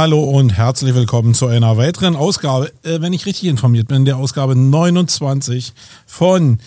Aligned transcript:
hallo 0.00 0.24
und 0.24 0.56
herzlich 0.56 0.94
willkommen 0.94 1.34
zu 1.34 1.46
einer 1.46 1.76
weiteren 1.76 2.16
Ausgabe, 2.16 2.72
äh, 2.84 3.02
wenn 3.02 3.12
ich 3.12 3.26
richtig 3.26 3.50
informiert 3.50 3.86
bin, 3.86 4.06
der 4.06 4.16
Ausgabe 4.16 4.56
29 4.56 5.74
von 6.06 6.58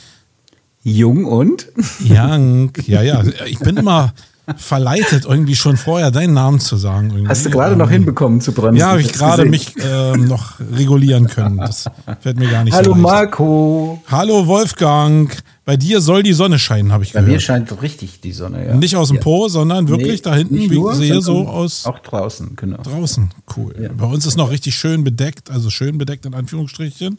Jung 0.83 1.25
und? 1.25 1.67
Young. 2.07 2.73
Ja, 2.85 3.01
ja, 3.01 3.23
ich 3.47 3.57
bin 3.57 3.77
immer 3.77 4.13
verleitet, 4.57 5.25
irgendwie 5.25 5.55
schon 5.55 5.77
vorher 5.77 6.11
deinen 6.11 6.33
Namen 6.33 6.59
zu 6.59 6.75
sagen. 6.75 7.11
Irgendwie. 7.11 7.29
Hast 7.29 7.45
du 7.45 7.49
gerade 7.49 7.73
ähm, 7.73 7.77
noch 7.77 7.89
hinbekommen 7.89 8.41
zu 8.41 8.51
bremsen? 8.51 8.77
Ja, 8.77 8.89
habe 8.89 9.01
ich 9.01 9.13
gerade 9.13 9.45
mich 9.45 9.73
ähm, 9.79 10.25
noch 10.25 10.59
regulieren 10.59 11.27
können. 11.27 11.57
Das 11.57 11.85
fällt 12.19 12.37
mir 12.37 12.49
gar 12.49 12.63
nicht 12.63 12.73
Hallo 12.73 12.93
so 12.93 12.95
Marco. 12.95 14.01
Hallo 14.09 14.45
Wolfgang. 14.47 15.31
Bei 15.65 15.77
dir 15.77 16.01
soll 16.01 16.23
die 16.23 16.33
Sonne 16.33 16.59
scheinen, 16.59 16.91
habe 16.91 17.05
ich 17.05 17.13
Bei 17.13 17.19
gehört. 17.19 17.29
Bei 17.29 17.33
mir 17.35 17.39
scheint 17.39 17.81
richtig 17.81 18.19
die 18.19 18.33
Sonne, 18.33 18.67
ja. 18.67 18.75
Nicht 18.75 18.97
aus 18.97 19.07
dem 19.07 19.21
Po, 19.21 19.47
sondern 19.47 19.87
wirklich 19.87 20.17
nee, 20.17 20.29
da 20.29 20.35
hinten, 20.35 20.57
wie 20.57 20.77
ich 20.77 20.95
sehe, 20.95 21.21
so 21.21 21.47
aus. 21.47 21.85
Auch 21.85 21.99
draußen, 21.99 22.57
genau. 22.57 22.81
Draußen, 22.83 23.29
cool. 23.55 23.73
Ja. 23.81 23.89
Bei 23.93 24.07
uns 24.07 24.25
ist 24.25 24.35
noch 24.35 24.51
richtig 24.51 24.75
schön 24.75 25.05
bedeckt, 25.05 25.49
also 25.49 25.69
schön 25.69 25.97
bedeckt 25.97 26.25
in 26.25 26.33
Anführungsstrichen. 26.33 27.17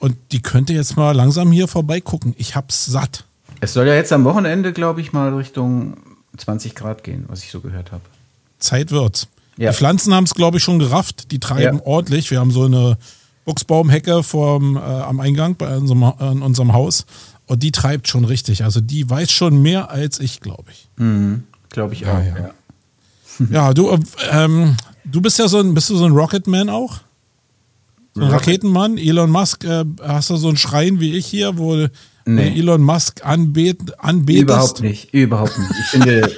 Und 0.00 0.16
die 0.32 0.42
könnte 0.42 0.72
jetzt 0.72 0.96
mal 0.96 1.14
langsam 1.14 1.52
hier 1.52 1.68
vorbeigucken. 1.68 2.34
Ich 2.38 2.56
hab's 2.56 2.86
satt. 2.86 3.24
Es 3.60 3.72
soll 3.72 3.86
ja 3.86 3.94
jetzt 3.94 4.12
am 4.12 4.24
Wochenende, 4.24 4.72
glaube 4.72 5.00
ich, 5.00 5.12
mal 5.12 5.32
Richtung 5.34 5.96
20 6.36 6.74
Grad 6.74 7.04
gehen, 7.04 7.24
was 7.28 7.42
ich 7.42 7.50
so 7.50 7.60
gehört 7.60 7.92
habe. 7.92 8.02
Zeit 8.58 8.90
wird's. 8.90 9.28
Ja. 9.56 9.70
Die 9.70 9.76
Pflanzen 9.76 10.14
haben 10.14 10.24
es, 10.24 10.34
glaube 10.34 10.58
ich, 10.58 10.62
schon 10.62 10.78
gerafft. 10.78 11.30
Die 11.30 11.40
treiben 11.40 11.78
ja. 11.78 11.86
ordentlich. 11.86 12.30
Wir 12.30 12.40
haben 12.40 12.50
so 12.50 12.64
eine 12.64 12.98
Buchsbaumhecke 13.44 14.22
vorm, 14.22 14.76
äh, 14.76 14.80
am 14.80 15.20
Eingang 15.20 15.56
bei 15.56 15.76
unserem, 15.76 16.02
äh, 16.02 16.32
in 16.32 16.42
unserem 16.42 16.72
Haus. 16.72 17.06
Und 17.46 17.62
die 17.62 17.72
treibt 17.72 18.08
schon 18.08 18.24
richtig. 18.24 18.64
Also 18.64 18.80
die 18.80 19.08
weiß 19.08 19.30
schon 19.30 19.62
mehr 19.62 19.90
als 19.90 20.18
ich, 20.20 20.40
glaube 20.40 20.70
ich. 20.70 20.88
Mhm, 20.96 21.44
glaube 21.70 21.94
ich 21.94 22.06
auch. 22.06 22.18
Ja, 22.18 22.24
ja. 22.24 22.50
ja 23.50 23.74
du, 23.74 23.90
äh, 23.90 23.98
ähm, 24.30 24.76
du 25.04 25.20
bist 25.20 25.38
ja 25.38 25.48
so 25.48 25.60
ein, 25.60 25.72
bist 25.72 25.88
du 25.90 25.96
so 25.96 26.04
ein 26.04 26.12
Rocketman 26.12 26.68
auch? 26.68 26.98
So 28.14 28.22
ein 28.22 28.30
Raketenmann? 28.30 28.98
Elon 28.98 29.30
Musk, 29.30 29.64
äh, 29.64 29.84
hast 30.02 30.30
du 30.30 30.36
so 30.36 30.48
einen 30.48 30.56
Schrein 30.56 31.00
wie 31.00 31.14
ich 31.16 31.26
hier, 31.26 31.58
wo 31.58 31.86
nee. 32.26 32.58
Elon 32.58 32.82
Musk 32.82 33.24
anbet, 33.24 33.98
anbetest? 33.98 34.42
Überhaupt 34.42 34.80
nicht, 34.82 35.14
überhaupt 35.14 35.58
nicht. 35.58 35.70
Ich 35.70 35.86
finde, 35.86 36.32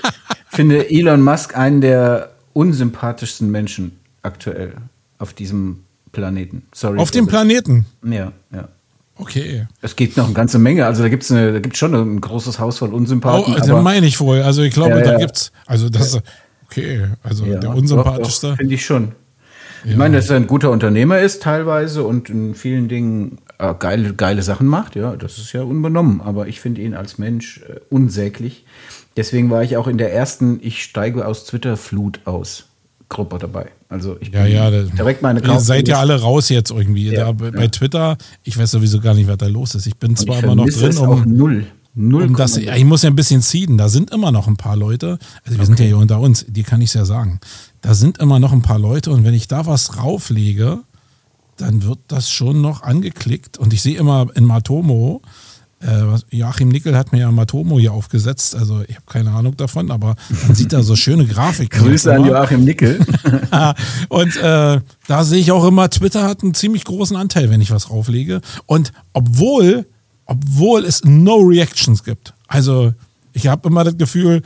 finde 0.48 0.90
Elon 0.90 1.22
Musk 1.22 1.56
einen 1.56 1.80
der 1.80 2.30
unsympathischsten 2.52 3.50
Menschen 3.50 3.98
aktuell 4.22 4.74
auf 5.18 5.32
diesem 5.32 5.84
Planeten. 6.12 6.62
Sorry. 6.72 6.98
Auf 6.98 7.10
dem 7.10 7.26
Planeten? 7.26 7.86
Ja, 8.02 8.32
ja. 8.52 8.68
Okay. 9.16 9.66
Es 9.82 9.96
gibt 9.96 10.16
noch 10.16 10.26
eine 10.26 10.34
ganze 10.34 10.58
Menge. 10.58 10.86
Also 10.86 11.02
da 11.02 11.08
gibt 11.08 11.24
es 11.24 11.28
da 11.28 11.58
gibt's 11.58 11.78
schon 11.78 11.94
ein 11.94 12.20
großes 12.20 12.58
Haus 12.60 12.78
voll 12.78 12.94
Unsympathen. 12.94 13.52
Oh, 13.52 13.56
also 13.56 13.76
meine 13.78 14.06
ich 14.06 14.20
wohl. 14.20 14.42
Also 14.42 14.62
ich 14.62 14.72
glaube, 14.72 14.90
ja, 14.90 14.98
ja. 14.98 15.12
da 15.12 15.18
gibt's. 15.18 15.50
Also 15.66 15.88
das 15.88 16.20
okay. 16.66 17.08
Also 17.22 17.44
ja, 17.44 17.58
der 17.58 17.70
unsympathischste. 17.70 18.56
Finde 18.56 18.74
ich 18.74 18.84
schon. 18.84 19.12
Ich 19.84 19.96
meine, 19.96 20.16
dass 20.16 20.28
er 20.28 20.36
ein 20.36 20.46
guter 20.46 20.70
Unternehmer 20.70 21.20
ist 21.20 21.42
teilweise 21.42 22.02
und 22.02 22.30
in 22.30 22.54
vielen 22.54 22.88
Dingen 22.88 23.38
äh, 23.58 23.74
geile, 23.78 24.14
geile 24.14 24.42
Sachen 24.42 24.66
macht. 24.66 24.96
Ja, 24.96 25.16
das 25.16 25.38
ist 25.38 25.52
ja 25.52 25.62
unbenommen. 25.62 26.20
Aber 26.20 26.48
ich 26.48 26.60
finde 26.60 26.80
ihn 26.80 26.94
als 26.94 27.18
Mensch 27.18 27.60
äh, 27.68 27.80
unsäglich. 27.90 28.64
Deswegen 29.16 29.50
war 29.50 29.62
ich 29.62 29.76
auch 29.76 29.88
in 29.88 29.98
der 29.98 30.12
ersten 30.14 30.60
Ich 30.62 30.82
steige 30.82 31.26
aus 31.26 31.44
Twitter-Flut 31.44 32.20
aus. 32.24 32.64
Gruppe 33.08 33.38
dabei. 33.38 33.70
Also 33.88 34.18
ich 34.20 34.28
ja, 34.28 34.44
ja, 34.44 34.70
direkt 34.70 35.22
meine 35.22 35.40
Ihr 35.40 35.60
seid 35.60 35.88
ja 35.88 35.98
alle 35.98 36.20
raus 36.20 36.50
jetzt 36.50 36.70
irgendwie. 36.70 37.10
Ja, 37.10 37.32
da, 37.32 37.32
bei 37.32 37.62
ja. 37.62 37.68
Twitter, 37.68 38.18
ich 38.44 38.58
weiß 38.58 38.70
sowieso 38.70 39.00
gar 39.00 39.14
nicht, 39.14 39.28
was 39.28 39.38
da 39.38 39.46
los 39.46 39.74
ist. 39.74 39.86
Ich 39.86 39.96
bin 39.96 40.10
Und 40.10 40.18
zwar 40.18 40.36
ich 40.36 40.42
immer 40.42 40.54
noch 40.54 40.68
drin. 40.68 40.96
Um, 40.98 41.08
auch 41.08 41.24
null. 41.24 41.66
Null 41.94 42.24
um 42.24 42.36
das, 42.36 42.58
ich 42.58 42.84
muss 42.84 43.02
ja 43.02 43.10
ein 43.10 43.16
bisschen 43.16 43.40
ziehen. 43.40 43.78
Da 43.78 43.88
sind 43.88 44.10
immer 44.10 44.30
noch 44.30 44.46
ein 44.46 44.56
paar 44.56 44.76
Leute. 44.76 45.18
Also 45.42 45.56
wir 45.56 45.60
okay. 45.60 45.64
sind 45.64 45.80
ja 45.80 45.86
hier 45.86 45.98
unter 45.98 46.20
uns, 46.20 46.44
die 46.46 46.62
kann 46.62 46.82
ich 46.82 46.92
ja 46.94 47.04
sagen. 47.04 47.40
Da 47.80 47.94
sind 47.94 48.18
immer 48.18 48.38
noch 48.38 48.52
ein 48.52 48.62
paar 48.62 48.78
Leute 48.78 49.10
und 49.10 49.24
wenn 49.24 49.34
ich 49.34 49.48
da 49.48 49.66
was 49.66 49.96
rauflege, 49.96 50.80
dann 51.58 51.82
wird 51.82 51.98
das 52.08 52.30
schon 52.30 52.60
noch 52.60 52.82
angeklickt. 52.82 53.58
Und 53.58 53.72
ich 53.72 53.82
sehe 53.82 53.96
immer 53.96 54.28
in 54.34 54.44
Matomo, 54.44 55.22
äh, 55.80 56.36
Joachim 56.36 56.68
Nickel 56.68 56.96
hat 56.96 57.12
mir 57.12 57.20
ja 57.20 57.30
Matomo 57.30 57.78
hier 57.78 57.92
aufgesetzt, 57.92 58.56
also 58.56 58.82
ich 58.88 58.96
habe 58.96 59.06
keine 59.06 59.30
Ahnung 59.30 59.56
davon, 59.56 59.92
aber 59.92 60.16
man 60.46 60.56
sieht 60.56 60.72
da 60.72 60.82
so 60.82 60.96
schöne 60.96 61.24
Grafiken. 61.24 61.78
Grüße 61.84 62.12
an 62.12 62.24
Joachim 62.24 62.64
Nickel. 62.64 62.98
und 64.08 64.36
äh, 64.36 64.80
da 65.06 65.24
sehe 65.24 65.38
ich 65.38 65.52
auch 65.52 65.64
immer, 65.64 65.88
Twitter 65.88 66.24
hat 66.24 66.42
einen 66.42 66.54
ziemlich 66.54 66.84
großen 66.84 67.16
Anteil, 67.16 67.50
wenn 67.50 67.60
ich 67.60 67.70
was 67.70 67.90
rauflege. 67.90 68.40
Und 68.66 68.92
obwohl, 69.12 69.86
obwohl 70.24 70.84
es 70.84 71.04
No 71.04 71.36
Reactions 71.36 72.02
gibt, 72.02 72.34
also 72.48 72.92
ich 73.32 73.46
habe 73.46 73.68
immer 73.68 73.84
das 73.84 73.96
Gefühl, 73.96 74.42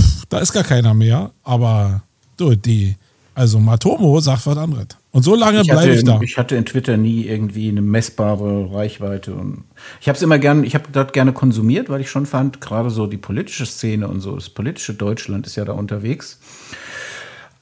pff, 0.00 0.26
da 0.28 0.38
ist 0.38 0.52
gar 0.52 0.64
keiner 0.64 0.94
mehr, 0.94 1.32
aber 1.42 2.02
du, 2.36 2.54
die, 2.54 2.94
also 3.40 3.58
Matomo 3.58 4.20
sagt 4.20 4.46
was 4.46 4.58
anderes. 4.58 4.88
Und 5.12 5.22
so 5.22 5.34
lange 5.34 5.64
bleibe 5.64 5.94
ich 5.94 6.04
da. 6.04 6.20
Ich 6.20 6.36
hatte 6.36 6.56
in 6.56 6.66
Twitter 6.66 6.98
nie 6.98 7.24
irgendwie 7.24 7.70
eine 7.70 7.80
messbare 7.80 8.70
Reichweite. 8.70 9.32
Und 9.32 9.64
ich 9.98 10.08
habe 10.08 10.16
es 10.16 10.22
immer 10.22 10.38
gern, 10.38 10.62
ich 10.62 10.74
habe 10.74 10.84
dort 10.92 11.14
gerne 11.14 11.32
konsumiert, 11.32 11.88
weil 11.88 12.02
ich 12.02 12.10
schon 12.10 12.26
fand, 12.26 12.60
gerade 12.60 12.90
so 12.90 13.06
die 13.06 13.16
politische 13.16 13.64
Szene 13.64 14.08
und 14.08 14.20
so, 14.20 14.34
das 14.34 14.50
politische 14.50 14.92
Deutschland 14.92 15.46
ist 15.46 15.56
ja 15.56 15.64
da 15.64 15.72
unterwegs. 15.72 16.38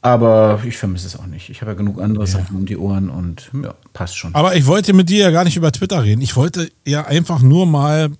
Aber 0.03 0.61
ich 0.67 0.77
vermisse 0.77 1.07
es 1.07 1.17
auch 1.17 1.27
nicht. 1.27 1.49
Ich 1.49 1.61
habe 1.61 1.71
ja 1.71 1.77
genug 1.77 2.01
andere 2.03 2.25
ja. 2.25 2.31
Sachen 2.31 2.57
um 2.57 2.67
die 2.67 2.77
Ohren 2.77 3.09
und 3.09 3.49
ja, 3.63 3.75
passt 3.93 4.17
schon. 4.17 4.35
Aber 4.35 4.57
ich 4.57 4.67
wollte 4.67 4.93
mit 4.95 5.09
dir 5.09 5.19
ja 5.21 5.31
gar 5.31 5.45
nicht 5.45 5.57
über 5.57 5.71
Twitter 5.71 6.03
reden. 6.03 6.23
Ich 6.23 6.35
wollte 6.35 6.73
ja 6.85 7.07
einfach 7.07 7.41
nur 7.41 7.67
mal 7.67 8.11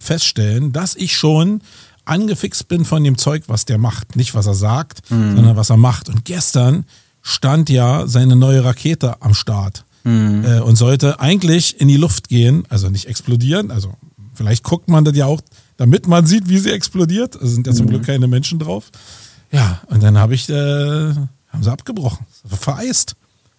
feststellen, 0.00 0.72
dass 0.72 0.96
ich 0.96 1.14
schon 1.14 1.60
angefixt 2.04 2.68
bin 2.68 2.84
von 2.84 3.04
dem 3.04 3.18
Zeug, 3.18 3.44
was 3.46 3.64
der 3.64 3.78
macht. 3.78 4.16
Nicht, 4.16 4.34
was 4.34 4.46
er 4.46 4.54
sagt, 4.54 5.10
mhm. 5.10 5.36
sondern 5.36 5.56
was 5.56 5.70
er 5.70 5.76
macht. 5.76 6.08
Und 6.08 6.24
gestern 6.24 6.84
stand 7.22 7.70
ja 7.70 8.06
seine 8.06 8.36
neue 8.36 8.64
Rakete 8.64 9.22
am 9.22 9.34
Start 9.34 9.84
mhm. 10.04 10.44
äh, 10.44 10.60
und 10.60 10.76
sollte 10.76 11.20
eigentlich 11.20 11.80
in 11.80 11.88
die 11.88 11.96
Luft 11.96 12.28
gehen, 12.28 12.64
also 12.68 12.90
nicht 12.90 13.06
explodieren. 13.06 13.70
Also 13.70 13.94
vielleicht 14.34 14.64
guckt 14.64 14.88
man 14.88 15.04
das 15.04 15.16
ja 15.16 15.26
auch, 15.26 15.40
damit 15.76 16.06
man 16.06 16.26
sieht, 16.26 16.48
wie 16.48 16.58
sie 16.58 16.72
explodiert. 16.72 17.34
Es 17.36 17.52
sind 17.52 17.66
ja 17.66 17.72
zum 17.72 17.86
mhm. 17.86 17.90
Glück 17.90 18.06
keine 18.06 18.26
Menschen 18.26 18.58
drauf. 18.58 18.90
Ja, 19.50 19.80
und 19.86 20.02
dann 20.02 20.18
habe 20.18 20.34
ich, 20.34 20.48
äh, 20.48 20.54
haben 20.54 21.62
sie 21.62 21.70
abgebrochen, 21.70 22.26
vereist. 22.46 23.14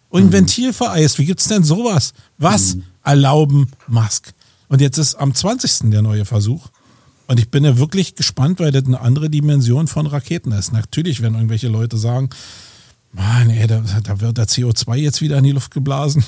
Und 0.09 0.23
ein 0.23 0.27
mhm. 0.27 0.33
Ventil 0.33 0.73
vereist. 0.73 1.17
Wie 1.19 1.25
gibt's 1.25 1.47
denn 1.47 1.63
sowas? 1.63 2.13
Was 2.37 2.75
mhm. 2.75 2.83
erlauben 3.03 3.71
Musk? 3.87 4.33
Und 4.67 4.81
jetzt 4.81 4.97
ist 4.97 5.15
am 5.15 5.33
20. 5.33 5.91
der 5.91 6.01
neue 6.01 6.25
Versuch. 6.25 6.67
Und 7.27 7.39
ich 7.39 7.49
bin 7.49 7.63
ja 7.63 7.77
wirklich 7.77 8.15
gespannt, 8.15 8.59
weil 8.59 8.71
das 8.71 8.85
eine 8.85 8.99
andere 8.99 9.29
Dimension 9.29 9.87
von 9.87 10.07
Raketen 10.07 10.51
ist. 10.51 10.73
Natürlich 10.73 11.21
werden 11.21 11.35
irgendwelche 11.35 11.69
Leute 11.69 11.97
sagen, 11.97 12.29
Mann, 13.13 13.49
ey, 13.49 13.67
da, 13.67 13.81
da 14.03 14.21
wird 14.21 14.37
der 14.37 14.47
CO2 14.47 14.95
jetzt 14.95 15.21
wieder 15.21 15.37
in 15.37 15.43
die 15.43 15.51
Luft 15.51 15.73
geblasen. 15.73 16.23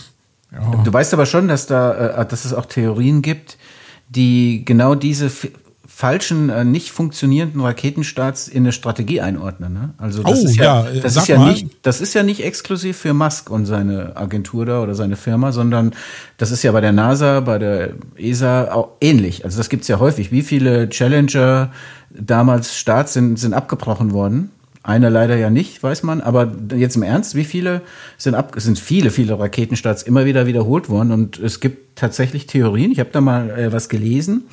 Ja. 0.52 0.84
Du 0.84 0.94
weißt 0.94 1.14
aber 1.14 1.26
schon, 1.26 1.48
dass 1.48 1.68
da, 1.68 2.22
äh, 2.22 2.26
dass 2.26 2.46
es 2.46 2.54
auch 2.54 2.66
Theorien 2.66 3.22
gibt, 3.22 3.58
die 4.08 4.64
genau 4.64 4.96
diese 4.96 5.32
falschen, 5.96 6.50
äh, 6.50 6.66
nicht 6.66 6.92
funktionierenden 6.92 7.62
Raketenstarts 7.62 8.50
in 8.50 8.64
eine 8.64 8.74
Strategie 8.74 9.22
einordnen. 9.22 9.72
Ne? 9.72 9.94
Also 9.98 10.24
das 10.24 10.42
oh, 10.42 10.46
ist 10.46 10.58
ja, 10.58 10.86
ja 10.90 11.00
das 11.00 11.16
ist 11.16 11.30
ja 11.30 11.38
nicht, 11.38 11.68
das 11.84 12.02
ist 12.02 12.14
ja 12.14 12.22
nicht 12.22 12.44
exklusiv 12.44 12.98
für 12.98 13.14
Musk 13.14 13.50
und 13.50 13.66
seine 13.66 14.18
Agentur 14.18 14.66
da 14.66 14.84
oder 14.84 14.94
seine 14.94 15.16
Firma, 15.16 15.54
sondern 15.54 15.96
das 16.36 16.52
ist 16.52 16.64
ja 16.64 16.74
bei 16.74 16.82
der 16.82 16.92
NASA, 16.92 17.40
bei 17.40 17.60
der 17.60 17.92
ESA 18.18 18.74
auch 18.74 18.90
ähnlich. 19.00 19.46
Also 19.46 19.58
das 19.58 19.70
gibt's 19.70 19.88
ja 19.88 19.98
häufig. 19.98 20.34
Wie 20.34 20.42
viele 20.42 20.90
Challenger 20.90 21.72
damals 22.10 22.76
Starts 22.76 23.14
sind, 23.14 23.40
sind 23.40 23.54
abgebrochen 23.54 24.12
worden? 24.12 24.52
Einer 24.84 25.10
leider 25.10 25.38
ja 25.38 25.50
nicht, 25.50 25.82
weiß 25.82 26.04
man. 26.04 26.20
Aber 26.20 26.52
jetzt 26.76 26.98
im 26.98 27.04
Ernst, 27.04 27.36
wie 27.36 27.46
viele 27.46 27.82
sind 28.18 28.36
ab? 28.36 28.54
Sind 28.58 28.78
viele, 28.78 29.12
viele 29.12 29.40
Raketenstarts 29.40 30.04
immer 30.04 30.26
wieder 30.26 30.46
wiederholt 30.46 30.90
worden. 30.90 31.12
Und 31.14 31.40
es 31.40 31.62
gibt 31.62 31.98
tatsächlich 31.98 32.48
Theorien. 32.48 32.92
Ich 32.92 33.00
habe 33.00 33.12
da 33.14 33.22
mal 33.22 33.50
äh, 33.50 33.72
was 33.72 33.88
gelesen 33.88 34.44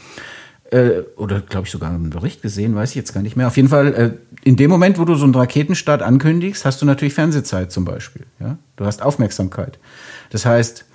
äh, 0.72 1.02
oder 1.16 1.40
glaube 1.40 1.66
ich 1.66 1.72
sogar 1.72 1.90
einen 1.90 2.10
Bericht 2.10 2.42
gesehen, 2.42 2.74
weiß 2.74 2.90
ich 2.90 2.96
jetzt 2.96 3.12
gar 3.12 3.22
nicht 3.22 3.36
mehr. 3.36 3.46
Auf 3.46 3.56
jeden 3.56 3.68
Fall, 3.68 3.94
äh, 3.94 4.10
in 4.42 4.56
dem 4.56 4.70
Moment, 4.70 4.98
wo 4.98 5.04
du 5.04 5.14
so 5.14 5.24
einen 5.24 5.34
Raketenstart 5.34 6.02
ankündigst, 6.02 6.64
hast 6.64 6.80
du 6.80 6.86
natürlich 6.86 7.14
Fernsehzeit 7.14 7.70
zum 7.70 7.84
Beispiel. 7.84 8.24
Ja? 8.40 8.56
Du 8.76 8.86
hast 8.86 9.02
Aufmerksamkeit. 9.02 9.78
Das 10.30 10.46
heißt, 10.46 10.86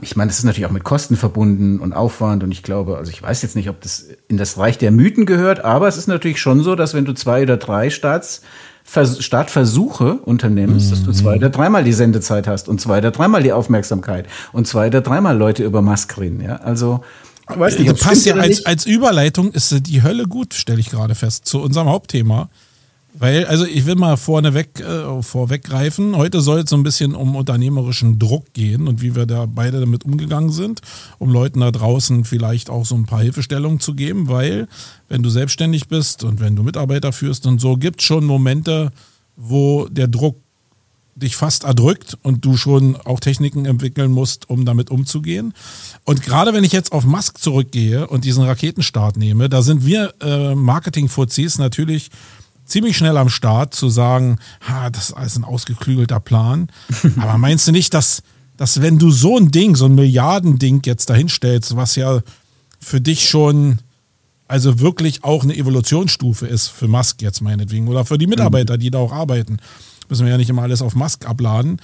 ich 0.00 0.16
meine, 0.16 0.28
das 0.28 0.38
ist 0.38 0.44
natürlich 0.44 0.66
auch 0.66 0.70
mit 0.70 0.84
Kosten 0.84 1.16
verbunden 1.16 1.80
und 1.80 1.92
Aufwand 1.92 2.44
und 2.44 2.52
ich 2.52 2.62
glaube, 2.62 2.96
also 2.96 3.10
ich 3.10 3.22
weiß 3.22 3.42
jetzt 3.42 3.56
nicht, 3.56 3.68
ob 3.68 3.80
das 3.80 4.06
in 4.28 4.38
das 4.38 4.56
Reich 4.56 4.78
der 4.78 4.90
Mythen 4.90 5.26
gehört, 5.26 5.64
aber 5.64 5.88
es 5.88 5.98
ist 5.98 6.06
natürlich 6.06 6.40
schon 6.40 6.62
so, 6.62 6.76
dass 6.76 6.94
wenn 6.94 7.04
du 7.04 7.12
zwei 7.12 7.42
oder 7.42 7.56
drei 7.56 7.90
Starts, 7.90 8.42
Startversuche 8.84 10.14
unternimmst, 10.14 10.86
mhm. 10.86 10.90
dass 10.90 11.02
du 11.04 11.12
zwei 11.12 11.36
oder 11.36 11.50
dreimal 11.50 11.84
die 11.84 11.92
Sendezeit 11.92 12.48
hast 12.48 12.68
und 12.68 12.80
zwei 12.80 12.98
oder 12.98 13.10
dreimal 13.10 13.42
die 13.42 13.52
Aufmerksamkeit 13.52 14.26
und 14.52 14.66
zwei 14.66 14.86
oder 14.86 15.00
dreimal 15.00 15.36
Leute 15.36 15.64
über 15.64 15.82
Musk 15.82 16.16
reden, 16.18 16.40
ja. 16.40 16.56
Also, 16.56 17.02
weiß 17.58 17.78
nicht, 17.78 17.90
das 17.90 18.00
passt 18.00 18.26
ja 18.26 18.34
als, 18.34 18.64
als 18.66 18.86
Überleitung 18.86 19.52
ist 19.52 19.86
die 19.86 20.02
Hölle 20.02 20.24
gut, 20.24 20.54
stelle 20.54 20.80
ich 20.80 20.90
gerade 20.90 21.14
fest, 21.14 21.46
zu 21.46 21.60
unserem 21.60 21.88
Hauptthema. 21.88 22.48
Weil, 23.12 23.46
also 23.46 23.64
ich 23.64 23.86
will 23.86 23.96
mal 23.96 24.16
vorneweg, 24.16 24.80
äh, 24.80 25.20
vorweggreifen. 25.22 26.16
Heute 26.16 26.40
soll 26.40 26.60
es 26.60 26.70
so 26.70 26.76
ein 26.76 26.84
bisschen 26.84 27.14
um 27.14 27.34
unternehmerischen 27.34 28.20
Druck 28.20 28.52
gehen 28.52 28.86
und 28.86 29.02
wie 29.02 29.16
wir 29.16 29.26
da 29.26 29.46
beide 29.46 29.80
damit 29.80 30.04
umgegangen 30.04 30.50
sind, 30.50 30.80
um 31.18 31.30
Leuten 31.30 31.60
da 31.60 31.72
draußen 31.72 32.24
vielleicht 32.24 32.70
auch 32.70 32.86
so 32.86 32.94
ein 32.94 33.06
paar 33.06 33.20
Hilfestellungen 33.20 33.80
zu 33.80 33.94
geben, 33.94 34.28
weil 34.28 34.68
wenn 35.08 35.24
du 35.24 35.30
selbstständig 35.30 35.88
bist 35.88 36.22
und 36.22 36.40
wenn 36.40 36.54
du 36.54 36.62
Mitarbeiter 36.62 37.12
führst 37.12 37.46
und 37.46 37.60
so, 37.60 37.76
gibt 37.76 38.00
es 38.00 38.06
schon 38.06 38.24
Momente, 38.24 38.92
wo 39.36 39.88
der 39.88 40.06
Druck 40.06 40.36
dich 41.22 41.36
fast 41.36 41.64
erdrückt 41.64 42.18
und 42.22 42.44
du 42.44 42.56
schon 42.56 42.96
auch 42.96 43.20
Techniken 43.20 43.66
entwickeln 43.66 44.10
musst, 44.10 44.50
um 44.50 44.64
damit 44.64 44.90
umzugehen. 44.90 45.54
Und 46.04 46.22
gerade 46.22 46.52
wenn 46.52 46.64
ich 46.64 46.72
jetzt 46.72 46.92
auf 46.92 47.04
Musk 47.04 47.38
zurückgehe 47.38 48.06
und 48.06 48.24
diesen 48.24 48.44
Raketenstart 48.44 49.16
nehme, 49.16 49.48
da 49.48 49.62
sind 49.62 49.86
wir 49.86 50.14
äh, 50.20 50.54
Marketing-Fuzis 50.54 51.58
natürlich 51.58 52.10
ziemlich 52.64 52.96
schnell 52.96 53.16
am 53.16 53.28
Start 53.28 53.74
zu 53.74 53.88
sagen, 53.90 54.38
ha, 54.66 54.90
das 54.90 55.10
ist 55.10 55.12
alles 55.14 55.36
ein 55.36 55.44
ausgeklügelter 55.44 56.20
Plan. 56.20 56.68
Aber 57.16 57.38
meinst 57.38 57.66
du 57.68 57.72
nicht, 57.72 57.94
dass, 57.94 58.22
dass 58.56 58.80
wenn 58.80 58.98
du 58.98 59.10
so 59.10 59.36
ein 59.36 59.50
Ding, 59.50 59.76
so 59.76 59.86
ein 59.86 59.94
Milliardending 59.94 60.82
jetzt 60.84 61.10
dahinstellst, 61.10 61.76
was 61.76 61.96
ja 61.96 62.20
für 62.80 63.00
dich 63.00 63.28
schon 63.28 63.78
also 64.50 64.80
wirklich 64.80 65.22
auch 65.22 65.44
eine 65.44 65.56
Evolutionsstufe 65.56 66.44
ist 66.44 66.68
für 66.68 66.88
Musk 66.88 67.22
jetzt 67.22 67.40
meinetwegen 67.40 67.86
oder 67.86 68.04
für 68.04 68.18
die 68.18 68.26
Mitarbeiter, 68.26 68.78
die 68.78 68.90
da 68.90 68.98
auch 68.98 69.12
arbeiten, 69.12 69.58
müssen 70.10 70.24
wir 70.26 70.32
ja 70.32 70.38
nicht 70.38 70.50
immer 70.50 70.62
alles 70.62 70.82
auf 70.82 70.94
Musk 70.94 71.26
abladen, 71.26 71.80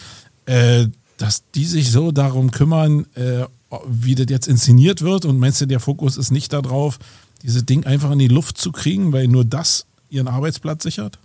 äh, 0.46 0.86
dass 1.16 1.44
die 1.54 1.64
sich 1.64 1.90
so 1.90 2.12
darum 2.12 2.50
kümmern, 2.50 3.06
äh, 3.14 3.44
wie 3.88 4.14
das 4.14 4.26
jetzt 4.28 4.48
inszeniert 4.48 5.02
wird 5.02 5.24
und 5.24 5.38
meinst 5.38 5.60
du, 5.60 5.66
der 5.66 5.80
Fokus 5.80 6.16
ist 6.16 6.30
nicht 6.30 6.52
darauf, 6.52 6.98
dieses 7.42 7.64
Ding 7.64 7.84
einfach 7.84 8.10
in 8.10 8.18
die 8.18 8.28
Luft 8.28 8.58
zu 8.58 8.72
kriegen, 8.72 9.12
weil 9.12 9.28
nur 9.28 9.44
das 9.44 9.86
ihren 10.10 10.28
Arbeitsplatz 10.28 10.82
sichert? 10.82 11.18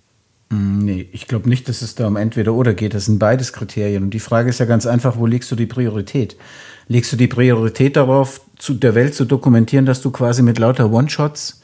Mm, 0.49 0.85
nee, 0.85 1.07
ich 1.11 1.27
glaube 1.27 1.49
nicht, 1.49 1.69
dass 1.69 1.81
es 1.81 1.95
da 1.95 2.07
um 2.07 2.17
entweder 2.17 2.53
oder 2.53 2.73
geht. 2.73 2.93
Das 2.93 3.05
sind 3.05 3.19
beides 3.19 3.53
Kriterien. 3.53 4.03
Und 4.03 4.13
die 4.13 4.19
Frage 4.19 4.49
ist 4.49 4.59
ja 4.59 4.65
ganz 4.65 4.85
einfach, 4.85 5.17
wo 5.17 5.25
legst 5.25 5.51
du 5.51 5.55
die 5.55 5.65
Priorität? 5.65 6.35
Legst 6.87 7.11
du 7.13 7.17
die 7.17 7.27
Priorität 7.27 7.95
darauf, 7.95 8.41
zu 8.57 8.73
der 8.73 8.95
Welt 8.95 9.15
zu 9.15 9.25
dokumentieren, 9.25 9.85
dass 9.85 10.01
du 10.01 10.11
quasi 10.11 10.43
mit 10.43 10.59
lauter 10.59 10.91
One-Shots 10.91 11.60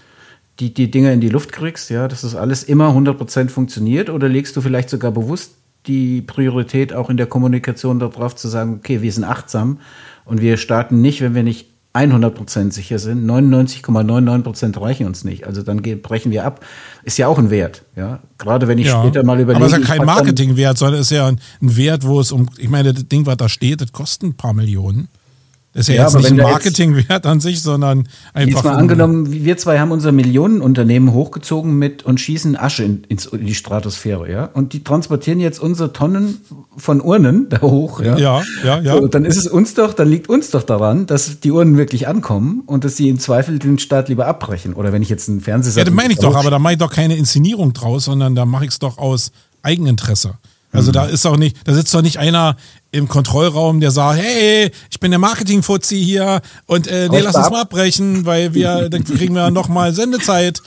die, 0.60 0.74
die 0.74 0.90
Dinge 0.90 1.14
in 1.14 1.22
die 1.22 1.30
Luft 1.30 1.52
kriegst, 1.52 1.90
ja, 1.90 2.08
dass 2.08 2.22
das 2.22 2.36
alles 2.36 2.64
immer 2.64 2.90
100% 2.90 3.50
funktioniert? 3.50 4.10
Oder 4.10 4.28
legst 4.28 4.56
du 4.56 4.62
vielleicht 4.62 4.90
sogar 4.90 5.12
bewusst 5.12 5.54
die 5.86 6.22
Priorität 6.22 6.94
auch 6.94 7.10
in 7.10 7.18
der 7.18 7.28
Kommunikation 7.28 8.00
darauf 8.00 8.36
zu 8.36 8.48
sagen, 8.48 8.76
okay, 8.76 9.02
wir 9.02 9.12
sind 9.12 9.24
achtsam 9.24 9.80
und 10.26 10.42
wir 10.42 10.58
starten 10.58 11.02
nicht, 11.02 11.22
wenn 11.22 11.36
wir 11.36 11.44
nicht 11.44 11.68
100% 12.06 12.72
sicher 12.72 13.00
sind. 13.00 13.26
99,99% 13.26 14.80
reichen 14.80 15.08
uns 15.08 15.24
nicht. 15.24 15.48
Also 15.48 15.64
dann 15.64 15.82
brechen 15.82 16.32
wir 16.32 16.46
ab. 16.46 16.64
Ist 17.04 17.18
ja 17.18 17.28
auch 17.28 17.40
ein 17.40 17.50
Wert. 17.50 17.84
Ja, 17.96 18.20
gerade 18.38 18.68
wenn 18.68 18.78
ich 18.78 18.88
ja, 18.88 19.02
später 19.02 19.24
mal 19.24 19.40
überlege. 19.40 19.66
Aber 19.66 19.74
es 19.74 19.82
ist 19.82 19.88
ja 19.88 19.96
kein 19.96 20.06
Marketingwert, 20.06 20.78
sondern 20.78 21.02
es 21.02 21.12
ist 21.12 21.18
ja 21.18 21.28
ein, 21.28 21.40
Wert, 21.60 22.06
wo 22.06 22.20
es 22.20 22.32
um, 22.32 22.50
ich 22.58 22.70
meine, 22.70 22.94
das 22.94 23.08
Ding, 23.08 23.26
was 23.26 23.38
da 23.38 23.50
steht, 23.50 23.82
das 23.82 23.92
kostet 23.92 24.30
ein 24.30 24.34
paar 24.36 24.54
Millionen. 24.54 25.08
Ist 25.78 25.90
ja, 25.90 25.96
ja 25.96 26.04
jetzt 26.06 26.16
nicht 26.16 26.32
ein 26.32 26.38
Marketingwert 26.38 27.28
an 27.28 27.40
sich, 27.40 27.62
sondern 27.62 28.08
einfach. 28.34 28.52
Jetzt 28.52 28.64
mal 28.64 28.76
angenommen, 28.78 29.32
wir 29.32 29.58
zwei 29.58 29.80
haben 29.80 29.92
unser 29.92 30.12
Millionenunternehmen 30.12 31.14
hochgezogen 31.14 31.78
mit 31.78 32.04
und 32.04 32.20
schießen 32.20 32.58
Asche 32.58 32.84
in, 32.84 33.04
in, 33.04 33.20
die 33.46 33.54
Stratosphäre, 33.54 34.32
ja. 34.32 34.46
Und 34.46 34.74
die 34.74 34.84
transportieren 34.84 35.40
jetzt 35.40 35.60
unsere 35.60 35.94
Tonnen 35.94 36.40
von 36.78 37.00
Urnen 37.00 37.50
da 37.50 37.62
hoch, 37.62 38.02
ja. 38.02 38.18
Ja, 38.18 38.42
ja, 38.64 38.80
ja. 38.80 38.98
So, 38.98 39.08
dann 39.08 39.24
ist 39.24 39.38
es 39.38 39.46
uns 39.46 39.76
doch, 39.76 39.94
dann 39.94 40.10
liegt 40.10 40.30
uns 40.30 40.50
doch 40.50 40.64
daran, 40.64 41.06
dass 41.06 41.42
die 41.42 41.52
Urnen 41.52 41.78
wirklich 41.78 42.08
ankommen 42.08 42.64
und 42.66 42.84
dass 42.84 42.98
sie 42.98 43.08
im 43.10 43.20
Zweifel 43.20 43.60
den 43.60 43.78
Staat 43.78 44.10
lieber 44.10 44.26
abbrechen. 44.26 44.74
Oder 44.74 44.92
wenn 44.94 45.04
ich 45.04 45.10
jetzt 45.10 45.30
einen 45.30 45.42
Fernseher. 45.42 45.78
Ja, 45.78 45.84
das 45.84 45.94
meine 45.94 46.12
ich 46.12 46.20
doch, 46.20 46.36
aber 46.36 46.50
da 46.50 46.58
mache 46.58 46.74
ich 46.74 46.80
doch 46.80 46.92
keine 46.92 47.16
Inszenierung 47.18 47.74
draus, 47.74 48.06
sondern 48.06 48.34
da 48.34 48.48
mache 48.48 48.66
ich 48.66 48.72
es 48.72 48.80
doch 48.80 48.98
aus 48.98 49.32
Eigeninteresse. 49.62 50.40
Also 50.72 50.90
mhm. 50.92 50.94
da 50.94 51.06
ist 51.06 51.26
auch 51.26 51.38
nicht, 51.38 51.58
da 51.66 51.74
sitzt 51.74 51.94
doch 51.94 52.02
nicht 52.02 52.20
einer 52.20 52.56
im 52.92 53.08
Kontrollraum, 53.08 53.80
der 53.80 53.92
sagt, 53.92 54.20
hey, 54.20 54.72
ich 54.90 55.00
bin 55.00 55.12
der 55.12 55.20
Marketing-Fuzzi 55.20 56.02
hier 56.02 56.42
und 56.66 56.88
äh, 56.88 57.10
nee, 57.10 57.20
lass 57.20 57.36
uns 57.36 57.50
mal 57.50 57.62
abbrechen, 57.62 58.26
weil 58.26 58.54
wir, 58.54 58.90
dann 58.92 59.04
kriegen 59.04 59.36
wir 59.36 59.52
noch 59.52 59.70
mal 59.70 59.94
Sendezeit. 59.94 60.62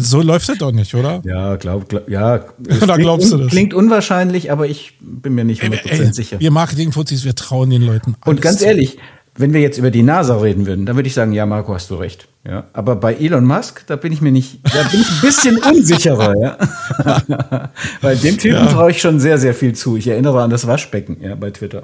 so 0.00 0.20
läuft 0.22 0.48
das 0.48 0.58
doch 0.58 0.72
nicht, 0.72 0.94
oder? 0.94 1.22
Ja, 1.24 1.56
glaub, 1.56 1.88
glaub 1.88 2.08
ja. 2.08 2.38
da 2.86 2.96
glaubst 2.96 3.32
du 3.32 3.38
das. 3.38 3.48
Klingt 3.48 3.74
unwahrscheinlich, 3.74 4.50
aber 4.50 4.66
ich 4.66 4.94
bin 5.00 5.34
mir 5.34 5.44
nicht 5.44 5.62
100% 5.62 6.12
sicher. 6.12 6.40
Wir 6.40 6.50
Marketing-Fuzzis, 6.50 7.24
wir 7.24 7.34
trauen 7.34 7.70
den 7.70 7.82
Leuten 7.82 8.16
Und 8.24 8.40
ganz 8.40 8.62
ehrlich, 8.62 8.98
wenn 9.38 9.52
wir 9.52 9.60
jetzt 9.60 9.78
über 9.78 9.90
die 9.90 10.02
NASA 10.02 10.36
reden 10.36 10.66
würden, 10.66 10.86
dann 10.86 10.96
würde 10.96 11.08
ich 11.08 11.14
sagen, 11.14 11.32
ja, 11.32 11.46
Marco, 11.46 11.74
hast 11.74 11.90
du 11.90 11.96
recht. 11.96 12.28
Ja, 12.48 12.64
aber 12.72 12.96
bei 12.96 13.14
Elon 13.14 13.44
Musk, 13.44 13.84
da 13.86 13.96
bin 13.96 14.12
ich 14.12 14.20
mir 14.20 14.32
nicht, 14.32 14.60
da 14.64 14.82
bin 14.90 15.00
ich 15.00 15.10
ein 15.10 15.20
bisschen 15.20 15.58
unsicherer, 15.70 16.34
ja. 16.38 16.58
Weil 18.00 18.16
dem 18.16 18.38
Typen 18.38 18.64
ja. 18.64 18.72
traue 18.72 18.92
ich 18.92 19.00
schon 19.00 19.18
sehr, 19.18 19.38
sehr 19.38 19.54
viel 19.54 19.74
zu. 19.74 19.96
Ich 19.96 20.06
erinnere 20.06 20.42
an 20.42 20.50
das 20.50 20.66
Waschbecken, 20.66 21.16
ja, 21.20 21.34
bei 21.34 21.50
Twitter. 21.50 21.82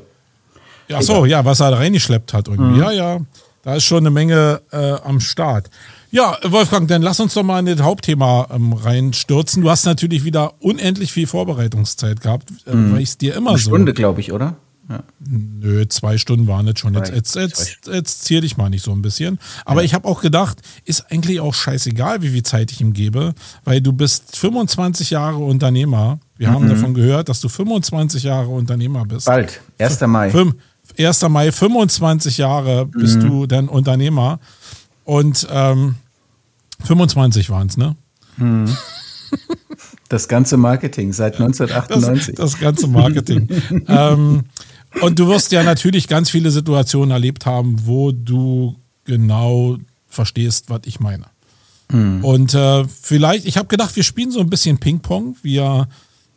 Ja, 0.89 1.03
so, 1.03 1.25
ja, 1.25 1.45
was 1.45 1.61
er 1.61 1.71
da 1.71 1.79
reingeschleppt 1.79 2.33
hat 2.33 2.49
irgendwie. 2.49 2.75
Mhm. 2.75 2.81
Ja, 2.81 2.93
ja, 2.93 3.19
da 3.63 3.77
ist 3.77 3.85
schon 3.85 3.99
eine 3.99 4.11
Menge 4.11 4.61
äh, 4.71 4.95
am 5.05 5.21
Start. 5.21 5.69
Ja, 6.11 6.37
Wolfgang, 6.45 6.87
dann 6.89 7.01
lass 7.01 7.21
uns 7.21 7.33
doch 7.35 7.43
mal 7.43 7.59
in 7.59 7.67
das 7.67 7.81
Hauptthema 7.81 8.49
ähm, 8.53 8.75
reinstürzen. 8.75 9.63
Du 9.63 9.71
hast 9.71 9.87
natürlich 9.87 10.25
wieder 10.25 10.53
unendlich 10.61 11.11
viel 11.11 11.27
Vorbereitungszeit 11.27 12.21
gehabt, 12.21 12.51
äh, 12.67 12.75
mhm. 12.75 12.93
weil 12.93 13.01
ich 13.01 13.11
es 13.11 13.19
dir 13.19 13.35
immer 13.35 13.51
eine 13.51 13.59
so. 13.59 13.71
Stunde, 13.71 13.95
glaube 13.95 14.21
ich, 14.21 14.33
oder? 14.33 14.57
Ja. 14.93 15.03
Nö, 15.21 15.87
zwei 15.89 16.19
Stunden 16.19 16.47
waren 16.47 16.69
es 16.69 16.79
schon. 16.79 16.95
Jetzt, 16.95 17.15
jetzt, 17.15 17.35
jetzt, 17.35 17.87
jetzt 17.87 18.25
zier 18.25 18.43
dich 18.43 18.59
mal 18.59 18.69
nicht 18.69 18.85
so 18.85 18.93
ein 18.93 19.01
bisschen. 19.01 19.39
Aber 19.65 19.81
ja. 19.81 19.87
ich 19.87 19.95
habe 19.95 20.07
auch 20.07 20.21
gedacht, 20.21 20.59
ist 20.85 21.11
eigentlich 21.11 21.41
auch 21.41 21.55
scheißegal, 21.55 22.21
wie 22.21 22.29
viel 22.29 22.43
Zeit 22.43 22.71
ich 22.73 22.81
ihm 22.81 22.93
gebe, 22.93 23.35
weil 23.65 23.81
du 23.81 23.93
bist 23.93 24.37
25 24.37 25.11
Jahre 25.11 25.39
Unternehmer. 25.39 26.19
Wir 26.37 26.49
mhm. 26.49 26.53
haben 26.53 26.69
davon 26.69 26.95
gehört, 26.95 27.29
dass 27.31 27.41
du 27.41 27.49
25 27.49 28.25
Jahre 28.25 28.49
Unternehmer 28.49 29.07
bist. 29.07 29.27
Bald, 29.27 29.63
1. 29.79 30.01
Mai. 30.03 30.33
1. 30.99 31.23
Mai, 31.29 31.53
25 31.53 32.39
Jahre 32.39 32.87
bist 32.87 33.17
mhm. 33.17 33.29
du 33.29 33.47
dann 33.47 33.69
Unternehmer. 33.69 34.41
Und 35.05 35.47
ähm, 35.51 35.95
25 36.85 37.49
waren 37.49 37.69
es, 37.69 37.77
ne? 37.77 37.97
Mhm. 38.37 38.77
Das 40.09 40.29
ganze 40.29 40.59
Marketing 40.59 41.13
seit 41.15 41.41
1998. 41.41 42.35
Das, 42.35 42.53
das 42.53 42.61
ganze 42.61 42.87
Marketing. 42.87 43.49
ähm, 43.89 44.43
und 45.01 45.19
du 45.19 45.29
wirst 45.29 45.53
ja 45.53 45.63
natürlich 45.63 46.09
ganz 46.09 46.31
viele 46.31 46.51
Situationen 46.51 47.11
erlebt 47.11 47.47
haben, 47.47 47.87
wo 47.87 48.13
du 48.13 48.77
genau 49.05 49.79
verstehst, 50.09 50.67
was 50.69 50.83
ich 50.85 51.01
meine. 51.01 51.27
Mhm. 51.91 52.25
Und 52.25 52.55
äh, 52.55 52.85
vielleicht, 52.85 53.47
ich 53.47 53.57
habe 53.57 53.69
gedacht, 53.69 53.97
wir 53.97 54.03
spielen 54.03 54.31
so 54.31 54.41
ein 54.41 54.51
bisschen 54.51 54.79
Ping-Pong. 54.79 55.37
Wir, 55.43 55.89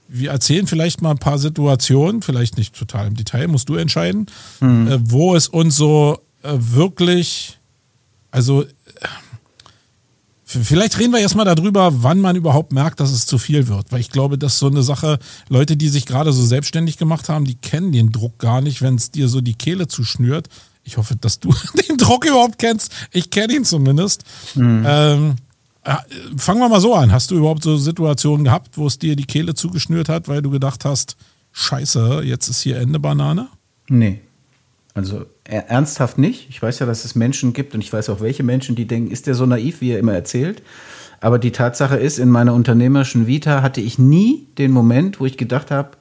wir 0.08 0.32
erzählen 0.32 0.68
vielleicht 0.68 1.02
mal 1.02 1.12
ein 1.12 1.18
paar 1.18 1.40
Situationen, 1.40 2.22
vielleicht 2.22 2.58
nicht 2.58 2.76
total 2.76 3.08
im 3.08 3.16
Detail, 3.16 3.48
musst 3.48 3.70
du 3.70 3.76
entscheiden, 3.76 4.28
mhm. 4.60 4.88
äh, 4.88 5.00
wo 5.02 5.36
es 5.36 5.48
uns 5.48 5.76
so 5.76 6.20
äh, 6.44 6.54
wirklich, 6.54 7.58
also 8.32 8.66
Vielleicht 10.64 11.00
reden 11.00 11.14
wir 11.14 11.20
erstmal 11.20 11.46
darüber, 11.46 12.04
wann 12.04 12.20
man 12.20 12.36
überhaupt 12.36 12.72
merkt, 12.72 13.00
dass 13.00 13.12
es 13.12 13.26
zu 13.26 13.38
viel 13.38 13.68
wird. 13.68 13.92
Weil 13.92 14.00
ich 14.00 14.10
glaube, 14.10 14.38
dass 14.38 14.60
so 14.60 14.68
eine 14.68 14.84
Sache, 14.84 15.20
Leute, 15.50 15.78
die 15.78 15.90
sich 15.90 16.06
gerade 16.06 16.32
so 16.34 16.44
selbstständig 16.46 16.98
gemacht 16.98 17.30
haben, 17.30 17.46
die 17.46 17.56
kennen 17.56 17.92
den 17.92 18.12
Druck 18.12 18.40
gar 18.40 18.62
nicht, 18.62 18.82
wenn 18.82 18.96
es 18.96 19.12
dir 19.12 19.28
so 19.28 19.42
die 19.42 19.54
Kehle 19.56 19.88
zuschnürt. 19.88 20.48
Ich 20.84 20.98
hoffe, 20.98 21.16
dass 21.16 21.40
du 21.40 21.54
den 21.90 21.98
Druck 21.98 22.26
überhaupt 22.26 22.60
kennst. 22.60 22.92
Ich 23.12 23.30
kenne 23.30 23.54
ihn 23.54 23.66
zumindest. 23.66 24.24
Mhm. 24.56 24.84
Ähm, 24.88 25.36
äh, 25.84 25.96
fangen 26.38 26.60
wir 26.60 26.70
mal 26.70 26.82
so 26.82 26.96
an. 26.96 27.12
Hast 27.12 27.32
du 27.32 27.38
überhaupt 27.38 27.64
so 27.64 27.78
Situationen 27.78 28.44
gehabt, 28.44 28.78
wo 28.78 28.88
es 28.88 28.98
dir 28.98 29.16
die 29.16 29.26
Kehle 29.26 29.54
zugeschnürt 29.54 30.10
hat, 30.10 30.28
weil 30.28 30.42
du 30.42 30.50
gedacht 30.50 30.86
hast, 30.86 31.16
scheiße, 31.52 32.22
jetzt 32.24 32.48
ist 32.48 32.62
hier 32.62 32.78
Ende 32.78 33.00
Banane? 33.00 33.48
Nee. 33.88 34.22
Also 34.96 35.26
ernsthaft 35.44 36.18
nicht. 36.18 36.50
Ich 36.50 36.62
weiß 36.62 36.80
ja, 36.80 36.86
dass 36.86 37.04
es 37.04 37.16
Menschen 37.16 37.52
gibt 37.52 37.76
und 37.76 37.82
ich 37.82 37.92
weiß 37.92 38.10
auch, 38.10 38.22
welche 38.22 38.44
Menschen, 38.44 38.76
die 38.76 38.88
denken, 38.88 39.12
ist 39.12 39.28
der 39.28 39.36
so 39.36 39.46
naiv, 39.46 39.82
wie 39.82 39.92
er 39.92 40.00
immer 40.00 40.14
erzählt. 40.14 40.64
Aber 41.20 41.38
die 41.38 41.52
Tatsache 41.52 41.98
ist, 41.98 42.18
in 42.18 42.30
meiner 42.30 42.54
unternehmerischen 42.54 43.28
Vita 43.28 43.62
hatte 43.62 43.82
ich 43.82 44.00
nie 44.00 44.48
den 44.58 44.72
Moment, 44.72 45.20
wo 45.20 45.26
ich 45.26 45.38
gedacht 45.38 45.70
habe, 45.70 45.92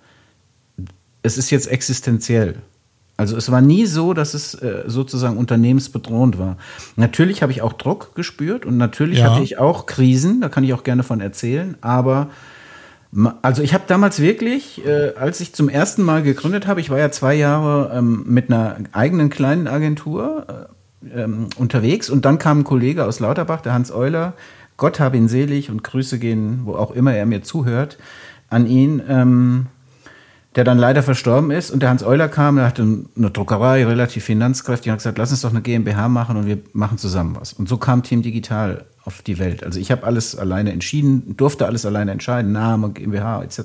es 1.23 1.37
ist 1.37 1.51
jetzt 1.51 1.67
existenziell. 1.67 2.57
Also 3.17 3.37
es 3.37 3.51
war 3.51 3.61
nie 3.61 3.87
so, 3.87 4.15
dass 4.15 4.35
es 4.35 4.55
äh, 4.55 4.85
sozusagen 4.87 5.39
unternehmensbedrohend 5.39 6.39
war. 6.39 6.57
Natürlich 6.95 7.43
habe 7.43 7.51
ich 7.51 7.63
auch 7.63 7.73
Druck 7.73 8.15
gespürt 8.15 8.65
und 8.65 8.77
natürlich 8.77 9.21
ja. 9.21 9.33
hatte 9.33 9.43
ich 9.43 9.59
auch 9.59 9.87
Krisen, 9.87 10.41
da 10.41 10.49
kann 10.49 10.65
ich 10.65 10.73
auch 10.73 10.85
gerne 10.85 11.03
von 11.03 11.21
erzählen, 11.21 11.77
aber 11.81 12.31
also 13.43 13.63
ich 13.63 13.75
habe 13.75 13.85
damals 13.87 14.21
wirklich, 14.21 14.85
äh, 14.85 15.13
als 15.17 15.41
ich 15.41 15.55
zum 15.55 15.69
ersten 15.69 16.03
Mal 16.03 16.23
gegründet 16.23 16.67
habe, 16.67 16.81
ich 16.81 16.91
war 16.91 16.99
ja 16.99 17.11
zwei 17.11 17.35
Jahre 17.35 17.97
ähm, 17.97 18.25
mit 18.27 18.51
einer 18.51 18.77
eigenen 18.93 19.31
kleinen 19.31 19.69
Agentur 19.69 20.69
äh, 21.05 21.23
ähm, 21.23 21.49
unterwegs 21.57 22.11
und 22.11 22.25
dann 22.25 22.39
kam 22.39 22.61
ein 22.61 22.65
Kollege 22.65 23.05
aus 23.05 23.21
Lauterbach, 23.21 23.61
der 23.61 23.73
Hans 23.73 23.93
Euler, 23.93 24.35
Gott 24.77 24.99
habe 24.99 25.17
ihn 25.17 25.29
selig 25.29 25.71
und 25.71 25.85
Grüße 25.85 26.19
gehen, 26.19 26.63
wo 26.65 26.75
auch 26.75 26.91
immer 26.91 27.15
er 27.15 27.27
mir 27.27 27.43
zuhört, 27.43 27.99
an 28.51 28.67
ihn, 28.67 29.01
ähm, 29.09 29.67
der 30.57 30.65
dann 30.65 30.79
leider 30.79 31.03
verstorben 31.03 31.51
ist 31.51 31.71
und 31.71 31.83
der 31.83 31.91
Hans 31.91 32.05
Euler 32.05 32.29
kam, 32.29 32.57
der 32.57 32.67
hatte 32.67 32.83
eine 33.17 33.31
Druckerei, 33.31 33.85
relativ 33.85 34.25
finanzkräftig, 34.25 34.89
und 34.89 34.93
hat 34.93 34.99
gesagt, 35.01 35.19
lass 35.19 35.33
uns 35.33 35.41
doch 35.41 35.51
eine 35.51 35.63
GmbH 35.63 36.09
machen 36.09 36.37
und 36.37 36.47
wir 36.47 36.59
machen 36.73 36.97
zusammen 36.97 37.37
was. 37.39 37.53
Und 37.55 37.69
so 37.69 37.77
kam 37.77 38.03
Team 38.03 38.23
Digital 38.23 38.85
auf 39.05 39.21
die 39.23 39.39
Welt. 39.39 39.65
Also 39.65 39.81
ich 39.81 39.91
habe 39.91 40.05
alles 40.05 40.37
alleine 40.37 40.73
entschieden, 40.73 41.37
durfte 41.37 41.67
alles 41.67 41.85
alleine 41.85 42.13
entscheiden, 42.13 42.53
Name, 42.53 42.91
GmbH 42.91 43.43
etc. 43.43 43.61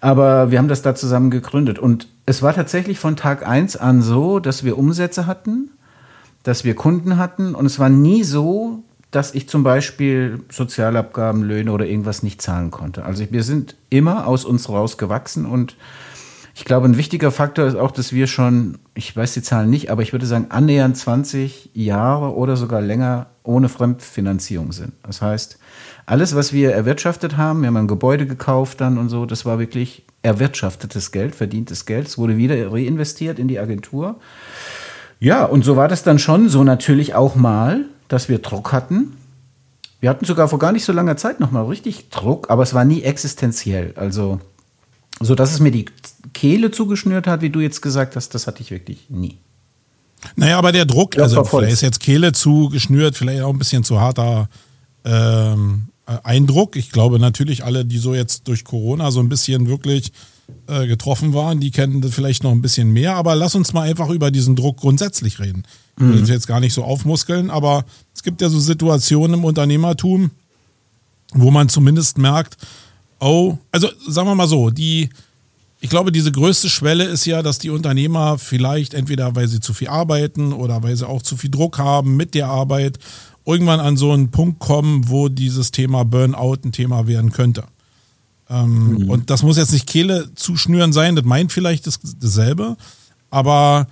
Aber 0.00 0.50
wir 0.50 0.58
haben 0.58 0.68
das 0.68 0.82
da 0.82 0.94
zusammen 0.94 1.30
gegründet. 1.30 1.78
Und 1.78 2.08
es 2.26 2.42
war 2.42 2.54
tatsächlich 2.54 2.98
von 2.98 3.14
Tag 3.14 3.46
eins 3.46 3.76
an 3.76 4.02
so, 4.02 4.40
dass 4.40 4.64
wir 4.64 4.78
Umsätze 4.78 5.26
hatten, 5.26 5.70
dass 6.42 6.64
wir 6.64 6.74
Kunden 6.74 7.18
hatten. 7.18 7.54
Und 7.54 7.66
es 7.66 7.78
war 7.78 7.88
nie 7.88 8.24
so, 8.24 8.82
dass 9.10 9.34
ich 9.34 9.48
zum 9.48 9.62
Beispiel 9.62 10.40
Sozialabgaben, 10.50 11.42
Löhne 11.42 11.72
oder 11.72 11.86
irgendwas 11.86 12.22
nicht 12.22 12.42
zahlen 12.42 12.70
konnte. 12.70 13.04
Also 13.04 13.24
wir 13.30 13.42
sind 13.42 13.74
immer 13.88 14.26
aus 14.26 14.44
uns 14.44 14.68
raus 14.68 14.98
gewachsen 14.98 15.46
und 15.46 15.76
Ich 16.58 16.64
glaube, 16.64 16.88
ein 16.88 16.96
wichtiger 16.96 17.30
Faktor 17.30 17.66
ist 17.66 17.76
auch, 17.76 17.92
dass 17.92 18.12
wir 18.12 18.26
schon, 18.26 18.78
ich 18.94 19.16
weiß 19.16 19.32
die 19.32 19.42
Zahlen 19.42 19.70
nicht, 19.70 19.92
aber 19.92 20.02
ich 20.02 20.10
würde 20.10 20.26
sagen, 20.26 20.46
annähernd 20.48 20.96
20 20.96 21.70
Jahre 21.72 22.34
oder 22.34 22.56
sogar 22.56 22.80
länger 22.80 23.26
ohne 23.44 23.68
Fremdfinanzierung 23.68 24.72
sind. 24.72 24.92
Das 25.04 25.22
heißt, 25.22 25.60
alles, 26.04 26.34
was 26.34 26.52
wir 26.52 26.72
erwirtschaftet 26.72 27.36
haben, 27.36 27.60
wir 27.60 27.68
haben 27.68 27.76
ein 27.76 27.86
Gebäude 27.86 28.26
gekauft 28.26 28.80
dann 28.80 28.98
und 28.98 29.08
so, 29.08 29.24
das 29.24 29.46
war 29.46 29.60
wirklich 29.60 30.04
erwirtschaftetes 30.22 31.12
Geld, 31.12 31.36
verdientes 31.36 31.86
Geld. 31.86 32.08
Es 32.08 32.18
wurde 32.18 32.36
wieder 32.36 32.72
reinvestiert 32.72 33.38
in 33.38 33.46
die 33.46 33.60
Agentur. 33.60 34.18
Ja, 35.20 35.44
und 35.44 35.64
so 35.64 35.76
war 35.76 35.86
das 35.86 36.02
dann 36.02 36.18
schon 36.18 36.48
so 36.48 36.64
natürlich 36.64 37.14
auch 37.14 37.36
mal, 37.36 37.84
dass 38.08 38.28
wir 38.28 38.38
Druck 38.38 38.72
hatten. 38.72 39.16
Wir 40.00 40.10
hatten 40.10 40.24
sogar 40.24 40.48
vor 40.48 40.58
gar 40.58 40.72
nicht 40.72 40.84
so 40.84 40.92
langer 40.92 41.16
Zeit 41.16 41.40
nochmal 41.40 41.66
richtig 41.66 42.08
Druck, 42.10 42.50
aber 42.50 42.62
es 42.62 42.74
war 42.74 42.84
nie 42.84 43.02
existenziell. 43.02 43.92
Also, 43.96 44.40
so 45.20 45.34
dass 45.34 45.52
es 45.52 45.60
mir 45.60 45.70
die 45.70 45.86
Kehle 46.32 46.70
zugeschnürt 46.70 47.26
hat, 47.26 47.42
wie 47.42 47.50
du 47.50 47.60
jetzt 47.60 47.82
gesagt 47.82 48.16
hast, 48.16 48.34
das 48.34 48.46
hatte 48.46 48.62
ich 48.62 48.70
wirklich 48.70 49.06
nie. 49.08 49.38
Naja, 50.36 50.58
aber 50.58 50.72
der 50.72 50.84
Druck, 50.84 51.16
ja, 51.16 51.22
also 51.22 51.44
vielleicht 51.44 51.72
ist 51.72 51.80
jetzt 51.82 52.00
Kehle 52.00 52.32
zugeschnürt, 52.32 53.16
vielleicht 53.16 53.42
auch 53.42 53.52
ein 53.52 53.58
bisschen 53.58 53.84
zu 53.84 54.00
harter 54.00 54.48
ähm, 55.04 55.88
Eindruck. 56.06 56.76
Ich 56.76 56.90
glaube 56.90 57.18
natürlich 57.18 57.64
alle, 57.64 57.84
die 57.84 57.98
so 57.98 58.14
jetzt 58.14 58.48
durch 58.48 58.64
Corona 58.64 59.10
so 59.10 59.20
ein 59.20 59.28
bisschen 59.28 59.68
wirklich 59.68 60.12
äh, 60.66 60.86
getroffen 60.86 61.34
waren, 61.34 61.60
die 61.60 61.70
kennen 61.70 62.00
das 62.00 62.14
vielleicht 62.14 62.42
noch 62.42 62.52
ein 62.52 62.62
bisschen 62.62 62.92
mehr. 62.92 63.16
Aber 63.16 63.34
lass 63.34 63.54
uns 63.54 63.72
mal 63.72 63.88
einfach 63.88 64.10
über 64.10 64.30
diesen 64.30 64.56
Druck 64.56 64.78
grundsätzlich 64.78 65.40
reden. 65.40 65.64
Ich 65.96 66.04
will 66.04 66.20
mhm. 66.20 66.26
jetzt 66.26 66.46
gar 66.46 66.60
nicht 66.60 66.74
so 66.74 66.84
aufmuskeln, 66.84 67.50
aber 67.50 67.84
es 68.14 68.22
gibt 68.22 68.40
ja 68.40 68.48
so 68.48 68.60
Situationen 68.60 69.40
im 69.40 69.44
Unternehmertum, 69.44 70.30
wo 71.32 71.50
man 71.50 71.68
zumindest 71.68 72.18
merkt, 72.18 72.56
oh, 73.18 73.58
also 73.72 73.88
sagen 74.06 74.28
wir 74.28 74.34
mal 74.34 74.46
so, 74.46 74.70
die, 74.70 75.10
ich 75.80 75.90
glaube, 75.90 76.12
diese 76.12 76.32
größte 76.32 76.68
Schwelle 76.68 77.04
ist 77.04 77.24
ja, 77.24 77.42
dass 77.42 77.58
die 77.58 77.70
Unternehmer 77.70 78.38
vielleicht 78.38 78.94
entweder, 78.94 79.34
weil 79.34 79.48
sie 79.48 79.60
zu 79.60 79.74
viel 79.74 79.88
arbeiten 79.88 80.52
oder 80.52 80.82
weil 80.82 80.96
sie 80.96 81.08
auch 81.08 81.22
zu 81.22 81.36
viel 81.36 81.50
Druck 81.50 81.78
haben 81.78 82.16
mit 82.16 82.34
der 82.34 82.48
Arbeit, 82.48 82.98
irgendwann 83.44 83.80
an 83.80 83.96
so 83.96 84.12
einen 84.12 84.30
Punkt 84.30 84.58
kommen, 84.60 85.08
wo 85.08 85.28
dieses 85.28 85.72
Thema 85.72 86.04
Burnout 86.04 86.58
ein 86.64 86.72
Thema 86.72 87.06
werden 87.06 87.32
könnte. 87.32 87.64
Ähm, 88.50 88.92
mhm. 88.92 89.10
Und 89.10 89.30
das 89.30 89.42
muss 89.42 89.56
jetzt 89.56 89.72
nicht 89.72 89.86
Kehle 89.86 90.30
zuschnüren 90.34 90.92
sein, 90.92 91.16
das 91.16 91.24
meint 91.24 91.52
vielleicht 91.52 91.86
das, 91.86 92.00
dasselbe, 92.18 92.76
aber 93.30 93.88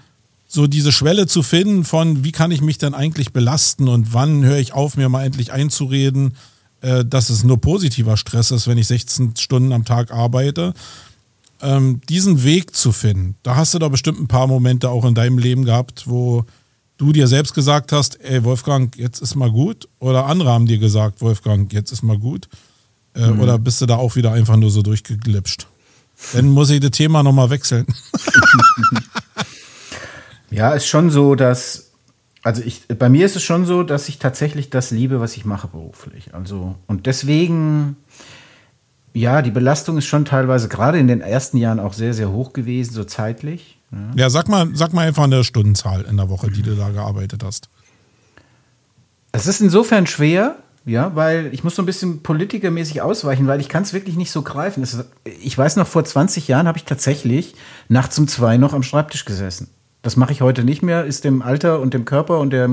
so 0.48 0.66
diese 0.66 0.92
Schwelle 0.92 1.26
zu 1.26 1.42
finden 1.42 1.84
von, 1.84 2.24
wie 2.24 2.32
kann 2.32 2.50
ich 2.50 2.60
mich 2.60 2.78
denn 2.78 2.94
eigentlich 2.94 3.32
belasten 3.32 3.88
und 3.88 4.14
wann 4.14 4.44
höre 4.44 4.58
ich 4.58 4.72
auf, 4.72 4.96
mir 4.96 5.08
mal 5.08 5.24
endlich 5.24 5.52
einzureden, 5.52 6.36
äh, 6.80 7.04
dass 7.04 7.30
es 7.30 7.44
nur 7.44 7.60
positiver 7.60 8.16
Stress 8.16 8.50
ist, 8.50 8.66
wenn 8.66 8.78
ich 8.78 8.86
16 8.86 9.36
Stunden 9.36 9.72
am 9.72 9.84
Tag 9.84 10.12
arbeite 10.12 10.72
ähm, 11.62 12.00
diesen 12.08 12.44
Weg 12.44 12.74
zu 12.76 12.92
finden, 12.92 13.36
da 13.42 13.56
hast 13.56 13.74
du 13.74 13.78
doch 13.78 13.90
bestimmt 13.90 14.20
ein 14.20 14.28
paar 14.28 14.46
Momente 14.46 14.90
auch 14.90 15.04
in 15.04 15.14
deinem 15.14 15.38
Leben 15.38 15.64
gehabt, 15.64 16.04
wo 16.06 16.44
du 16.98 17.12
dir 17.12 17.28
selbst 17.28 17.54
gesagt 17.54 17.92
hast, 17.92 18.20
ey 18.20 18.44
Wolfgang, 18.44 18.96
jetzt 18.96 19.20
ist 19.20 19.34
mal 19.34 19.50
gut. 19.50 19.88
Oder 19.98 20.26
andere 20.26 20.50
haben 20.50 20.66
dir 20.66 20.78
gesagt, 20.78 21.20
Wolfgang, 21.20 21.72
jetzt 21.72 21.92
ist 21.92 22.02
mal 22.02 22.18
gut. 22.18 22.48
Äh, 23.16 23.30
mhm. 23.30 23.40
Oder 23.40 23.58
bist 23.58 23.80
du 23.80 23.86
da 23.86 23.96
auch 23.96 24.16
wieder 24.16 24.32
einfach 24.32 24.56
nur 24.56 24.70
so 24.70 24.82
durchgeglitscht? 24.82 25.66
Dann 26.32 26.48
muss 26.48 26.70
ich 26.70 26.80
das 26.80 26.92
Thema 26.92 27.22
nochmal 27.22 27.50
wechseln. 27.50 27.86
ja, 30.50 30.72
ist 30.72 30.86
schon 30.86 31.10
so, 31.10 31.34
dass, 31.34 31.90
also 32.42 32.62
ich, 32.62 32.86
bei 32.88 33.08
mir 33.08 33.26
ist 33.26 33.36
es 33.36 33.42
schon 33.42 33.66
so, 33.66 33.82
dass 33.82 34.08
ich 34.08 34.18
tatsächlich 34.18 34.70
das 34.70 34.90
liebe, 34.90 35.20
was 35.20 35.36
ich 35.36 35.44
mache 35.44 35.68
beruflich. 35.68 36.34
Also, 36.34 36.76
und 36.86 37.06
deswegen 37.06 37.96
ja, 39.16 39.40
die 39.40 39.50
Belastung 39.50 39.96
ist 39.96 40.04
schon 40.04 40.26
teilweise 40.26 40.68
gerade 40.68 40.98
in 40.98 41.08
den 41.08 41.22
ersten 41.22 41.56
Jahren 41.56 41.80
auch 41.80 41.94
sehr, 41.94 42.12
sehr 42.12 42.30
hoch 42.30 42.52
gewesen, 42.52 42.92
so 42.92 43.02
zeitlich. 43.02 43.78
Ja, 43.90 43.98
ja 44.14 44.30
sag, 44.30 44.48
mal, 44.48 44.68
sag 44.74 44.92
mal 44.92 45.06
einfach 45.06 45.24
eine 45.24 45.42
Stundenzahl 45.42 46.02
in 46.02 46.18
der 46.18 46.28
Woche, 46.28 46.50
die 46.50 46.60
du 46.60 46.76
da 46.76 46.90
gearbeitet 46.90 47.42
hast. 47.42 47.70
Es 49.32 49.46
ist 49.46 49.62
insofern 49.62 50.06
schwer, 50.06 50.56
ja, 50.86 51.16
weil 51.16 51.52
ich 51.52 51.64
muss 51.64 51.74
so 51.74 51.82
ein 51.82 51.86
bisschen 51.86 52.22
politikermäßig 52.22 53.02
ausweichen, 53.02 53.48
weil 53.48 53.60
ich 53.60 53.68
kann 53.68 53.82
es 53.82 53.92
wirklich 53.92 54.16
nicht 54.16 54.30
so 54.30 54.42
greifen. 54.42 54.84
Es, 54.84 55.04
ich 55.42 55.58
weiß 55.58 55.74
noch, 55.76 55.86
vor 55.86 56.04
20 56.04 56.46
Jahren 56.46 56.68
habe 56.68 56.78
ich 56.78 56.84
tatsächlich 56.84 57.56
nachts 57.88 58.16
um 58.20 58.28
zwei 58.28 58.56
noch 58.56 58.72
am 58.72 58.84
Schreibtisch 58.84 59.24
gesessen. 59.24 59.68
Das 60.02 60.16
mache 60.16 60.30
ich 60.30 60.42
heute 60.42 60.62
nicht 60.62 60.82
mehr, 60.82 61.04
ist 61.04 61.24
dem 61.24 61.42
Alter 61.42 61.80
und 61.80 61.92
dem 61.92 62.04
Körper 62.04 62.38
und 62.38 62.50
der, 62.50 62.70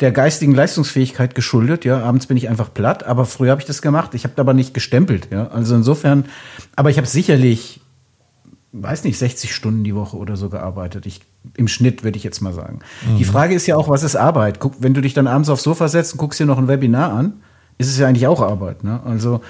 der 0.00 0.10
geistigen 0.10 0.54
Leistungsfähigkeit 0.54 1.34
geschuldet. 1.34 1.84
Ja, 1.84 2.02
abends 2.02 2.26
bin 2.26 2.38
ich 2.38 2.48
einfach 2.48 2.72
platt, 2.72 3.04
aber 3.04 3.26
früher 3.26 3.50
habe 3.50 3.60
ich 3.60 3.66
das 3.66 3.82
gemacht. 3.82 4.14
Ich 4.14 4.24
habe 4.24 4.32
aber 4.38 4.54
nicht 4.54 4.72
gestempelt. 4.72 5.28
Ja, 5.30 5.48
also 5.48 5.74
insofern, 5.74 6.24
aber 6.76 6.88
ich 6.88 6.96
habe 6.96 7.06
sicherlich, 7.06 7.82
weiß 8.72 9.04
nicht, 9.04 9.18
60 9.18 9.54
Stunden 9.54 9.84
die 9.84 9.94
Woche 9.94 10.16
oder 10.16 10.38
so 10.38 10.48
gearbeitet. 10.48 11.04
Ich, 11.04 11.20
Im 11.56 11.68
Schnitt 11.68 12.04
würde 12.04 12.16
ich 12.16 12.24
jetzt 12.24 12.40
mal 12.40 12.52
sagen. 12.52 12.80
Mhm. 13.08 13.18
Die 13.18 13.24
Frage 13.24 13.54
ist 13.54 13.66
ja 13.66 13.76
auch, 13.76 13.88
was 13.88 14.02
ist 14.02 14.16
Arbeit? 14.16 14.60
Guck, 14.60 14.74
wenn 14.80 14.94
du 14.94 15.00
dich 15.00 15.14
dann 15.14 15.26
abends 15.26 15.48
aufs 15.48 15.62
Sofa 15.62 15.88
setzt 15.88 16.12
und 16.12 16.18
guckst 16.18 16.40
dir 16.40 16.46
noch 16.46 16.58
ein 16.58 16.68
Webinar 16.68 17.12
an, 17.12 17.34
ist 17.78 17.88
es 17.88 17.98
ja 17.98 18.06
eigentlich 18.06 18.26
auch 18.26 18.40
Arbeit. 18.40 18.84
Ne? 18.84 19.00
Also, 19.04 19.40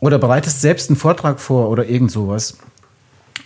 oder 0.00 0.18
bereitest 0.18 0.60
selbst 0.60 0.90
einen 0.90 0.96
Vortrag 0.96 1.40
vor 1.40 1.68
oder 1.68 1.86
irgend 1.86 2.10
sowas. 2.10 2.56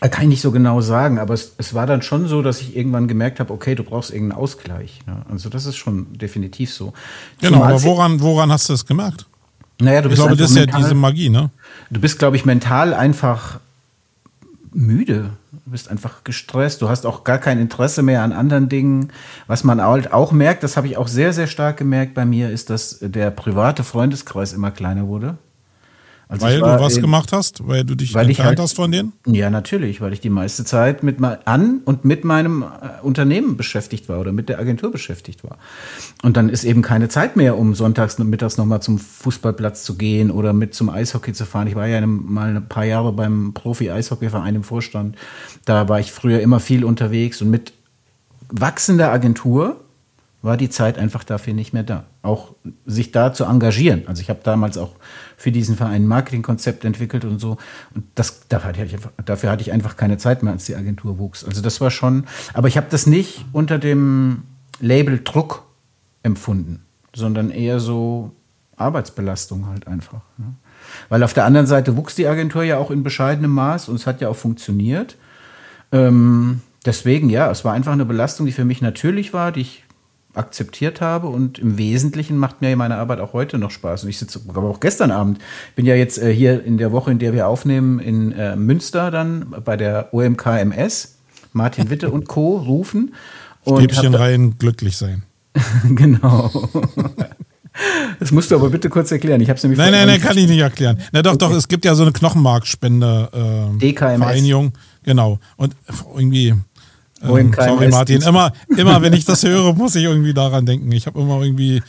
Kann 0.00 0.24
ich 0.24 0.28
nicht 0.28 0.42
so 0.42 0.50
genau 0.50 0.82
sagen, 0.82 1.18
aber 1.18 1.32
es, 1.32 1.54
es 1.56 1.72
war 1.72 1.86
dann 1.86 2.02
schon 2.02 2.28
so, 2.28 2.42
dass 2.42 2.60
ich 2.60 2.76
irgendwann 2.76 3.08
gemerkt 3.08 3.40
habe, 3.40 3.52
okay, 3.52 3.74
du 3.74 3.84
brauchst 3.84 4.12
irgendeinen 4.12 4.38
Ausgleich. 4.38 5.00
Ne? 5.06 5.22
Also 5.30 5.48
das 5.48 5.64
ist 5.64 5.76
schon 5.76 6.12
definitiv 6.18 6.74
so. 6.74 6.92
Genau, 7.40 7.54
Zumal 7.54 7.72
aber 7.72 7.82
woran, 7.84 8.20
woran 8.20 8.52
hast 8.52 8.68
du 8.68 8.74
das 8.74 8.84
gemerkt? 8.84 9.24
Naja, 9.80 10.02
du 10.02 10.08
ich 10.08 10.10
bist 10.10 10.22
glaube, 10.22 10.36
das 10.36 10.50
ist 10.50 10.56
mental, 10.56 10.80
ja 10.80 10.84
diese 10.84 10.94
Magie, 10.94 11.30
ne? 11.30 11.50
Du 11.90 12.00
bist, 12.00 12.18
glaube 12.18 12.36
ich, 12.36 12.44
mental 12.44 12.92
einfach 12.92 13.60
müde. 14.72 15.30
Du 15.74 15.76
bist 15.76 15.90
einfach 15.90 16.22
gestresst. 16.22 16.82
Du 16.82 16.88
hast 16.88 17.04
auch 17.04 17.24
gar 17.24 17.38
kein 17.38 17.58
Interesse 17.58 18.04
mehr 18.04 18.22
an 18.22 18.32
anderen 18.32 18.68
Dingen. 18.68 19.10
Was 19.48 19.64
man 19.64 19.82
halt 19.82 20.12
auch 20.12 20.30
merkt, 20.30 20.62
das 20.62 20.76
habe 20.76 20.86
ich 20.86 20.96
auch 20.96 21.08
sehr, 21.08 21.32
sehr 21.32 21.48
stark 21.48 21.78
gemerkt 21.78 22.14
bei 22.14 22.24
mir, 22.24 22.48
ist, 22.50 22.70
dass 22.70 23.00
der 23.00 23.32
private 23.32 23.82
Freundeskreis 23.82 24.52
immer 24.52 24.70
kleiner 24.70 25.08
wurde. 25.08 25.36
Also 26.28 26.46
weil 26.46 26.58
du 26.58 26.64
was 26.64 26.96
in, 26.96 27.02
gemacht 27.02 27.32
hast? 27.32 27.66
Weil 27.66 27.84
du 27.84 27.94
dich 27.94 28.14
weil 28.14 28.26
entfernt 28.26 28.48
halt, 28.48 28.60
hast 28.60 28.76
von 28.76 28.90
denen? 28.90 29.12
Ja, 29.26 29.50
natürlich, 29.50 30.00
weil 30.00 30.12
ich 30.12 30.20
die 30.20 30.30
meiste 30.30 30.64
Zeit 30.64 31.02
mit 31.02 31.18
an 31.22 31.80
und 31.84 32.04
mit 32.04 32.24
meinem 32.24 32.62
äh, 32.62 33.02
Unternehmen 33.02 33.56
beschäftigt 33.56 34.08
war 34.08 34.20
oder 34.20 34.32
mit 34.32 34.48
der 34.48 34.58
Agentur 34.58 34.90
beschäftigt 34.90 35.44
war. 35.44 35.58
Und 36.22 36.36
dann 36.36 36.48
ist 36.48 36.64
eben 36.64 36.82
keine 36.82 37.08
Zeit 37.08 37.36
mehr, 37.36 37.58
um 37.58 37.74
sonntags 37.74 38.18
und 38.18 38.30
mittags 38.30 38.56
nochmal 38.56 38.80
zum 38.80 38.98
Fußballplatz 38.98 39.84
zu 39.84 39.96
gehen 39.96 40.30
oder 40.30 40.52
mit 40.52 40.74
zum 40.74 40.88
Eishockey 40.88 41.32
zu 41.32 41.44
fahren. 41.44 41.66
Ich 41.66 41.74
war 41.74 41.86
ja 41.86 42.04
mal 42.06 42.56
ein 42.56 42.68
paar 42.68 42.84
Jahre 42.84 43.12
beim 43.12 43.52
Profi-Eishockeyverein 43.52 44.54
im 44.54 44.64
Vorstand. 44.64 45.16
Da 45.64 45.88
war 45.88 46.00
ich 46.00 46.10
früher 46.10 46.40
immer 46.40 46.60
viel 46.60 46.84
unterwegs 46.84 47.42
und 47.42 47.50
mit 47.50 47.72
wachsender 48.48 49.12
Agentur 49.12 49.83
war 50.44 50.58
die 50.58 50.68
Zeit 50.68 50.98
einfach 50.98 51.24
dafür 51.24 51.54
nicht 51.54 51.72
mehr 51.72 51.84
da. 51.84 52.04
Auch 52.20 52.54
sich 52.84 53.12
da 53.12 53.32
zu 53.32 53.44
engagieren. 53.44 54.02
Also 54.06 54.20
ich 54.20 54.28
habe 54.28 54.40
damals 54.42 54.76
auch 54.76 54.94
für 55.38 55.50
diesen 55.50 55.74
Verein 55.74 56.02
ein 56.02 56.06
Marketingkonzept 56.06 56.84
entwickelt 56.84 57.24
und 57.24 57.38
so. 57.38 57.56
Und 57.94 58.04
das, 58.14 58.46
dafür, 58.48 58.68
hatte 58.68 58.84
ich 58.84 58.92
einfach, 58.92 59.10
dafür 59.24 59.50
hatte 59.50 59.62
ich 59.62 59.72
einfach 59.72 59.96
keine 59.96 60.18
Zeit 60.18 60.42
mehr, 60.42 60.52
als 60.52 60.66
die 60.66 60.76
Agentur 60.76 61.18
wuchs. 61.18 61.44
Also 61.44 61.62
das 61.62 61.80
war 61.80 61.90
schon, 61.90 62.24
aber 62.52 62.68
ich 62.68 62.76
habe 62.76 62.88
das 62.90 63.06
nicht 63.06 63.46
unter 63.52 63.78
dem 63.78 64.42
Label 64.80 65.18
Druck 65.24 65.64
empfunden, 66.22 66.84
sondern 67.14 67.50
eher 67.50 67.80
so 67.80 68.32
Arbeitsbelastung 68.76 69.66
halt 69.68 69.86
einfach. 69.86 70.20
Ne? 70.36 70.54
Weil 71.08 71.22
auf 71.22 71.32
der 71.32 71.46
anderen 71.46 71.66
Seite 71.66 71.96
wuchs 71.96 72.16
die 72.16 72.26
Agentur 72.26 72.64
ja 72.64 72.76
auch 72.76 72.90
in 72.90 73.02
bescheidenem 73.02 73.52
Maß 73.52 73.88
und 73.88 73.96
es 73.96 74.06
hat 74.06 74.20
ja 74.20 74.28
auch 74.28 74.36
funktioniert. 74.36 75.16
Ähm, 75.90 76.60
deswegen, 76.84 77.30
ja, 77.30 77.50
es 77.50 77.64
war 77.64 77.72
einfach 77.72 77.92
eine 77.92 78.04
Belastung, 78.04 78.44
die 78.44 78.52
für 78.52 78.66
mich 78.66 78.82
natürlich 78.82 79.32
war, 79.32 79.50
die 79.50 79.62
ich 79.62 79.83
akzeptiert 80.34 81.00
habe 81.00 81.28
und 81.28 81.58
im 81.58 81.78
Wesentlichen 81.78 82.36
macht 82.36 82.60
mir 82.60 82.76
meine 82.76 82.96
Arbeit 82.96 83.20
auch 83.20 83.32
heute 83.32 83.58
noch 83.58 83.70
Spaß. 83.70 84.04
Und 84.04 84.10
ich 84.10 84.18
sitze 84.18 84.40
aber 84.48 84.68
auch 84.68 84.80
gestern 84.80 85.10
Abend, 85.10 85.38
bin 85.76 85.86
ja 85.86 85.94
jetzt 85.94 86.18
äh, 86.18 86.32
hier 86.32 86.64
in 86.64 86.78
der 86.78 86.92
Woche, 86.92 87.10
in 87.10 87.18
der 87.18 87.32
wir 87.32 87.48
aufnehmen, 87.48 87.98
in 87.98 88.32
äh, 88.32 88.56
Münster 88.56 89.10
dann 89.10 89.54
bei 89.64 89.76
der 89.76 90.12
OMKMS, 90.12 91.16
Martin 91.52 91.90
Witte 91.90 92.10
und 92.10 92.28
Co. 92.28 92.56
rufen. 92.56 93.14
Und 93.62 93.78
Stäbchen 93.78 94.14
rein, 94.14 94.56
glücklich 94.58 94.96
sein. 94.96 95.22
genau. 95.94 96.50
Das 98.20 98.30
musst 98.30 98.50
du 98.50 98.56
aber 98.56 98.70
bitte 98.70 98.88
kurz 98.88 99.10
erklären. 99.10 99.40
Ich 99.40 99.50
habe 99.50 99.58
nämlich 99.62 99.78
Nein, 99.78 99.90
nein, 99.90 100.06
nein, 100.06 100.20
kann 100.20 100.36
ich 100.38 100.48
nicht 100.48 100.60
erklären. 100.60 100.98
Na 101.12 101.22
doch, 101.22 101.34
okay. 101.34 101.46
doch, 101.46 101.52
es 101.52 101.66
gibt 101.66 101.84
ja 101.84 101.94
so 101.94 102.02
eine 102.02 102.12
Knochenmarkspende 102.12 103.72
äh, 103.74 103.78
DKMS. 103.78 104.18
Vereinigung. 104.18 104.72
Genau. 105.02 105.38
Und 105.56 105.74
irgendwie 106.14 106.54
ähm, 107.24 107.52
sorry, 107.56 107.88
Martin. 107.88 108.22
Immer, 108.22 108.52
immer, 108.76 109.02
wenn 109.02 109.12
ich 109.12 109.24
das 109.24 109.42
höre, 109.44 109.74
muss 109.74 109.94
ich 109.94 110.04
irgendwie 110.04 110.34
daran 110.34 110.66
denken. 110.66 110.90
Ich 110.92 111.06
habe 111.06 111.20
immer 111.20 111.42
irgendwie, 111.42 111.82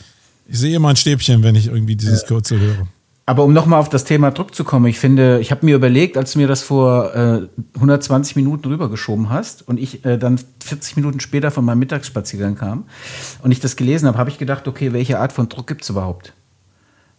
ich 0.48 0.58
sehe 0.58 0.76
immer 0.76 0.90
ein 0.90 0.96
Stäbchen, 0.96 1.42
wenn 1.42 1.54
ich 1.54 1.66
irgendwie 1.68 1.96
dieses 1.96 2.22
ja. 2.22 2.28
Kürzel 2.28 2.60
höre. 2.60 2.88
Aber 3.28 3.42
um 3.42 3.52
nochmal 3.52 3.80
auf 3.80 3.88
das 3.88 4.04
Thema 4.04 4.30
Druck 4.30 4.54
zu 4.54 4.62
kommen, 4.62 4.86
ich 4.86 5.00
finde, 5.00 5.40
ich 5.40 5.50
habe 5.50 5.66
mir 5.66 5.74
überlegt, 5.74 6.16
als 6.16 6.34
du 6.34 6.38
mir 6.38 6.46
das 6.46 6.62
vor 6.62 7.12
äh, 7.12 7.48
120 7.74 8.36
Minuten 8.36 8.68
rübergeschoben 8.68 9.30
hast 9.30 9.66
und 9.66 9.80
ich 9.80 10.04
äh, 10.04 10.16
dann 10.16 10.38
40 10.62 10.94
Minuten 10.94 11.18
später 11.18 11.50
von 11.50 11.64
meinem 11.64 11.80
Mittagsspaziergang 11.80 12.54
kam 12.54 12.84
und 13.42 13.50
ich 13.50 13.58
das 13.58 13.74
gelesen 13.74 14.06
habe, 14.06 14.16
habe 14.16 14.30
ich 14.30 14.38
gedacht, 14.38 14.68
okay, 14.68 14.92
welche 14.92 15.18
Art 15.18 15.32
von 15.32 15.48
Druck 15.48 15.66
gibt 15.66 15.82
es 15.82 15.90
überhaupt? 15.90 16.34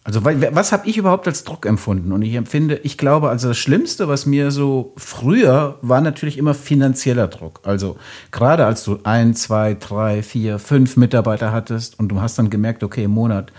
Also 0.08 0.24
was 0.24 0.72
habe 0.72 0.88
ich 0.88 0.96
überhaupt 0.96 1.26
als 1.26 1.44
Druck 1.44 1.66
empfunden? 1.66 2.12
Und 2.12 2.22
ich 2.22 2.32
empfinde, 2.32 2.80
ich 2.82 2.96
glaube, 2.96 3.28
also 3.28 3.48
das 3.48 3.58
Schlimmste, 3.58 4.08
was 4.08 4.24
mir 4.24 4.50
so 4.50 4.94
früher 4.96 5.76
war 5.82 6.00
natürlich 6.00 6.38
immer 6.38 6.54
finanzieller 6.54 7.28
Druck. 7.28 7.60
Also 7.64 7.98
gerade 8.30 8.64
als 8.64 8.84
du 8.84 9.00
ein, 9.02 9.34
zwei, 9.34 9.74
drei, 9.74 10.22
vier, 10.22 10.58
fünf 10.58 10.96
Mitarbeiter 10.96 11.52
hattest 11.52 11.98
und 11.98 12.08
du 12.08 12.22
hast 12.22 12.38
dann 12.38 12.48
gemerkt, 12.48 12.82
okay, 12.82 13.04
im 13.04 13.10
Monat 13.10 13.52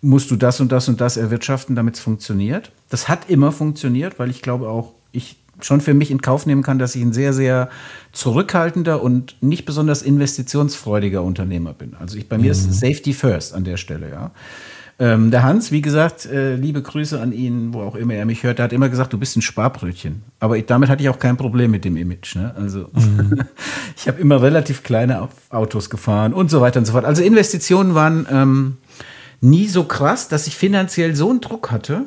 musst 0.00 0.30
du 0.30 0.36
das 0.36 0.58
und 0.62 0.72
das 0.72 0.88
und 0.88 1.02
das 1.02 1.18
erwirtschaften, 1.18 1.76
damit 1.76 1.96
es 1.96 2.00
funktioniert. 2.00 2.72
Das 2.88 3.10
hat 3.10 3.28
immer 3.28 3.52
funktioniert, 3.52 4.18
weil 4.18 4.30
ich 4.30 4.40
glaube 4.40 4.70
auch, 4.70 4.94
ich 5.12 5.36
schon 5.60 5.82
für 5.82 5.92
mich 5.92 6.10
in 6.10 6.22
Kauf 6.22 6.46
nehmen 6.46 6.62
kann, 6.62 6.78
dass 6.78 6.94
ich 6.94 7.02
ein 7.02 7.12
sehr, 7.12 7.34
sehr 7.34 7.68
zurückhaltender 8.12 9.02
und 9.02 9.36
nicht 9.42 9.66
besonders 9.66 10.00
investitionsfreudiger 10.00 11.22
Unternehmer 11.22 11.74
bin. 11.74 11.94
Also 12.00 12.16
ich, 12.16 12.26
bei 12.26 12.38
mir 12.38 12.52
ist 12.52 12.68
mhm. 12.68 12.72
Safety 12.72 13.12
First 13.12 13.52
an 13.52 13.64
der 13.64 13.76
Stelle, 13.76 14.08
ja. 14.08 14.30
Ähm, 15.00 15.30
der 15.30 15.42
Hans, 15.42 15.72
wie 15.72 15.80
gesagt, 15.80 16.26
äh, 16.26 16.56
liebe 16.56 16.82
Grüße 16.82 17.18
an 17.18 17.32
ihn, 17.32 17.72
wo 17.72 17.80
auch 17.80 17.94
immer 17.94 18.12
er 18.12 18.26
mich 18.26 18.42
hört, 18.42 18.58
der 18.58 18.64
hat 18.64 18.72
immer 18.74 18.90
gesagt, 18.90 19.14
du 19.14 19.18
bist 19.18 19.34
ein 19.34 19.40
Sparbrötchen. 19.40 20.22
Aber 20.40 20.58
ich, 20.58 20.66
damit 20.66 20.90
hatte 20.90 21.02
ich 21.02 21.08
auch 21.08 21.18
kein 21.18 21.38
Problem 21.38 21.70
mit 21.70 21.86
dem 21.86 21.96
Image. 21.96 22.36
Ne? 22.36 22.54
Also 22.54 22.90
mhm. 22.92 23.40
ich 23.96 24.08
habe 24.08 24.20
immer 24.20 24.42
relativ 24.42 24.82
kleine 24.82 25.26
Autos 25.48 25.88
gefahren 25.88 26.34
und 26.34 26.50
so 26.50 26.60
weiter 26.60 26.80
und 26.80 26.84
so 26.84 26.92
fort. 26.92 27.06
Also 27.06 27.22
Investitionen 27.22 27.94
waren 27.94 28.26
ähm, 28.30 28.76
nie 29.40 29.68
so 29.68 29.84
krass, 29.84 30.28
dass 30.28 30.46
ich 30.46 30.54
finanziell 30.54 31.16
so 31.16 31.30
einen 31.30 31.40
Druck 31.40 31.70
hatte, 31.70 32.04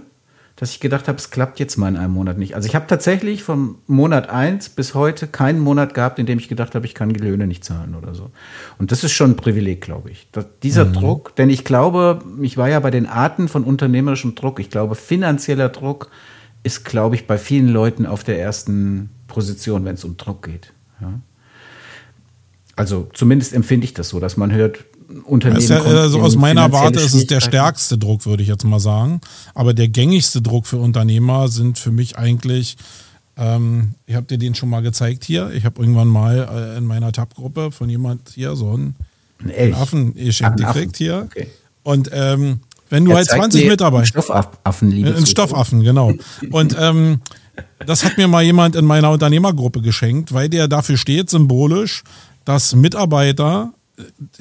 dass 0.64 0.72
ich 0.72 0.80
gedacht 0.80 1.10
habe, 1.10 1.18
es 1.18 1.30
klappt 1.30 1.60
jetzt 1.60 1.76
mal 1.76 1.90
in 1.90 1.98
einem 1.98 2.14
Monat 2.14 2.38
nicht. 2.38 2.56
Also 2.56 2.70
ich 2.70 2.74
habe 2.74 2.88
tatsächlich 2.88 3.44
vom 3.44 3.80
Monat 3.86 4.30
1 4.30 4.70
bis 4.70 4.94
heute 4.94 5.28
keinen 5.28 5.60
Monat 5.60 5.94
gehabt, 5.94 6.20
in 6.20 6.26
dem 6.26 6.40
ich 6.40 6.48
gedacht 6.48 6.74
habe, 6.74 6.86
ich 6.86 6.94
kann 6.94 7.10
die 7.10 7.20
Löhne 7.20 7.48
nicht 7.48 7.66
zahlen 7.66 7.96
oder 7.96 8.16
so. 8.16 8.32
Und 8.78 8.94
das 8.94 9.04
ist 9.04 9.12
schon 9.12 9.32
ein 9.32 9.36
Privileg, 9.36 9.82
glaube 9.82 10.10
ich. 10.10 10.30
Das, 10.32 10.46
dieser 10.64 10.86
mhm. 10.86 10.94
Druck, 10.94 11.36
denn 11.36 11.50
ich 11.50 11.66
glaube, 11.66 12.24
ich 12.42 12.56
war 12.56 12.70
ja 12.70 12.80
bei 12.80 12.92
den 12.92 13.08
Arten 13.08 13.50
von 13.50 13.66
unternehmerischem 13.66 14.36
Druck, 14.36 14.62
ich 14.62 14.70
glaube, 14.70 14.96
finanzieller 14.96 15.68
Druck 15.68 16.10
ist, 16.64 16.86
glaube 16.86 17.16
ich, 17.16 17.28
bei 17.28 17.38
vielen 17.38 17.68
Leuten 17.68 18.06
auf 18.06 18.24
der 18.24 18.40
ersten 18.40 19.10
Position, 19.28 19.84
wenn 19.84 19.96
es 19.96 20.06
um 20.06 20.16
Druck 20.16 20.44
geht. 20.46 20.72
Ja? 21.02 21.20
Also 22.78 23.10
zumindest 23.12 23.52
empfinde 23.52 23.84
ich 23.84 23.94
das 23.94 24.08
so, 24.08 24.22
dass 24.22 24.38
man 24.38 24.54
hört, 24.54 24.86
Unternehmen. 25.26 25.68
Ja, 25.68 25.82
also 25.82 26.22
aus 26.22 26.36
meiner 26.36 26.72
Warte 26.72 27.00
ist 27.00 27.14
es 27.14 27.28
der 27.28 27.42
stärkste 27.42 27.98
Druck, 27.98 28.26
würde 28.26 28.44
ich 28.44 28.50
jetzt 28.50 28.64
mal 28.64 28.80
sagen. 28.80 29.22
Aber 29.54 29.74
der 29.74 29.88
gängigste 29.88 30.42
Druck 30.42 30.68
für 30.68 30.78
Unternehmer 30.78 31.48
sind 31.48 31.78
für 31.78 31.92
mich 31.92 32.18
eigentlich, 32.18 32.78
ähm, 33.38 33.96
ich 34.06 34.16
habe 34.16 34.26
dir 34.26 34.38
den 34.38 34.56
schon 34.56 34.70
mal 34.70 34.82
gezeigt 34.82 35.24
hier. 35.24 35.52
Ich 35.52 35.66
habe 35.66 35.82
irgendwann 35.82 36.08
mal 36.08 36.74
äh, 36.74 36.78
in 36.78 36.86
meiner 36.86 37.12
Tab-Gruppe 37.12 37.72
von 37.72 37.90
jemand 37.90 38.30
hier 38.34 38.56
so 38.56 38.72
einen, 38.72 38.96
einen 39.44 39.74
Affen 39.74 40.14
geschenkt 40.16 40.58
gekriegt 40.58 40.98
hier. 40.98 41.28
Okay. 41.30 41.48
Und 41.84 42.10
ähm, 42.14 42.62
wenn 42.90 43.06
du 43.06 43.12
er 43.12 43.18
halt 43.18 43.30
20 43.30 43.68
Mitarbeiter. 43.68 44.06
Stoffaffen, 44.06 44.92
liebe 44.92 45.16
Ein 45.16 45.26
Stoffaffen, 45.26 45.82
genau. 45.82 46.14
Und 46.52 46.76
ähm, 46.80 47.22
das 47.86 48.04
hat 48.04 48.18
mir 48.18 48.28
mal 48.28 48.44
jemand 48.44 48.76
in 48.76 48.86
meiner 48.86 49.12
Unternehmergruppe 49.12 49.82
geschenkt, 49.82 50.34
weil 50.34 50.50
der 50.50 50.68
dafür 50.68 50.98
steht, 50.98 51.30
symbolisch, 51.30 52.04
dass 52.46 52.76
Mitarbeiter 52.76 53.74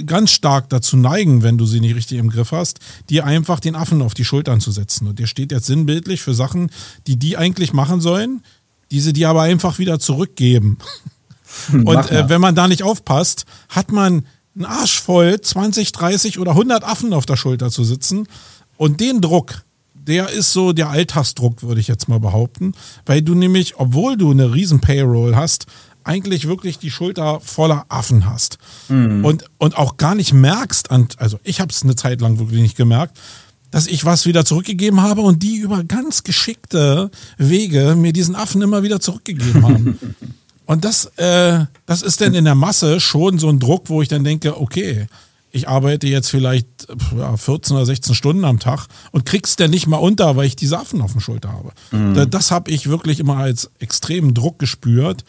ganz 0.07 0.31
stark 0.31 0.71
dazu 0.71 0.97
neigen, 0.97 1.43
wenn 1.43 1.59
du 1.59 1.67
sie 1.67 1.81
nicht 1.81 1.95
richtig 1.95 2.19
im 2.19 2.31
Griff 2.31 2.53
hast, 2.53 2.79
dir 3.11 3.25
einfach 3.25 3.61
den 3.61 3.75
Affen 3.75 4.01
auf 4.01 4.15
die 4.15 4.25
Schultern 4.25 4.61
zu 4.61 4.73
setzen. 4.73 5.07
Und 5.07 5.19
der 5.19 5.27
steht 5.27 5.53
jetzt 5.53 5.67
sinnbildlich 5.67 6.23
für 6.23 6.35
Sachen, 6.35 6.71
die 7.07 7.17
die 7.17 7.37
eigentlich 7.37 7.73
machen 7.73 8.01
sollen, 8.01 8.43
die 8.91 9.01
sie 9.01 9.13
dir 9.13 9.29
aber 9.29 9.43
einfach 9.43 9.79
wieder 9.79 9.99
zurückgeben. 9.99 10.79
Und 11.73 12.11
äh, 12.11 12.29
wenn 12.29 12.41
man 12.41 12.55
da 12.55 12.67
nicht 12.67 12.83
aufpasst, 12.83 13.45
hat 13.69 13.93
man 13.93 14.25
einen 14.55 14.65
Arsch 14.65 15.01
voll 15.01 15.41
20, 15.41 15.93
30 15.93 16.39
oder 16.39 16.53
100 16.53 16.83
Affen 16.83 17.13
auf 17.13 17.27
der 17.27 17.37
Schulter 17.37 17.71
zu 17.71 17.85
sitzen. 17.85 18.27
Und 18.79 19.01
den 19.01 19.21
Druck, 19.21 19.63
der 19.95 20.31
ist 20.31 20.53
so 20.53 20.73
der 20.73 20.89
Alltagsdruck, 20.89 21.63
würde 21.63 21.81
ich 21.81 21.89
jetzt 21.89 22.09
mal 22.09 22.21
behaupten, 22.21 22.75
weil 23.05 23.23
du 23.23 23.35
nämlich, 23.35 23.79
obwohl 23.79 24.17
du 24.17 24.31
eine 24.31 24.55
riesen 24.55 24.81
Payroll 24.81 25.37
hast, 25.37 25.67
eigentlich 26.05 26.47
wirklich 26.49 26.79
die 26.79 26.91
Schulter 26.91 27.41
voller 27.41 27.87
Affen 27.89 28.27
hast 28.27 28.59
mhm. 28.89 29.25
und, 29.25 29.45
und 29.59 29.77
auch 29.77 29.97
gar 29.97 30.15
nicht 30.15 30.33
merkst, 30.33 30.91
also 30.91 31.39
ich 31.45 31.61
habe 31.61 31.73
es 31.73 31.83
eine 31.83 31.97
Zeit 31.97 32.21
lang 32.21 32.39
wirklich 32.39 32.61
nicht 32.61 32.77
gemerkt, 32.77 33.19
dass 33.71 33.87
ich 33.87 34.05
was 34.05 34.27
wieder 34.27 34.45
zurückgegeben 34.45 35.01
habe 35.01 35.23
und 35.23 35.43
die 35.43 35.57
über 35.57 35.83
ganz 35.83 36.23
geschickte 36.23 37.11
Wege 37.39 37.97
mir 37.97 38.13
diesen 38.13 38.37
Affen 38.37 38.63
immer 38.63 38.83
wieder 38.83 39.01
zurückgegeben 39.01 39.63
haben. 39.65 39.99
und 40.67 40.85
das, 40.85 41.07
äh, 41.17 41.65
das 41.87 42.03
ist 42.03 42.21
dann 42.21 42.35
in 42.35 42.45
der 42.45 42.55
Masse 42.55 43.01
schon 43.01 43.39
so 43.39 43.49
ein 43.49 43.59
Druck, 43.59 43.89
wo 43.89 44.03
ich 44.03 44.09
dann 44.09 44.25
denke, 44.25 44.61
okay, 44.61 45.07
ich 45.53 45.69
arbeite 45.69 46.07
jetzt 46.07 46.31
vielleicht 46.31 46.67
ja, 47.17 47.37
14 47.37 47.77
oder 47.77 47.87
16 47.87 48.15
Stunden 48.15 48.45
am 48.45 48.59
Tag 48.59 48.87
und 49.11 49.27
krieg's 49.27 49.57
denn 49.57 49.71
nicht 49.71 49.87
mal 49.87 49.99
unter, 49.99 50.37
weil 50.37 50.47
ich 50.47 50.57
diese 50.57 50.79
Affen 50.79 51.01
auf 51.03 51.13
der 51.13 51.21
Schulter 51.21 51.53
habe. 51.53 51.73
Mhm. 51.93 52.31
Das 52.31 52.51
habe 52.51 52.71
ich 52.71 52.89
wirklich 52.89 53.21
immer 53.21 53.37
als 53.37 53.71
extremen 53.79 54.35
Druck 54.35 54.59
gespürt. 54.59 55.25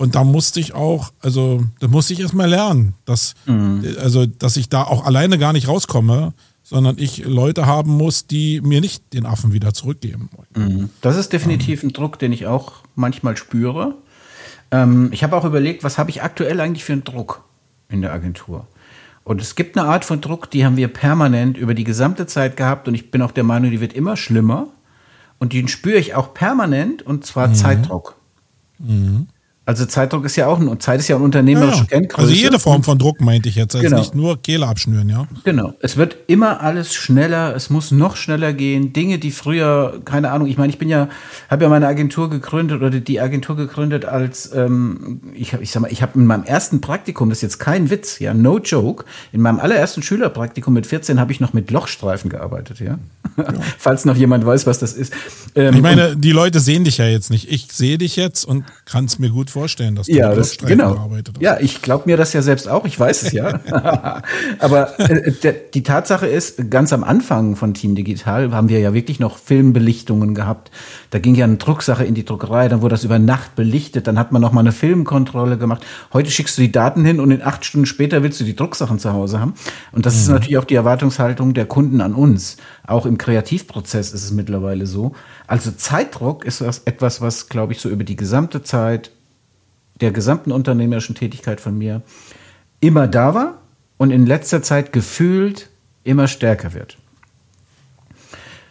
Und 0.00 0.14
da 0.14 0.24
musste 0.24 0.60
ich 0.60 0.72
auch, 0.72 1.12
also 1.20 1.62
da 1.78 1.86
musste 1.86 2.14
ich 2.14 2.20
erstmal 2.20 2.48
lernen, 2.48 2.94
dass, 3.04 3.34
mhm. 3.44 3.84
also, 4.00 4.24
dass 4.24 4.56
ich 4.56 4.70
da 4.70 4.84
auch 4.84 5.04
alleine 5.04 5.36
gar 5.36 5.52
nicht 5.52 5.68
rauskomme, 5.68 6.32
sondern 6.62 6.96
ich 6.96 7.26
Leute 7.26 7.66
haben 7.66 7.90
muss, 7.98 8.26
die 8.26 8.62
mir 8.62 8.80
nicht 8.80 9.12
den 9.12 9.26
Affen 9.26 9.52
wieder 9.52 9.74
zurückgeben 9.74 10.30
wollen. 10.32 10.72
Mhm. 10.72 10.90
Das 11.02 11.18
ist 11.18 11.34
definitiv 11.34 11.82
ein 11.82 11.92
Druck, 11.92 12.18
den 12.18 12.32
ich 12.32 12.46
auch 12.46 12.76
manchmal 12.94 13.36
spüre. 13.36 13.94
Ähm, 14.70 15.10
ich 15.12 15.22
habe 15.22 15.36
auch 15.36 15.44
überlegt, 15.44 15.84
was 15.84 15.98
habe 15.98 16.08
ich 16.08 16.22
aktuell 16.22 16.60
eigentlich 16.60 16.82
für 16.84 16.94
einen 16.94 17.04
Druck 17.04 17.44
in 17.90 18.00
der 18.00 18.14
Agentur? 18.14 18.66
Und 19.22 19.42
es 19.42 19.54
gibt 19.54 19.76
eine 19.76 19.86
Art 19.86 20.06
von 20.06 20.22
Druck, 20.22 20.50
die 20.50 20.64
haben 20.64 20.78
wir 20.78 20.88
permanent 20.88 21.58
über 21.58 21.74
die 21.74 21.84
gesamte 21.84 22.26
Zeit 22.26 22.56
gehabt 22.56 22.88
und 22.88 22.94
ich 22.94 23.10
bin 23.10 23.20
auch 23.20 23.32
der 23.32 23.44
Meinung, 23.44 23.70
die 23.70 23.82
wird 23.82 23.92
immer 23.92 24.16
schlimmer. 24.16 24.68
Und 25.38 25.52
den 25.52 25.68
spüre 25.68 25.98
ich 25.98 26.14
auch 26.14 26.32
permanent 26.32 27.02
und 27.02 27.26
zwar 27.26 27.48
mhm. 27.48 27.54
Zeitdruck. 27.54 28.16
Mhm. 28.78 29.28
Also 29.70 29.86
Zeitdruck 29.86 30.24
ist 30.24 30.34
ja 30.34 30.48
auch 30.48 30.58
ein, 30.58 30.80
Zeit 30.80 30.98
ist 30.98 31.06
ja 31.06 31.14
ein 31.14 31.22
unternehmerische 31.22 31.82
ja, 31.82 31.84
Kenngröße. 31.84 32.22
Also 32.22 32.32
jede 32.32 32.58
Form 32.58 32.82
von 32.82 32.98
Druck 32.98 33.20
meinte 33.20 33.48
ich 33.48 33.54
jetzt, 33.54 33.76
also 33.76 33.86
genau. 33.86 33.98
nicht 34.00 34.16
nur 34.16 34.42
Kehle 34.42 34.66
abschnüren, 34.66 35.08
ja. 35.08 35.28
Genau. 35.44 35.74
Es 35.78 35.96
wird 35.96 36.16
immer 36.26 36.60
alles 36.60 36.92
schneller, 36.92 37.54
es 37.54 37.70
muss 37.70 37.92
noch 37.92 38.16
schneller 38.16 38.52
gehen. 38.52 38.92
Dinge, 38.92 39.20
die 39.20 39.30
früher, 39.30 40.00
keine 40.04 40.32
Ahnung, 40.32 40.48
ich 40.48 40.58
meine, 40.58 40.72
ich 40.72 40.78
bin 40.80 40.88
ja, 40.88 41.08
habe 41.48 41.62
ja 41.62 41.70
meine 41.70 41.86
Agentur 41.86 42.28
gegründet 42.30 42.82
oder 42.82 42.90
die 42.90 43.20
Agentur 43.20 43.54
gegründet 43.54 44.06
als, 44.06 44.52
ähm, 44.52 45.20
ich, 45.34 45.52
ich 45.52 45.70
sag 45.70 45.82
mal, 45.82 45.92
ich 45.92 46.02
habe 46.02 46.18
in 46.18 46.26
meinem 46.26 46.42
ersten 46.42 46.80
Praktikum, 46.80 47.28
das 47.28 47.38
ist 47.38 47.42
jetzt 47.42 47.58
kein 47.60 47.90
Witz, 47.90 48.18
ja, 48.18 48.34
no 48.34 48.58
joke, 48.58 49.04
in 49.30 49.40
meinem 49.40 49.60
allerersten 49.60 50.02
Schülerpraktikum 50.02 50.74
mit 50.74 50.88
14 50.88 51.20
habe 51.20 51.30
ich 51.30 51.38
noch 51.38 51.52
mit 51.52 51.70
Lochstreifen 51.70 52.28
gearbeitet, 52.28 52.80
ja. 52.80 52.98
ja. 53.36 53.44
Falls 53.78 54.04
noch 54.04 54.16
jemand 54.16 54.44
weiß, 54.44 54.66
was 54.66 54.80
das 54.80 54.94
ist. 54.94 55.12
Ähm, 55.54 55.74
ich 55.74 55.80
meine, 55.80 56.16
die 56.16 56.32
Leute 56.32 56.58
sehen 56.58 56.82
dich 56.82 56.98
ja 56.98 57.06
jetzt 57.06 57.30
nicht. 57.30 57.52
Ich 57.52 57.68
sehe 57.70 57.98
dich 57.98 58.16
jetzt 58.16 58.44
und 58.44 58.64
kann 58.84 59.04
es 59.04 59.20
mir 59.20 59.30
gut 59.30 59.48
vorstellen 59.48 59.59
vorstellen, 59.60 59.94
dass 59.94 60.06
du 60.06 60.12
ja, 60.12 60.34
das, 60.34 60.56
genau. 60.56 60.94
gearbeitet 60.94 61.34
hast. 61.36 61.42
Ja, 61.42 61.58
ich 61.60 61.82
glaube 61.82 62.04
mir 62.06 62.16
das 62.16 62.32
ja 62.32 62.40
selbst 62.40 62.66
auch, 62.68 62.86
ich 62.86 62.98
weiß 62.98 63.22
es 63.24 63.32
ja. 63.32 63.60
Aber 64.58 64.98
äh, 64.98 65.32
der, 65.32 65.52
die 65.52 65.82
Tatsache 65.82 66.26
ist, 66.26 66.70
ganz 66.70 66.92
am 66.94 67.04
Anfang 67.04 67.56
von 67.56 67.74
Team 67.74 67.94
Digital 67.94 68.52
haben 68.52 68.70
wir 68.70 68.80
ja 68.80 68.94
wirklich 68.94 69.20
noch 69.20 69.36
Filmbelichtungen 69.36 70.34
gehabt. 70.34 70.70
Da 71.10 71.18
ging 71.18 71.34
ja 71.34 71.44
eine 71.44 71.56
Drucksache 71.56 72.04
in 72.04 72.14
die 72.14 72.24
Druckerei, 72.24 72.68
dann 72.68 72.80
wurde 72.80 72.94
das 72.94 73.04
über 73.04 73.18
Nacht 73.18 73.54
belichtet, 73.54 74.06
dann 74.06 74.18
hat 74.18 74.32
man 74.32 74.40
noch 74.40 74.52
mal 74.52 74.60
eine 74.60 74.72
Filmkontrolle 74.72 75.58
gemacht. 75.58 75.84
Heute 76.12 76.30
schickst 76.30 76.56
du 76.56 76.62
die 76.62 76.72
Daten 76.72 77.04
hin 77.04 77.20
und 77.20 77.30
in 77.30 77.42
acht 77.42 77.64
Stunden 77.64 77.86
später 77.86 78.22
willst 78.22 78.40
du 78.40 78.44
die 78.44 78.56
Drucksachen 78.56 78.98
zu 78.98 79.12
Hause 79.12 79.40
haben. 79.40 79.54
Und 79.92 80.06
das 80.06 80.14
mhm. 80.14 80.20
ist 80.20 80.28
natürlich 80.28 80.58
auch 80.58 80.64
die 80.64 80.76
Erwartungshaltung 80.76 81.52
der 81.52 81.66
Kunden 81.66 82.00
an 82.00 82.14
uns. 82.14 82.56
Auch 82.86 83.04
im 83.04 83.18
Kreativprozess 83.18 84.12
ist 84.12 84.24
es 84.24 84.30
mittlerweile 84.32 84.86
so. 84.86 85.12
Also 85.46 85.70
Zeitdruck 85.70 86.44
ist 86.44 86.60
etwas, 86.60 87.20
was, 87.20 87.48
glaube 87.48 87.72
ich, 87.72 87.80
so 87.80 87.88
über 87.88 88.04
die 88.04 88.16
gesamte 88.16 88.62
Zeit 88.62 89.10
der 90.00 90.12
gesamten 90.12 90.52
unternehmerischen 90.52 91.14
Tätigkeit 91.14 91.60
von 91.60 91.76
mir 91.76 92.02
immer 92.80 93.06
da 93.06 93.34
war 93.34 93.58
und 93.98 94.10
in 94.10 94.26
letzter 94.26 94.62
Zeit 94.62 94.92
gefühlt 94.92 95.68
immer 96.04 96.28
stärker 96.28 96.72
wird. 96.72 96.96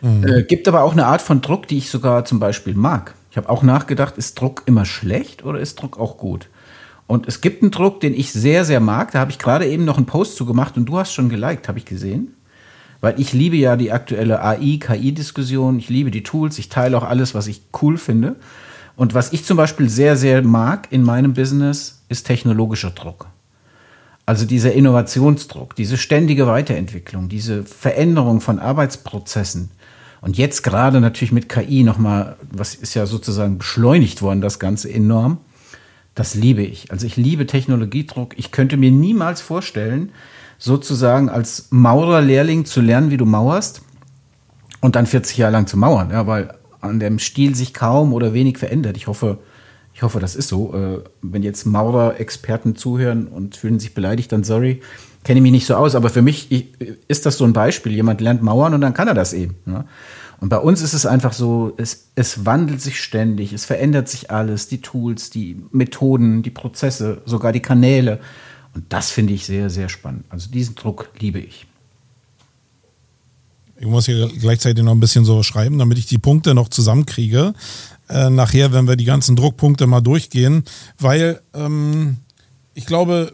Mhm. 0.01 0.27
Äh, 0.27 0.43
gibt 0.43 0.67
aber 0.67 0.83
auch 0.83 0.93
eine 0.93 1.05
Art 1.05 1.21
von 1.21 1.41
Druck, 1.41 1.67
die 1.67 1.77
ich 1.77 1.89
sogar 1.89 2.25
zum 2.25 2.39
Beispiel 2.39 2.73
mag. 2.73 3.13
Ich 3.31 3.37
habe 3.37 3.49
auch 3.49 3.63
nachgedacht, 3.63 4.17
ist 4.17 4.39
Druck 4.39 4.63
immer 4.65 4.85
schlecht 4.85 5.43
oder 5.43 5.59
ist 5.59 5.75
Druck 5.75 5.99
auch 5.99 6.17
gut? 6.17 6.49
Und 7.05 7.27
es 7.27 7.41
gibt 7.41 7.61
einen 7.61 7.71
Druck, 7.71 7.99
den 7.99 8.13
ich 8.13 8.31
sehr, 8.31 8.65
sehr 8.65 8.79
mag. 8.79 9.11
Da 9.11 9.19
habe 9.19 9.31
ich 9.31 9.39
gerade 9.39 9.67
eben 9.67 9.85
noch 9.85 9.97
einen 9.97 10.05
Post 10.05 10.35
zu 10.35 10.45
gemacht 10.45 10.77
und 10.77 10.85
du 10.85 10.97
hast 10.97 11.13
schon 11.13 11.29
geliked, 11.29 11.67
habe 11.67 11.79
ich 11.79 11.85
gesehen. 11.85 12.35
Weil 13.01 13.19
ich 13.19 13.33
liebe 13.33 13.55
ja 13.55 13.77
die 13.77 13.91
aktuelle 13.91 14.43
AI, 14.43 14.77
KI-Diskussion. 14.79 15.79
Ich 15.79 15.89
liebe 15.89 16.11
die 16.11 16.23
Tools. 16.23 16.59
Ich 16.59 16.69
teile 16.69 16.97
auch 16.97 17.03
alles, 17.03 17.33
was 17.33 17.47
ich 17.47 17.61
cool 17.81 17.97
finde. 17.97 18.35
Und 18.99 19.13
was 19.13 19.31
ich 19.31 19.45
zum 19.45 19.55
Beispiel 19.55 19.87
sehr, 19.87 20.17
sehr 20.17 20.41
mag 20.41 20.89
in 20.91 21.03
meinem 21.03 21.33
Business, 21.33 22.01
ist 22.09 22.27
technologischer 22.27 22.89
Druck. 22.89 23.27
Also 24.25 24.43
dieser 24.43 24.73
Innovationsdruck, 24.73 25.73
diese 25.73 25.95
ständige 25.95 26.47
Weiterentwicklung, 26.47 27.29
diese 27.29 27.63
Veränderung 27.63 28.41
von 28.41 28.59
Arbeitsprozessen. 28.59 29.71
Und 30.19 30.37
jetzt 30.37 30.63
gerade 30.63 30.99
natürlich 30.99 31.31
mit 31.31 31.47
KI 31.47 31.83
nochmal, 31.83 32.35
was 32.51 32.75
ist 32.75 32.93
ja 32.93 33.05
sozusagen 33.05 33.57
beschleunigt 33.57 34.21
worden, 34.21 34.41
das 34.41 34.59
Ganze 34.59 34.91
enorm. 34.91 35.37
Das 36.13 36.35
liebe 36.35 36.63
ich. 36.63 36.91
Also 36.91 37.07
ich 37.07 37.15
liebe 37.15 37.45
Technologiedruck. 37.45 38.37
Ich 38.37 38.51
könnte 38.51 38.75
mir 38.75 38.91
niemals 38.91 39.39
vorstellen, 39.39 40.11
sozusagen 40.57 41.29
als 41.29 41.67
Maurerlehrling 41.69 42.65
zu 42.65 42.81
lernen, 42.81 43.11
wie 43.11 43.17
du 43.17 43.25
mauerst 43.25 43.81
und 44.81 44.97
dann 44.97 45.05
40 45.05 45.37
Jahre 45.37 45.53
lang 45.53 45.67
zu 45.67 45.77
mauern, 45.77 46.09
ja, 46.11 46.27
weil 46.27 46.58
an 46.81 46.99
dem 46.99 47.19
Stil 47.19 47.55
sich 47.55 47.73
kaum 47.73 48.13
oder 48.13 48.33
wenig 48.33 48.57
verändert. 48.57 48.97
Ich 48.97 49.07
hoffe, 49.07 49.39
ich 49.93 50.03
hoffe, 50.03 50.19
das 50.19 50.35
ist 50.35 50.47
so. 50.47 50.73
Äh, 50.73 51.03
wenn 51.21 51.43
jetzt 51.43 51.65
Maurer-Experten 51.65 52.75
zuhören 52.75 53.27
und 53.27 53.55
fühlen 53.55 53.79
sich 53.79 53.93
beleidigt, 53.93 54.31
dann 54.31 54.43
sorry, 54.43 54.81
kenne 55.23 55.39
ich 55.39 55.43
mich 55.43 55.51
nicht 55.51 55.65
so 55.65 55.75
aus. 55.75 55.95
Aber 55.95 56.09
für 56.09 56.21
mich 56.21 56.51
ich, 56.51 56.69
ist 57.07 57.25
das 57.25 57.37
so 57.37 57.45
ein 57.45 57.53
Beispiel. 57.53 57.93
Jemand 57.93 58.21
lernt 58.21 58.41
Mauern 58.41 58.73
und 58.73 58.81
dann 58.81 58.93
kann 58.93 59.07
er 59.07 59.13
das 59.13 59.33
eben. 59.33 59.55
Ne? 59.65 59.85
Und 60.39 60.49
bei 60.49 60.57
uns 60.57 60.81
ist 60.81 60.93
es 60.93 61.05
einfach 61.05 61.33
so, 61.33 61.73
es, 61.77 62.11
es 62.15 62.45
wandelt 62.45 62.81
sich 62.81 63.01
ständig, 63.01 63.51
es 63.51 63.65
verändert 63.65 64.07
sich 64.07 64.31
alles, 64.31 64.69
die 64.69 64.79
Tools, 64.79 65.29
die 65.29 65.61
Methoden, 65.71 66.43
die 66.43 66.49
Prozesse, 66.49 67.21
sogar 67.25 67.51
die 67.51 67.61
Kanäle. 67.61 68.19
Und 68.73 68.85
das 68.93 69.09
finde 69.09 69.33
ich 69.33 69.45
sehr, 69.45 69.69
sehr 69.69 69.89
spannend. 69.89 70.23
Also 70.29 70.49
diesen 70.49 70.75
Druck 70.75 71.09
liebe 71.19 71.39
ich. 71.39 71.67
Ich 73.79 73.87
muss 73.87 74.05
hier 74.05 74.27
gleichzeitig 74.27 74.83
noch 74.83 74.91
ein 74.91 74.99
bisschen 74.99 75.23
so 75.23 75.41
schreiben, 75.41 75.77
damit 75.79 75.97
ich 75.97 76.05
die 76.05 76.17
Punkte 76.17 76.53
noch 76.53 76.67
zusammenkriege. 76.69 77.53
Äh, 78.09 78.29
nachher, 78.29 78.73
wenn 78.73 78.87
wir 78.87 78.97
die 78.97 79.05
ganzen 79.05 79.35
Druckpunkte 79.35 79.87
mal 79.87 80.01
durchgehen, 80.01 80.63
weil 80.99 81.39
ähm, 81.53 82.17
ich 82.73 82.85
glaube, 82.85 83.33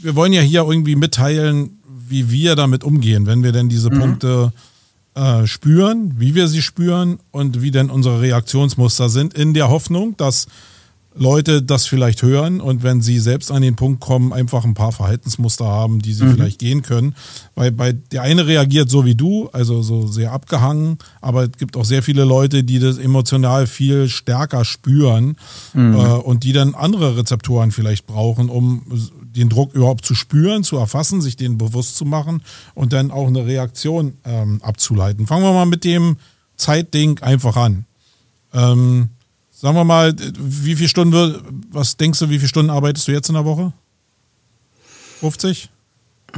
wir 0.00 0.14
wollen 0.16 0.32
ja 0.32 0.40
hier 0.40 0.62
irgendwie 0.62 0.96
mitteilen, 0.96 1.78
wie 2.08 2.30
wir 2.30 2.56
damit 2.56 2.84
umgehen, 2.84 3.26
wenn 3.26 3.42
wir 3.42 3.52
denn 3.52 3.68
diese 3.68 3.90
mhm. 3.90 3.98
Punkte 3.98 4.52
äh, 5.14 5.46
spüren, 5.46 6.14
wie 6.18 6.34
wir 6.34 6.48
sie 6.48 6.62
spüren 6.62 7.18
und 7.30 7.60
wie 7.60 7.70
denn 7.70 7.90
unsere 7.90 8.20
Reaktionsmuster 8.20 9.08
sind, 9.08 9.34
in 9.34 9.52
der 9.52 9.68
Hoffnung, 9.68 10.16
dass 10.16 10.46
Leute 11.18 11.62
das 11.62 11.86
vielleicht 11.86 12.22
hören 12.22 12.60
und 12.60 12.82
wenn 12.82 13.00
sie 13.02 13.18
selbst 13.18 13.50
an 13.50 13.62
den 13.62 13.76
Punkt 13.76 14.00
kommen, 14.00 14.32
einfach 14.32 14.64
ein 14.64 14.74
paar 14.74 14.92
Verhaltensmuster 14.92 15.66
haben, 15.66 16.00
die 16.00 16.12
sie 16.12 16.24
mhm. 16.24 16.34
vielleicht 16.34 16.58
gehen 16.58 16.82
können. 16.82 17.14
Weil 17.54 17.72
bei 17.72 17.92
der 17.92 18.22
eine 18.22 18.46
reagiert 18.46 18.88
so 18.88 19.04
wie 19.04 19.14
du, 19.14 19.48
also 19.52 19.82
so 19.82 20.06
sehr 20.06 20.32
abgehangen, 20.32 20.98
aber 21.20 21.44
es 21.44 21.52
gibt 21.58 21.76
auch 21.76 21.84
sehr 21.84 22.02
viele 22.02 22.24
Leute, 22.24 22.64
die 22.64 22.78
das 22.78 22.98
emotional 22.98 23.66
viel 23.66 24.08
stärker 24.08 24.64
spüren 24.64 25.36
mhm. 25.74 25.94
äh, 25.94 25.98
und 25.98 26.44
die 26.44 26.52
dann 26.52 26.74
andere 26.74 27.16
Rezeptoren 27.16 27.72
vielleicht 27.72 28.06
brauchen, 28.06 28.48
um 28.48 28.82
den 29.22 29.48
Druck 29.48 29.74
überhaupt 29.74 30.04
zu 30.04 30.14
spüren, 30.14 30.64
zu 30.64 30.76
erfassen, 30.76 31.20
sich 31.20 31.36
den 31.36 31.58
bewusst 31.58 31.96
zu 31.96 32.04
machen 32.04 32.42
und 32.74 32.92
dann 32.92 33.10
auch 33.10 33.26
eine 33.26 33.46
Reaktion 33.46 34.14
ähm, 34.24 34.60
abzuleiten. 34.62 35.26
Fangen 35.26 35.44
wir 35.44 35.52
mal 35.52 35.66
mit 35.66 35.84
dem 35.84 36.16
Zeitding 36.56 37.20
einfach 37.20 37.56
an. 37.56 37.84
Ähm, 38.52 39.10
Sagen 39.60 39.74
wir 39.74 39.82
mal, 39.82 40.14
wie 40.38 40.76
viele 40.76 40.88
Stunden, 40.88 41.64
was 41.72 41.96
denkst 41.96 42.20
du, 42.20 42.30
wie 42.30 42.38
viele 42.38 42.46
Stunden 42.46 42.70
arbeitest 42.70 43.08
du 43.08 43.12
jetzt 43.12 43.28
in 43.28 43.34
der 43.34 43.44
Woche? 43.44 43.72
50? 45.18 45.68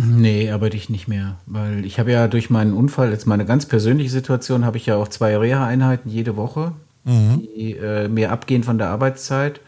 Nee, 0.02 0.50
arbeite 0.50 0.78
ich 0.78 0.88
nicht 0.88 1.06
mehr, 1.06 1.36
weil 1.44 1.84
ich 1.84 1.98
habe 1.98 2.12
ja 2.12 2.28
durch 2.28 2.48
meinen 2.48 2.72
Unfall, 2.72 3.10
jetzt 3.10 3.26
meine 3.26 3.44
ganz 3.44 3.66
persönliche 3.66 4.08
Situation, 4.08 4.64
habe 4.64 4.78
ich 4.78 4.86
ja 4.86 4.96
auch 4.96 5.06
zwei 5.06 5.36
Reha-Einheiten 5.36 6.08
jede 6.08 6.36
Woche, 6.36 6.72
mhm. 7.04 7.42
die 7.54 7.72
äh, 7.72 8.08
mir 8.08 8.32
abgehen 8.32 8.62
von 8.62 8.78
der 8.78 8.88
Arbeitszeit. 8.88 9.60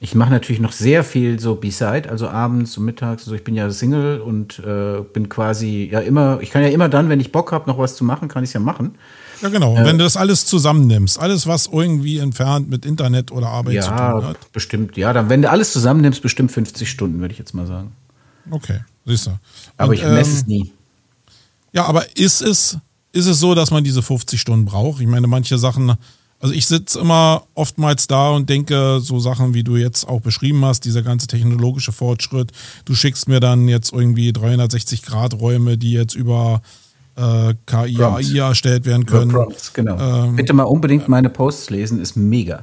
Ich 0.00 0.14
mache 0.14 0.30
natürlich 0.30 0.62
noch 0.62 0.72
sehr 0.72 1.04
viel 1.04 1.38
so 1.38 1.56
B-Side, 1.56 2.08
also 2.08 2.28
abends 2.28 2.78
und 2.78 2.86
mittags. 2.86 3.24
Also 3.24 3.34
ich 3.34 3.44
bin 3.44 3.54
ja 3.54 3.68
Single 3.68 4.20
und 4.22 4.58
äh, 4.60 5.02
bin 5.12 5.28
quasi 5.28 5.86
ja 5.92 6.00
immer, 6.00 6.38
ich 6.40 6.50
kann 6.50 6.62
ja 6.62 6.68
immer 6.68 6.88
dann, 6.88 7.10
wenn 7.10 7.20
ich 7.20 7.30
Bock 7.30 7.52
habe, 7.52 7.68
noch 7.68 7.76
was 7.76 7.94
zu 7.94 8.04
machen, 8.04 8.28
kann 8.28 8.42
ich 8.42 8.48
es 8.48 8.54
ja 8.54 8.60
machen. 8.60 8.94
Ja, 9.42 9.48
genau. 9.48 9.74
Und 9.74 9.82
äh, 9.82 9.84
wenn 9.84 9.98
du 9.98 10.04
das 10.04 10.16
alles 10.16 10.46
zusammennimmst, 10.46 11.18
alles, 11.18 11.46
was 11.46 11.66
irgendwie 11.66 12.18
entfernt 12.18 12.68
mit 12.70 12.86
Internet 12.86 13.30
oder 13.30 13.48
Arbeit 13.48 13.74
ja, 13.74 13.82
zu 13.82 13.88
tun 13.90 14.26
hat. 14.26 14.52
Bestimmt, 14.52 14.96
ja, 14.96 15.12
dann, 15.12 15.28
wenn 15.28 15.42
du 15.42 15.50
alles 15.50 15.72
zusammennimmst, 15.72 16.22
bestimmt 16.22 16.52
50 16.52 16.88
Stunden, 16.88 17.20
würde 17.20 17.32
ich 17.32 17.38
jetzt 17.38 17.54
mal 17.54 17.66
sagen. 17.66 17.92
Okay, 18.50 18.80
siehst 19.04 19.26
du. 19.26 19.38
Aber 19.76 19.92
ich 19.92 20.02
messe 20.02 20.30
ähm, 20.30 20.36
es 20.36 20.46
nie. 20.46 20.72
Ja, 21.72 21.84
aber 21.84 22.16
ist 22.16 22.40
es, 22.40 22.78
ist 23.12 23.26
es 23.26 23.38
so, 23.38 23.54
dass 23.54 23.70
man 23.70 23.84
diese 23.84 24.02
50 24.02 24.40
Stunden 24.40 24.64
braucht? 24.64 25.00
Ich 25.00 25.06
meine, 25.06 25.26
manche 25.26 25.58
Sachen, 25.58 25.94
also 26.40 26.54
ich 26.54 26.66
sitze 26.66 27.00
immer 27.00 27.44
oftmals 27.54 28.06
da 28.06 28.30
und 28.30 28.48
denke, 28.48 29.00
so 29.00 29.18
Sachen, 29.18 29.54
wie 29.54 29.64
du 29.64 29.76
jetzt 29.76 30.08
auch 30.08 30.20
beschrieben 30.20 30.64
hast, 30.64 30.84
dieser 30.84 31.02
ganze 31.02 31.26
technologische 31.26 31.92
Fortschritt, 31.92 32.52
du 32.84 32.94
schickst 32.94 33.28
mir 33.28 33.40
dann 33.40 33.68
jetzt 33.68 33.92
irgendwie 33.92 34.30
360-Grad-Räume, 34.30 35.76
die 35.76 35.92
jetzt 35.92 36.14
über 36.14 36.62
äh, 37.16 37.54
KI, 37.66 38.02
AI 38.02 38.38
erstellt 38.38 38.84
werden 38.84 39.06
können. 39.06 39.30
Prompts, 39.30 39.72
genau. 39.72 39.98
Ähm, 39.98 40.36
Bitte 40.36 40.52
mal 40.52 40.64
unbedingt 40.64 41.08
meine 41.08 41.28
Posts 41.28 41.70
lesen, 41.70 42.00
ist 42.00 42.16
mega. 42.16 42.62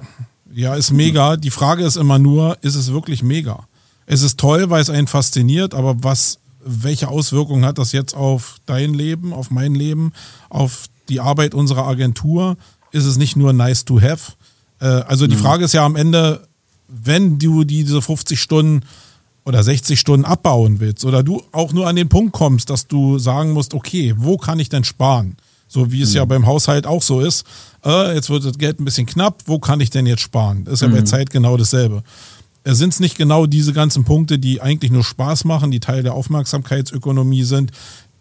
Ja, 0.54 0.76
ist 0.76 0.92
mega. 0.92 1.36
Die 1.36 1.50
Frage 1.50 1.84
ist 1.84 1.96
immer 1.96 2.20
nur, 2.20 2.58
ist 2.62 2.76
es 2.76 2.92
wirklich 2.92 3.24
mega? 3.24 3.68
Es 4.06 4.22
ist 4.22 4.40
toll, 4.40 4.70
weil 4.70 4.82
es 4.82 4.90
einen 4.90 5.08
fasziniert, 5.08 5.74
aber 5.74 6.04
was, 6.04 6.38
welche 6.64 7.08
Auswirkungen 7.08 7.66
hat 7.66 7.78
das 7.78 7.92
jetzt 7.92 8.16
auf 8.16 8.58
dein 8.66 8.94
Leben, 8.94 9.34
auf 9.34 9.50
mein 9.50 9.74
Leben, 9.74 10.14
auf 10.50 10.86
die 11.10 11.20
Arbeit 11.20 11.56
unserer 11.56 11.88
Agentur? 11.88 12.58
Ist 12.92 13.06
es 13.06 13.18
nicht 13.18 13.36
nur 13.36 13.54
nice 13.54 13.86
to 13.86 14.00
have? 14.00 14.34
Äh, 14.80 14.86
also 14.86 15.26
die 15.26 15.36
mhm. 15.36 15.40
Frage 15.40 15.66
ist 15.66 15.74
ja 15.74 15.86
am 15.86 15.96
Ende, 15.96 16.48
wenn 16.88 17.40
du 17.40 17.64
diese 17.64 18.02
50 18.02 18.40
Stunden 18.40 18.82
oder 19.46 19.64
60 19.64 20.00
Stunden 20.00 20.26
abbauen 20.26 20.80
willst 20.80 21.06
oder 21.06 21.24
du 21.24 21.44
auch 21.52 21.74
nur 21.74 21.88
an 21.88 21.96
den 21.96 22.10
Punkt 22.10 22.34
kommst, 22.34 22.70
dass 22.70 22.88
du 22.88 23.20
sagen 23.20 23.52
musst, 23.52 23.74
okay, 23.74 24.14
wo 24.18 24.38
kann 24.38 24.60
ich 24.60 24.70
denn 24.70 24.84
sparen? 24.84 25.36
So 25.68 25.92
wie 25.92 26.02
es 26.02 26.12
mhm. 26.12 26.18
ja 26.18 26.26
beim 26.26 26.46
Haushalt 26.46 26.86
auch 26.86 27.02
so 27.02 27.20
ist. 27.20 27.46
Äh, 27.84 28.14
jetzt 28.14 28.30
wird 28.30 28.46
das 28.46 28.58
Geld 28.58 28.80
ein 28.80 28.86
bisschen 28.86 29.08
knapp, 29.08 29.42
wo 29.46 29.60
kann 29.60 29.82
ich 29.82 29.90
denn 29.90 30.06
jetzt 30.06 30.22
sparen? 30.22 30.66
Das 30.66 30.76
ist 30.76 30.82
ja 30.82 30.88
mhm. 30.88 30.94
bei 30.94 31.02
Zeit 31.02 31.30
genau 31.30 31.58
dasselbe. 31.58 32.04
Äh, 32.64 32.74
Sind 32.74 32.94
es 32.94 33.00
nicht 33.00 33.18
genau 33.18 33.46
diese 33.46 33.74
ganzen 33.74 34.04
Punkte, 34.04 34.40
die 34.40 34.62
eigentlich 34.62 34.92
nur 34.92 35.04
Spaß 35.04 35.46
machen, 35.46 35.72
die 35.72 35.80
Teil 35.80 36.04
der 36.04 36.14
Aufmerksamkeitsökonomie 36.14 37.44
sind, 37.44 37.72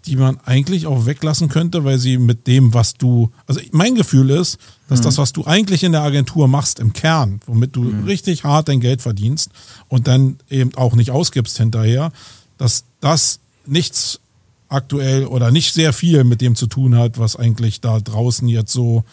die 0.07 0.17
man 0.17 0.39
eigentlich 0.45 0.87
auch 0.87 1.07
weglassen 1.07 1.49
könnte, 1.49 1.85
weil 1.85 1.99
sie 1.99 2.19
mit 2.19 2.47
dem, 2.47 2.75
was 2.75 2.95
du, 2.95 3.31
also 3.47 3.61
mein 3.71 3.95
Gefühl 3.95 4.31
ist, 4.31 4.59
dass 4.89 5.01
mhm. 5.01 5.05
das, 5.05 5.19
was 5.19 5.33
du 5.33 5.45
eigentlich 5.45 5.85
in 5.85 5.93
der 5.93 6.03
Agentur 6.03 6.49
machst, 6.49 6.81
im 6.81 6.93
Kern, 6.93 7.41
womit 7.47 7.77
du 7.77 7.83
mhm. 7.83 8.05
richtig 8.05 8.45
hart 8.45 8.69
dein 8.69 8.81
Geld 8.81 9.01
verdienst 9.01 9.51
und 9.89 10.09
dann 10.09 10.39
eben 10.51 10.75
auch 10.75 10.95
nicht 10.95 11.11
ausgibst 11.11 11.57
hinterher, 11.57 12.13
dass 12.59 12.85
das 13.01 13.39
nichts 13.67 14.21
aktuell 14.69 15.27
oder 15.27 15.51
nicht 15.51 15.73
sehr 15.73 15.93
viel 15.93 16.25
mit 16.25 16.41
dem 16.41 16.57
zu 16.57 16.67
tun 16.67 16.97
hat, 16.97 17.19
was 17.19 17.37
eigentlich 17.37 17.81
da 17.81 18.01
draußen 18.01 18.49
jetzt 18.49 18.73
so 18.73 19.05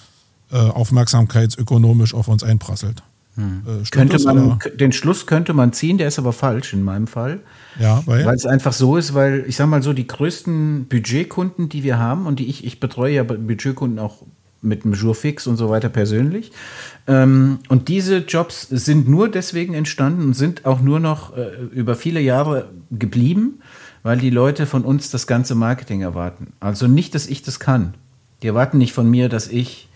äh, 0.51 0.57
aufmerksamkeitsökonomisch 0.57 2.13
auf 2.13 2.27
uns 2.27 2.43
einprasselt. 2.43 3.03
Hm. 3.39 3.63
Äh, 3.65 3.89
könnte 3.89 4.19
man, 4.19 4.59
den 4.75 4.91
Schluss 4.91 5.25
könnte 5.25 5.53
man 5.53 5.71
ziehen, 5.71 5.97
der 5.97 6.09
ist 6.09 6.19
aber 6.19 6.33
falsch 6.33 6.73
in 6.73 6.83
meinem 6.83 7.07
Fall. 7.07 7.39
Ja, 7.79 8.03
weil? 8.05 8.25
Weil 8.25 8.35
es 8.35 8.45
einfach 8.45 8.73
so 8.73 8.97
ist, 8.97 9.13
weil 9.13 9.45
ich 9.47 9.55
sag 9.55 9.67
mal 9.67 9.81
so, 9.81 9.93
die 9.93 10.07
größten 10.07 10.87
Budgetkunden, 10.89 11.69
die 11.69 11.83
wir 11.83 11.97
haben 11.97 12.25
und 12.25 12.39
die 12.39 12.49
ich, 12.49 12.65
ich 12.65 12.79
betreue 12.79 13.15
ja 13.15 13.23
Budgetkunden 13.23 13.99
auch 13.99 14.23
mit 14.61 14.83
dem 14.83 14.91
Jourfix 14.91 15.47
und 15.47 15.55
so 15.55 15.69
weiter 15.69 15.87
persönlich. 15.87 16.51
Ähm, 17.07 17.59
und 17.69 17.87
diese 17.87 18.17
Jobs 18.17 18.67
sind 18.69 19.07
nur 19.07 19.29
deswegen 19.29 19.73
entstanden 19.73 20.23
und 20.23 20.33
sind 20.33 20.65
auch 20.65 20.81
nur 20.81 20.99
noch 20.99 21.37
äh, 21.37 21.51
über 21.71 21.95
viele 21.95 22.19
Jahre 22.19 22.69
geblieben, 22.91 23.61
weil 24.03 24.17
die 24.17 24.29
Leute 24.29 24.65
von 24.65 24.83
uns 24.83 25.11
das 25.11 25.27
ganze 25.27 25.55
Marketing 25.55 26.01
erwarten. 26.01 26.47
Also 26.59 26.87
nicht, 26.87 27.15
dass 27.15 27.27
ich 27.27 27.41
das 27.41 27.61
kann. 27.61 27.93
Die 28.43 28.47
erwarten 28.47 28.77
nicht 28.77 28.91
von 28.91 29.09
mir, 29.09 29.29
dass 29.29 29.47
ich 29.47 29.88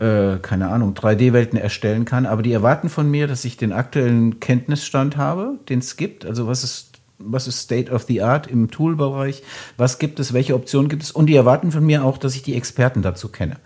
äh, 0.00 0.38
keine 0.38 0.68
Ahnung, 0.68 0.94
3D-Welten 0.94 1.58
erstellen 1.58 2.06
kann, 2.06 2.26
aber 2.26 2.42
die 2.42 2.52
erwarten 2.52 2.88
von 2.88 3.10
mir, 3.10 3.26
dass 3.26 3.44
ich 3.44 3.56
den 3.56 3.72
aktuellen 3.72 4.40
Kenntnisstand 4.40 5.16
habe, 5.16 5.58
den 5.68 5.80
es 5.80 5.96
gibt. 5.96 6.24
Also 6.24 6.46
was 6.46 6.64
ist, 6.64 6.98
was 7.18 7.46
ist 7.46 7.60
State 7.60 7.92
of 7.92 8.04
the 8.04 8.22
Art 8.22 8.46
im 8.46 8.70
Toolbereich? 8.70 9.42
Was 9.76 9.98
gibt 9.98 10.18
es? 10.18 10.32
Welche 10.32 10.54
Optionen 10.54 10.88
gibt 10.88 11.02
es? 11.02 11.10
Und 11.10 11.26
die 11.26 11.34
erwarten 11.34 11.70
von 11.70 11.84
mir 11.84 12.02
auch, 12.02 12.16
dass 12.16 12.34
ich 12.34 12.42
die 12.42 12.54
Experten 12.54 13.02
dazu 13.02 13.28
kenne. 13.28 13.56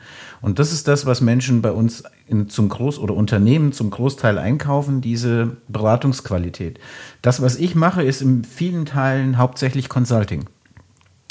Und 0.41 0.59
das 0.59 0.73
ist 0.73 0.89
das, 0.89 1.07
was 1.07 1.21
Menschen 1.21 1.63
bei 1.63 1.71
uns 1.71 2.03
in, 2.27 2.49
zum 2.49 2.69
Groß- 2.69 2.99
oder 2.99 3.15
Unternehmen 3.15 3.73
zum 3.73 3.91
Großteil 3.91 4.37
einkaufen, 4.37 5.01
diese 5.01 5.57
Beratungsqualität. 5.69 6.81
Das, 7.23 7.43
was 7.43 7.55
ich 7.55 7.77
mache, 7.77 8.03
ist 8.03 8.23
in 8.23 8.43
vielen 8.43 8.87
Teilen 8.87 9.39
hauptsächlich 9.39 9.89
Consulting. 9.89 10.47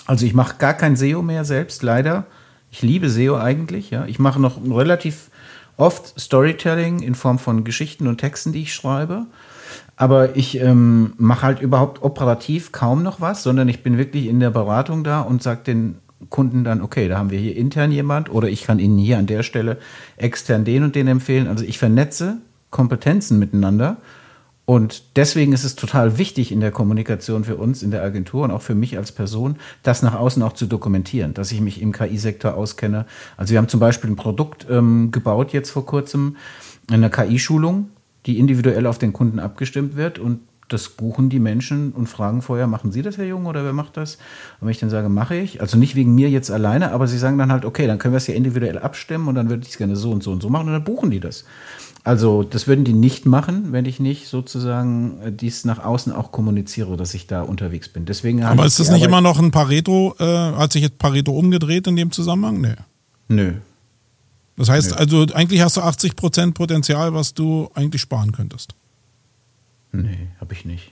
Also 0.05 0.25
ich 0.25 0.33
mache 0.33 0.57
gar 0.59 0.73
kein 0.73 0.95
SEO 0.95 1.21
mehr 1.21 1.43
selbst, 1.43 1.83
leider 1.83 2.25
ich 2.73 2.81
liebe 2.81 3.07
SEO 3.07 3.37
eigentlich, 3.37 3.91
ja. 3.91 4.05
Ich 4.07 4.17
mache 4.17 4.41
noch 4.41 4.57
relativ 4.67 5.29
oft 5.77 6.19
Storytelling 6.19 7.03
in 7.03 7.13
Form 7.13 7.37
von 7.37 7.63
Geschichten 7.63 8.07
und 8.07 8.17
Texten, 8.17 8.51
die 8.51 8.63
ich 8.63 8.73
schreibe. 8.73 9.27
Aber 9.95 10.35
ich 10.35 10.59
ähm, 10.59 11.13
mache 11.17 11.43
halt 11.43 11.61
überhaupt 11.61 12.01
operativ 12.01 12.71
kaum 12.71 13.03
noch 13.03 13.21
was, 13.21 13.43
sondern 13.43 13.69
ich 13.69 13.83
bin 13.83 13.99
wirklich 13.99 14.25
in 14.25 14.39
der 14.39 14.49
Beratung 14.49 15.03
da 15.03 15.21
und 15.21 15.43
sage 15.43 15.61
den 15.67 15.97
Kunden 16.31 16.63
dann, 16.63 16.81
okay, 16.81 17.07
da 17.07 17.19
haben 17.19 17.29
wir 17.29 17.37
hier 17.37 17.55
intern 17.55 17.91
jemand 17.91 18.31
oder 18.31 18.47
ich 18.47 18.63
kann 18.63 18.79
Ihnen 18.79 18.97
hier 18.97 19.19
an 19.19 19.27
der 19.27 19.43
Stelle 19.43 19.77
extern 20.17 20.65
den 20.65 20.83
und 20.83 20.95
den 20.95 21.07
empfehlen. 21.07 21.47
Also 21.47 21.63
ich 21.65 21.77
vernetze 21.77 22.37
Kompetenzen 22.71 23.37
miteinander 23.37 23.97
und 24.65 25.17
deswegen 25.17 25.51
ist 25.51 25.65
es 25.65 25.75
total 25.75 26.17
wichtig 26.17 26.51
in 26.51 26.61
der 26.61 26.71
Kommunikation 26.71 27.43
für 27.43 27.57
uns 27.57 27.83
in 27.83 27.91
der 27.91 28.01
Agentur 28.01 28.43
und 28.43 28.51
auch 28.51 28.61
für 28.61 28.75
mich 28.75 28.97
als 28.97 29.11
Person, 29.11 29.57
das 29.83 30.03
nach 30.03 30.15
außen 30.15 30.41
auch 30.41 30.53
zu 30.53 30.67
dokumentieren, 30.67 31.33
dass 31.33 31.51
ich 31.51 31.59
mich 31.59 31.81
im 31.81 31.91
KI-Sektor 31.91 32.53
auskenne. 32.55 33.05
Also 33.35 33.51
wir 33.51 33.57
haben 33.57 33.67
zum 33.67 33.81
Beispiel 33.81 34.11
ein 34.11 34.15
Produkt 34.15 34.65
ähm, 34.69 35.11
gebaut 35.11 35.51
jetzt 35.51 35.71
vor 35.71 35.85
kurzem, 35.85 36.37
eine 36.89 37.09
KI-Schulung, 37.09 37.89
die 38.25 38.39
individuell 38.39 38.87
auf 38.87 38.97
den 38.97 39.11
Kunden 39.11 39.39
abgestimmt 39.39 39.97
wird 39.97 40.17
und 40.17 40.39
das 40.69 40.87
buchen 40.87 41.29
die 41.29 41.39
Menschen 41.39 41.91
und 41.91 42.07
fragen 42.07 42.41
vorher, 42.41 42.67
machen 42.67 42.93
Sie 42.93 43.01
das, 43.01 43.17
Herr 43.17 43.25
Jung, 43.25 43.45
oder 43.45 43.65
wer 43.65 43.73
macht 43.73 43.97
das? 43.97 44.15
Und 44.59 44.67
wenn 44.67 44.69
ich 44.69 44.79
dann 44.79 44.89
sage, 44.89 45.09
mache 45.09 45.35
ich, 45.35 45.59
also 45.59 45.77
nicht 45.77 45.95
wegen 45.95 46.15
mir 46.15 46.29
jetzt 46.29 46.49
alleine, 46.49 46.93
aber 46.93 47.07
sie 47.07 47.17
sagen 47.17 47.37
dann 47.37 47.51
halt, 47.51 47.65
okay, 47.65 47.85
dann 47.85 47.99
können 47.99 48.13
wir 48.13 48.17
es 48.17 48.27
ja 48.27 48.33
individuell 48.33 48.79
abstimmen 48.79 49.27
und 49.27 49.35
dann 49.35 49.49
würde 49.49 49.63
ich 49.63 49.69
es 49.71 49.77
gerne 49.77 49.97
so 49.97 50.11
und 50.11 50.23
so 50.23 50.31
und 50.31 50.41
so 50.41 50.49
machen 50.49 50.67
und 50.67 50.73
dann 50.73 50.83
buchen 50.85 51.11
die 51.11 51.19
das. 51.19 51.43
Also 52.05 52.43
das 52.43 52.67
würden 52.67 52.83
die 52.83 52.93
nicht 52.93 53.25
machen, 53.25 53.71
wenn 53.71 53.85
ich 53.85 54.01
nicht 54.01 54.27
sozusagen 54.27 55.21
äh, 55.21 55.31
dies 55.31 55.63
nach 55.63 55.79
außen 55.79 56.11
auch 56.11 56.31
kommuniziere, 56.33 56.97
dass 56.97 57.13
ich 57.13 57.27
da 57.27 57.41
unterwegs 57.41 57.87
bin. 57.87 58.05
Deswegen 58.05 58.43
Aber 58.43 58.65
ist 58.65 58.79
das 58.79 58.89
nicht 58.89 59.03
Arbeit 59.03 59.07
immer 59.07 59.21
noch 59.21 59.39
ein 59.39 59.51
Pareto, 59.51 60.13
äh, 60.19 60.25
hat 60.25 60.73
sich 60.73 60.81
jetzt 60.81 60.97
Pareto 60.97 61.31
umgedreht 61.31 61.87
in 61.87 61.95
dem 61.95 62.11
Zusammenhang? 62.11 62.59
Nee. 62.59 62.75
Nö. 63.29 63.53
Das 64.57 64.67
heißt 64.67 64.91
Nö. 64.91 64.97
also, 64.97 65.25
eigentlich 65.33 65.61
hast 65.61 65.77
du 65.77 65.81
80% 65.81 66.53
Potenzial, 66.53 67.13
was 67.13 67.33
du 67.33 67.69
eigentlich 67.73 68.01
sparen 68.01 68.33
könntest. 68.33 68.73
Nee, 69.93 70.27
habe 70.41 70.53
ich 70.53 70.65
nicht. 70.65 70.91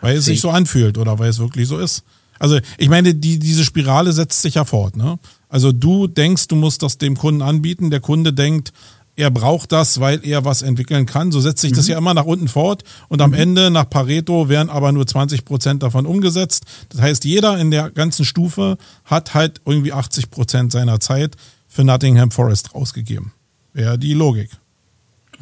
Weil 0.00 0.16
es 0.16 0.26
sich 0.26 0.40
so 0.40 0.50
anfühlt 0.50 0.98
oder 0.98 1.18
weil 1.18 1.30
es 1.30 1.40
wirklich 1.40 1.66
so 1.66 1.78
ist. 1.78 2.04
Also 2.38 2.58
ich 2.78 2.88
meine, 2.88 3.14
die, 3.14 3.38
diese 3.38 3.64
Spirale 3.64 4.12
setzt 4.12 4.40
sich 4.40 4.54
ja 4.54 4.64
fort. 4.64 4.96
Ne? 4.96 5.18
Also 5.48 5.72
du 5.72 6.06
denkst, 6.06 6.48
du 6.48 6.56
musst 6.56 6.82
das 6.82 6.96
dem 6.96 7.16
Kunden 7.16 7.42
anbieten, 7.42 7.90
der 7.90 8.00
Kunde 8.00 8.32
denkt, 8.32 8.72
er 9.20 9.30
braucht 9.30 9.70
das, 9.70 10.00
weil 10.00 10.26
er 10.26 10.46
was 10.46 10.62
entwickeln 10.62 11.04
kann. 11.04 11.30
So 11.30 11.40
setzt 11.40 11.60
sich 11.60 11.72
mhm. 11.72 11.76
das 11.76 11.88
ja 11.88 11.98
immer 11.98 12.14
nach 12.14 12.24
unten 12.24 12.48
fort 12.48 12.84
und 13.08 13.20
am 13.20 13.30
mhm. 13.30 13.36
Ende 13.36 13.70
nach 13.70 13.88
Pareto 13.88 14.48
werden 14.48 14.70
aber 14.70 14.92
nur 14.92 15.06
20 15.06 15.44
Prozent 15.44 15.82
davon 15.82 16.06
umgesetzt. 16.06 16.64
Das 16.88 17.02
heißt, 17.02 17.24
jeder 17.26 17.58
in 17.58 17.70
der 17.70 17.90
ganzen 17.90 18.24
Stufe 18.24 18.78
hat 19.04 19.34
halt 19.34 19.60
irgendwie 19.66 19.92
80 19.92 20.30
Prozent 20.30 20.72
seiner 20.72 21.00
Zeit 21.00 21.36
für 21.68 21.84
Nottingham 21.84 22.30
Forest 22.30 22.74
rausgegeben. 22.74 23.32
Wäre 23.74 23.98
die 23.98 24.14
Logik. 24.14 24.50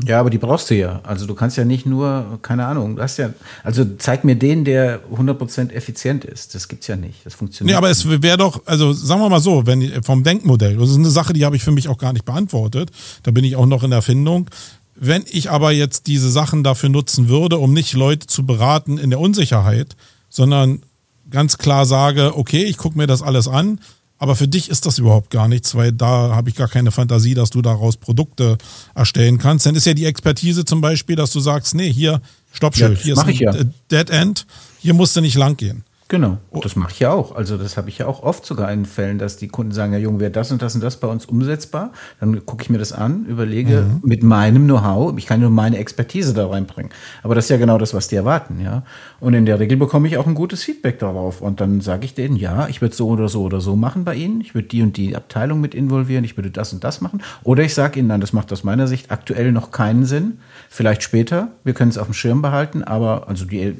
Ja, 0.05 0.21
aber 0.21 0.31
die 0.31 0.39
brauchst 0.39 0.71
du 0.71 0.77
ja. 0.77 1.01
Also 1.03 1.27
du 1.27 1.35
kannst 1.35 1.57
ja 1.57 1.65
nicht 1.65 1.85
nur, 1.85 2.39
keine 2.43 2.67
Ahnung, 2.67 2.97
du 2.97 3.03
hast 3.03 3.17
ja, 3.19 3.31
also 3.65 3.85
zeig 3.99 4.25
mir 4.25 4.37
den, 4.37 4.65
der 4.65 5.01
100% 5.11 5.73
effizient 5.73 6.25
ist. 6.25 6.55
Das 6.55 6.69
gibt's 6.69 6.87
ja 6.87 6.97
nicht. 6.97 7.25
Das 7.25 7.35
funktioniert. 7.35 7.75
Nee, 7.75 7.77
aber 7.77 7.91
es 7.91 8.09
wäre 8.09 8.37
doch, 8.37 8.63
also 8.65 8.93
sagen 8.93 9.21
wir 9.21 9.29
mal 9.29 9.41
so, 9.41 9.67
wenn 9.67 10.03
vom 10.03 10.23
Denkmodell, 10.23 10.77
das 10.77 10.91
ist 10.91 10.97
eine 10.97 11.11
Sache, 11.11 11.33
die 11.33 11.45
habe 11.45 11.57
ich 11.57 11.65
für 11.65 11.73
mich 11.73 11.89
auch 11.89 11.99
gar 11.99 12.13
nicht 12.13 12.25
beantwortet. 12.25 12.91
Da 13.25 13.33
bin 13.33 13.45
ich 13.45 13.57
auch 13.57 13.67
noch 13.67 13.83
in 13.83 13.91
der 13.91 14.03
Findung. 14.03 14.49
Wenn 14.95 15.25
ich 15.31 15.51
aber 15.51 15.73
jetzt 15.73 16.07
diese 16.07 16.31
Sachen 16.31 16.63
dafür 16.63 16.89
nutzen 16.89 17.29
würde, 17.29 17.59
um 17.59 17.73
nicht 17.73 17.93
Leute 17.95 18.27
zu 18.27 18.47
beraten 18.47 18.99
in 18.99 19.11
der 19.11 19.21
Unsicherheit, 19.21 19.97
sondern 20.29 20.83
ganz 21.31 21.59
klar 21.59 21.87
sage, 21.87 22.37
okay, 22.37 22.65
ich 22.65 22.77
gucke 22.77 22.99
mir 22.99 23.07
das 23.07 23.23
alles 23.23 23.49
an, 23.49 23.81
aber 24.19 24.37
für 24.37 24.49
dich 24.49 24.69
ist 24.69 24.85
das 24.87 24.99
überhaupt 24.99 25.31
gar 25.31 25.49
nichts, 25.49 25.75
weil 25.75 25.93
da 25.93 26.35
habe 26.35 26.51
ich 26.51 26.57
gar 26.57 26.69
keine 26.69 26.91
Fantasie, 26.91 27.35
dass 27.35 27.51
du 27.51 27.63
daraus 27.63 27.97
Produkte 27.97 28.59
erstellen 28.95 29.39
kannst. 29.39 29.67
Dann 29.67 29.75
ist 29.75 29.87
ja 29.87 29.95
die 29.95 30.07
Expertise 30.07 30.65
zum 30.65 30.81
Beispiel, 30.81 31.17
dass 31.17 31.31
du 31.31 31.41
sagst, 31.41 31.75
nee, 31.75 31.93
hier, 31.93 32.21
Stoppschild, 32.53 32.99
ja, 32.99 33.05
hier 33.05 33.13
ist 33.15 33.25
ein 33.25 33.35
ja. 33.35 33.53
Dead 33.91 34.11
End, 34.11 34.47
hier 34.81 34.95
musst 34.95 35.15
du 35.17 35.21
nicht 35.21 35.37
lang 35.37 35.57
gehen. 35.57 35.85
Genau, 36.11 36.38
oh. 36.51 36.61
das 36.61 36.75
mache 36.75 36.92
ich 36.92 37.01
ja 37.01 37.12
auch. 37.12 37.37
Also 37.37 37.59
das 37.59 37.77
habe 37.77 37.90
ich 37.90 37.99
ja 37.99 38.07
auch 38.07 38.23
oft 38.23 38.47
sogar 38.47 38.73
in 38.73 38.87
Fällen, 38.87 39.18
dass 39.18 39.37
die 39.37 39.49
Kunden 39.49 39.73
sagen, 39.73 39.92
ja 39.92 39.99
Junge, 39.99 40.21
wäre 40.21 40.31
das 40.31 40.51
und 40.51 40.62
das 40.62 40.75
und 40.75 40.81
das 40.83 40.97
bei 40.97 41.07
uns 41.07 41.27
umsetzbar. 41.27 41.92
Dann 42.18 42.47
gucke 42.47 42.62
ich 42.62 42.71
mir 42.71 42.79
das 42.79 42.94
an, 42.94 43.27
überlege 43.27 43.83
mhm. 43.83 44.01
mit 44.09 44.23
meinem 44.23 44.64
Know-how, 44.64 45.18
ich 45.18 45.27
kann 45.27 45.40
nur 45.40 45.51
meine 45.51 45.77
Expertise 45.77 46.33
da 46.33 46.49
reinbringen. 46.49 46.90
Aber 47.23 47.35
das 47.35 47.44
ist 47.44 47.51
ja 47.51 47.59
genau 47.59 47.77
das, 47.77 47.92
was 47.92 48.09
die 48.09 48.16
erwarten, 48.16 48.59
ja. 48.59 48.85
Und 49.21 49.35
in 49.35 49.44
der 49.44 49.61
Regel 49.61 49.77
bekomme 49.77 50.09
ich 50.09 50.16
auch 50.16 50.27
ein 50.27 50.35
gutes 50.35 50.62
Feedback 50.62 50.99
darauf. 50.99 51.42
Und 51.42 51.61
dann 51.61 51.83
sage 51.83 52.07
ich 52.07 52.14
denen, 52.14 52.37
ja, 52.37 52.68
ich 52.68 52.81
würde 52.81 52.94
so 52.94 53.09
oder 53.09 53.29
so 53.29 53.42
oder 53.42 53.61
so 53.61 53.77
machen 53.77 54.05
bei 54.05 54.14
Ihnen. 54.14 54.40
Ich 54.40 54.55
würde 54.55 54.68
die 54.68 54.81
und 54.81 54.97
die 54.97 55.14
Abteilung 55.14 55.61
mit 55.61 55.75
involvieren, 55.75 56.25
ich 56.25 56.38
würde 56.38 56.51
das 56.51 56.73
und 56.73 56.85
das 56.85 57.03
machen. 57.03 57.23
Oder 57.44 57.64
ich 57.64 57.75
sage 57.75 57.99
Ihnen, 57.99 58.09
nein, 58.09 58.23
das 58.23 58.33
macht 58.33 58.51
aus 58.51 58.64
meiner 58.64 58.87
Sicht 58.87 59.11
aktuell 59.11 59.53
noch 59.53 59.73
keinen 59.73 60.07
Sinn. 60.07 60.38
Vielleicht 60.71 61.03
später, 61.03 61.49
wir 61.65 61.73
können 61.73 61.91
es 61.91 61.99
auf 61.99 62.07
dem 62.07 62.15
Schirm 62.15 62.43
behalten, 62.43 62.85
aber 62.85 63.29
also 63.29 63.45
die 63.45 63.75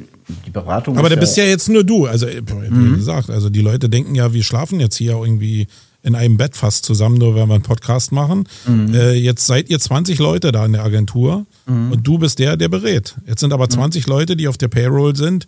die 0.47 0.51
Beratung. 0.51 0.99
Aber 0.99 1.09
da 1.09 1.17
bist 1.17 1.37
ja, 1.37 1.45
ja 1.45 1.51
jetzt 1.51 1.69
nur 1.69 1.85
du. 1.85 2.07
Also, 2.07 2.27
wie 2.27 2.71
mhm. 2.71 2.97
gesagt, 2.97 3.31
also 3.31 3.51
die 3.51 3.61
Leute 3.61 3.89
denken 3.89 4.15
ja, 4.15 4.33
wir 4.33 4.43
schlafen 4.43 4.81
jetzt 4.81 4.97
hier 4.97 5.13
irgendwie 5.13 5.69
in 6.03 6.15
einem 6.15 6.37
Bett 6.37 6.57
fast 6.57 6.85
zusammen, 6.85 7.19
nur 7.19 7.35
wenn 7.35 7.49
wir 7.49 7.55
einen 7.55 7.63
Podcast 7.63 8.13
machen. 8.13 8.49
Mhm. 8.67 8.95
Äh, 8.95 9.13
jetzt 9.15 9.47
seid 9.47 9.69
ihr 9.69 9.79
20 9.79 10.19
Leute 10.19 10.53
da 10.53 10.65
in 10.65 10.73
der 10.73 10.85
Agentur 10.85 11.45
mhm. 11.67 11.93
und 11.93 12.07
du 12.07 12.19
bist 12.19 12.39
der, 12.39 12.57
der 12.57 12.69
berät. 12.69 13.17
Jetzt 13.27 13.41
sind 13.41 13.53
aber 13.53 13.69
20 13.69 14.07
mhm. 14.07 14.13
Leute, 14.13 14.37
die 14.37 14.49
auf 14.49 14.59
der 14.59 14.69
Payroll 14.69 15.17
sind, 15.17 15.47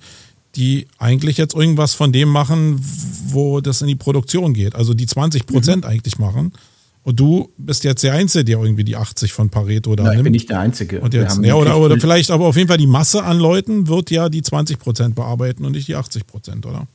die 0.57 0.89
eigentlich 0.99 1.37
jetzt 1.37 1.55
irgendwas 1.55 1.95
von 1.95 2.13
dem 2.13 2.29
machen, 2.29 2.85
wo 3.29 3.61
das 3.61 3.81
in 3.81 3.87
die 3.87 3.95
Produktion 3.95 4.53
geht. 4.53 4.75
Also 4.75 4.95
die 4.95 5.07
20 5.07 5.47
Prozent 5.47 5.85
mhm. 5.85 5.91
eigentlich 5.91 6.19
machen. 6.19 6.53
Und 7.03 7.19
du 7.19 7.51
bist 7.57 7.85
jetzt 7.85 8.03
der 8.03 8.13
Einzige, 8.13 8.45
der 8.45 8.59
irgendwie 8.59 8.85
die 8.85 8.97
80 8.97 9.33
von 9.33 9.49
Pareto 9.49 9.97
da 9.97 10.05
Nein, 10.05 10.17
nimmt. 10.17 10.19
Ich 10.19 10.25
bin 10.25 10.33
nicht 10.33 10.51
der 10.51 10.61
Einzige. 10.61 11.01
Und 11.01 11.15
jetzt, 11.15 11.43
ja, 11.43 11.55
oder, 11.55 11.79
oder 11.79 11.99
vielleicht, 11.99 12.31
aber 12.31 12.47
auf 12.47 12.57
jeden 12.57 12.69
Fall 12.69 12.77
die 12.77 12.87
Masse 12.87 13.25
an 13.25 13.39
Leuten 13.39 13.89
wird 13.89 14.11
ja 14.11 14.29
die 14.29 14.43
20 14.43 14.79
Prozent 14.79 15.15
bearbeiten 15.15 15.65
und 15.65 15.73
nicht 15.73 15.89
die 15.89 15.95
80 15.95 16.27
Prozent, 16.27 16.67
oder? 16.67 16.87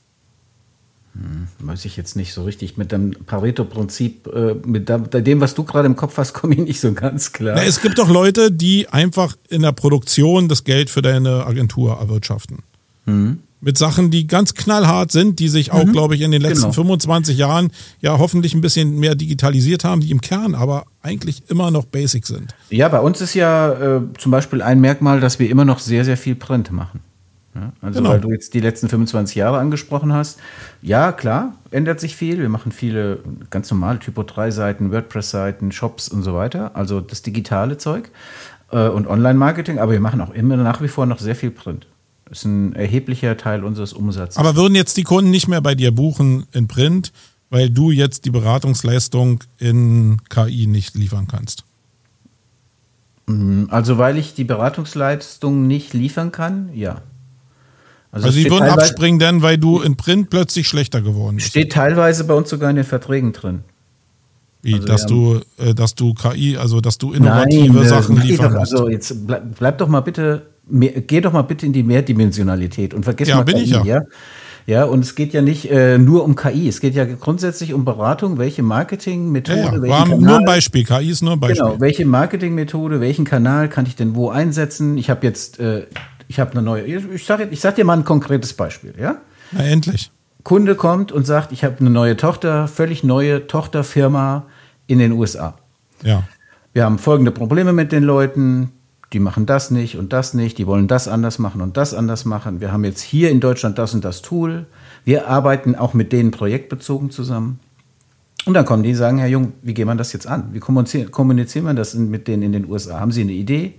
Hm, 1.13 1.47
weiß 1.59 1.85
ich 1.85 1.97
jetzt 1.97 2.15
nicht 2.15 2.33
so 2.33 2.43
richtig. 2.43 2.77
Mit 2.77 2.91
dem 2.91 3.15
Pareto-Prinzip, 3.25 4.27
äh, 4.27 4.53
mit 4.63 4.89
dem, 4.89 5.41
was 5.41 5.55
du 5.55 5.63
gerade 5.63 5.87
im 5.87 5.95
Kopf 5.95 6.17
hast, 6.17 6.33
komme 6.35 6.53
ich 6.53 6.61
nicht 6.61 6.79
so 6.79 6.93
ganz 6.93 7.31
klar. 7.31 7.55
Na, 7.55 7.63
es 7.63 7.81
gibt 7.81 7.97
doch 7.97 8.09
Leute, 8.09 8.51
die 8.51 8.87
einfach 8.87 9.35
in 9.49 9.63
der 9.63 9.71
Produktion 9.71 10.47
das 10.47 10.63
Geld 10.65 10.91
für 10.91 11.01
deine 11.01 11.47
Agentur 11.47 11.97
erwirtschaften. 11.97 12.59
Mhm 13.05 13.39
mit 13.65 13.79
Sachen, 13.79 14.11
die 14.11 14.27
ganz 14.27 14.53
knallhart 14.53 15.11
sind, 15.11 15.39
die 15.39 15.49
sich 15.49 15.71
auch, 15.71 15.85
mhm. 15.85 15.91
glaube 15.91 16.13
ich, 16.13 16.21
in 16.21 16.29
den 16.29 16.41
letzten 16.41 16.65
genau. 16.65 16.73
25 16.73 17.35
Jahren 17.35 17.71
ja 17.99 18.19
hoffentlich 18.19 18.53
ein 18.53 18.61
bisschen 18.61 18.99
mehr 18.99 19.15
digitalisiert 19.15 19.83
haben, 19.83 20.01
die 20.01 20.11
im 20.11 20.21
Kern 20.21 20.53
aber 20.53 20.85
eigentlich 21.01 21.49
immer 21.49 21.71
noch 21.71 21.85
basic 21.85 22.27
sind. 22.27 22.53
Ja, 22.69 22.89
bei 22.89 22.99
uns 22.99 23.21
ist 23.21 23.33
ja 23.33 23.71
äh, 23.97 24.01
zum 24.19 24.31
Beispiel 24.31 24.61
ein 24.61 24.79
Merkmal, 24.81 25.19
dass 25.19 25.39
wir 25.39 25.49
immer 25.49 25.65
noch 25.65 25.79
sehr, 25.79 26.05
sehr 26.05 26.15
viel 26.15 26.35
Print 26.35 26.71
machen. 26.71 26.99
Ja, 27.55 27.73
also 27.81 27.99
genau. 27.99 28.11
weil 28.11 28.21
du 28.21 28.29
jetzt 28.31 28.53
die 28.53 28.59
letzten 28.59 28.87
25 28.87 29.35
Jahre 29.35 29.57
angesprochen 29.57 30.13
hast. 30.13 30.39
Ja, 30.83 31.11
klar, 31.11 31.55
ändert 31.71 31.99
sich 31.99 32.15
viel. 32.15 32.37
Wir 32.37 32.49
machen 32.49 32.71
viele 32.71 33.19
ganz 33.49 33.71
normale 33.71 33.97
Typo-3-Seiten, 33.97 34.91
WordPress-Seiten, 34.91 35.71
Shops 35.71 36.07
und 36.07 36.21
so 36.21 36.35
weiter. 36.35 36.75
Also 36.75 37.01
das 37.01 37.23
digitale 37.23 37.79
Zeug 37.79 38.11
äh, 38.71 38.89
und 38.89 39.07
Online-Marketing. 39.07 39.79
Aber 39.79 39.93
wir 39.93 40.01
machen 40.01 40.21
auch 40.21 40.35
immer 40.35 40.55
nach 40.55 40.83
wie 40.83 40.87
vor 40.87 41.07
noch 41.07 41.17
sehr 41.17 41.35
viel 41.35 41.49
Print. 41.49 41.87
Das 42.27 42.39
ist 42.39 42.45
ein 42.45 42.73
erheblicher 42.73 43.37
Teil 43.37 43.63
unseres 43.63 43.93
Umsatzes. 43.93 44.37
Aber 44.37 44.55
würden 44.55 44.75
jetzt 44.75 44.97
die 44.97 45.03
Kunden 45.03 45.29
nicht 45.29 45.47
mehr 45.47 45.61
bei 45.61 45.75
dir 45.75 45.91
buchen 45.91 46.47
in 46.51 46.67
Print, 46.67 47.11
weil 47.49 47.69
du 47.69 47.91
jetzt 47.91 48.25
die 48.25 48.31
Beratungsleistung 48.31 49.43
in 49.59 50.21
KI 50.29 50.65
nicht 50.67 50.95
liefern 50.95 51.27
kannst? 51.27 51.63
Mm, 53.27 53.65
also 53.69 53.97
weil 53.97 54.17
ich 54.17 54.33
die 54.33 54.43
Beratungsleistung 54.43 55.67
nicht 55.67 55.93
liefern 55.93 56.31
kann, 56.31 56.69
ja. 56.73 57.01
Also, 58.11 58.27
also 58.27 58.39
sie 58.39 58.49
würden 58.49 58.69
abspringen 58.69 59.19
dann, 59.19 59.41
weil 59.41 59.57
du 59.57 59.81
in 59.81 59.97
Print 59.97 60.29
plötzlich 60.29 60.67
schlechter 60.67 61.01
geworden 61.01 61.35
bist. 61.35 61.49
Steht 61.49 61.73
teilweise 61.73 62.23
bei 62.23 62.33
uns 62.33 62.49
sogar 62.49 62.69
in 62.69 62.77
den 62.77 62.85
Verträgen 62.85 63.33
drin. 63.33 63.63
Wie, 64.61 64.73
also 64.75 64.87
dass 64.87 65.05
du, 65.05 65.41
äh, 65.57 65.75
dass 65.75 65.93
du 65.93 66.13
KI, 66.13 66.57
also 66.57 66.81
dass 66.81 66.97
du 66.97 67.13
innovative 67.13 67.73
Nein, 67.73 67.83
äh, 67.83 67.87
Sachen 67.87 68.19
liefern 68.19 68.53
musst. 68.53 68.73
Also 68.73 68.89
jetzt 68.89 69.27
bleib, 69.27 69.57
bleib 69.59 69.77
doch 69.77 69.87
mal 69.87 70.01
bitte 70.01 70.47
mehr, 70.67 70.91
geh 71.01 71.21
doch 71.21 71.33
mal 71.33 71.43
bitte 71.43 71.65
in 71.65 71.73
die 71.73 71.83
Mehrdimensionalität 71.83 72.93
und 72.93 73.03
vergiss 73.03 73.29
ja, 73.29 73.37
mal 73.37 73.43
bin 73.43 73.55
KI, 73.55 73.63
ich 73.63 73.69
ja. 73.71 73.83
ja. 73.83 74.01
Ja, 74.67 74.85
und 74.85 75.01
es 75.01 75.13
geht 75.13 75.31
ja 75.33 75.43
nicht 75.43 75.69
äh, 75.69 75.99
nur 75.99 76.23
um 76.23 76.35
KI, 76.35 76.67
es 76.67 76.79
geht 76.79 76.95
ja 76.95 77.05
grundsätzlich 77.05 77.73
um 77.73 77.85
Beratung, 77.85 78.39
welche 78.39 78.63
Marketingmethode, 78.63 79.59
ja, 79.59 79.65
ja. 79.65 79.71
welchen 79.73 79.89
War 79.89 80.03
Kanal, 80.05 80.19
nur 80.19 80.37
ein 80.39 80.45
Beispiel, 80.45 80.83
KI 80.83 81.11
ist 81.11 81.21
nur 81.21 81.33
ein 81.33 81.39
Beispiel. 81.39 81.63
Genau, 81.63 81.79
welche 81.79 82.05
Marketingmethode, 82.05 82.99
welchen 82.99 83.25
Kanal 83.25 83.69
kann 83.69 83.85
ich 83.85 83.95
denn 83.95 84.15
wo 84.15 84.29
einsetzen? 84.29 84.97
Ich 84.97 85.11
habe 85.11 85.25
jetzt, 85.25 85.59
äh, 85.59 85.85
ich 86.27 86.39
habe 86.39 86.51
eine 86.53 86.63
neue, 86.63 86.83
ich 86.83 87.25
sage 87.25 87.47
ich 87.51 87.59
sag 87.59 87.75
dir 87.75 87.85
mal 87.85 87.95
ein 87.95 88.05
konkretes 88.05 88.53
Beispiel, 88.53 88.95
ja? 88.99 89.17
Na, 89.51 89.63
endlich. 89.63 90.09
Kunde 90.43 90.73
kommt 90.73 91.11
und 91.11 91.27
sagt, 91.27 91.51
ich 91.51 91.63
habe 91.63 91.75
eine 91.79 91.91
neue 91.91 92.17
Tochter, 92.17 92.67
völlig 92.67 93.03
neue 93.03 93.45
Tochterfirma 93.45 94.45
in 94.87 94.97
den 94.97 95.11
USA. 95.11 95.57
Ja. 96.01 96.23
Wir 96.73 96.85
haben 96.85 96.97
folgende 96.97 97.31
Probleme 97.31 97.71
mit 97.71 97.91
den 97.91 98.03
Leuten 98.03 98.71
die 99.13 99.19
machen 99.19 99.45
das 99.45 99.71
nicht 99.71 99.97
und 99.97 100.13
das 100.13 100.33
nicht, 100.33 100.57
die 100.57 100.67
wollen 100.67 100.87
das 100.87 101.07
anders 101.07 101.39
machen 101.39 101.61
und 101.61 101.77
das 101.77 101.93
anders 101.93 102.25
machen. 102.25 102.59
Wir 102.61 102.71
haben 102.71 102.83
jetzt 102.83 103.01
hier 103.01 103.29
in 103.29 103.39
Deutschland 103.39 103.77
das 103.77 103.93
und 103.93 104.03
das 104.03 104.21
Tool. 104.21 104.65
Wir 105.03 105.27
arbeiten 105.27 105.75
auch 105.75 105.93
mit 105.93 106.11
denen 106.11 106.31
projektbezogen 106.31 107.11
zusammen. 107.11 107.59
Und 108.45 108.53
dann 108.53 108.65
kommen 108.65 108.83
die 108.83 108.89
und 108.89 108.95
sagen, 108.95 109.17
Herr 109.17 109.27
Jung, 109.27 109.53
wie 109.61 109.73
geht 109.73 109.85
man 109.85 109.97
das 109.97 110.13
jetzt 110.13 110.27
an? 110.27 110.49
Wie 110.51 110.59
kommunizieren 110.59 111.65
wir 111.65 111.73
das 111.73 111.93
mit 111.95 112.27
denen 112.27 112.43
in 112.43 112.51
den 112.51 112.69
USA? 112.69 112.99
Haben 112.99 113.11
Sie 113.11 113.21
eine 113.21 113.31
Idee? 113.31 113.75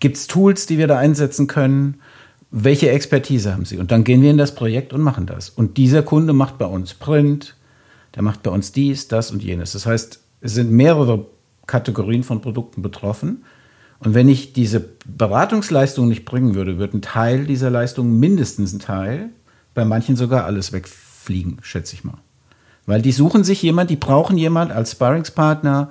Gibt 0.00 0.16
es 0.16 0.26
Tools, 0.26 0.66
die 0.66 0.76
wir 0.78 0.86
da 0.86 0.98
einsetzen 0.98 1.46
können? 1.46 2.00
Welche 2.50 2.90
Expertise 2.90 3.52
haben 3.52 3.64
Sie? 3.64 3.78
Und 3.78 3.90
dann 3.90 4.04
gehen 4.04 4.20
wir 4.20 4.30
in 4.30 4.38
das 4.38 4.54
Projekt 4.54 4.92
und 4.92 5.00
machen 5.00 5.26
das. 5.26 5.48
Und 5.48 5.78
dieser 5.78 6.02
Kunde 6.02 6.32
macht 6.32 6.58
bei 6.58 6.66
uns 6.66 6.94
Print, 6.94 7.56
der 8.14 8.22
macht 8.22 8.42
bei 8.42 8.50
uns 8.50 8.72
dies, 8.72 9.08
das 9.08 9.30
und 9.30 9.42
jenes. 9.42 9.72
Das 9.72 9.86
heißt, 9.86 10.20
es 10.40 10.54
sind 10.54 10.70
mehrere 10.70 11.26
Kategorien 11.66 12.22
von 12.22 12.40
Produkten 12.40 12.82
betroffen. 12.82 13.44
Und 14.06 14.14
wenn 14.14 14.28
ich 14.28 14.52
diese 14.52 14.84
Beratungsleistung 15.04 16.06
nicht 16.06 16.24
bringen 16.24 16.54
würde, 16.54 16.78
würde 16.78 16.96
ein 16.96 17.02
Teil 17.02 17.44
dieser 17.44 17.70
Leistung, 17.70 18.20
mindestens 18.20 18.72
ein 18.72 18.78
Teil, 18.78 19.30
bei 19.74 19.84
manchen 19.84 20.14
sogar 20.14 20.44
alles 20.44 20.70
wegfliegen, 20.70 21.58
schätze 21.60 21.94
ich 21.94 22.04
mal. 22.04 22.18
Weil 22.86 23.02
die 23.02 23.10
suchen 23.10 23.42
sich 23.42 23.60
jemand, 23.62 23.90
die 23.90 23.96
brauchen 23.96 24.38
jemand 24.38 24.70
als 24.70 24.92
Sparringspartner, 24.92 25.90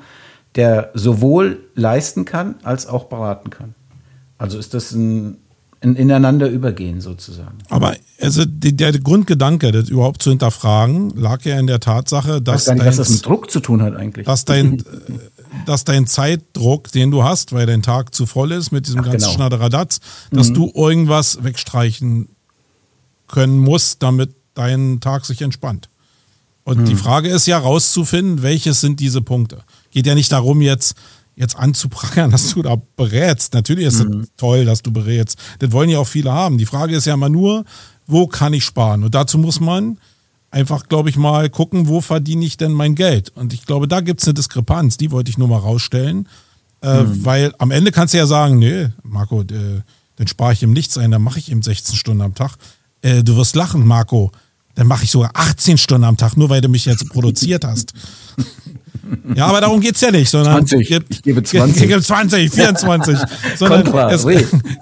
der 0.56 0.92
sowohl 0.94 1.60
leisten 1.76 2.24
kann 2.24 2.56
als 2.64 2.88
auch 2.88 3.08
beraten 3.08 3.50
kann. 3.50 3.76
Also 4.38 4.60
ist 4.60 4.74
das 4.74 4.94
ein 4.94 5.36
in, 5.86 5.96
ineinander 5.96 6.50
übergehen 6.50 7.00
sozusagen. 7.00 7.58
Aber 7.70 7.96
also 8.20 8.44
der 8.46 8.92
Grundgedanke, 8.94 9.72
das 9.72 9.90
überhaupt 9.90 10.22
zu 10.22 10.32
hinterfragen, 10.32 11.12
lag 11.16 11.44
ja 11.44 11.60
in 11.60 11.68
der 11.68 11.80
Tatsache, 11.80 12.42
dass 12.42 12.64
ich 12.64 12.68
weiß 12.68 12.68
gar 12.68 12.74
nicht, 12.74 12.84
dein, 12.84 12.88
was 12.88 12.98
das 12.98 13.10
mit 13.10 13.26
Druck 13.26 13.52
zu 13.52 13.60
tun 13.60 13.82
hat 13.82 13.96
eigentlich. 13.96 14.26
Dass 14.26 14.46
dein, 14.46 14.84
dass 15.66 15.84
dein 15.84 16.08
Zeitdruck, 16.08 16.92
den 16.92 17.12
du 17.12 17.24
hast, 17.24 17.54
weil 17.54 17.66
dein 17.66 17.82
Tag 17.82 18.14
zu 18.14 18.26
voll 18.26 18.52
ist 18.52 18.72
mit 18.72 18.88
diesem 18.88 19.02
Ach, 19.02 19.06
ganzen 19.06 19.20
genau. 19.20 19.34
Schnatteradatz, 19.34 20.00
dass 20.32 20.50
mhm. 20.50 20.54
du 20.54 20.72
irgendwas 20.76 21.44
wegstreichen 21.44 22.30
können 23.28 23.60
musst, 23.60 24.04
damit 24.04 24.36
dein 24.54 25.00
Tag 25.00 25.26
sich 25.26 25.42
entspannt. 25.42 25.90
Und 26.64 26.80
mhm. 26.80 26.86
die 26.86 26.96
Frage 26.96 27.30
ist 27.30 27.46
ja 27.48 27.58
rauszufinden, 27.58 28.42
welches 28.42 28.82
sind 28.82 29.00
diese 29.00 29.22
Punkte. 29.22 29.64
Geht 29.92 30.08
ja 30.08 30.16
nicht 30.16 30.32
darum, 30.32 30.62
jetzt 30.62 30.96
jetzt 31.36 31.58
anzuprangern, 31.58 32.32
dass 32.32 32.54
du 32.54 32.62
da 32.62 32.82
berätst. 32.96 33.54
Natürlich 33.54 33.86
ist 33.86 34.04
mhm. 34.04 34.22
es 34.22 34.30
toll, 34.38 34.66
dass 34.66 34.82
du 34.82 34.92
berätst. 34.92 35.38
Das 35.60 35.72
wollen 35.72 35.90
ja 35.90 36.00
auch 36.00 36.08
viele 36.08 36.32
haben. 36.32 36.58
Die 36.58 36.66
Frage 36.66 36.96
ist 36.96 37.06
ja 37.06 37.14
immer 37.14 37.30
nur, 37.30 37.66
wo 38.08 38.28
kann 38.28 38.54
ich 38.54 38.64
sparen? 38.64 39.04
Und 39.04 39.16
dazu 39.16 39.38
muss 39.38 39.60
man 39.60 40.00
einfach, 40.56 40.88
glaube 40.88 41.10
ich, 41.10 41.18
mal 41.18 41.50
gucken, 41.50 41.90
wo 41.90 42.00
verdiene 42.00 42.46
ich 42.46 42.56
denn 42.56 42.72
mein 42.72 42.96
Geld? 42.96 43.30
Und 43.36 43.54
ich 43.54 43.66
glaube, 43.66 43.90
da 43.90 44.00
gibt 44.00 44.22
es 44.22 44.28
eine 44.28 44.36
Diskrepanz, 44.36 44.96
die 44.96 45.12
wollte 45.12 45.30
ich 45.30 45.38
nur 45.38 45.50
mal 45.50 45.60
rausstellen. 45.60 46.30
Äh, 46.82 47.04
mhm. 47.04 47.26
Weil 47.26 47.54
am 47.58 47.72
Ende 47.72 47.92
kannst 47.92 48.14
du 48.14 48.18
ja 48.18 48.26
sagen, 48.26 48.58
nee, 48.58 48.88
Marco, 49.04 49.42
äh, 49.42 49.82
dann 50.16 50.28
spare 50.28 50.54
ich 50.54 50.64
ihm 50.64 50.72
nichts 50.72 50.98
ein, 50.98 51.12
dann 51.12 51.22
mache 51.22 51.40
ich 51.40 51.52
ihm 51.52 51.62
16 51.62 51.98
Stunden 51.98 52.22
am 52.22 52.36
Tag. 52.36 52.56
Äh, 53.02 53.22
du 53.24 53.36
wirst 53.36 53.56
lachen, 53.56 53.86
Marco. 53.86 54.32
Dann 54.76 54.88
mache 54.88 55.04
ich 55.04 55.12
sogar 55.12 55.32
18 55.34 55.78
Stunden 55.78 56.06
am 56.06 56.16
Tag, 56.16 56.38
nur 56.38 56.50
weil 56.50 56.62
du 56.62 56.70
mich 56.70 56.86
jetzt 56.86 57.08
produziert 57.10 57.66
hast. 57.66 57.94
Ja, 59.36 59.46
aber 59.46 59.62
darum 59.62 59.82
geht's 59.82 60.02
ja 60.02 60.10
nicht, 60.10 60.32
sondern 60.32 60.66
20. 60.66 60.90
ich 60.90 61.22
gebe 61.22 61.44
20. 61.44 61.76
Ich 61.84 61.88
gebe 61.90 62.02
20, 62.02 62.52
24. 62.52 63.20
sondern 63.56 64.10
es, 64.10 64.26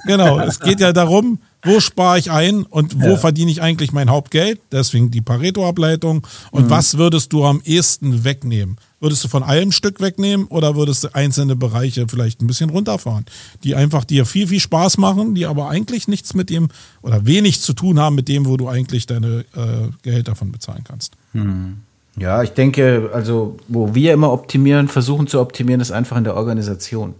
genau, 0.05 0.39
es 0.39 0.61
geht 0.61 0.79
ja 0.79 0.93
darum, 0.93 1.39
wo 1.63 1.79
spare 1.79 2.19
ich 2.19 2.31
ein 2.31 2.63
und 2.63 3.01
wo 3.01 3.11
ja. 3.11 3.17
verdiene 3.17 3.51
ich 3.51 3.61
eigentlich 3.61 3.91
mein 3.91 4.09
Hauptgeld? 4.09 4.59
Deswegen 4.71 5.11
die 5.11 5.21
Pareto-Ableitung. 5.21 6.27
Und 6.51 6.65
mhm. 6.65 6.69
was 6.69 6.97
würdest 6.97 7.33
du 7.33 7.45
am 7.45 7.61
ehesten 7.63 8.23
wegnehmen? 8.23 8.77
Würdest 8.99 9.23
du 9.23 9.27
von 9.27 9.43
allem 9.43 9.71
Stück 9.71 9.99
wegnehmen 9.99 10.47
oder 10.47 10.75
würdest 10.75 11.03
du 11.03 11.13
einzelne 11.13 11.55
Bereiche 11.55 12.07
vielleicht 12.07 12.41
ein 12.41 12.47
bisschen 12.47 12.69
runterfahren, 12.69 13.25
die 13.63 13.75
einfach 13.75 14.05
dir 14.05 14.25
viel, 14.25 14.47
viel 14.47 14.61
Spaß 14.61 14.97
machen, 14.97 15.35
die 15.35 15.45
aber 15.45 15.69
eigentlich 15.69 16.07
nichts 16.07 16.33
mit 16.33 16.49
dem 16.49 16.69
oder 17.01 17.25
wenig 17.25 17.61
zu 17.61 17.73
tun 17.73 17.99
haben 17.99 18.15
mit 18.15 18.27
dem, 18.27 18.45
wo 18.45 18.55
du 18.55 18.69
eigentlich 18.69 19.05
deine 19.05 19.45
äh, 19.55 19.89
Gehälter 20.03 20.31
davon 20.31 20.51
bezahlen 20.51 20.83
kannst? 20.85 21.15
Mhm. 21.33 21.77
Ja, 22.15 22.43
ich 22.43 22.51
denke, 22.51 23.09
also 23.13 23.57
wo 23.67 23.95
wir 23.95 24.13
immer 24.13 24.31
optimieren, 24.31 24.87
versuchen 24.87 25.27
zu 25.27 25.39
optimieren, 25.39 25.81
ist 25.81 25.91
einfach 25.91 26.15
in 26.15 26.23
der 26.23 26.35
Organisation. 26.35 27.15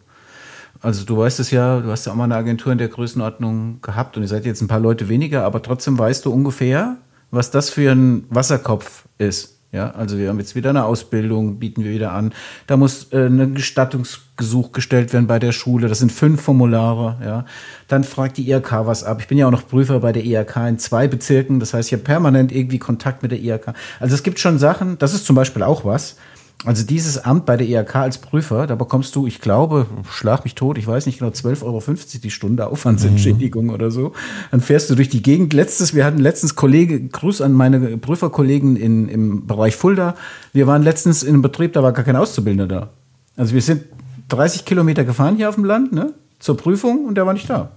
Also 0.84 1.06
du 1.06 1.18
weißt 1.18 1.40
es 1.40 1.50
ja, 1.50 1.80
du 1.80 1.90
hast 1.90 2.06
ja 2.06 2.12
auch 2.12 2.16
mal 2.18 2.26
eine 2.26 2.36
Agentur 2.36 2.74
in 2.74 2.78
der 2.78 2.90
Größenordnung 2.90 3.80
gehabt 3.82 4.18
und 4.18 4.24
ihr 4.24 4.28
seid 4.28 4.46
jetzt 4.46 4.62
ein 4.62 4.68
paar 4.68 4.82
Leute 4.82 5.08
weniger, 5.08 5.46
aber 5.46 5.62
trotzdem 5.62 5.98
weißt 5.98 6.26
du 6.26 6.32
ungefähr, 6.32 6.98
was 7.32 7.52
das 7.52 7.70
für 7.70 7.90
ein 7.90 8.26
Wasserkopf 8.30 9.06
ist. 9.18 9.54
Ja, 9.72 9.92
also 9.92 10.20
wir 10.20 10.30
haben 10.30 10.38
jetzt 10.38 10.56
wieder 10.56 10.70
eine 10.70 10.84
Ausbildung, 10.84 11.58
bieten 11.58 11.84
wir 11.84 11.92
wieder 11.92 12.12
an. 12.12 12.34
Da 12.68 12.78
muss 12.78 13.12
äh, 13.12 13.26
ein 13.26 13.56
Gestattungsgesuch 13.56 14.72
gestellt 14.72 15.14
werden 15.14 15.26
bei 15.26 15.40
der 15.40 15.52
Schule. 15.52 15.88
Das 15.88 15.98
sind 15.98 16.12
fünf 16.12 16.42
Formulare. 16.42 17.18
Ja, 17.26 17.46
dann 17.88 18.04
fragt 18.04 18.38
die 18.38 18.52
IHK 18.52 18.86
was 18.86 19.04
ab. 19.04 19.18
Ich 19.22 19.28
bin 19.28 19.40
ja 19.40 19.48
auch 19.48 19.52
noch 19.52 19.68
Prüfer 19.68 20.02
bei 20.02 20.12
der 20.12 20.24
IHK 20.26 20.58
in 20.68 20.78
zwei 20.78 21.08
Bezirken. 21.08 21.60
Das 21.60 21.74
heißt, 21.74 21.90
ich 21.90 21.94
habe 21.94 22.04
permanent 22.04 22.52
irgendwie 22.52 22.78
Kontakt 22.78 23.24
mit 23.24 23.32
der 23.32 23.40
IHK. 23.40 23.74
Also 24.00 24.14
es 24.14 24.22
gibt 24.22 24.38
schon 24.38 24.60
Sachen. 24.60 25.00
Das 25.00 25.16
ist 25.16 25.26
zum 25.26 25.36
Beispiel 25.36 25.64
auch 25.64 25.86
was. 25.86 26.18
Also 26.66 26.86
dieses 26.86 27.18
Amt 27.18 27.46
bei 27.46 27.58
der 27.58 27.68
IHK 27.68 27.96
als 27.98 28.20
Prüfer, 28.20 28.68
da 28.68 28.76
bekommst 28.76 29.16
du, 29.16 29.28
ich 29.28 29.42
glaube, 29.42 29.86
schlag 30.10 30.46
mich 30.46 30.56
tot, 30.56 30.78
ich 30.78 30.88
weiß 30.88 31.06
nicht 31.08 31.20
genau, 31.20 31.32
12,50 31.32 31.64
Euro 31.64 31.84
die 32.24 32.32
Stunde 32.32 32.68
Aufwandsentschädigung 32.68 33.66
mhm. 33.66 33.72
oder 33.72 33.92
so. 33.92 34.14
Dann 34.52 34.62
fährst 34.62 34.90
du 34.90 34.96
durch 34.96 35.10
die 35.10 35.22
Gegend. 35.22 35.52
Letztes, 35.52 35.94
wir 35.94 36.06
hatten 36.06 36.20
letztens 36.20 36.56
Kollege, 36.56 37.02
Gruß 37.02 37.42
an 37.42 37.52
meine 37.52 37.98
Prüferkollegen 37.98 38.78
in, 38.78 39.10
im 39.10 39.46
Bereich 39.46 39.76
Fulda. 39.76 40.16
Wir 40.54 40.66
waren 40.66 40.84
letztens 40.84 41.22
in 41.22 41.34
einem 41.34 41.42
Betrieb, 41.42 41.74
da 41.74 41.84
war 41.84 41.92
gar 41.92 42.06
kein 42.06 42.16
Auszubildender 42.16 42.68
da. 42.68 42.90
Also 43.36 43.54
wir 43.54 43.62
sind 43.62 43.84
30 44.30 44.64
Kilometer 44.64 45.04
gefahren 45.04 45.36
hier 45.36 45.50
auf 45.50 45.56
dem 45.56 45.66
Land, 45.66 45.92
ne, 45.92 46.14
zur 46.40 46.56
Prüfung 46.56 47.06
und 47.06 47.16
der 47.16 47.26
war 47.26 47.34
nicht 47.34 47.50
da. 47.50 47.72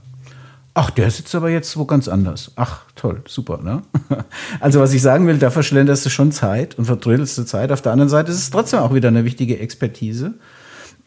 Ach, 0.79 0.91
der 0.91 1.11
sitzt 1.11 1.35
aber 1.35 1.49
jetzt 1.49 1.75
wo 1.79 1.87
ganz 1.87 2.07
anders. 2.07 2.53
Ach, 2.57 2.83
toll, 2.97 3.23
super, 3.27 3.61
ne? 3.63 3.81
Also, 4.61 4.79
was 4.79 4.93
ich 4.93 5.01
sagen 5.01 5.27
will, 5.27 5.39
da 5.39 5.49
verschlenderst 5.49 6.05
du 6.05 6.11
schon 6.11 6.33
Zeit 6.33 6.77
und 6.77 6.85
verdrödelst 6.85 7.39
du 7.39 7.45
Zeit. 7.45 7.73
Auf 7.73 7.81
der 7.81 7.93
anderen 7.93 8.11
Seite 8.11 8.31
ist 8.31 8.37
es 8.37 8.51
trotzdem 8.51 8.81
auch 8.81 8.93
wieder 8.93 9.09
eine 9.09 9.25
wichtige 9.25 9.59
Expertise. 9.59 10.35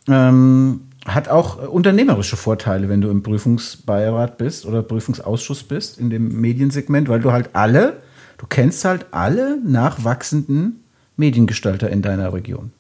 Ähm, 0.08 0.82
hat 1.06 1.30
auch 1.30 1.70
unternehmerische 1.70 2.36
Vorteile, 2.36 2.90
wenn 2.90 3.02
du 3.02 3.12
im 3.12 3.22
Prüfungsbeirat 3.22 4.40
bist 4.40 4.66
oder 4.66 4.82
Prüfungsausschuss 4.82 5.62
bist 5.62 6.00
in 6.00 6.10
dem 6.10 6.42
Mediensegment, 6.42 7.08
weil 7.08 7.20
du 7.20 7.32
halt 7.32 7.52
alle, 7.54 8.02
du 8.40 8.48
kennst 8.48 8.84
halt 8.86 9.06
alle 9.12 9.60
nachwachsenden 9.64 10.84
Mediengestalter 11.16 11.92
in 11.92 12.02
deiner 12.02 12.34
Region. 12.34 12.72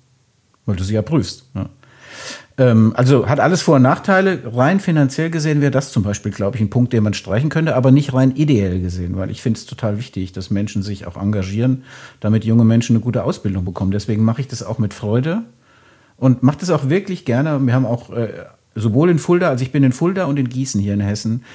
Weil 0.66 0.78
du 0.78 0.84
sie 0.84 0.96
ja 0.96 1.04
prüfst. 1.04 1.54
Ne? 1.54 1.70
Ähm, 2.60 2.92
also 2.96 3.28
hat 3.28 3.40
alles 3.40 3.62
Vor- 3.62 3.78
und 3.78 3.84
Nachteile. 3.84 4.42
Rein 4.54 4.82
finanziell 4.82 5.30
gesehen 5.30 5.62
wäre 5.62 5.72
das 5.72 5.92
zum 5.92 6.04
Beispiel, 6.04 6.32
glaube 6.32 6.58
ich, 6.58 6.62
ein 6.62 6.70
Punkt, 6.70 6.92
den 6.92 7.04
man 7.04 7.14
streichen 7.14 7.50
könnte, 7.50 7.76
aber 7.76 7.90
nicht 7.90 8.14
rein 8.14 8.36
ideell 8.36 8.82
gesehen, 8.82 9.16
weil 9.16 9.32
ich 9.32 9.42
finde 9.42 9.58
es 9.58 9.66
total 9.66 9.98
wichtig, 9.98 10.34
dass 10.34 10.52
Menschen 10.52 10.84
sich 10.84 11.08
auch 11.08 11.16
engagieren, 11.16 11.84
damit 12.20 12.44
junge 12.44 12.66
Menschen 12.66 12.98
eine 12.98 13.04
gute 13.04 13.24
Ausbildung 13.24 13.64
bekommen. 13.64 13.92
Deswegen 13.92 14.26
mache 14.26 14.42
ich 14.42 14.50
das 14.50 14.62
auch 14.62 14.78
mit 14.78 14.94
Freude 14.94 15.44
und 16.18 16.44
mache 16.44 16.58
das 16.60 16.70
auch 16.70 16.90
wirklich 16.90 17.24
gerne. 17.24 17.58
Wir 17.66 17.74
haben 17.74 17.86
auch 17.86 18.12
äh, 18.12 18.28
sowohl 18.76 19.10
in 19.10 19.20
Fulda, 19.20 19.48
also 19.48 19.64
ich 19.64 19.72
bin 19.72 19.84
in 19.84 19.94
Fulda 19.94 20.26
und 20.26 20.38
in 20.38 20.50
Gießen 20.50 20.82
hier 20.82 20.94
in 20.94 21.00
Hessen, 21.00 21.46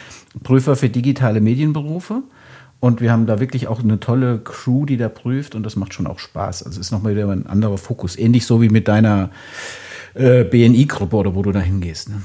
Prüfer 0.43 0.75
für 0.75 0.89
digitale 0.89 1.43
Medienberufe. 1.43 2.23
Und 2.81 3.01
wir 3.01 3.13
haben 3.13 3.27
da 3.27 3.41
wirklich 3.41 3.67
auch 3.69 3.83
eine 3.83 3.99
tolle 3.99 4.41
Crew, 4.41 4.85
die 4.85 4.99
da 4.99 5.09
prüft 5.09 5.55
und 5.55 5.63
das 5.65 5.75
macht 5.75 5.95
schon 5.95 6.07
auch 6.07 6.19
Spaß. 6.19 6.65
Also 6.65 6.81
ist 6.81 6.91
nochmal 6.91 7.15
wieder 7.15 7.31
ein 7.31 7.47
anderer 7.47 7.79
Fokus. 7.79 8.19
Ähnlich 8.19 8.45
so 8.45 8.61
wie 8.61 8.69
mit 8.69 8.89
deiner 8.89 9.31
äh, 10.15 10.45
BNI-Gruppe 10.45 11.17
oder 11.17 11.35
wo 11.35 11.43
du 11.43 11.53
da 11.53 11.61
hingehst. 11.61 12.09
Ne? 12.09 12.23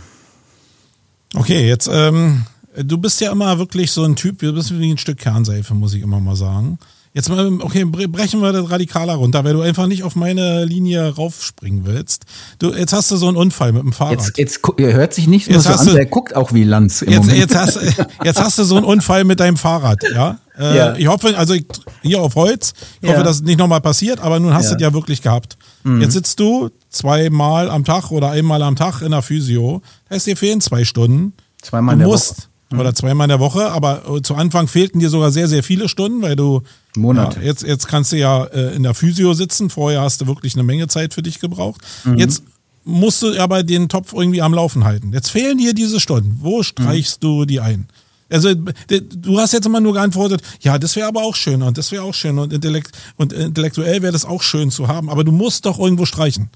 Okay, 1.35 1.67
jetzt, 1.67 1.89
ähm, 1.91 2.45
du 2.75 2.97
bist 2.97 3.21
ja 3.21 3.31
immer 3.31 3.59
wirklich 3.59 3.91
so 3.91 4.03
ein 4.03 4.15
Typ, 4.15 4.39
du 4.39 4.53
bist 4.53 4.77
wie 4.77 4.91
ein 4.91 4.97
Stück 4.97 5.17
Kernseife, 5.17 5.73
muss 5.73 5.93
ich 5.93 6.01
immer 6.01 6.19
mal 6.19 6.35
sagen. 6.35 6.79
Jetzt 7.11 7.27
mal, 7.27 7.51
okay, 7.61 7.85
brechen 7.85 8.39
wir 8.39 8.51
das 8.51 8.69
radikaler 8.69 9.15
runter, 9.15 9.43
weil 9.43 9.53
du 9.53 9.61
einfach 9.61 9.87
nicht 9.87 10.03
auf 10.03 10.15
meine 10.15 10.63
Linie 10.65 11.15
raufspringen 11.15 11.85
willst. 11.85 12.25
Du, 12.59 12.71
jetzt 12.71 12.93
hast 12.93 13.09
du 13.09 13.17
so 13.17 13.27
einen 13.27 13.35
Unfall 13.35 13.71
mit 13.71 13.81
dem 13.81 13.93
Fahrrad. 13.93 14.31
Jetzt, 14.37 14.37
jetzt 14.37 14.61
hört 14.77 15.15
sich 15.15 15.27
nicht 15.27 15.49
nur 15.49 15.59
so 15.59 15.69
an, 15.69 15.87
du, 15.87 15.93
der 15.93 16.05
guckt 16.05 16.35
auch 16.35 16.53
wie 16.53 16.63
Lanz 16.63 17.01
im 17.01 17.11
jetzt, 17.11 17.21
Moment. 17.21 17.39
Jetzt 17.39 17.55
hast, 17.55 17.79
jetzt 18.23 18.39
hast 18.39 18.59
du 18.59 18.63
so 18.63 18.75
einen 18.75 18.85
Unfall 18.85 19.23
mit 19.23 19.39
deinem 19.39 19.57
Fahrrad, 19.57 20.03
ja? 20.13 20.37
Äh, 20.55 20.77
ja. 20.77 20.95
Ich 20.97 21.07
hoffe, 21.07 21.35
also 21.35 21.55
ich, 21.55 21.65
hier 22.03 22.21
auf 22.21 22.35
Holz, 22.35 22.73
ich 23.01 23.07
ja. 23.07 23.15
hoffe, 23.15 23.23
dass 23.23 23.37
es 23.37 23.41
nicht 23.41 23.57
nochmal 23.57 23.81
passiert, 23.81 24.19
aber 24.19 24.39
nun 24.39 24.53
hast 24.53 24.65
ja. 24.65 24.71
du 24.71 24.75
es 24.75 24.81
ja 24.81 24.93
wirklich 24.93 25.23
gehabt. 25.23 25.57
Mhm. 25.83 26.01
Jetzt 26.01 26.13
sitzt 26.13 26.39
du 26.39 26.69
zweimal 26.89 27.71
am 27.71 27.85
Tag 27.85 28.11
oder 28.11 28.29
einmal 28.31 28.61
am 28.61 28.75
Tag 28.75 29.01
in 29.01 29.11
der 29.11 29.23
Physio. 29.23 29.81
Heißt, 30.11 30.27
dir 30.27 30.37
fehlen 30.37 30.61
zwei 30.61 30.83
Stunden. 30.85 31.33
Zweimal 31.61 31.93
in 31.93 31.99
der 31.99 32.07
musst, 32.07 32.37
Woche. 32.37 32.48
Mhm. 32.71 32.79
Oder 32.79 32.93
zweimal 32.93 33.25
in 33.25 33.29
der 33.29 33.39
Woche, 33.39 33.71
aber 33.71 34.03
äh, 34.07 34.21
zu 34.21 34.35
Anfang 34.35 34.67
fehlten 34.67 34.99
dir 34.99 35.09
sogar 35.09 35.31
sehr, 35.31 35.47
sehr 35.47 35.63
viele 35.63 35.89
Stunden, 35.89 36.21
weil 36.21 36.35
du 36.35 36.61
Monate. 36.95 37.39
Ja, 37.39 37.45
jetzt, 37.45 37.63
jetzt 37.63 37.87
kannst 37.87 38.11
du 38.11 38.17
ja 38.17 38.45
äh, 38.45 38.75
in 38.75 38.83
der 38.83 38.93
Physio 38.93 39.33
sitzen. 39.33 39.69
Vorher 39.69 40.01
hast 40.01 40.21
du 40.21 40.27
wirklich 40.27 40.53
eine 40.55 40.63
Menge 40.63 40.87
Zeit 40.87 41.13
für 41.13 41.21
dich 41.21 41.39
gebraucht. 41.39 41.81
Mhm. 42.03 42.17
Jetzt 42.17 42.43
musst 42.83 43.21
du 43.21 43.39
aber 43.39 43.63
den 43.63 43.89
Topf 43.89 44.13
irgendwie 44.13 44.41
am 44.41 44.53
Laufen 44.53 44.83
halten. 44.83 45.11
Jetzt 45.13 45.29
fehlen 45.31 45.57
dir 45.57 45.73
diese 45.73 45.99
Stunden. 45.99 46.39
Wo 46.41 46.63
streichst 46.63 47.21
mhm. 47.21 47.27
du 47.27 47.45
die 47.45 47.59
ein? 47.59 47.87
Also 48.31 48.53
du 48.53 49.39
hast 49.39 49.53
jetzt 49.53 49.65
immer 49.65 49.81
nur 49.81 49.93
geantwortet, 49.93 50.41
ja, 50.61 50.77
das 50.77 50.95
wäre 50.95 51.07
aber 51.07 51.23
auch 51.23 51.35
schön 51.35 51.63
und 51.63 51.79
das 51.79 51.91
wäre 51.91 52.03
auch 52.03 52.13
schön 52.13 52.37
und, 52.37 52.53
intellekt 52.53 52.91
und 53.15 53.33
intellektuell 53.33 54.03
wäre 54.03 54.13
das 54.13 54.23
auch 54.23 54.43
schön 54.43 54.69
zu 54.69 54.87
haben, 54.87 55.09
aber 55.09 55.23
du 55.23 55.31
musst 55.31 55.65
doch 55.65 55.79
irgendwo 55.79 56.05
streichen. 56.05 56.49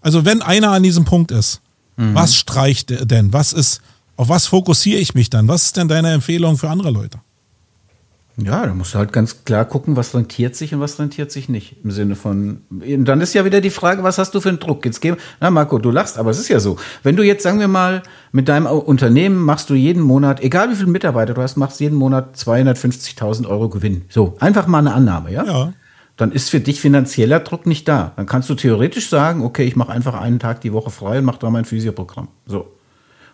Also 0.00 0.24
wenn 0.24 0.42
einer 0.42 0.72
an 0.72 0.82
diesem 0.82 1.04
Punkt 1.04 1.30
ist, 1.30 1.60
mhm. 1.96 2.16
was 2.16 2.34
streicht 2.34 2.90
denn? 3.08 3.32
Was 3.32 3.52
ist, 3.52 3.80
auf 4.20 4.28
was 4.28 4.48
fokussiere 4.48 5.00
ich 5.00 5.14
mich 5.14 5.30
dann? 5.30 5.48
Was 5.48 5.64
ist 5.64 5.78
denn 5.78 5.88
deine 5.88 6.12
Empfehlung 6.12 6.58
für 6.58 6.68
andere 6.68 6.90
Leute? 6.90 7.20
Ja, 8.36 8.66
da 8.66 8.74
musst 8.74 8.92
du 8.92 8.98
halt 8.98 9.14
ganz 9.14 9.44
klar 9.44 9.64
gucken, 9.64 9.96
was 9.96 10.14
rentiert 10.14 10.54
sich 10.56 10.74
und 10.74 10.80
was 10.80 10.98
rentiert 10.98 11.32
sich 11.32 11.48
nicht. 11.48 11.76
Im 11.82 11.90
Sinne 11.90 12.16
von, 12.16 12.60
und 12.68 13.04
dann 13.06 13.22
ist 13.22 13.32
ja 13.32 13.46
wieder 13.46 13.62
die 13.62 13.70
Frage, 13.70 14.02
was 14.02 14.18
hast 14.18 14.34
du 14.34 14.42
für 14.42 14.50
einen 14.50 14.58
Druck? 14.58 14.84
Jetzt 14.84 15.00
geben, 15.00 15.16
na 15.40 15.50
Marco, 15.50 15.78
du 15.78 15.90
lachst, 15.90 16.18
aber 16.18 16.30
es 16.30 16.38
ist 16.38 16.48
ja 16.48 16.60
so. 16.60 16.76
Wenn 17.02 17.16
du 17.16 17.22
jetzt, 17.22 17.42
sagen 17.42 17.60
wir 17.60 17.68
mal, 17.68 18.02
mit 18.30 18.48
deinem 18.48 18.66
Unternehmen 18.66 19.38
machst 19.38 19.70
du 19.70 19.74
jeden 19.74 20.02
Monat, 20.02 20.42
egal 20.42 20.70
wie 20.70 20.76
viele 20.76 20.90
Mitarbeiter 20.90 21.32
du 21.32 21.40
hast, 21.40 21.56
machst 21.56 21.80
jeden 21.80 21.96
Monat 21.96 22.36
250.000 22.36 23.46
Euro 23.48 23.70
Gewinn. 23.70 24.02
So, 24.10 24.36
einfach 24.38 24.66
mal 24.66 24.80
eine 24.80 24.92
Annahme, 24.92 25.32
ja? 25.32 25.44
Ja. 25.44 25.72
Dann 26.18 26.32
ist 26.32 26.50
für 26.50 26.60
dich 26.60 26.82
finanzieller 26.82 27.40
Druck 27.40 27.64
nicht 27.64 27.88
da. 27.88 28.12
Dann 28.16 28.26
kannst 28.26 28.50
du 28.50 28.54
theoretisch 28.54 29.08
sagen, 29.08 29.42
okay, 29.42 29.64
ich 29.64 29.76
mache 29.76 29.92
einfach 29.92 30.12
einen 30.12 30.38
Tag 30.38 30.60
die 30.60 30.74
Woche 30.74 30.90
frei 30.90 31.20
und 31.20 31.24
mache 31.24 31.38
da 31.38 31.48
mein 31.48 31.64
Physioprogramm. 31.64 32.28
So. 32.44 32.66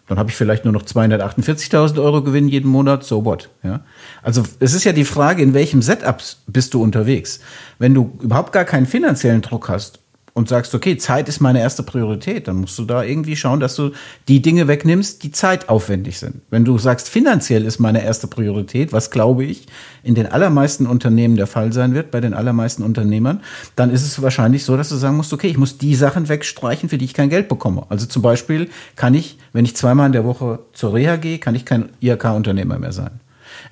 Dann 0.07 0.19
habe 0.19 0.31
ich 0.31 0.37
vielleicht 0.37 0.65
nur 0.65 0.73
noch 0.73 0.85
248.000 0.85 2.01
Euro 2.01 2.23
Gewinn 2.23 2.49
jeden 2.49 2.71
Monat, 2.71 3.03
so 3.05 3.25
what. 3.25 3.51
Ja? 3.63 3.81
Also 4.23 4.45
es 4.61 4.73
ist 4.73 4.85
ja 4.85 4.93
die 4.93 5.05
Frage, 5.05 5.43
in 5.43 5.53
welchem 5.53 5.83
Setup 5.83 6.23
bist 6.47 6.75
du 6.75 6.83
unterwegs. 6.83 7.41
Wenn 7.79 7.93
du 7.93 8.17
überhaupt 8.23 8.53
gar 8.53 8.65
keinen 8.65 8.87
finanziellen 8.87 9.43
Druck 9.43 9.69
hast 9.69 9.99
und 10.37 10.51
sagst, 10.51 10.75
okay, 10.75 10.99
Zeit 10.99 11.31
ist 11.31 11.41
meine 11.41 11.61
erste 11.61 11.83
Priorität, 11.83 12.47
dann 12.47 12.57
musst 12.57 12.79
du 12.79 12.85
da 12.85 13.03
irgendwie 13.03 13.37
schauen, 13.37 13.59
dass 13.59 13.75
du 13.75 13.93
die 14.29 14.43
Dinge 14.43 14.69
wegnimmst, 14.69 15.23
die 15.23 15.31
zeitaufwendig 15.31 16.19
sind. 16.19 16.43
Wenn 16.51 16.63
du 16.63 16.77
sagst, 16.77 17.09
finanziell 17.09 17.65
ist 17.65 17.79
meine 17.79 18.05
erste 18.05 18.27
Priorität, 18.27 18.93
was 18.93 19.11
glaube 19.11 19.47
ich 19.47 19.67
in 20.03 20.15
den 20.15 20.27
allermeisten 20.27 20.87
Unternehmen 20.87 21.37
der 21.37 21.47
Fall 21.47 21.73
sein 21.73 21.95
wird, 21.95 22.11
bei 22.11 22.21
den 22.21 22.35
allermeisten 22.35 22.83
Unternehmern, 22.83 23.41
dann 23.77 23.91
ist 23.91 24.03
es 24.03 24.21
wahrscheinlich 24.21 24.65
so, 24.65 24.77
dass 24.77 24.91
du 24.91 24.97
sagen 24.97 25.17
musst, 25.17 25.33
okay, 25.33 25.49
ich 25.49 25.57
muss 25.57 25.79
die 25.79 25.95
Sachen 25.95 26.29
wegstreichen, 26.29 26.91
für 26.91 26.99
die 26.99 27.07
ich 27.07 27.15
kein 27.15 27.31
Geld 27.31 27.49
bekomme. 27.49 27.87
Also 27.89 28.05
zum 28.05 28.21
Beispiel 28.21 28.69
kann 28.95 29.15
ich, 29.15 29.39
wenn 29.55 29.65
ich 29.65 29.75
zweimal 29.75 30.05
in 30.05 30.13
der 30.13 30.27
Woche 30.27 30.59
zur 30.75 30.93
Reha 30.93 31.17
gehe, 31.17 31.39
kann 31.39 31.55
ich 31.55 31.65
kein 31.65 31.89
IHK-Unternehmer 32.03 32.79
mehr 32.79 32.93
sein. 32.93 33.21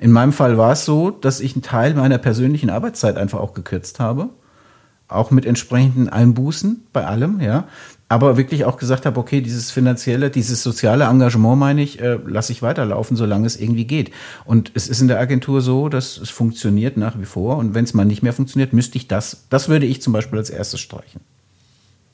In 0.00 0.12
meinem 0.12 0.32
Fall 0.32 0.56
war 0.56 0.72
es 0.72 0.86
so, 0.86 1.10
dass 1.10 1.40
ich 1.40 1.56
einen 1.56 1.62
Teil 1.62 1.92
meiner 1.92 2.16
persönlichen 2.16 2.70
Arbeitszeit 2.70 3.18
einfach 3.18 3.40
auch 3.40 3.52
gekürzt 3.52 4.00
habe 4.00 4.30
auch 5.08 5.30
mit 5.30 5.46
entsprechenden 5.46 6.08
Einbußen 6.08 6.86
bei 6.92 7.04
allem, 7.04 7.40
ja. 7.40 7.66
Aber 8.08 8.36
wirklich 8.36 8.64
auch 8.64 8.76
gesagt 8.76 9.06
habe, 9.06 9.18
okay, 9.18 9.40
dieses 9.40 9.70
finanzielle, 9.70 10.30
dieses 10.30 10.62
soziale 10.62 11.04
Engagement, 11.04 11.58
meine 11.58 11.82
ich, 11.82 12.00
äh, 12.00 12.18
lasse 12.26 12.52
ich 12.52 12.62
weiterlaufen, 12.62 13.16
solange 13.16 13.46
es 13.46 13.56
irgendwie 13.56 13.86
geht. 13.86 14.10
Und 14.44 14.70
es 14.74 14.88
ist 14.88 15.00
in 15.00 15.08
der 15.08 15.18
Agentur 15.18 15.62
so, 15.62 15.88
dass 15.88 16.18
es 16.18 16.30
funktioniert 16.30 16.96
nach 16.96 17.18
wie 17.18 17.24
vor. 17.24 17.56
Und 17.56 17.74
wenn 17.74 17.84
es 17.84 17.94
mal 17.94 18.04
nicht 18.04 18.22
mehr 18.22 18.32
funktioniert, 18.32 18.72
müsste 18.72 18.98
ich 18.98 19.08
das, 19.08 19.46
das 19.48 19.68
würde 19.68 19.86
ich 19.86 20.02
zum 20.02 20.12
Beispiel 20.12 20.38
als 20.38 20.50
erstes 20.50 20.80
streichen. 20.80 21.22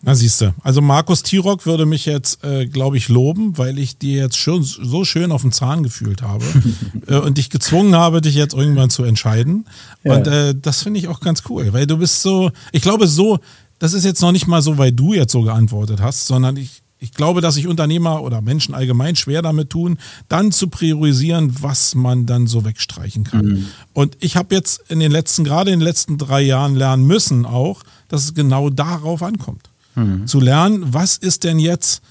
Na 0.02 0.14
siehst 0.14 0.40
du. 0.40 0.54
Also 0.62 0.80
Markus 0.80 1.22
Tirock 1.22 1.66
würde 1.66 1.84
mich 1.84 2.06
jetzt, 2.06 2.42
äh, 2.42 2.66
glaube 2.66 2.96
ich, 2.96 3.08
loben, 3.08 3.58
weil 3.58 3.78
ich 3.78 3.98
dir 3.98 4.22
jetzt 4.22 4.38
schon 4.38 4.62
so 4.62 5.04
schön 5.04 5.30
auf 5.30 5.42
den 5.42 5.52
Zahn 5.52 5.82
gefühlt 5.82 6.22
habe 6.22 6.44
äh, 7.06 7.16
und 7.18 7.36
dich 7.36 7.50
gezwungen 7.50 7.94
habe, 7.94 8.22
dich 8.22 8.34
jetzt 8.34 8.54
irgendwann 8.54 8.88
zu 8.88 9.04
entscheiden. 9.04 9.66
Ja. 10.02 10.14
Und 10.14 10.26
äh, 10.26 10.54
das 10.54 10.82
finde 10.82 11.00
ich 11.00 11.08
auch 11.08 11.20
ganz 11.20 11.42
cool, 11.50 11.72
weil 11.72 11.86
du 11.86 11.98
bist 11.98 12.22
so, 12.22 12.50
ich 12.72 12.80
glaube 12.80 13.06
so, 13.06 13.40
das 13.78 13.92
ist 13.92 14.04
jetzt 14.04 14.22
noch 14.22 14.32
nicht 14.32 14.46
mal 14.46 14.62
so, 14.62 14.78
weil 14.78 14.92
du 14.92 15.12
jetzt 15.12 15.32
so 15.32 15.42
geantwortet 15.42 16.00
hast, 16.00 16.26
sondern 16.26 16.56
ich, 16.56 16.82
ich 16.98 17.12
glaube, 17.12 17.42
dass 17.42 17.54
sich 17.54 17.66
Unternehmer 17.66 18.22
oder 18.22 18.40
Menschen 18.40 18.74
allgemein 18.74 19.16
schwer 19.16 19.42
damit 19.42 19.68
tun, 19.68 19.98
dann 20.28 20.50
zu 20.50 20.68
priorisieren, 20.68 21.62
was 21.62 21.94
man 21.94 22.24
dann 22.24 22.46
so 22.46 22.64
wegstreichen 22.64 23.24
kann. 23.24 23.46
Mhm. 23.46 23.66
Und 23.92 24.16
ich 24.20 24.36
habe 24.36 24.54
jetzt 24.54 24.82
in 24.88 24.98
den 24.98 25.12
letzten, 25.12 25.44
gerade 25.44 25.70
in 25.70 25.80
den 25.80 25.86
letzten 25.86 26.16
drei 26.16 26.40
Jahren 26.40 26.74
lernen 26.74 27.06
müssen 27.06 27.44
auch, 27.44 27.82
dass 28.08 28.24
es 28.24 28.34
genau 28.34 28.70
darauf 28.70 29.22
ankommt 29.22 29.69
mhm. 30.00 30.26
zu 30.26 30.40
lernen, 30.40 30.92
was 30.92 31.16
ist 31.16 31.44
denn 31.44 31.58
jetzt, 31.58 32.02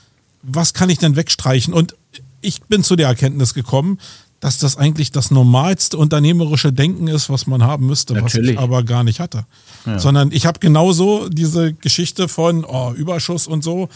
was 0.42 0.74
kann 0.74 0.90
ich 0.90 1.00
denn 1.00 1.16
wegstreichen? 1.16 1.74
Und 1.74 1.96
ich 2.42 2.62
bin 2.64 2.84
zu 2.84 2.96
der 2.96 3.08
Erkenntnis 3.08 3.54
gekommen, 3.54 4.00
dass 4.40 4.58
das 4.58 4.78
eigentlich 4.78 5.12
das 5.12 5.32
normalste 5.32 5.98
unternehmerische 5.98 6.72
Denken 6.72 7.08
ist, 7.08 7.30
was 7.30 7.46
man 7.46 7.64
haben 7.64 7.86
müsste, 7.88 8.14
Natürlich. 8.14 8.48
was 8.48 8.54
ich 8.54 8.60
aber 8.60 8.84
gar 8.84 9.04
nicht 9.04 9.20
hatte. 9.20 9.46
Ja. 9.86 10.00
Sondern 10.00 10.32
ich 10.32 10.46
habe 10.46 10.60
genauso 10.60 11.28
diese 11.30 11.74
Geschichte 11.74 12.28
von 12.28 12.64
oh, 12.64 12.94
Überschuss 12.94 13.48
und 13.48 13.64
so, 13.64 13.90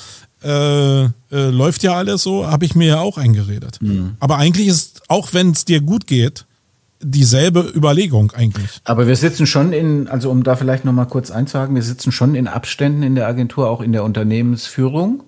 äh, 0.43 1.03
äh, 1.03 1.09
läuft 1.31 1.83
ja 1.83 1.93
alles 1.93 2.23
so, 2.23 2.45
habe 2.45 2.65
ich 2.65 2.75
mir 2.75 2.87
ja 2.87 2.99
auch 2.99 3.17
eingeredet. 3.17 3.81
Mhm. 3.81 4.17
Aber 4.19 4.37
eigentlich 4.37 4.67
ist, 4.67 5.03
auch 5.07 5.33
wenn 5.33 5.51
es 5.51 5.63
dir 5.63 5.79
gut 5.79 6.07
geht, 6.07 6.45
dieselbe 7.03 7.61
Überlegung 7.75 8.31
eigentlich. 8.31 8.81
Aber 8.83 9.07
wir 9.07 9.15
sitzen 9.15 9.45
schon 9.45 9.73
in, 9.73 10.07
also 10.07 10.29
um 10.29 10.43
da 10.43 10.55
vielleicht 10.55 10.85
nochmal 10.85 11.07
kurz 11.07 11.31
einzuhaken, 11.31 11.75
wir 11.75 11.83
sitzen 11.83 12.11
schon 12.11 12.35
in 12.35 12.47
Abständen 12.47 13.03
in 13.03 13.15
der 13.15 13.27
Agentur, 13.27 13.69
auch 13.69 13.81
in 13.81 13.91
der 13.91 14.03
Unternehmensführung. 14.03 15.23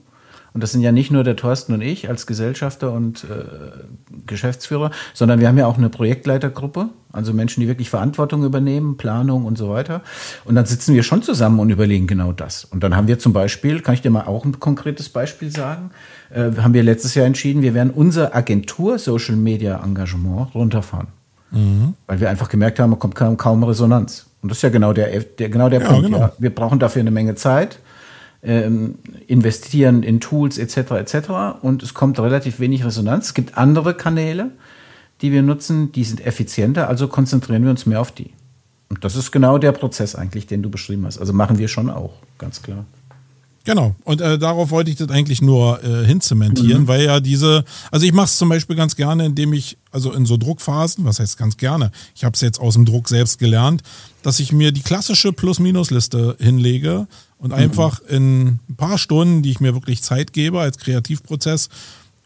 Und 0.56 0.62
das 0.62 0.72
sind 0.72 0.80
ja 0.80 0.94
nicht 0.94 1.12
nur 1.12 1.26
der 1.26 1.36
Thorsten 1.36 1.74
und 1.74 1.82
ich 1.82 2.08
als 2.08 2.28
Gesellschafter 2.28 2.94
und 2.94 3.26
äh, 3.26 4.24
Geschäftsführer, 4.26 4.90
sondern 5.14 5.42
wir 5.42 5.50
haben 5.50 5.58
ja 5.58 5.68
auch 5.68 5.78
eine 5.78 5.90
Projektleitergruppe, 5.90 6.92
also 7.12 7.34
Menschen, 7.34 7.60
die 7.60 7.68
wirklich 7.68 7.90
Verantwortung 7.90 8.46
übernehmen, 8.46 8.96
Planung 8.96 9.44
und 9.44 9.58
so 9.58 9.70
weiter. 9.70 10.02
Und 10.46 10.56
dann 10.56 10.66
sitzen 10.66 10.96
wir 10.96 11.04
schon 11.04 11.22
zusammen 11.24 11.60
und 11.60 11.72
überlegen 11.72 12.08
genau 12.08 12.32
das. 12.32 12.64
Und 12.64 12.84
dann 12.84 12.96
haben 12.96 13.10
wir 13.10 13.20
zum 13.20 13.34
Beispiel, 13.34 13.82
kann 13.82 13.96
ich 13.96 14.02
dir 14.02 14.12
mal 14.12 14.28
auch 14.28 14.46
ein 14.46 14.58
konkretes 14.62 15.10
Beispiel 15.10 15.52
sagen, 15.52 15.92
äh, 16.30 16.52
haben 16.58 16.74
wir 16.74 16.84
letztes 16.84 17.16
Jahr 17.16 17.26
entschieden, 17.26 17.62
wir 17.62 17.74
werden 17.74 17.90
unser 17.90 18.34
Agentur 18.34 18.98
Social 18.98 19.36
Media 19.36 19.84
Engagement 19.84 20.56
runterfahren. 20.56 21.08
Mhm. 21.52 21.94
Weil 22.08 22.20
wir 22.20 22.30
einfach 22.30 22.50
gemerkt 22.50 22.80
haben, 22.80 22.94
es 22.94 23.00
kommt 23.00 23.16
kaum, 23.16 23.38
kaum, 23.38 23.64
Resonanz. 23.64 24.28
Und 24.42 24.50
das 24.50 24.60
ist 24.60 24.62
ja 24.64 24.70
genau 24.70 24.94
der, 24.94 25.20
der 25.20 25.50
genau 25.50 25.70
der 25.70 25.82
ja, 25.82 25.88
Punkt. 25.88 26.06
Genau. 26.06 26.20
Ja. 26.20 26.34
Wir 26.38 26.54
brauchen 26.54 26.80
dafür 26.80 27.00
eine 27.00 27.12
Menge 27.12 27.36
Zeit, 27.36 27.80
ähm, 28.44 28.96
investieren 29.28 30.04
in 30.04 30.20
Tools 30.20 30.58
etc. 30.58 30.92
etc. 30.92 31.30
Und 31.62 31.84
es 31.84 31.94
kommt 31.94 32.20
relativ 32.20 32.60
wenig 32.60 32.86
Resonanz. 32.86 33.28
Es 33.28 33.34
gibt 33.34 33.58
andere 33.58 33.94
Kanäle, 33.94 34.52
die 35.22 35.32
wir 35.32 35.42
nutzen, 35.42 35.92
die 35.92 36.04
sind 36.04 36.26
effizienter, 36.26 36.90
also 36.90 37.08
konzentrieren 37.08 37.64
wir 37.64 37.72
uns 37.72 37.86
mehr 37.86 38.02
auf 38.02 38.12
die. 38.12 38.32
Und 38.90 39.04
das 39.04 39.16
ist 39.16 39.32
genau 39.32 39.58
der 39.58 39.72
Prozess 39.72 40.16
eigentlich, 40.16 40.46
den 40.46 40.62
du 40.62 40.70
beschrieben 40.70 41.06
hast. 41.06 41.18
Also 41.18 41.34
machen 41.34 41.58
wir 41.58 41.68
schon 41.68 41.90
auch, 41.90 42.14
ganz 42.38 42.62
klar. 42.62 42.86
Genau. 43.66 43.96
Und 44.04 44.22
äh, 44.22 44.38
darauf 44.38 44.70
wollte 44.70 44.92
ich 44.92 44.96
das 44.96 45.10
eigentlich 45.10 45.42
nur 45.42 45.84
äh, 45.84 46.06
hinzementieren, 46.06 46.84
mhm. 46.84 46.88
weil 46.88 47.04
ja 47.04 47.20
diese, 47.20 47.66
also 47.92 48.06
ich 48.06 48.14
mache 48.14 48.28
es 48.28 48.38
zum 48.38 48.48
Beispiel 48.48 48.76
ganz 48.76 48.96
gerne, 48.96 49.26
indem 49.26 49.54
ich, 49.54 49.78
also 49.92 50.14
in 50.14 50.28
so 50.28 50.38
Druckphasen, 50.38 51.04
was 51.04 51.20
heißt 51.20 51.38
ganz 51.38 51.58
gerne, 51.58 51.92
ich 52.16 52.24
habe 52.24 52.36
es 52.36 52.42
jetzt 52.42 52.60
aus 52.60 52.76
dem 52.76 52.86
Druck 52.86 53.10
selbst 53.10 53.40
gelernt, 53.40 53.82
dass 54.22 54.40
ich 54.40 54.52
mir 54.52 54.72
die 54.72 54.82
klassische 54.82 55.34
Plus-Minus-Liste 55.34 56.38
hinlege 56.40 57.08
und 57.40 57.50
mhm. 57.50 57.56
einfach 57.56 58.02
in 58.02 58.60
ein 58.70 58.76
paar 58.78 59.00
Stunden, 59.00 59.42
die 59.42 59.50
ich 59.50 59.60
mir 59.60 59.74
wirklich 59.74 60.04
Zeit 60.04 60.32
gebe 60.32 60.62
als 60.62 60.78
Kreativprozess, 60.78 61.70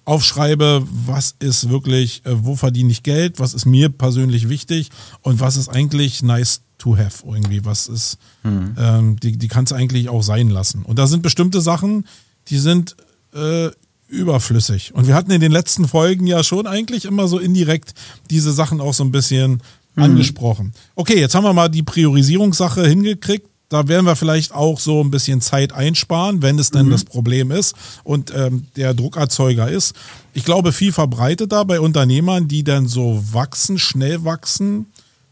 aufschreibe, 0.04 0.86
was 1.06 1.36
ist 1.40 1.70
wirklich, 1.70 2.26
äh, 2.26 2.32
wo 2.44 2.58
verdiene 2.58 2.92
ich 2.92 3.04
Geld, 3.04 3.40
was 3.40 3.54
ist 3.54 3.66
mir 3.66 3.88
persönlich 3.88 4.50
wichtig 4.50 4.90
und 5.22 5.40
was 5.40 5.56
ist 5.56 5.70
eigentlich 5.70 6.22
nice 6.22 6.62
to 6.80 6.98
have 6.98 7.24
irgendwie, 7.26 7.64
was 7.64 7.88
ist, 7.88 8.18
mhm. 8.44 8.76
ähm, 8.78 9.20
die, 9.20 9.38
die 9.38 9.48
kannst 9.48 9.72
du 9.72 9.76
eigentlich 9.76 10.10
auch 10.10 10.24
sein 10.24 10.50
lassen. 10.50 10.84
Und 10.84 10.98
da 10.98 11.06
sind 11.06 11.22
bestimmte 11.22 11.62
Sachen, 11.62 12.08
die 12.48 12.58
sind 12.58 12.96
äh, 13.34 13.70
überflüssig. 14.08 14.94
Und 14.96 15.08
wir 15.08 15.14
hatten 15.14 15.32
in 15.32 15.42
den 15.42 15.52
letzten 15.52 15.88
Folgen 15.88 16.26
ja 16.26 16.44
schon 16.44 16.66
eigentlich 16.66 17.06
immer 17.06 17.28
so 17.28 17.38
indirekt 17.38 17.94
diese 18.30 18.52
Sachen 18.52 18.82
auch 18.82 18.94
so 18.94 19.04
ein 19.04 19.12
bisschen 19.12 19.62
mhm. 19.96 20.04
angesprochen. 20.04 20.74
Okay, 20.96 21.20
jetzt 21.20 21.36
haben 21.36 21.44
wir 21.44 21.54
mal 21.54 21.70
die 21.70 21.84
Priorisierungssache 21.84 22.88
hingekriegt. 22.88 23.46
Da 23.70 23.88
werden 23.88 24.08
wir 24.08 24.16
vielleicht 24.16 24.52
auch 24.52 24.80
so 24.80 25.00
ein 25.02 25.12
bisschen 25.12 25.42
Zeit 25.42 25.74
einsparen, 25.74 26.42
wenn 26.42 26.58
es 26.58 26.72
denn 26.72 26.88
mhm. 26.88 26.92
das 26.92 27.06
Problem 27.06 27.52
ist 27.52 27.76
und 28.04 28.34
ähm, 28.36 28.66
der 28.76 28.96
Druckerzeuger 28.96 29.70
ist. 29.70 29.96
Ich 30.34 30.44
glaube, 30.44 30.72
viel 30.72 30.92
verbreiteter 30.92 31.66
bei 31.66 31.80
Unternehmern, 31.80 32.48
die 32.48 32.64
dann 32.64 32.88
so 32.88 33.24
wachsen, 33.32 33.78
schnell 33.78 34.24
wachsen, 34.24 34.88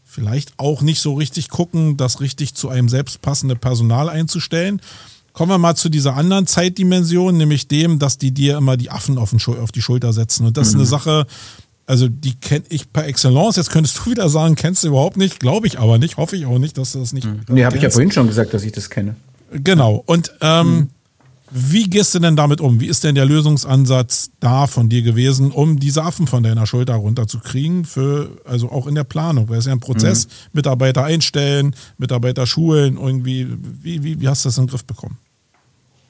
vielleicht 0.08 0.54
auch 0.56 0.80
nicht 0.80 1.00
so 1.00 1.14
richtig 1.14 1.50
gucken, 1.50 1.96
das 1.96 2.20
richtig 2.20 2.54
zu 2.54 2.70
einem 2.70 2.88
selbst 2.88 3.20
passende 3.20 3.54
Personal 3.54 4.08
einzustellen. 4.08 4.80
Kommen 5.34 5.52
wir 5.52 5.58
mal 5.58 5.76
zu 5.76 5.90
dieser 5.90 6.16
anderen 6.16 6.46
Zeitdimension, 6.46 7.36
nämlich 7.36 7.68
dem, 7.68 7.98
dass 7.98 8.18
die 8.18 8.32
dir 8.32 8.56
immer 8.56 8.76
die 8.76 8.90
Affen 8.90 9.18
auf, 9.18 9.34
auf 9.46 9.70
die 9.70 9.82
Schulter 9.82 10.12
setzen. 10.12 10.46
Und 10.46 10.56
das 10.56 10.68
mhm. 10.68 10.70
ist 10.70 10.74
eine 10.74 10.84
mhm. 10.84 10.88
Sache, 10.88 11.26
also 11.86 12.08
die 12.08 12.34
kenne 12.34 12.64
ich 12.70 12.90
per 12.92 13.06
Excellence. 13.06 13.56
Jetzt 13.56 13.70
könntest 13.70 13.98
du 13.98 14.10
wieder 14.10 14.28
sagen, 14.30 14.54
kennst 14.54 14.82
du 14.82 14.88
überhaupt 14.88 15.18
nicht, 15.18 15.40
glaube 15.40 15.66
ich 15.66 15.78
aber 15.78 15.98
nicht, 15.98 16.16
hoffe 16.16 16.36
ich 16.36 16.46
auch 16.46 16.58
nicht, 16.58 16.78
dass 16.78 16.92
du 16.92 17.00
das 17.00 17.12
nicht. 17.12 17.26
Mhm. 17.26 17.42
Nee, 17.48 17.64
habe 17.64 17.76
ich 17.76 17.82
ja 17.82 17.90
vorhin 17.90 18.10
schon 18.10 18.26
gesagt, 18.26 18.54
dass 18.54 18.62
ich 18.62 18.72
das 18.72 18.90
kenne. 18.90 19.14
Genau. 19.52 20.02
Und 20.06 20.32
ähm, 20.40 20.66
mhm. 20.66 20.88
Wie 21.50 21.88
gehst 21.88 22.14
du 22.14 22.18
denn 22.18 22.36
damit 22.36 22.60
um? 22.60 22.80
Wie 22.80 22.86
ist 22.86 23.04
denn 23.04 23.14
der 23.14 23.24
Lösungsansatz 23.24 24.30
da 24.40 24.66
von 24.66 24.88
dir 24.88 25.02
gewesen, 25.02 25.50
um 25.50 25.78
diese 25.78 26.02
Affen 26.02 26.26
von 26.26 26.42
deiner 26.42 26.66
Schulter 26.66 26.94
runterzukriegen, 26.94 27.84
für, 27.84 28.30
also 28.44 28.70
auch 28.70 28.86
in 28.86 28.94
der 28.94 29.04
Planung? 29.04 29.48
Weil 29.48 29.58
es 29.58 29.66
ja 29.66 29.72
ein 29.72 29.80
Prozess, 29.80 30.26
mhm. 30.26 30.30
Mitarbeiter 30.52 31.04
einstellen, 31.04 31.74
Mitarbeiter 31.96 32.46
schulen, 32.46 32.98
irgendwie, 32.98 33.46
wie, 33.82 34.02
wie, 34.02 34.20
wie 34.20 34.28
hast 34.28 34.44
du 34.44 34.48
das 34.48 34.58
in 34.58 34.64
den 34.64 34.70
Griff 34.70 34.84
bekommen? 34.84 35.18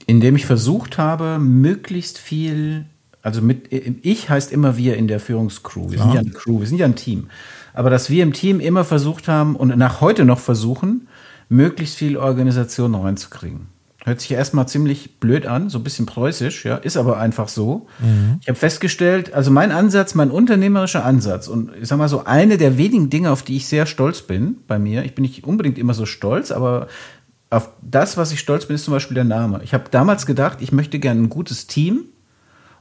Indem 0.07 0.37
ich 0.37 0.47
versucht 0.47 0.99
habe, 0.99 1.39
möglichst 1.39 2.19
viel, 2.19 2.87
also 3.23 3.43
mit, 3.43 3.73
ich 3.73 4.31
heißt 4.31 4.53
immer 4.53 4.77
wir 4.77 4.97
in 4.97 5.07
der 5.07 5.21
Führungscrew. 5.21 5.91
Wir 5.91 5.99
ja. 5.99 6.05
sind 6.05 6.15
ja 6.15 6.21
eine 6.21 6.31
Crew, 6.31 6.61
wir 6.61 6.67
sind 6.67 6.79
ja 6.79 6.87
ein 6.87 6.97
Team. 6.97 7.29
Aber 7.75 7.91
dass 7.91 8.11
wir 8.11 8.23
im 8.23 8.33
Team 8.33 8.59
immer 8.59 8.85
versucht 8.85 9.29
haben 9.29 9.55
und 9.55 9.77
nach 9.77 10.01
heute 10.01 10.25
noch 10.25 10.41
versuchen, 10.41 11.07
möglichst 11.49 11.97
viel 11.97 12.17
Organisation 12.17 12.95
reinzukriegen. 12.95 13.78
Hört 14.09 14.21
sich 14.21 14.31
ja 14.31 14.39
erstmal 14.39 14.67
ziemlich 14.67 15.21
blöd 15.21 15.47
an, 15.47 15.71
so 15.71 15.79
ein 15.79 15.85
bisschen 15.85 16.07
preußisch, 16.07 16.65
ja, 16.65 16.77
ist 16.77 16.97
aber 16.97 17.19
einfach 17.19 17.49
so. 17.49 17.87
Mhm. 18.01 18.39
Ich 18.41 18.49
habe 18.49 18.59
festgestellt, 18.59 19.35
also 19.35 19.51
mein 19.51 19.71
Ansatz, 19.71 20.15
mein 20.15 20.31
unternehmerischer 20.31 21.05
Ansatz 21.05 21.49
und 21.49 21.71
ich 21.81 21.89
sag 21.89 21.99
mal 21.99 22.09
so 22.09 22.25
eine 22.25 22.59
der 22.59 22.79
wenigen 22.79 23.11
Dinge, 23.11 23.31
auf 23.31 23.43
die 23.43 23.57
ich 23.57 23.69
sehr 23.69 23.87
stolz 23.87 24.23
bin 24.23 24.59
bei 24.67 24.79
mir, 24.79 25.05
ich 25.05 25.15
bin 25.15 25.23
nicht 25.23 25.45
unbedingt 25.45 25.79
immer 25.79 25.95
so 25.95 26.07
stolz, 26.07 26.51
aber 26.51 26.89
auf 27.51 27.71
das, 27.83 28.17
was 28.17 28.33
ich 28.33 28.41
stolz 28.41 28.67
bin, 28.67 28.75
ist 28.77 28.85
zum 28.85 28.93
Beispiel 28.93 29.15
der 29.15 29.25
Name. 29.25 29.61
Ich 29.65 29.73
habe 29.73 29.85
damals 29.91 30.27
gedacht, 30.27 30.59
ich 30.61 30.73
möchte 30.73 30.99
gerne 30.99 31.23
ein 31.23 31.29
gutes 31.29 31.67
Team 31.67 32.05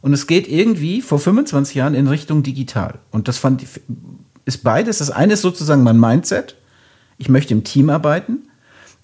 und 0.02 0.14
es 0.14 0.28
geht 0.28 0.48
irgendwie 0.48 1.02
vor 1.02 1.20
25 1.20 1.76
Jahren 1.76 1.94
in 1.94 2.08
Richtung 2.08 2.44
digital. 2.44 2.96
Und 3.12 3.28
das 3.28 3.38
fand 3.38 3.64
ich, 3.64 3.70
ist 4.46 4.64
beides. 4.64 5.00
Das 5.00 5.10
eine 5.10 5.34
ist 5.34 5.42
sozusagen 5.42 5.84
mein 5.84 6.00
Mindset. 6.00 6.56
Ich 7.18 7.30
möchte 7.30 7.54
im 7.54 7.64
Team 7.64 7.90
arbeiten. 7.90 8.47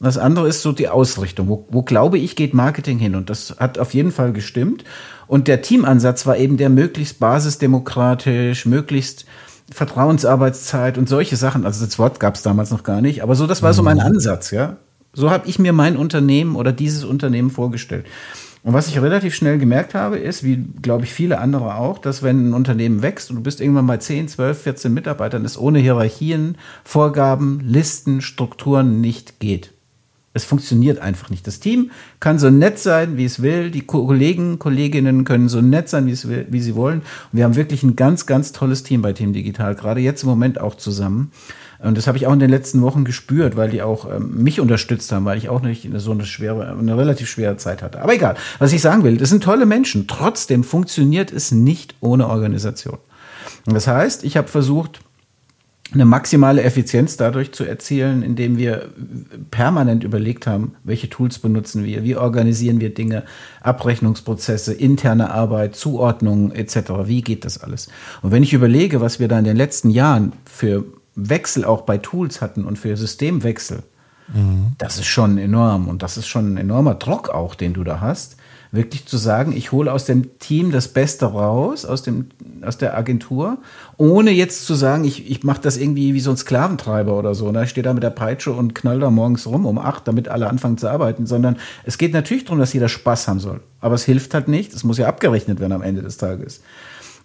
Das 0.03 0.17
andere 0.17 0.47
ist 0.49 0.61
so 0.61 0.73
die 0.73 0.89
Ausrichtung. 0.89 1.47
Wo, 1.47 1.65
wo 1.69 1.81
glaube 1.81 2.17
ich, 2.17 2.35
geht 2.35 2.53
Marketing 2.53 2.99
hin? 2.99 3.15
Und 3.15 3.29
das 3.29 3.55
hat 3.57 3.79
auf 3.79 3.93
jeden 3.93 4.11
Fall 4.11 4.33
gestimmt. 4.33 4.83
Und 5.27 5.47
der 5.47 5.61
Teamansatz 5.61 6.25
war 6.25 6.37
eben 6.37 6.57
der 6.57 6.69
möglichst 6.69 7.19
basisdemokratisch, 7.19 8.65
möglichst 8.65 9.25
Vertrauensarbeitszeit 9.71 10.97
und 10.97 11.07
solche 11.07 11.37
Sachen. 11.37 11.65
Also 11.65 11.85
das 11.85 11.97
Wort 11.99 12.19
gab 12.19 12.35
es 12.35 12.41
damals 12.41 12.69
noch 12.69 12.83
gar 12.83 13.01
nicht. 13.01 13.23
Aber 13.23 13.35
so, 13.35 13.47
das 13.47 13.63
war 13.63 13.73
so 13.73 13.81
mein 13.81 13.97
mhm. 13.97 14.03
Ansatz, 14.03 14.51
ja. 14.51 14.77
So 15.13 15.31
habe 15.31 15.47
ich 15.47 15.57
mir 15.57 15.73
mein 15.73 15.95
Unternehmen 15.95 16.55
oder 16.55 16.71
dieses 16.71 17.05
Unternehmen 17.05 17.49
vorgestellt. 17.49 18.05
Und 18.63 18.73
was 18.73 18.87
ich 18.87 19.01
relativ 19.01 19.35
schnell 19.35 19.57
gemerkt 19.57 19.93
habe, 19.93 20.17
ist, 20.17 20.43
wie 20.43 20.65
glaube 20.81 21.03
ich 21.03 21.13
viele 21.13 21.39
andere 21.39 21.75
auch, 21.75 21.97
dass 21.97 22.23
wenn 22.23 22.49
ein 22.49 22.53
Unternehmen 22.53 23.01
wächst 23.01 23.29
und 23.29 23.35
du 23.37 23.43
bist 23.43 23.59
irgendwann 23.61 23.87
bei 23.87 23.97
10, 23.97 24.29
12, 24.29 24.61
14 24.61 24.93
Mitarbeitern, 24.93 25.43
es 25.45 25.57
ohne 25.57 25.79
Hierarchien, 25.79 26.57
Vorgaben, 26.83 27.59
Listen, 27.61 28.21
Strukturen 28.21 29.01
nicht 29.01 29.39
geht. 29.39 29.73
Es 30.35 30.45
funktioniert 30.45 30.97
einfach 30.97 31.29
nicht. 31.29 31.45
Das 31.45 31.59
Team 31.59 31.91
kann 32.19 32.39
so 32.39 32.49
nett 32.49 32.79
sein, 32.79 33.17
wie 33.17 33.25
es 33.25 33.43
will. 33.43 33.69
Die 33.69 33.81
Kollegen, 33.81 34.57
Kolleginnen 34.57 35.25
können 35.25 35.47
so 35.47 35.61
nett 35.61 35.89
sein, 35.89 36.07
wie, 36.07 36.11
es 36.11 36.27
will, 36.27 36.47
wie 36.49 36.59
sie 36.59 36.73
wollen. 36.75 36.99
Und 36.99 37.37
wir 37.37 37.43
haben 37.43 37.55
wirklich 37.55 37.83
ein 37.83 37.95
ganz, 37.95 38.25
ganz 38.25 38.51
tolles 38.51 38.81
Team 38.81 39.03
bei 39.03 39.13
Team 39.13 39.33
Digital, 39.33 39.75
gerade 39.75 40.01
jetzt 40.01 40.23
im 40.23 40.29
Moment 40.29 40.59
auch 40.59 40.75
zusammen. 40.75 41.31
Und 41.77 41.97
das 41.97 42.07
habe 42.07 42.17
ich 42.17 42.25
auch 42.25 42.33
in 42.33 42.39
den 42.39 42.49
letzten 42.49 42.81
Wochen 42.81 43.03
gespürt, 43.03 43.57
weil 43.57 43.69
die 43.69 43.83
auch 43.83 44.09
ähm, 44.09 44.41
mich 44.41 44.59
unterstützt 44.59 45.11
haben, 45.11 45.25
weil 45.25 45.37
ich 45.37 45.49
auch 45.49 45.61
nicht 45.61 45.87
so 45.97 46.11
eine 46.11 46.25
schwere, 46.25 46.77
eine 46.79 46.97
relativ 46.97 47.29
schwere 47.29 47.57
Zeit 47.57 47.83
hatte. 47.83 48.01
Aber 48.01 48.13
egal, 48.15 48.35
was 48.57 48.73
ich 48.73 48.81
sagen 48.81 49.03
will, 49.03 49.17
das 49.17 49.29
sind 49.29 49.43
tolle 49.43 49.67
Menschen. 49.67 50.07
Trotzdem 50.07 50.63
funktioniert 50.63 51.31
es 51.31 51.51
nicht 51.51 51.95
ohne 51.99 52.27
Organisation. 52.27 52.97
Und 53.67 53.75
das 53.75 53.87
heißt, 53.87 54.23
ich 54.23 54.37
habe 54.37 54.47
versucht, 54.47 55.01
eine 55.91 56.05
maximale 56.05 56.63
Effizienz 56.63 57.17
dadurch 57.17 57.51
zu 57.51 57.65
erzielen, 57.65 58.23
indem 58.23 58.57
wir 58.57 58.89
permanent 59.51 60.03
überlegt 60.03 60.47
haben, 60.47 60.75
welche 60.83 61.09
Tools 61.09 61.39
benutzen 61.39 61.83
wir, 61.83 62.03
wie 62.03 62.15
organisieren 62.15 62.79
wir 62.79 62.93
Dinge, 62.93 63.23
Abrechnungsprozesse, 63.61 64.73
interne 64.73 65.31
Arbeit, 65.31 65.75
Zuordnungen 65.75 66.51
etc. 66.51 66.75
Wie 67.05 67.21
geht 67.21 67.45
das 67.45 67.61
alles? 67.61 67.89
Und 68.21 68.31
wenn 68.31 68.43
ich 68.43 68.53
überlege, 68.53 69.01
was 69.01 69.19
wir 69.19 69.27
da 69.27 69.37
in 69.37 69.45
den 69.45 69.57
letzten 69.57 69.89
Jahren 69.89 70.33
für 70.45 70.85
Wechsel 71.15 71.63
auch 71.63 71.81
bei 71.81 71.99
Tools 71.99 72.41
hatten 72.41 72.65
und 72.65 72.79
für 72.79 72.97
Systemwechsel, 72.97 73.83
mhm. 74.33 74.73
das 74.79 74.97
ist 74.97 75.07
schon 75.07 75.37
enorm 75.37 75.87
und 75.87 76.01
das 76.01 76.17
ist 76.17 76.27
schon 76.27 76.53
ein 76.53 76.57
enormer 76.57 76.95
Druck 76.95 77.29
auch, 77.29 77.53
den 77.53 77.73
du 77.73 77.83
da 77.83 77.99
hast 77.99 78.37
wirklich 78.73 79.05
zu 79.05 79.17
sagen, 79.17 79.55
ich 79.55 79.71
hole 79.71 79.93
aus 79.93 80.05
dem 80.05 80.39
Team 80.39 80.71
das 80.71 80.87
Beste 80.87 81.27
raus, 81.27 81.85
aus, 81.85 82.01
dem, 82.01 82.29
aus 82.65 82.79
der 82.79 82.97
Agentur, 82.97 83.59
ohne 83.97 84.31
jetzt 84.31 84.65
zu 84.65 84.73
sagen, 84.73 85.03
ich, 85.03 85.29
ich 85.29 85.43
mache 85.43 85.61
das 85.61 85.77
irgendwie 85.77 86.15
wie 86.15 86.19
so 86.19 86.31
ein 86.31 86.37
Sklaventreiber 86.37 87.17
oder 87.17 87.35
so. 87.35 87.51
Ne? 87.51 87.65
Ich 87.65 87.69
stehe 87.69 87.83
da 87.83 87.93
mit 87.93 88.01
der 88.01 88.09
Peitsche 88.09 88.51
und 88.51 88.73
knall 88.73 88.99
da 88.99 89.11
morgens 89.11 89.45
rum 89.45 89.67
um 89.67 89.77
acht, 89.77 90.07
damit 90.07 90.27
alle 90.27 90.49
anfangen 90.49 90.79
zu 90.79 90.89
arbeiten, 90.89 91.27
sondern 91.27 91.57
es 91.83 91.99
geht 91.99 92.13
natürlich 92.13 92.45
darum, 92.45 92.57
dass 92.57 92.73
jeder 92.73 92.89
Spaß 92.89 93.27
haben 93.27 93.39
soll. 93.39 93.61
Aber 93.79 93.93
es 93.93 94.05
hilft 94.05 94.33
halt 94.33 94.47
nicht, 94.47 94.73
es 94.73 94.83
muss 94.83 94.97
ja 94.97 95.07
abgerechnet 95.07 95.59
werden 95.59 95.73
am 95.73 95.83
Ende 95.83 96.01
des 96.01 96.17
Tages. 96.17 96.63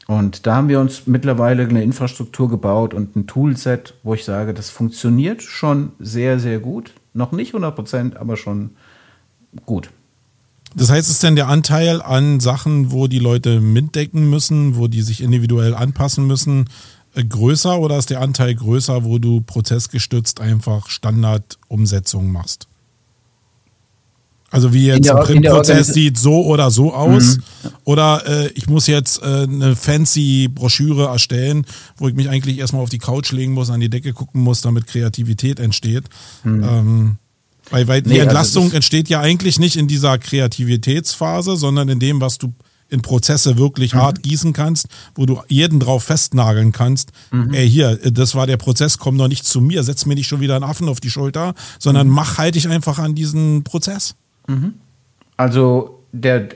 Und 0.07 0.47
da 0.47 0.55
haben 0.57 0.69
wir 0.69 0.81
uns 0.81 1.07
mittlerweile 1.07 1.67
eine 1.67 1.83
Infrastruktur 1.83 2.51
gebaut 2.51 2.93
und 2.93 3.17
ein 3.17 3.27
Toolset, 3.27 3.95
wo 4.03 4.13
ich 4.13 4.25
sage, 4.25 4.53
das 4.53 4.69
funktioniert 4.69 5.43
schon 5.43 5.93
sehr, 5.99 6.39
sehr 6.39 6.59
gut. 6.59 6.93
Noch 7.15 7.33
nicht 7.33 7.51
100 7.51 7.75
Prozent, 7.75 8.17
aber 8.19 8.37
schon 8.37 8.71
gut. 9.65 9.89
Das 10.75 10.91
heißt, 10.91 11.11
ist 11.11 11.23
denn 11.23 11.37
der 11.37 11.49
Anteil 11.49 12.03
an 12.03 12.41
Sachen, 12.41 12.93
wo 12.93 13.07
die 13.07 13.19
Leute 13.19 13.61
mitdecken 13.61 14.29
müssen, 14.29 14.77
wo 14.77 14.87
die 14.87 15.03
sich 15.03 15.23
individuell 15.23 15.75
anpassen 15.75 16.27
müssen, 16.27 16.69
äh, 17.15 17.25
größer 17.25 17.79
oder 17.79 17.99
ist 17.99 18.11
der 18.11 18.21
Anteil 18.21 18.55
größer, 18.55 19.05
wo 19.05 19.19
du 19.19 19.41
prozessgestützt 19.41 20.41
einfach 20.41 20.89
Standardumsetzungen 20.89 22.31
machst? 22.31 22.67
Also 24.51 24.73
wie 24.73 24.87
jetzt 24.87 25.11
ein 25.11 25.23
Printprozess 25.23 25.89
sieht 25.89 26.17
so 26.17 26.47
oder 26.47 26.71
so 26.71 26.95
aus. 26.95 27.37
Mhm. 27.37 27.43
Oder 27.85 28.23
äh, 28.27 28.49
ich 28.55 28.67
muss 28.67 28.87
jetzt 28.87 29.23
äh, 29.23 29.43
eine 29.43 29.77
fancy 29.77 30.49
Broschüre 30.49 31.09
erstellen, 31.09 31.67
wo 31.99 32.09
ich 32.09 32.15
mich 32.15 32.31
eigentlich 32.31 32.59
erstmal 32.59 32.83
auf 32.83 32.89
die 32.89 32.99
Couch 32.99 33.31
legen 33.33 33.53
muss, 33.53 33.69
an 33.69 33.81
die 33.81 33.91
Decke 33.91 34.15
gucken 34.15 34.41
muss, 34.41 34.63
damit 34.63 34.87
Kreativität 34.87 35.61
entsteht. 35.61 36.05
Mhm. 36.45 36.65
Ähm, 36.65 37.17
weil, 37.71 37.89
weil 37.89 38.03
die 38.03 38.11
nee, 38.11 38.15
also 38.17 38.29
Entlastung 38.29 38.65
also 38.65 38.77
entsteht 38.77 39.09
ja 39.09 39.21
eigentlich 39.21 39.59
nicht 39.59 39.77
in 39.77 39.89
dieser 39.89 40.19
Kreativitätsphase, 40.19 41.57
sondern 41.57 41.89
in 41.89 42.01
dem, 42.01 42.21
was 42.21 42.39
du 42.39 42.53
in 42.89 43.03
Prozesse 43.03 43.59
wirklich 43.59 43.95
mhm. 43.95 43.99
hart 43.99 44.23
gießen 44.23 44.53
kannst, 44.53 44.87
wo 45.15 45.27
du 45.27 45.41
jeden 45.49 45.79
drauf 45.81 46.05
festnageln 46.05 46.73
kannst. 46.73 47.11
Mhm. 47.31 47.53
Ey, 47.53 47.69
hier, 47.69 47.97
das 47.97 48.35
war 48.35 48.47
der 48.47 48.57
Prozess, 48.57 48.99
komm 48.99 49.19
doch 49.19 49.29
nicht 49.29 49.45
zu 49.45 49.61
mir, 49.61 49.83
setz 49.83 50.07
mir 50.07 50.15
nicht 50.15 50.27
schon 50.27 50.41
wieder 50.41 50.57
einen 50.57 50.65
Affen 50.65 50.89
auf 50.89 51.01
die 51.01 51.11
Schulter, 51.11 51.55
sondern 51.79 52.09
mhm. 52.09 52.15
mach 52.15 52.39
halt 52.39 52.55
dich 52.55 52.69
einfach 52.69 52.99
an 52.99 53.15
diesen 53.15 53.63
Prozess. 53.63 54.15
Mhm. 54.47 54.75
Also 55.37 56.03
der, 56.13 56.49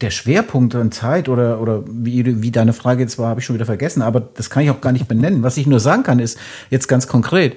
der 0.00 0.10
Schwerpunkt 0.10 0.74
an 0.74 0.92
Zeit 0.92 1.28
oder, 1.28 1.60
oder 1.60 1.82
wie, 1.86 2.42
wie 2.42 2.50
deine 2.50 2.72
Frage 2.72 3.02
jetzt 3.02 3.18
war, 3.18 3.28
habe 3.28 3.40
ich 3.40 3.46
schon 3.46 3.54
wieder 3.54 3.66
vergessen, 3.66 4.02
aber 4.02 4.20
das 4.20 4.50
kann 4.50 4.62
ich 4.62 4.70
auch 4.70 4.80
gar 4.80 4.92
nicht 4.92 5.08
benennen. 5.08 5.42
Was 5.42 5.56
ich 5.56 5.66
nur 5.66 5.80
sagen 5.80 6.04
kann, 6.04 6.20
ist 6.20 6.38
jetzt 6.70 6.86
ganz 6.86 7.08
konkret, 7.08 7.56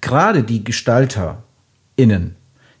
gerade 0.00 0.42
die 0.42 0.64
Gestalter, 0.64 1.42
innen, 2.00 2.36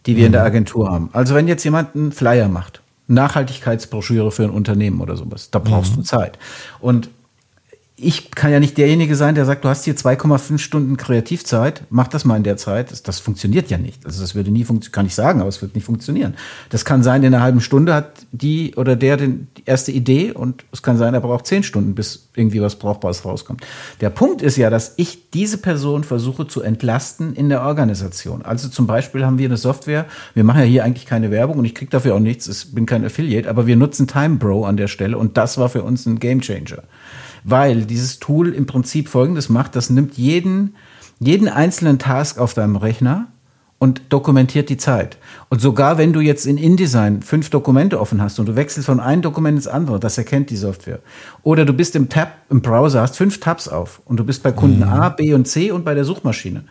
die 0.06 0.16
wir 0.16 0.26
in 0.26 0.32
der 0.32 0.42
mhm. 0.42 0.46
Agentur 0.46 0.90
haben. 0.90 1.10
Also 1.12 1.34
wenn 1.34 1.48
jetzt 1.48 1.64
jemand 1.64 1.94
einen 1.94 2.12
Flyer 2.12 2.48
macht, 2.48 2.82
Nachhaltigkeitsbroschüre 3.06 4.30
für 4.30 4.44
ein 4.44 4.50
Unternehmen 4.50 5.00
oder 5.00 5.16
sowas, 5.16 5.50
da 5.50 5.58
brauchst 5.58 5.92
mhm. 5.92 5.96
du 5.96 6.02
Zeit. 6.02 6.38
Und 6.80 7.10
ich 8.02 8.30
kann 8.30 8.50
ja 8.50 8.60
nicht 8.60 8.78
derjenige 8.78 9.14
sein, 9.14 9.34
der 9.34 9.44
sagt, 9.44 9.64
du 9.64 9.68
hast 9.68 9.84
hier 9.84 9.94
2,5 9.94 10.58
Stunden 10.58 10.96
Kreativzeit, 10.96 11.82
mach 11.90 12.08
das 12.08 12.24
mal 12.24 12.36
in 12.36 12.42
der 12.42 12.56
Zeit. 12.56 12.90
Das, 12.90 13.02
das 13.02 13.20
funktioniert 13.20 13.70
ja 13.70 13.78
nicht. 13.78 14.04
Also 14.06 14.22
das 14.22 14.34
würde 14.34 14.50
nie 14.50 14.64
funktionieren, 14.64 14.92
kann 14.92 15.06
ich 15.06 15.14
sagen, 15.14 15.40
aber 15.40 15.48
es 15.48 15.60
wird 15.60 15.74
nicht 15.74 15.84
funktionieren. 15.84 16.34
Das 16.70 16.84
kann 16.84 17.02
sein, 17.02 17.22
in 17.22 17.34
einer 17.34 17.42
halben 17.42 17.60
Stunde 17.60 17.94
hat 17.94 18.26
die 18.32 18.74
oder 18.76 18.96
der 18.96 19.16
den, 19.16 19.48
die 19.56 19.64
erste 19.66 19.92
Idee 19.92 20.32
und 20.32 20.64
es 20.72 20.82
kann 20.82 20.96
sein, 20.96 21.14
er 21.14 21.20
braucht 21.20 21.46
zehn 21.46 21.62
Stunden, 21.62 21.94
bis 21.94 22.28
irgendwie 22.34 22.62
was 22.62 22.76
Brauchbares 22.76 23.24
rauskommt. 23.24 23.66
Der 24.00 24.10
Punkt 24.10 24.40
ist 24.40 24.56
ja, 24.56 24.70
dass 24.70 24.94
ich 24.96 25.30
diese 25.30 25.58
Person 25.58 26.02
versuche 26.02 26.46
zu 26.46 26.62
entlasten 26.62 27.34
in 27.34 27.48
der 27.50 27.62
Organisation. 27.62 28.42
Also 28.42 28.68
zum 28.68 28.86
Beispiel 28.86 29.26
haben 29.26 29.38
wir 29.38 29.46
eine 29.46 29.58
Software, 29.58 30.06
wir 30.34 30.44
machen 30.44 30.60
ja 30.60 30.66
hier 30.66 30.84
eigentlich 30.84 31.06
keine 31.06 31.30
Werbung 31.30 31.58
und 31.58 31.64
ich 31.66 31.74
kriege 31.74 31.90
dafür 31.90 32.14
auch 32.14 32.20
nichts, 32.20 32.48
ich 32.48 32.74
bin 32.74 32.86
kein 32.86 33.04
Affiliate, 33.04 33.48
aber 33.48 33.66
wir 33.66 33.76
nutzen 33.76 34.06
Time 34.06 34.36
Bro 34.36 34.64
an 34.64 34.76
der 34.76 34.88
Stelle 34.88 35.18
und 35.18 35.36
das 35.36 35.58
war 35.58 35.68
für 35.68 35.82
uns 35.82 36.06
ein 36.06 36.18
Gamechanger 36.18 36.82
weil 37.44 37.84
dieses 37.90 38.18
Tool 38.18 38.54
im 38.54 38.66
Prinzip 38.66 39.08
Folgendes 39.08 39.48
macht, 39.48 39.76
das 39.76 39.90
nimmt 39.90 40.16
jeden, 40.16 40.76
jeden 41.18 41.48
einzelnen 41.48 41.98
Task 41.98 42.38
auf 42.38 42.54
deinem 42.54 42.76
Rechner 42.76 43.28
und 43.78 44.02
dokumentiert 44.10 44.68
die 44.68 44.76
Zeit. 44.76 45.16
Und 45.48 45.60
sogar 45.60 45.98
wenn 45.98 46.12
du 46.12 46.20
jetzt 46.20 46.46
in 46.46 46.58
InDesign 46.58 47.22
fünf 47.22 47.50
Dokumente 47.50 47.98
offen 47.98 48.20
hast 48.22 48.38
und 48.38 48.46
du 48.46 48.54
wechselst 48.54 48.86
von 48.86 49.00
einem 49.00 49.22
Dokument 49.22 49.56
ins 49.56 49.66
andere, 49.66 49.98
das 49.98 50.18
erkennt 50.18 50.50
die 50.50 50.56
Software. 50.56 51.00
Oder 51.42 51.64
du 51.64 51.72
bist 51.72 51.96
im 51.96 52.08
Tab 52.08 52.32
im 52.50 52.60
Browser, 52.60 53.00
hast 53.00 53.16
fünf 53.16 53.40
Tabs 53.40 53.68
auf 53.68 54.02
und 54.04 54.18
du 54.18 54.24
bist 54.24 54.42
bei 54.42 54.52
Kunden 54.52 54.80
mhm. 54.80 54.84
A, 54.84 55.08
B 55.08 55.32
und 55.32 55.48
C 55.48 55.70
und 55.70 55.84
bei 55.84 55.94
der 55.94 56.04
Suchmaschine. 56.04 56.64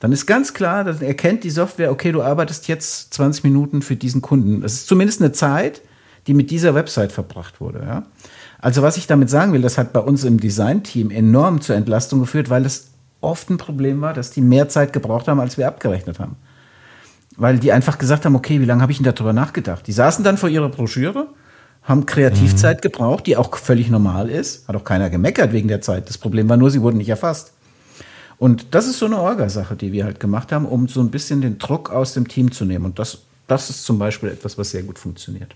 Dann 0.00 0.12
ist 0.12 0.26
ganz 0.26 0.52
klar, 0.52 0.84
dann 0.84 1.00
erkennt 1.00 1.44
die 1.44 1.50
Software, 1.50 1.92
okay, 1.92 2.10
du 2.10 2.22
arbeitest 2.22 2.68
jetzt 2.68 3.14
20 3.14 3.44
Minuten 3.44 3.80
für 3.80 3.96
diesen 3.96 4.20
Kunden. 4.20 4.60
Das 4.60 4.74
ist 4.74 4.88
zumindest 4.88 5.20
eine 5.20 5.32
Zeit, 5.32 5.82
die 6.26 6.34
mit 6.34 6.50
dieser 6.50 6.74
Website 6.74 7.12
verbracht 7.12 7.60
wurde. 7.60 7.80
Ja? 7.80 8.06
Also 8.60 8.82
was 8.82 8.96
ich 8.96 9.06
damit 9.06 9.30
sagen 9.30 9.52
will, 9.52 9.62
das 9.62 9.78
hat 9.78 9.92
bei 9.92 10.00
uns 10.00 10.24
im 10.24 10.40
Design-Team 10.40 11.10
enorm 11.10 11.60
zur 11.60 11.76
Entlastung 11.76 12.20
geführt, 12.20 12.50
weil 12.50 12.66
es 12.66 12.90
oft 13.20 13.50
ein 13.50 13.56
Problem 13.56 14.00
war, 14.00 14.14
dass 14.14 14.30
die 14.30 14.40
mehr 14.40 14.68
Zeit 14.68 14.92
gebraucht 14.92 15.28
haben, 15.28 15.40
als 15.40 15.56
wir 15.56 15.68
abgerechnet 15.68 16.18
haben. 16.18 16.36
Weil 17.36 17.58
die 17.58 17.72
einfach 17.72 17.98
gesagt 17.98 18.24
haben, 18.24 18.34
okay, 18.34 18.60
wie 18.60 18.64
lange 18.64 18.82
habe 18.82 18.90
ich 18.90 18.98
denn 18.98 19.12
darüber 19.12 19.32
nachgedacht? 19.32 19.86
Die 19.86 19.92
saßen 19.92 20.24
dann 20.24 20.38
vor 20.38 20.48
ihrer 20.48 20.68
Broschüre, 20.68 21.28
haben 21.84 22.04
Kreativzeit 22.04 22.78
mhm. 22.78 22.82
gebraucht, 22.82 23.26
die 23.26 23.36
auch 23.36 23.56
völlig 23.56 23.90
normal 23.90 24.28
ist. 24.28 24.66
Hat 24.66 24.74
auch 24.74 24.84
keiner 24.84 25.08
gemeckert 25.08 25.52
wegen 25.52 25.68
der 25.68 25.80
Zeit. 25.80 26.08
Das 26.08 26.18
Problem 26.18 26.48
war 26.48 26.56
nur, 26.56 26.70
sie 26.70 26.82
wurden 26.82 26.98
nicht 26.98 27.08
erfasst. 27.08 27.52
Und 28.38 28.74
das 28.74 28.86
ist 28.86 28.98
so 28.98 29.06
eine 29.06 29.18
Orgasache, 29.18 29.76
die 29.76 29.92
wir 29.92 30.04
halt 30.04 30.20
gemacht 30.20 30.52
haben, 30.52 30.66
um 30.66 30.88
so 30.88 31.00
ein 31.00 31.10
bisschen 31.10 31.40
den 31.40 31.58
Druck 31.58 31.90
aus 31.90 32.14
dem 32.14 32.28
Team 32.28 32.52
zu 32.52 32.64
nehmen. 32.64 32.84
Und 32.84 32.98
das, 32.98 33.18
das 33.46 33.70
ist 33.70 33.84
zum 33.84 33.98
Beispiel 33.98 34.28
etwas, 34.28 34.58
was 34.58 34.70
sehr 34.70 34.82
gut 34.82 34.98
funktioniert. 34.98 35.54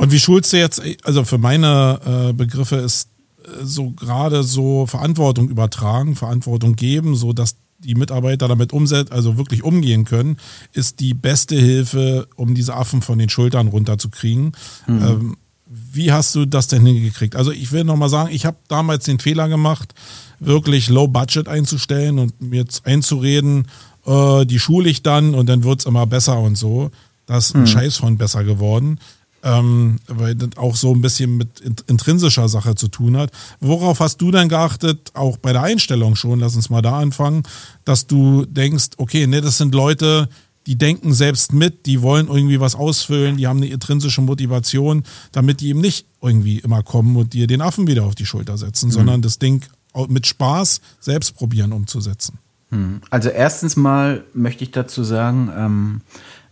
Und 0.00 0.12
wie 0.12 0.18
schulst 0.18 0.54
du 0.54 0.56
jetzt, 0.56 0.80
also 1.04 1.24
für 1.24 1.36
meine 1.36 2.30
äh, 2.30 2.32
Begriffe 2.32 2.76
ist 2.76 3.10
äh, 3.44 3.48
so 3.62 3.90
gerade 3.90 4.44
so 4.44 4.86
Verantwortung 4.86 5.50
übertragen, 5.50 6.16
Verantwortung 6.16 6.74
geben, 6.74 7.16
so 7.16 7.34
dass 7.34 7.56
die 7.80 7.94
Mitarbeiter 7.94 8.48
damit 8.48 8.72
umsetzen, 8.72 9.12
also 9.12 9.36
wirklich 9.36 9.62
umgehen 9.62 10.06
können, 10.06 10.38
ist 10.72 11.00
die 11.00 11.12
beste 11.12 11.54
Hilfe, 11.54 12.28
um 12.36 12.54
diese 12.54 12.76
Affen 12.76 13.02
von 13.02 13.18
den 13.18 13.28
Schultern 13.28 13.68
runterzukriegen. 13.68 14.52
Mhm. 14.86 15.02
Ähm, 15.02 15.36
wie 15.66 16.12
hast 16.12 16.34
du 16.34 16.46
das 16.46 16.68
denn 16.68 16.86
hingekriegt? 16.86 17.36
Also 17.36 17.52
ich 17.52 17.70
will 17.70 17.84
nochmal 17.84 18.08
sagen, 18.08 18.30
ich 18.32 18.46
habe 18.46 18.56
damals 18.68 19.04
den 19.04 19.18
Fehler 19.18 19.50
gemacht, 19.50 19.92
wirklich 20.38 20.88
Low 20.88 21.08
Budget 21.08 21.46
einzustellen 21.46 22.18
und 22.18 22.40
mir 22.40 22.60
jetzt 22.60 22.86
einzureden, 22.86 23.66
äh, 24.06 24.46
die 24.46 24.60
schule 24.60 24.88
ich 24.88 25.02
dann 25.02 25.34
und 25.34 25.46
dann 25.50 25.62
wird 25.62 25.80
es 25.80 25.84
immer 25.84 26.06
besser 26.06 26.38
und 26.38 26.56
so. 26.56 26.90
Das 27.26 27.48
ist 27.48 27.54
ein 27.54 27.60
mhm. 27.60 27.66
Scheiß 27.66 27.96
von 27.98 28.16
besser 28.16 28.44
geworden 28.44 28.98
ähm, 29.42 29.98
weil 30.06 30.34
das 30.34 30.56
auch 30.56 30.76
so 30.76 30.92
ein 30.94 31.00
bisschen 31.00 31.36
mit 31.36 31.60
intrinsischer 31.86 32.48
Sache 32.48 32.74
zu 32.74 32.88
tun 32.88 33.16
hat. 33.16 33.30
Worauf 33.60 34.00
hast 34.00 34.18
du 34.18 34.30
denn 34.30 34.48
geachtet, 34.48 35.10
auch 35.14 35.36
bei 35.36 35.52
der 35.52 35.62
Einstellung 35.62 36.16
schon, 36.16 36.40
lass 36.40 36.56
uns 36.56 36.70
mal 36.70 36.82
da 36.82 36.98
anfangen, 36.98 37.42
dass 37.84 38.06
du 38.06 38.44
denkst, 38.44 38.90
okay, 38.96 39.26
ne, 39.26 39.40
das 39.40 39.58
sind 39.58 39.74
Leute, 39.74 40.28
die 40.66 40.76
denken 40.76 41.14
selbst 41.14 41.52
mit, 41.52 41.86
die 41.86 42.02
wollen 42.02 42.28
irgendwie 42.28 42.60
was 42.60 42.74
ausfüllen, 42.74 43.38
die 43.38 43.46
haben 43.46 43.56
eine 43.58 43.68
intrinsische 43.68 44.20
Motivation, 44.20 45.04
damit 45.32 45.60
die 45.60 45.68
eben 45.68 45.80
nicht 45.80 46.06
irgendwie 46.20 46.58
immer 46.58 46.82
kommen 46.82 47.16
und 47.16 47.32
dir 47.32 47.46
den 47.46 47.62
Affen 47.62 47.86
wieder 47.86 48.04
auf 48.04 48.14
die 48.14 48.26
Schulter 48.26 48.58
setzen, 48.58 48.88
mhm. 48.88 48.92
sondern 48.92 49.22
das 49.22 49.38
Ding 49.38 49.64
mit 50.08 50.26
Spaß 50.26 50.80
selbst 51.00 51.34
probieren 51.34 51.72
umzusetzen. 51.72 52.38
Hm. 52.70 53.00
Also 53.10 53.28
erstens 53.28 53.76
mal 53.76 54.22
möchte 54.32 54.62
ich 54.64 54.70
dazu 54.70 55.02
sagen, 55.02 55.50
ähm, 55.56 56.00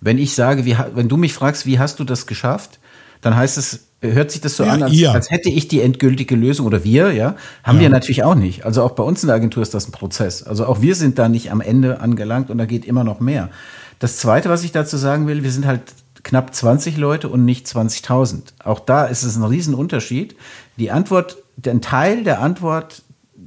wenn 0.00 0.18
ich 0.18 0.34
sage, 0.34 0.64
wie, 0.64 0.76
wenn 0.94 1.08
du 1.08 1.16
mich 1.16 1.32
fragst, 1.32 1.66
wie 1.66 1.78
hast 1.78 2.00
du 2.00 2.04
das 2.04 2.26
geschafft, 2.26 2.77
dann 3.20 3.36
heißt 3.36 3.58
es, 3.58 3.88
hört 4.00 4.30
sich 4.30 4.40
das 4.40 4.56
so 4.56 4.64
ja, 4.64 4.72
an, 4.72 4.82
als, 4.82 5.04
als, 5.06 5.30
hätte 5.30 5.50
ich 5.50 5.68
die 5.68 5.80
endgültige 5.80 6.36
Lösung 6.36 6.66
oder 6.66 6.84
wir, 6.84 7.12
ja, 7.12 7.34
haben 7.64 7.76
ja. 7.76 7.82
wir 7.82 7.90
natürlich 7.90 8.22
auch 8.22 8.36
nicht. 8.36 8.64
Also 8.64 8.82
auch 8.82 8.92
bei 8.92 9.02
uns 9.02 9.22
in 9.22 9.26
der 9.26 9.36
Agentur 9.36 9.62
ist 9.62 9.74
das 9.74 9.88
ein 9.88 9.92
Prozess. 9.92 10.42
Also 10.42 10.66
auch 10.66 10.80
wir 10.80 10.94
sind 10.94 11.18
da 11.18 11.28
nicht 11.28 11.50
am 11.50 11.60
Ende 11.60 12.00
angelangt 12.00 12.50
und 12.50 12.58
da 12.58 12.66
geht 12.66 12.84
immer 12.84 13.04
noch 13.04 13.20
mehr. 13.20 13.50
Das 13.98 14.18
zweite, 14.18 14.48
was 14.48 14.62
ich 14.62 14.70
dazu 14.70 14.96
sagen 14.96 15.26
will, 15.26 15.42
wir 15.42 15.50
sind 15.50 15.66
halt 15.66 15.82
knapp 16.22 16.54
20 16.54 16.96
Leute 16.96 17.28
und 17.28 17.44
nicht 17.44 17.66
20.000. 17.66 18.42
Auch 18.62 18.80
da 18.80 19.04
ist 19.04 19.24
es 19.24 19.36
ein 19.36 19.44
Riesenunterschied. 19.44 20.36
Die 20.76 20.90
Antwort, 20.92 21.38
ein 21.66 21.80
Teil 21.80 22.22
der 22.22 22.40
Antwort 22.40 23.02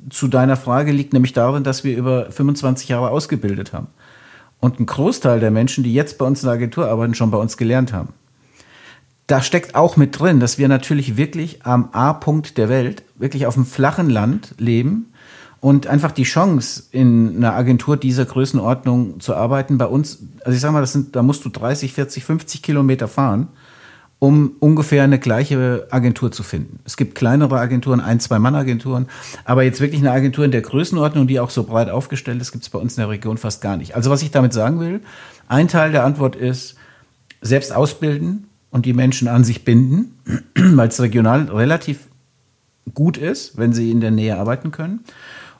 zu 0.09 0.27
deiner 0.27 0.57
Frage 0.57 0.91
liegt 0.91 1.13
nämlich 1.13 1.31
darin, 1.31 1.63
dass 1.63 1.85
wir 1.85 1.95
über 1.95 2.29
25 2.29 2.89
Jahre 2.89 3.09
ausgebildet 3.09 3.71
haben. 3.71 3.87
Und 4.59 4.79
ein 4.79 4.85
Großteil 4.85 5.39
der 5.39 5.51
Menschen, 5.51 5.83
die 5.83 5.93
jetzt 5.93 6.17
bei 6.17 6.25
uns 6.25 6.43
in 6.43 6.47
der 6.47 6.55
Agentur 6.55 6.87
arbeiten, 6.87 7.15
schon 7.15 7.31
bei 7.31 7.37
uns 7.37 7.55
gelernt 7.55 7.93
haben 7.93 8.13
da 9.31 9.41
steckt 9.41 9.75
auch 9.75 9.95
mit 9.95 10.19
drin, 10.19 10.41
dass 10.41 10.57
wir 10.57 10.67
natürlich 10.67 11.15
wirklich 11.15 11.65
am 11.65 11.87
A-Punkt 11.93 12.57
der 12.57 12.67
Welt, 12.67 13.03
wirklich 13.15 13.45
auf 13.45 13.53
dem 13.53 13.65
flachen 13.65 14.09
Land 14.09 14.55
leben 14.57 15.13
und 15.61 15.87
einfach 15.87 16.11
die 16.11 16.23
Chance, 16.23 16.83
in 16.91 17.37
einer 17.37 17.53
Agentur 17.53 17.95
dieser 17.95 18.25
Größenordnung 18.25 19.21
zu 19.21 19.33
arbeiten, 19.33 19.77
bei 19.77 19.85
uns, 19.85 20.19
also 20.43 20.53
ich 20.53 20.59
sag 20.59 20.73
mal, 20.73 20.81
das 20.81 20.91
sind, 20.91 21.15
da 21.15 21.23
musst 21.23 21.45
du 21.45 21.49
30, 21.49 21.93
40, 21.93 22.25
50 22.25 22.61
Kilometer 22.61 23.07
fahren, 23.07 23.47
um 24.19 24.51
ungefähr 24.59 25.03
eine 25.03 25.17
gleiche 25.17 25.87
Agentur 25.91 26.33
zu 26.33 26.43
finden. 26.43 26.79
Es 26.83 26.97
gibt 26.97 27.15
kleinere 27.15 27.57
Agenturen, 27.57 28.01
ein, 28.01 28.19
zwei 28.19 28.37
Mann-Agenturen, 28.37 29.07
aber 29.45 29.63
jetzt 29.63 29.79
wirklich 29.79 30.01
eine 30.01 30.11
Agentur 30.11 30.43
in 30.43 30.51
der 30.51 30.61
Größenordnung, 30.61 31.27
die 31.27 31.39
auch 31.39 31.51
so 31.51 31.63
breit 31.63 31.89
aufgestellt 31.89 32.41
ist, 32.41 32.51
gibt 32.51 32.65
es 32.65 32.69
bei 32.69 32.79
uns 32.79 32.97
in 32.97 33.01
der 33.01 33.09
Region 33.09 33.37
fast 33.37 33.61
gar 33.61 33.77
nicht. 33.77 33.95
Also 33.95 34.09
was 34.09 34.23
ich 34.23 34.31
damit 34.31 34.51
sagen 34.51 34.81
will, 34.81 34.99
ein 35.47 35.69
Teil 35.69 35.93
der 35.93 36.03
Antwort 36.03 36.35
ist, 36.35 36.75
selbst 37.39 37.73
ausbilden, 37.73 38.47
und 38.71 38.85
die 38.85 38.93
Menschen 38.93 39.27
an 39.27 39.43
sich 39.43 39.63
binden, 39.63 40.15
weil 40.55 40.87
es 40.87 40.99
regional 40.99 41.43
relativ 41.49 42.07
gut 42.93 43.17
ist, 43.17 43.57
wenn 43.57 43.73
sie 43.73 43.91
in 43.91 44.01
der 44.01 44.11
Nähe 44.11 44.37
arbeiten 44.37 44.71
können. 44.71 45.01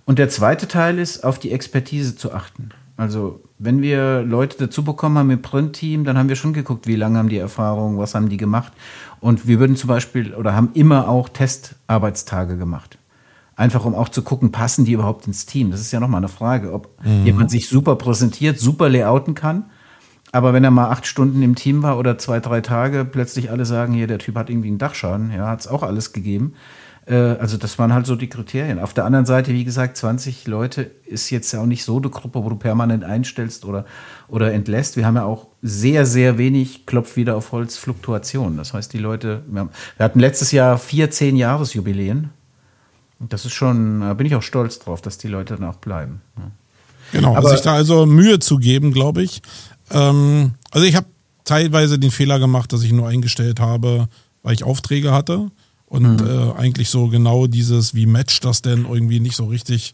Und 0.06 0.18
der 0.18 0.30
zweite 0.30 0.68
Teil 0.68 0.98
ist, 0.98 1.24
auf 1.24 1.38
die 1.38 1.52
Expertise 1.52 2.16
zu 2.16 2.34
achten. 2.34 2.70
Also 2.98 3.42
wenn 3.60 3.82
wir 3.82 4.24
Leute 4.24 4.58
dazu 4.58 4.84
bekommen 4.84 5.18
haben 5.18 5.30
im 5.30 5.42
Print-Team, 5.42 6.04
dann 6.04 6.18
haben 6.18 6.30
wir 6.30 6.36
schon 6.36 6.54
geguckt, 6.54 6.88
wie 6.88 6.96
lange 6.96 7.20
haben 7.20 7.30
die 7.30 7.38
Erfahrung, 7.38 7.98
was 7.98 8.16
haben 8.16 8.30
die 8.30 8.38
gemacht. 8.38 8.74
Und 9.20 9.48
wir 9.48 9.60
würden 9.60 9.76
zum 9.76 9.88
Beispiel 9.88 10.34
oder 10.34 10.56
haben 10.56 10.70
immer 10.74 11.08
auch 11.08 11.30
Testarbeitstage 11.30 12.58
gemacht. 12.58 12.98
Einfach 13.56 13.86
um 13.86 13.94
auch 13.94 14.10
zu 14.10 14.24
gucken, 14.24 14.52
passen 14.52 14.86
die 14.86 14.94
überhaupt 14.94 15.28
ins 15.28 15.46
Team? 15.46 15.72
Das 15.72 15.82
ist 15.82 15.92
ja 15.92 16.00
nochmal 16.00 16.20
eine 16.20 16.30
Frage, 16.30 16.74
ob 16.74 16.90
mhm. 17.04 17.26
jemand 17.26 17.52
sich 17.52 17.68
super 17.70 17.96
präsentiert, 17.96 18.60
super 18.60 18.90
layouten 18.90 19.36
kann 19.36 19.66
aber 20.32 20.54
wenn 20.54 20.64
er 20.64 20.72
mal 20.72 20.90
acht 20.90 21.06
Stunden 21.06 21.42
im 21.42 21.56
Team 21.56 21.84
war 21.84 21.98
oder 21.98 22.18
zwei, 22.18 22.40
drei 22.40 22.62
Tage, 22.62 23.06
plötzlich 23.06 23.52
alle 23.52 23.66
sagen, 23.66 23.94
hier, 23.94 24.08
der 24.08 24.20
Typ 24.20 24.36
hat 24.36 24.50
irgendwie 24.50 24.70
einen 24.70 24.78
Dachschaden, 24.78 25.32
ja, 25.32 25.48
hat 25.48 25.62
es 25.62 25.68
auch 25.68 25.84
alles 25.84 26.14
gegeben. 26.14 26.54
Äh, 27.06 27.16
also 27.16 27.58
das 27.58 27.78
waren 27.80 27.94
halt 27.94 28.06
so 28.06 28.16
die 28.16 28.30
Kriterien. 28.30 28.80
Auf 28.80 28.94
der 28.94 29.06
anderen 29.06 29.26
Seite, 29.26 29.52
wie 29.52 29.64
gesagt, 29.64 29.98
20 29.98 30.48
Leute 30.48 30.84
ist 31.06 31.30
jetzt 31.30 31.52
ja 31.52 31.62
auch 31.62 31.66
nicht 31.66 31.84
so 31.84 31.98
eine 31.98 32.10
Gruppe, 32.10 32.44
wo 32.44 32.50
du 32.50 32.56
permanent 32.56 33.04
einstellst 33.04 33.66
oder, 33.66 33.86
oder 34.28 34.54
entlässt. 34.54 34.96
Wir 34.96 35.06
haben 35.06 35.16
ja 35.16 35.26
auch 35.26 35.48
sehr, 35.62 36.06
sehr 36.06 36.38
wenig 36.38 36.86
Klopf 36.86 37.16
wieder 37.16 37.36
auf 37.36 37.52
Holz 37.52 37.78
Fluktuation. 37.78 38.58
Das 38.58 38.74
heißt, 38.74 38.94
die 38.94 39.00
Leute, 39.00 39.44
wir, 39.48 39.62
haben, 39.62 39.70
wir 39.98 40.04
hatten 40.04 40.20
letztes 40.20 40.52
Jahr 40.52 40.78
vier, 40.78 41.12
zehn 41.12 41.36
Jahresjubiläen. 41.36 42.30
Und 43.20 43.34
das 43.34 43.46
ist 43.46 43.54
schon, 43.54 44.02
da 44.02 44.14
bin 44.14 44.26
ich 44.26 44.36
auch 44.36 44.42
stolz 44.42 44.80
drauf, 44.80 45.02
dass 45.02 45.18
die 45.18 45.28
Leute 45.28 45.56
dann 45.56 45.68
auch 45.68 45.76
bleiben. 45.76 46.22
Genau, 47.12 47.36
Aber, 47.36 47.50
sich 47.50 47.62
da 47.62 47.74
also 47.74 48.06
Mühe 48.06 48.40
zu 48.40 48.58
geben, 48.58 48.94
glaube 48.94 49.22
ich, 49.22 49.42
ähm, 49.94 50.52
also 50.72 50.86
ich 50.86 50.96
habe 50.96 51.08
teilweise 51.44 52.00
den 52.00 52.12
Fehler 52.12 52.40
gemacht, 52.40 52.72
dass 52.74 52.84
ich 52.84 52.92
nur 52.92 53.08
eingestellt 53.08 53.60
habe, 53.60 54.08
weil 54.44 54.54
ich 54.54 54.64
Aufträge 54.64 55.12
hatte. 55.12 55.50
Und 55.86 56.22
mhm. 56.22 56.28
äh, 56.28 56.52
eigentlich 56.54 56.90
so 56.90 57.08
genau 57.08 57.48
dieses, 57.48 57.94
wie 57.94 58.06
Match 58.06 58.40
das 58.40 58.62
denn 58.62 58.86
irgendwie 58.86 59.20
nicht 59.20 59.36
so 59.36 59.46
richtig 59.46 59.94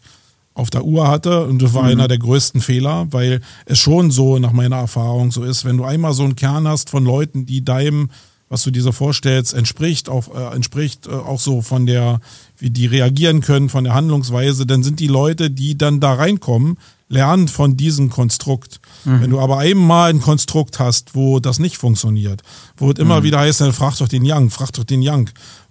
auf 0.54 0.70
der 0.70 0.84
Uhr 0.84 1.08
hatte. 1.08 1.44
Und 1.44 1.62
das 1.62 1.74
war 1.74 1.84
mhm. 1.84 1.90
einer 1.90 2.08
der 2.08 2.18
größten 2.18 2.60
Fehler, 2.60 3.06
weil 3.10 3.40
es 3.64 3.78
schon 3.78 4.10
so 4.10 4.38
nach 4.38 4.52
meiner 4.52 4.76
Erfahrung 4.76 5.32
so 5.32 5.44
ist, 5.44 5.64
wenn 5.64 5.76
du 5.76 5.84
einmal 5.84 6.12
so 6.12 6.24
einen 6.24 6.36
Kern 6.36 6.68
hast 6.68 6.90
von 6.90 7.04
Leuten, 7.04 7.46
die 7.46 7.64
deinem, 7.64 8.10
was 8.48 8.64
du 8.64 8.70
dir 8.70 8.82
so 8.82 8.92
vorstellst, 8.92 9.54
entspricht, 9.54 10.08
auch, 10.08 10.34
äh, 10.34 10.54
entspricht 10.54 11.06
äh, 11.06 11.10
auch 11.10 11.40
so 11.40 11.62
von 11.62 11.86
der, 11.86 12.20
wie 12.58 12.70
die 12.70 12.86
reagieren 12.86 13.40
können, 13.40 13.68
von 13.68 13.84
der 13.84 13.94
Handlungsweise, 13.94 14.66
dann 14.66 14.82
sind 14.82 15.00
die 15.00 15.06
Leute, 15.06 15.50
die 15.50 15.78
dann 15.78 16.00
da 16.00 16.14
reinkommen, 16.14 16.78
lernen 17.08 17.48
von 17.48 17.76
diesem 17.76 18.10
Konstrukt. 18.10 18.80
Mhm. 19.04 19.20
Wenn 19.22 19.30
du 19.30 19.40
aber 19.40 19.58
einmal 19.58 20.10
ein 20.10 20.20
Konstrukt 20.20 20.78
hast, 20.78 21.14
wo 21.14 21.40
das 21.40 21.58
nicht 21.58 21.78
funktioniert, 21.78 22.42
wo 22.76 22.90
es 22.90 22.98
immer 22.98 23.20
mhm. 23.20 23.24
wieder 23.24 23.40
heißt, 23.40 23.60
dann 23.60 23.72
frag 23.72 23.96
doch 23.98 24.08
den 24.08 24.22
Young, 24.24 24.50
frag 24.50 24.72
doch 24.72 24.84
den 24.84 25.00
Young, 25.02 25.30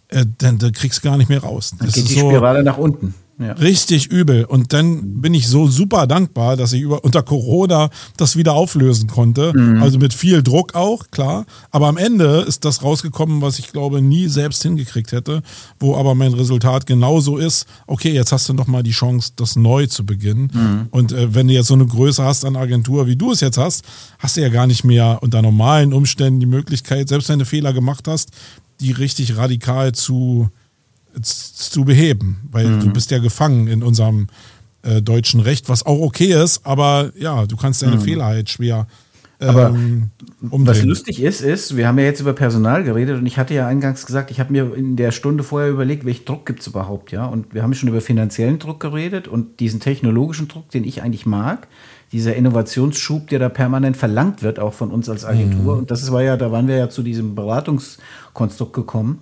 äh, 0.09 0.25
dann, 0.37 0.57
dann 0.57 0.71
kriegst 0.71 1.03
du 1.03 1.09
gar 1.09 1.17
nicht 1.17 1.29
mehr 1.29 1.41
raus. 1.41 1.71
Dann 1.77 1.87
das 1.87 1.95
geht 1.95 2.09
die 2.09 2.19
so, 2.19 2.29
Spirale 2.29 2.63
nach 2.63 2.77
unten. 2.77 3.13
Ja. 3.39 3.53
Richtig 3.53 4.07
übel. 4.07 4.45
Und 4.45 4.73
dann 4.73 5.21
bin 5.21 5.35
ich 5.35 5.47
so 5.47 5.67
super 5.67 6.07
dankbar, 6.07 6.57
dass 6.57 6.73
ich 6.73 6.81
über, 6.81 7.03
unter 7.03 7.21
Corona 7.21 7.89
das 8.17 8.35
wieder 8.35 8.53
auflösen 8.53 9.07
konnte. 9.07 9.53
Mhm. 9.55 9.81
Also 9.81 9.99
mit 9.99 10.13
viel 10.13 10.41
Druck 10.41 10.73
auch, 10.73 11.11
klar. 11.11 11.45
Aber 11.69 11.87
am 11.87 11.97
Ende 11.97 12.43
ist 12.47 12.65
das 12.65 12.81
rausgekommen, 12.81 13.41
was 13.41 13.59
ich 13.59 13.71
glaube 13.71 14.01
nie 14.01 14.27
selbst 14.27 14.63
hingekriegt 14.63 15.11
hätte, 15.11 15.43
wo 15.79 15.95
aber 15.95 16.15
mein 16.15 16.33
Resultat 16.33 16.87
genauso 16.87 17.37
ist. 17.37 17.67
Okay, 17.85 18.11
jetzt 18.11 18.31
hast 18.31 18.49
du 18.49 18.53
noch 18.53 18.65
mal 18.65 18.81
die 18.81 18.91
Chance, 18.91 19.33
das 19.35 19.55
neu 19.55 19.85
zu 19.85 20.03
beginnen. 20.03 20.49
Mhm. 20.53 20.87
Und 20.89 21.11
äh, 21.11 21.35
wenn 21.35 21.47
du 21.47 21.53
jetzt 21.53 21.67
so 21.67 21.75
eine 21.75 21.85
Größe 21.85 22.23
hast 22.23 22.43
an 22.43 22.55
Agentur, 22.55 23.05
wie 23.05 23.15
du 23.17 23.33
es 23.33 23.41
jetzt 23.41 23.59
hast, 23.59 23.85
hast 24.17 24.37
du 24.37 24.41
ja 24.41 24.49
gar 24.49 24.65
nicht 24.65 24.83
mehr 24.83 25.19
unter 25.21 25.43
normalen 25.43 25.93
Umständen 25.93 26.39
die 26.39 26.47
Möglichkeit, 26.47 27.07
selbst 27.07 27.29
wenn 27.29 27.39
du 27.39 27.45
Fehler 27.45 27.71
gemacht 27.71 28.07
hast, 28.07 28.31
die 28.79 28.91
richtig 28.91 29.37
radikal 29.37 29.91
zu 29.93 30.49
zu 31.21 31.85
beheben, 31.85 32.37
weil 32.51 32.67
mhm. 32.67 32.79
du 32.79 32.89
bist 32.91 33.11
ja 33.11 33.19
gefangen 33.19 33.67
in 33.67 33.83
unserem 33.83 34.27
äh, 34.83 35.01
deutschen 35.01 35.39
Recht, 35.39 35.69
was 35.69 35.85
auch 35.85 35.99
okay 35.99 36.33
ist, 36.33 36.65
aber 36.65 37.11
ja, 37.17 37.45
du 37.45 37.55
kannst 37.57 37.81
deine 37.81 37.97
mhm. 37.97 38.01
Fehler 38.01 38.25
halt 38.25 38.49
schwer 38.49 38.87
aber 39.39 39.69
ähm, 39.69 40.09
was 40.41 40.83
lustig 40.83 41.21
ist, 41.21 41.41
ist, 41.41 41.77
wir 41.77 41.87
haben 41.87 41.99
ja 41.99 42.05
jetzt 42.05 42.21
über 42.21 42.33
Personal 42.33 42.83
geredet 42.83 43.19
und 43.19 43.25
ich 43.27 43.37
hatte 43.37 43.53
ja 43.53 43.67
eingangs 43.67 44.05
gesagt, 44.05 44.31
ich 44.31 44.39
habe 44.39 44.51
mir 44.51 44.73
in 44.75 44.95
der 44.95 45.11
Stunde 45.11 45.43
vorher 45.43 45.69
überlegt, 45.69 46.05
welchen 46.05 46.25
Druck 46.25 46.47
gibt 46.47 46.61
es 46.61 46.67
überhaupt, 46.67 47.11
ja. 47.11 47.25
Und 47.25 47.53
wir 47.53 47.61
haben 47.61 47.73
schon 47.75 47.89
über 47.89 48.01
finanziellen 48.01 48.57
Druck 48.57 48.79
geredet 48.79 49.27
und 49.27 49.59
diesen 49.59 49.79
technologischen 49.79 50.47
Druck, 50.47 50.71
den 50.71 50.83
ich 50.83 51.03
eigentlich 51.03 51.27
mag, 51.27 51.67
dieser 52.11 52.35
Innovationsschub, 52.35 53.27
der 53.27 53.37
da 53.37 53.49
permanent 53.49 53.95
verlangt 53.95 54.41
wird, 54.41 54.59
auch 54.59 54.73
von 54.73 54.89
uns 54.89 55.07
als 55.07 55.23
Agentur. 55.23 55.73
Mhm. 55.73 55.79
Und 55.81 55.91
das 55.91 56.11
war 56.11 56.23
ja, 56.23 56.35
da 56.35 56.51
waren 56.51 56.67
wir 56.67 56.77
ja 56.77 56.89
zu 56.89 57.03
diesem 57.03 57.35
Beratungskonstrukt 57.35 58.73
gekommen. 58.73 59.19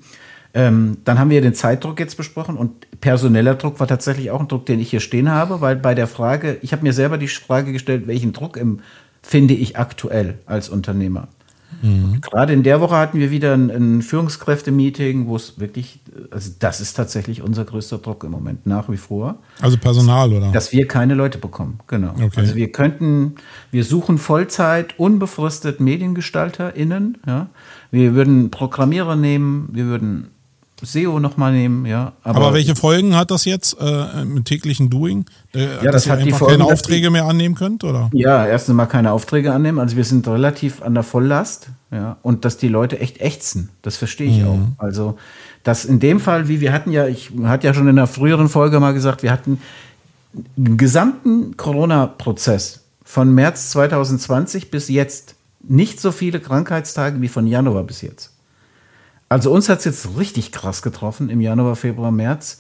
Ähm, 0.58 1.00
dann 1.04 1.20
haben 1.20 1.30
wir 1.30 1.42
den 1.42 1.54
Zeitdruck 1.54 2.00
jetzt 2.00 2.16
besprochen 2.16 2.56
und 2.56 3.02
personeller 3.02 3.56
Druck 3.56 3.82
war 3.82 3.88
tatsächlich 3.88 4.32
auch 4.32 4.40
ein 4.40 4.48
Druck, 4.48 4.66
den 4.66 4.80
ich 4.80 4.90
hier 4.90 5.02
stehen 5.02 5.30
habe, 5.30 5.60
weil 5.60 5.76
bei 5.76 5.94
der 5.94 6.08
Frage, 6.08 6.58
ich 6.62 6.72
habe 6.72 6.82
mir 6.84 6.94
selber 6.94 7.18
die 7.18 7.28
Frage 7.28 7.74
gestellt, 7.74 8.08
welchen 8.08 8.32
Druck 8.32 8.58
empfinde 8.58 9.54
ich 9.54 9.78
aktuell 9.78 10.40
als 10.46 10.70
Unternehmer. 10.70 11.28
Mhm. 11.82 12.22
Gerade 12.22 12.54
in 12.54 12.64
der 12.64 12.80
Woche 12.80 12.96
hatten 12.96 13.20
wir 13.20 13.32
wieder 13.32 13.54
ein, 13.54 13.70
ein 13.70 14.02
Führungskräfte-Meeting, 14.02 15.28
wo 15.28 15.36
es 15.36 15.60
wirklich, 15.60 16.00
also 16.32 16.52
das 16.58 16.80
ist 16.80 16.94
tatsächlich 16.94 17.42
unser 17.42 17.66
größter 17.66 17.98
Druck 17.98 18.24
im 18.24 18.32
Moment, 18.32 18.66
nach 18.66 18.88
wie 18.88 18.96
vor. 18.96 19.40
Also 19.60 19.78
Personal, 19.78 20.32
oder? 20.32 20.54
Dass 20.54 20.72
wir 20.72 20.88
keine 20.88 21.16
Leute 21.16 21.38
bekommen, 21.38 21.80
genau. 21.88 22.12
Okay. 22.12 22.30
Also 22.38 22.56
wir 22.56 22.72
könnten, 22.72 23.36
wir 23.72 23.84
suchen 23.84 24.20
Vollzeit, 24.20 24.98
unbefristet 24.98 25.82
MediengestalterInnen, 25.82 27.18
ja. 27.28 27.48
Wir 27.92 28.14
würden 28.14 28.52
Programmierer 28.52 29.18
nehmen, 29.18 29.70
wir 29.72 29.86
würden 29.86 30.30
SEO 30.82 31.20
nochmal 31.20 31.54
nehmen, 31.54 31.86
ja. 31.86 32.14
Aber, 32.24 32.38
aber, 32.38 32.54
welche 32.54 32.76
Folgen 32.76 33.16
hat 33.16 33.32
das 33.32 33.46
jetzt 33.46 33.78
äh, 33.80 34.26
mit 34.26 34.46
täglichen 34.46 34.90
Doing? 34.90 35.26
Äh, 35.54 35.64
ja, 35.84 35.92
dass 35.92 36.04
das 36.04 36.10
hat 36.10 36.20
ihr 36.20 36.26
einfach 36.26 36.40
Folgen, 36.40 36.60
keine 36.60 36.72
Aufträge 36.72 37.10
mehr 37.10 37.26
annehmen 37.26 37.56
könnt, 37.56 37.84
oder? 37.84 38.10
Ja, 38.14 38.46
erstens 38.46 38.76
mal 38.76 38.86
keine 38.86 39.12
Aufträge 39.12 39.54
annehmen. 39.54 39.80
Also 39.80 39.96
wir 39.96 40.04
sind 40.04 40.28
relativ 40.28 40.82
an 40.82 40.94
der 40.94 41.04
Volllast, 41.04 41.70
ja. 41.92 42.18
Und 42.24 42.44
dass 42.44 42.58
die 42.58 42.68
Leute 42.68 43.00
echt 43.00 43.22
ächzen, 43.22 43.70
das 43.84 43.96
verstehe 43.96 44.30
ich 44.30 44.40
mhm. 44.40 44.48
auch. 44.48 44.84
Also, 44.84 45.18
dass 45.64 45.86
in 45.86 46.00
dem 46.00 46.20
Fall, 46.20 46.50
wie 46.50 46.60
wir 46.60 46.74
hatten 46.74 46.92
ja, 46.92 47.08
ich 47.08 47.32
hatte 47.44 47.68
ja 47.68 47.74
schon 47.74 47.88
in 47.88 47.98
einer 47.98 48.08
früheren 48.08 48.50
Folge 48.50 48.80
mal 48.80 48.94
gesagt, 48.94 49.24
wir 49.24 49.32
hatten 49.32 49.62
im 50.58 50.78
gesamten 50.78 51.56
Corona-Prozess 51.56 52.82
von 53.04 53.34
März 53.34 53.70
2020 53.70 54.72
bis 54.72 54.90
jetzt 54.90 55.36
nicht 55.68 56.02
so 56.02 56.12
viele 56.12 56.40
Krankheitstage 56.40 57.22
wie 57.22 57.30
von 57.30 57.48
Januar 57.48 57.84
bis 57.84 58.02
jetzt. 58.02 58.35
Also 59.36 59.52
uns 59.52 59.68
hat 59.68 59.80
es 59.80 59.84
jetzt 59.84 60.18
richtig 60.18 60.54
krass 60.54 60.82
getroffen 60.82 61.30
im 61.30 61.42
Januar, 61.42 61.76
Februar, 61.76 62.10
März. 62.10 62.60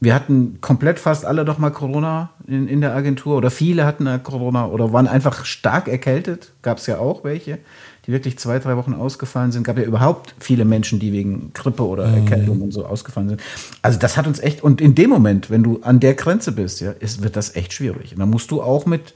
Wir 0.00 0.14
hatten 0.14 0.58
komplett 0.60 0.98
fast 0.98 1.24
alle 1.24 1.46
doch 1.46 1.56
mal 1.56 1.70
Corona 1.70 2.28
in, 2.46 2.68
in 2.68 2.82
der 2.82 2.94
Agentur 2.94 3.38
oder 3.38 3.50
viele 3.50 3.86
hatten 3.86 4.22
Corona 4.22 4.66
oder 4.66 4.92
waren 4.92 5.08
einfach 5.08 5.46
stark 5.46 5.88
erkältet. 5.88 6.52
Gab 6.60 6.76
es 6.76 6.86
ja 6.86 6.98
auch 6.98 7.24
welche, 7.24 7.58
die 8.06 8.12
wirklich 8.12 8.38
zwei, 8.38 8.58
drei 8.58 8.76
Wochen 8.76 8.92
ausgefallen 8.92 9.50
sind. 9.50 9.62
Gab 9.62 9.78
ja 9.78 9.84
überhaupt 9.84 10.34
viele 10.40 10.66
Menschen, 10.66 11.00
die 11.00 11.14
wegen 11.14 11.52
Grippe 11.54 11.86
oder 11.86 12.06
Mhm. 12.08 12.16
Erkältung 12.16 12.60
und 12.60 12.72
so 12.72 12.84
ausgefallen 12.84 13.30
sind. 13.30 13.40
Also 13.80 13.98
das 13.98 14.18
hat 14.18 14.26
uns 14.26 14.40
echt, 14.40 14.62
und 14.62 14.82
in 14.82 14.94
dem 14.94 15.08
Moment, 15.08 15.48
wenn 15.48 15.62
du 15.62 15.80
an 15.80 16.00
der 16.00 16.12
Grenze 16.12 16.52
bist, 16.52 16.82
ja, 16.82 16.90
ist, 16.90 17.22
wird 17.22 17.34
das 17.34 17.56
echt 17.56 17.72
schwierig. 17.72 18.12
Und 18.12 18.18
dann 18.18 18.28
musst 18.28 18.50
du 18.50 18.60
auch 18.60 18.84
mit 18.84 19.14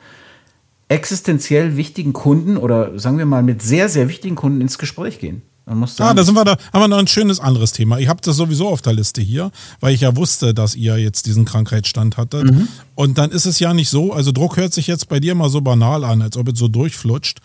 existenziell 0.88 1.76
wichtigen 1.76 2.14
Kunden 2.14 2.56
oder 2.56 2.98
sagen 2.98 3.18
wir 3.18 3.26
mal 3.26 3.42
mit 3.42 3.60
sehr, 3.60 3.90
sehr 3.90 4.08
wichtigen 4.08 4.36
Kunden 4.36 4.62
ins 4.62 4.78
Gespräch 4.78 5.18
gehen. 5.18 5.42
Ah, 5.66 6.12
da 6.12 6.24
sind 6.24 6.34
wir 6.34 6.44
da, 6.44 6.56
haben 6.72 6.82
wir 6.82 6.88
noch 6.88 6.98
ein 6.98 7.06
schönes 7.06 7.40
anderes 7.40 7.72
Thema. 7.72 7.98
Ich 7.98 8.08
habe 8.08 8.20
das 8.22 8.36
sowieso 8.36 8.68
auf 8.68 8.82
der 8.82 8.92
Liste 8.92 9.22
hier, 9.22 9.50
weil 9.80 9.94
ich 9.94 10.02
ja 10.02 10.14
wusste, 10.14 10.52
dass 10.52 10.74
ihr 10.74 10.98
jetzt 10.98 11.24
diesen 11.24 11.46
Krankheitsstand 11.46 12.18
hattet. 12.18 12.44
Mhm. 12.44 12.68
Und 12.94 13.16
dann 13.16 13.30
ist 13.30 13.46
es 13.46 13.58
ja 13.60 13.72
nicht 13.72 13.88
so, 13.88 14.12
also 14.12 14.30
Druck 14.30 14.58
hört 14.58 14.74
sich 14.74 14.86
jetzt 14.86 15.08
bei 15.08 15.20
dir 15.20 15.34
mal 15.34 15.48
so 15.48 15.62
banal 15.62 16.04
an, 16.04 16.20
als 16.20 16.36
ob 16.36 16.48
es 16.48 16.58
so 16.58 16.68
durchflutscht. 16.68 17.38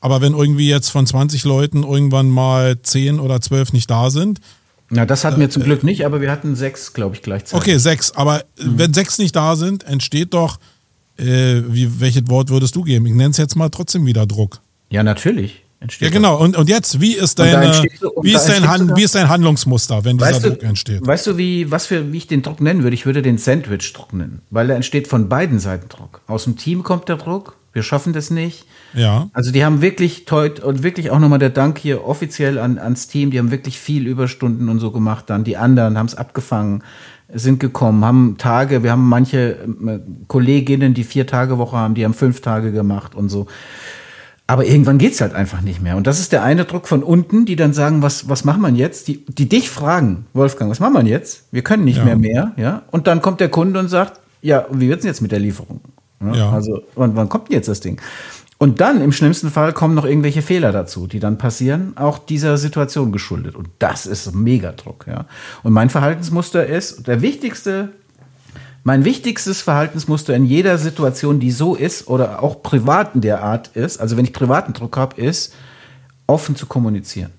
Aber 0.00 0.22
wenn 0.22 0.32
irgendwie 0.32 0.68
jetzt 0.68 0.88
von 0.88 1.06
20 1.06 1.44
Leuten 1.44 1.82
irgendwann 1.82 2.30
mal 2.30 2.80
10 2.80 3.20
oder 3.20 3.40
12 3.40 3.74
nicht 3.74 3.90
da 3.90 4.08
sind, 4.10 4.40
ja, 4.90 5.04
das 5.04 5.24
hatten 5.24 5.40
wir 5.40 5.50
zum 5.50 5.64
Glück 5.64 5.82
nicht, 5.82 6.06
aber 6.06 6.20
wir 6.20 6.30
hatten 6.30 6.54
sechs, 6.54 6.92
glaube 6.92 7.16
ich, 7.16 7.22
gleichzeitig. 7.22 7.60
okay, 7.60 7.78
sechs, 7.78 8.12
aber 8.12 8.40
äh, 8.40 8.44
wenn 8.56 8.94
sechs 8.94 9.18
nicht 9.18 9.34
da 9.34 9.56
sind, 9.56 9.82
entsteht 9.82 10.32
doch, 10.32 10.58
äh, 11.16 11.62
wie, 11.66 12.00
welches 12.00 12.28
Wort 12.28 12.50
würdest 12.50 12.76
du 12.76 12.82
geben? 12.82 13.06
Ich 13.06 13.14
nenne 13.14 13.30
es 13.30 13.36
jetzt 13.36 13.56
mal 13.56 13.68
trotzdem 13.68 14.06
wieder 14.06 14.26
Druck. 14.26 14.60
Ja, 14.88 15.02
natürlich. 15.02 15.65
Entsteht 15.86 16.08
Ja, 16.08 16.12
genau. 16.12 16.36
Und, 16.36 16.56
und 16.56 16.68
jetzt, 16.68 17.00
wie 17.00 17.14
ist 17.14 17.38
deine, 17.38 17.68
und 17.68 18.24
wie 18.24 18.34
ist 18.34 18.48
dein, 18.48 18.68
Han, 18.68 18.96
wie 18.96 19.04
ist 19.04 19.14
dein 19.14 19.28
Handlungsmuster, 19.28 20.04
wenn 20.04 20.18
dieser 20.18 20.30
Weißt 20.30 20.44
du, 20.44 20.50
Druck 20.50 20.62
entsteht? 20.64 21.06
weißt 21.06 21.26
du, 21.28 21.38
wie, 21.38 21.70
was 21.70 21.86
für, 21.86 22.12
wie 22.12 22.16
ich 22.16 22.26
den 22.26 22.42
Druck 22.42 22.60
nennen 22.60 22.82
würde? 22.82 22.94
Ich 22.94 23.06
würde 23.06 23.22
den 23.22 23.38
Sandwich-Druck 23.38 24.12
nennen, 24.12 24.42
weil 24.50 24.66
da 24.66 24.74
entsteht 24.74 25.06
von 25.06 25.28
beiden 25.28 25.60
Seiten 25.60 25.88
Druck. 25.88 26.22
Aus 26.26 26.44
dem 26.44 26.56
Team 26.56 26.82
kommt 26.82 27.08
der 27.08 27.18
Druck, 27.18 27.56
wir 27.72 27.84
schaffen 27.84 28.12
das 28.12 28.30
nicht. 28.30 28.64
Ja. 28.94 29.28
Also 29.32 29.52
die 29.52 29.64
haben 29.64 29.80
wirklich 29.80 30.24
teut 30.24 30.58
und 30.58 30.82
wirklich 30.82 31.12
auch 31.12 31.20
nochmal 31.20 31.38
der 31.38 31.50
Dank 31.50 31.78
hier 31.78 32.04
offiziell 32.04 32.58
an, 32.58 32.78
ans 32.78 33.06
Team, 33.06 33.30
die 33.30 33.38
haben 33.38 33.52
wirklich 33.52 33.78
viel 33.78 34.08
Überstunden 34.08 34.68
und 34.68 34.80
so 34.80 34.90
gemacht 34.90 35.26
dann. 35.28 35.44
Die 35.44 35.56
anderen 35.56 35.96
haben 35.96 36.06
es 36.06 36.16
abgefangen, 36.16 36.82
sind 37.32 37.60
gekommen, 37.60 38.04
haben 38.04 38.36
Tage, 38.38 38.82
wir 38.82 38.90
haben 38.90 39.08
manche 39.08 39.58
äh, 39.86 39.98
Kolleginnen, 40.26 40.94
die 40.94 41.04
vier 41.04 41.28
Tage 41.28 41.58
Woche 41.58 41.76
haben, 41.76 41.94
die 41.94 42.04
haben 42.04 42.14
fünf 42.14 42.40
Tage 42.40 42.72
gemacht 42.72 43.14
und 43.14 43.28
so. 43.28 43.46
Aber 44.48 44.64
irgendwann 44.64 44.98
geht's 44.98 45.20
halt 45.20 45.34
einfach 45.34 45.60
nicht 45.60 45.82
mehr. 45.82 45.96
Und 45.96 46.06
das 46.06 46.20
ist 46.20 46.30
der 46.30 46.44
eine 46.44 46.64
Druck 46.66 46.86
von 46.86 47.02
unten, 47.02 47.46
die 47.46 47.56
dann 47.56 47.72
sagen, 47.72 48.02
was, 48.02 48.28
was 48.28 48.44
machen 48.44 48.62
wir 48.62 48.70
jetzt? 48.70 49.08
Die, 49.08 49.24
die 49.26 49.48
dich 49.48 49.70
fragen, 49.70 50.26
Wolfgang, 50.34 50.70
was 50.70 50.78
machen 50.78 50.94
wir 50.94 51.02
jetzt? 51.02 51.44
Wir 51.50 51.62
können 51.62 51.84
nicht 51.84 51.98
Ja. 51.98 52.04
mehr 52.04 52.16
mehr, 52.16 52.52
ja? 52.56 52.82
Und 52.92 53.08
dann 53.08 53.20
kommt 53.22 53.40
der 53.40 53.48
Kunde 53.48 53.80
und 53.80 53.88
sagt, 53.88 54.20
ja, 54.42 54.66
wie 54.70 54.88
wird's 54.88 55.02
denn 55.02 55.10
jetzt 55.10 55.20
mit 55.20 55.32
der 55.32 55.40
Lieferung? 55.40 55.80
Ja. 56.32 56.50
Also, 56.50 56.82
wann, 56.94 57.16
wann 57.16 57.28
kommt 57.28 57.48
denn 57.48 57.54
jetzt 57.56 57.68
das 57.68 57.80
Ding? 57.80 58.00
Und 58.58 58.80
dann 58.80 59.02
im 59.02 59.12
schlimmsten 59.12 59.50
Fall 59.50 59.72
kommen 59.72 59.94
noch 59.94 60.04
irgendwelche 60.06 60.40
Fehler 60.42 60.72
dazu, 60.72 61.06
die 61.06 61.18
dann 61.18 61.36
passieren, 61.38 61.92
auch 61.96 62.18
dieser 62.18 62.56
Situation 62.56 63.12
geschuldet. 63.12 63.54
Und 63.56 63.68
das 63.80 64.06
ist 64.06 64.32
Megadruck, 64.34 65.06
ja. 65.08 65.26
Und 65.64 65.72
mein 65.72 65.90
Verhaltensmuster 65.90 66.64
ist, 66.66 67.06
der 67.08 67.20
wichtigste 67.20 67.90
mein 68.86 69.04
wichtigstes 69.04 69.62
Verhaltensmuster 69.62 70.32
in 70.36 70.44
jeder 70.44 70.78
Situation, 70.78 71.40
die 71.40 71.50
so 71.50 71.74
ist 71.74 72.06
oder 72.06 72.40
auch 72.44 72.62
privat 72.62 73.16
in 73.16 73.20
der 73.20 73.42
Art 73.42 73.66
ist, 73.74 73.98
also 73.98 74.16
wenn 74.16 74.24
ich 74.24 74.32
privaten 74.32 74.74
Druck 74.74 74.96
habe, 74.96 75.20
ist, 75.20 75.52
offen 76.28 76.54
zu 76.54 76.66
kommunizieren. 76.66 77.32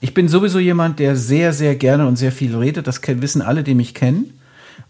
Ich 0.00 0.14
bin 0.14 0.26
sowieso 0.26 0.58
jemand, 0.58 0.98
der 0.98 1.14
sehr, 1.14 1.52
sehr 1.52 1.76
gerne 1.76 2.08
und 2.08 2.16
sehr 2.16 2.32
viel 2.32 2.56
redet. 2.56 2.88
Das 2.88 3.00
wissen 3.06 3.42
alle, 3.42 3.62
die 3.62 3.76
mich 3.76 3.94
kennen. 3.94 4.40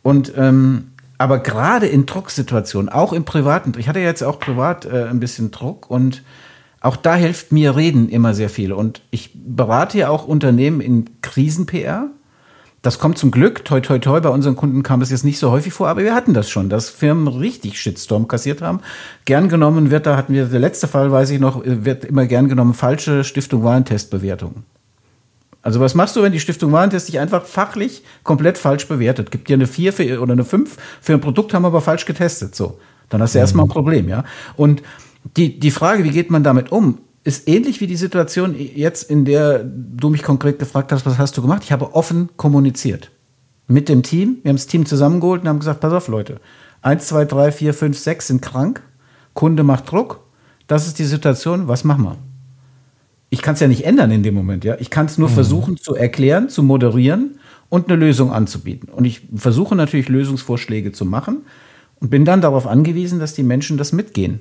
Und 0.02 0.32
ähm, 0.34 0.92
aber 1.18 1.40
gerade 1.40 1.86
in 1.88 2.06
Drucksituationen, 2.06 2.88
auch 2.88 3.12
im 3.12 3.26
privaten, 3.26 3.74
ich 3.76 3.86
hatte 3.86 4.00
jetzt 4.00 4.22
auch 4.22 4.40
privat 4.40 4.86
äh, 4.86 5.08
ein 5.10 5.20
bisschen 5.20 5.50
Druck 5.50 5.90
und 5.90 6.22
auch 6.80 6.96
da 6.96 7.16
hilft 7.16 7.52
mir 7.52 7.76
Reden 7.76 8.08
immer 8.08 8.32
sehr 8.32 8.48
viel. 8.48 8.72
Und 8.72 9.02
ich 9.10 9.32
berate 9.34 9.98
ja 9.98 10.08
auch 10.08 10.26
Unternehmen 10.26 10.80
in 10.80 11.20
Krisen-PR. 11.20 12.08
Das 12.82 13.00
kommt 13.00 13.18
zum 13.18 13.32
Glück, 13.32 13.64
toi 13.64 13.80
toi 13.80 13.98
toi, 13.98 14.20
bei 14.20 14.28
unseren 14.28 14.54
Kunden 14.54 14.84
kam 14.84 15.00
das 15.00 15.10
jetzt 15.10 15.24
nicht 15.24 15.40
so 15.40 15.50
häufig 15.50 15.72
vor, 15.72 15.88
aber 15.88 16.02
wir 16.04 16.14
hatten 16.14 16.32
das 16.32 16.48
schon, 16.48 16.68
dass 16.68 16.88
Firmen 16.88 17.26
richtig 17.26 17.80
Shitstorm 17.80 18.28
kassiert 18.28 18.62
haben. 18.62 18.80
Gern 19.24 19.48
genommen 19.48 19.90
wird, 19.90 20.06
da 20.06 20.16
hatten 20.16 20.32
wir, 20.32 20.46
der 20.46 20.60
letzte 20.60 20.86
Fall 20.86 21.10
weiß 21.10 21.30
ich 21.30 21.40
noch, 21.40 21.62
wird 21.64 22.04
immer 22.04 22.26
gern 22.26 22.48
genommen, 22.48 22.74
falsche 22.74 23.24
Stiftung 23.24 23.64
Warentestbewertung. 23.64 24.62
Also 25.60 25.80
was 25.80 25.94
machst 25.94 26.14
du, 26.14 26.22
wenn 26.22 26.32
die 26.32 26.38
Stiftung 26.38 26.70
Warentest 26.70 27.08
dich 27.08 27.18
einfach 27.18 27.44
fachlich 27.44 28.04
komplett 28.22 28.58
falsch 28.58 28.86
bewertet? 28.86 29.32
Gibt 29.32 29.48
dir 29.48 29.54
eine 29.54 29.66
4 29.66 29.92
für, 29.92 30.20
oder 30.20 30.32
eine 30.32 30.44
5 30.44 30.76
für 31.00 31.14
ein 31.14 31.20
Produkt, 31.20 31.52
haben 31.54 31.62
wir 31.62 31.68
aber 31.68 31.80
falsch 31.80 32.06
getestet. 32.06 32.54
So, 32.54 32.78
dann 33.08 33.20
hast 33.20 33.34
du 33.34 33.40
erstmal 33.40 33.66
ein 33.66 33.70
Problem, 33.70 34.08
ja. 34.08 34.24
Und 34.56 34.82
die, 35.36 35.58
die 35.58 35.72
Frage, 35.72 36.04
wie 36.04 36.10
geht 36.10 36.30
man 36.30 36.44
damit 36.44 36.70
um, 36.70 36.98
ist 37.24 37.48
ähnlich 37.48 37.80
wie 37.80 37.86
die 37.86 37.96
Situation 37.96 38.54
jetzt, 38.58 39.10
in 39.10 39.24
der 39.24 39.64
du 39.64 40.08
mich 40.08 40.22
konkret 40.22 40.58
gefragt 40.58 40.92
hast, 40.92 41.04
was 41.04 41.18
hast 41.18 41.36
du 41.36 41.42
gemacht? 41.42 41.62
Ich 41.64 41.72
habe 41.72 41.94
offen 41.94 42.30
kommuniziert. 42.36 43.10
Mit 43.66 43.88
dem 43.88 44.02
Team. 44.02 44.38
Wir 44.42 44.50
haben 44.50 44.56
das 44.56 44.66
Team 44.66 44.86
zusammengeholt 44.86 45.42
und 45.42 45.48
haben 45.48 45.58
gesagt, 45.58 45.80
pass 45.80 45.92
auf, 45.92 46.08
Leute. 46.08 46.40
Eins, 46.80 47.08
zwei, 47.08 47.24
drei, 47.24 47.52
vier, 47.52 47.74
fünf, 47.74 47.98
sechs 47.98 48.28
sind 48.28 48.40
krank. 48.40 48.82
Kunde 49.34 49.62
macht 49.62 49.90
Druck. 49.90 50.20
Das 50.66 50.86
ist 50.86 50.98
die 50.98 51.04
Situation. 51.04 51.68
Was 51.68 51.84
machen 51.84 52.04
wir? 52.04 52.16
Ich 53.30 53.42
kann 53.42 53.54
es 53.54 53.60
ja 53.60 53.68
nicht 53.68 53.84
ändern 53.84 54.10
in 54.10 54.22
dem 54.22 54.34
Moment, 54.34 54.64
ja. 54.64 54.76
Ich 54.78 54.88
kann 54.88 55.06
es 55.06 55.18
nur 55.18 55.28
versuchen 55.28 55.76
zu 55.76 55.94
erklären, 55.94 56.48
zu 56.48 56.62
moderieren 56.62 57.38
und 57.68 57.88
eine 57.88 57.96
Lösung 57.96 58.32
anzubieten. 58.32 58.88
Und 58.88 59.04
ich 59.04 59.20
versuche 59.34 59.74
natürlich 59.74 60.08
Lösungsvorschläge 60.08 60.92
zu 60.92 61.04
machen 61.04 61.42
und 62.00 62.08
bin 62.08 62.24
dann 62.24 62.40
darauf 62.40 62.66
angewiesen, 62.66 63.18
dass 63.18 63.34
die 63.34 63.42
Menschen 63.42 63.76
das 63.76 63.92
mitgehen. 63.92 64.40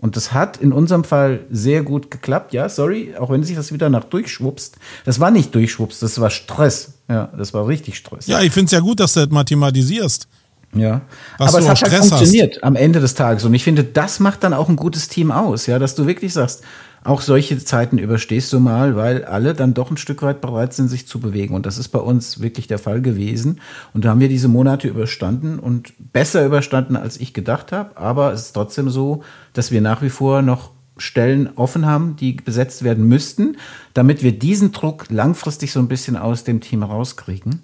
Und 0.00 0.16
das 0.16 0.32
hat 0.32 0.56
in 0.56 0.72
unserem 0.72 1.04
Fall 1.04 1.40
sehr 1.50 1.82
gut 1.82 2.10
geklappt. 2.10 2.54
Ja, 2.54 2.70
sorry, 2.70 3.14
auch 3.18 3.28
wenn 3.28 3.44
sich 3.44 3.54
das 3.54 3.70
wieder 3.70 3.90
nach 3.90 4.04
durchschwupst. 4.04 4.76
Das 5.04 5.20
war 5.20 5.30
nicht 5.30 5.54
durchschwupst, 5.54 6.02
das 6.02 6.18
war 6.18 6.30
Stress. 6.30 6.94
Ja, 7.08 7.30
das 7.36 7.52
war 7.52 7.68
richtig 7.68 7.98
Stress. 7.98 8.26
Ja, 8.26 8.40
ich 8.40 8.50
finde 8.50 8.66
es 8.66 8.72
ja 8.72 8.80
gut, 8.80 8.98
dass 8.98 9.12
du 9.12 9.20
das 9.20 9.28
mathematisierst. 9.28 10.26
Ja. 10.74 11.02
Was 11.36 11.48
Aber 11.48 11.58
du 11.58 11.64
es 11.64 11.70
auch 11.70 11.70
hat 11.70 11.82
halt 11.82 11.92
Stress 11.92 12.00
hast. 12.00 12.08
funktioniert 12.08 12.64
am 12.64 12.76
Ende 12.76 13.00
des 13.00 13.14
Tages. 13.14 13.44
Und 13.44 13.52
ich 13.52 13.62
finde, 13.62 13.84
das 13.84 14.20
macht 14.20 14.42
dann 14.42 14.54
auch 14.54 14.70
ein 14.70 14.76
gutes 14.76 15.08
Team 15.08 15.30
aus, 15.30 15.66
ja, 15.66 15.78
dass 15.78 15.94
du 15.94 16.06
wirklich 16.06 16.32
sagst, 16.32 16.62
auch 17.02 17.22
solche 17.22 17.58
Zeiten 17.58 17.96
überstehst 17.98 18.52
du 18.52 18.60
mal, 18.60 18.94
weil 18.94 19.24
alle 19.24 19.54
dann 19.54 19.72
doch 19.72 19.90
ein 19.90 19.96
Stück 19.96 20.22
weit 20.22 20.40
bereit 20.40 20.74
sind, 20.74 20.88
sich 20.88 21.06
zu 21.08 21.18
bewegen. 21.18 21.54
Und 21.54 21.64
das 21.64 21.78
ist 21.78 21.88
bei 21.88 21.98
uns 21.98 22.40
wirklich 22.40 22.66
der 22.66 22.78
Fall 22.78 23.00
gewesen. 23.00 23.60
Und 23.94 24.04
da 24.04 24.10
haben 24.10 24.20
wir 24.20 24.28
diese 24.28 24.48
Monate 24.48 24.88
überstanden 24.88 25.58
und 25.58 25.94
besser 26.12 26.44
überstanden, 26.44 26.96
als 26.96 27.18
ich 27.18 27.32
gedacht 27.32 27.72
habe. 27.72 27.96
Aber 27.96 28.32
es 28.32 28.42
ist 28.42 28.52
trotzdem 28.52 28.90
so, 28.90 29.22
dass 29.54 29.70
wir 29.70 29.80
nach 29.80 30.02
wie 30.02 30.10
vor 30.10 30.42
noch 30.42 30.72
Stellen 30.98 31.48
offen 31.56 31.86
haben, 31.86 32.16
die 32.16 32.32
besetzt 32.32 32.84
werden 32.84 33.08
müssten, 33.08 33.56
damit 33.94 34.22
wir 34.22 34.38
diesen 34.38 34.72
Druck 34.72 35.06
langfristig 35.08 35.72
so 35.72 35.80
ein 35.80 35.88
bisschen 35.88 36.16
aus 36.16 36.44
dem 36.44 36.60
Team 36.60 36.82
rauskriegen. 36.82 37.62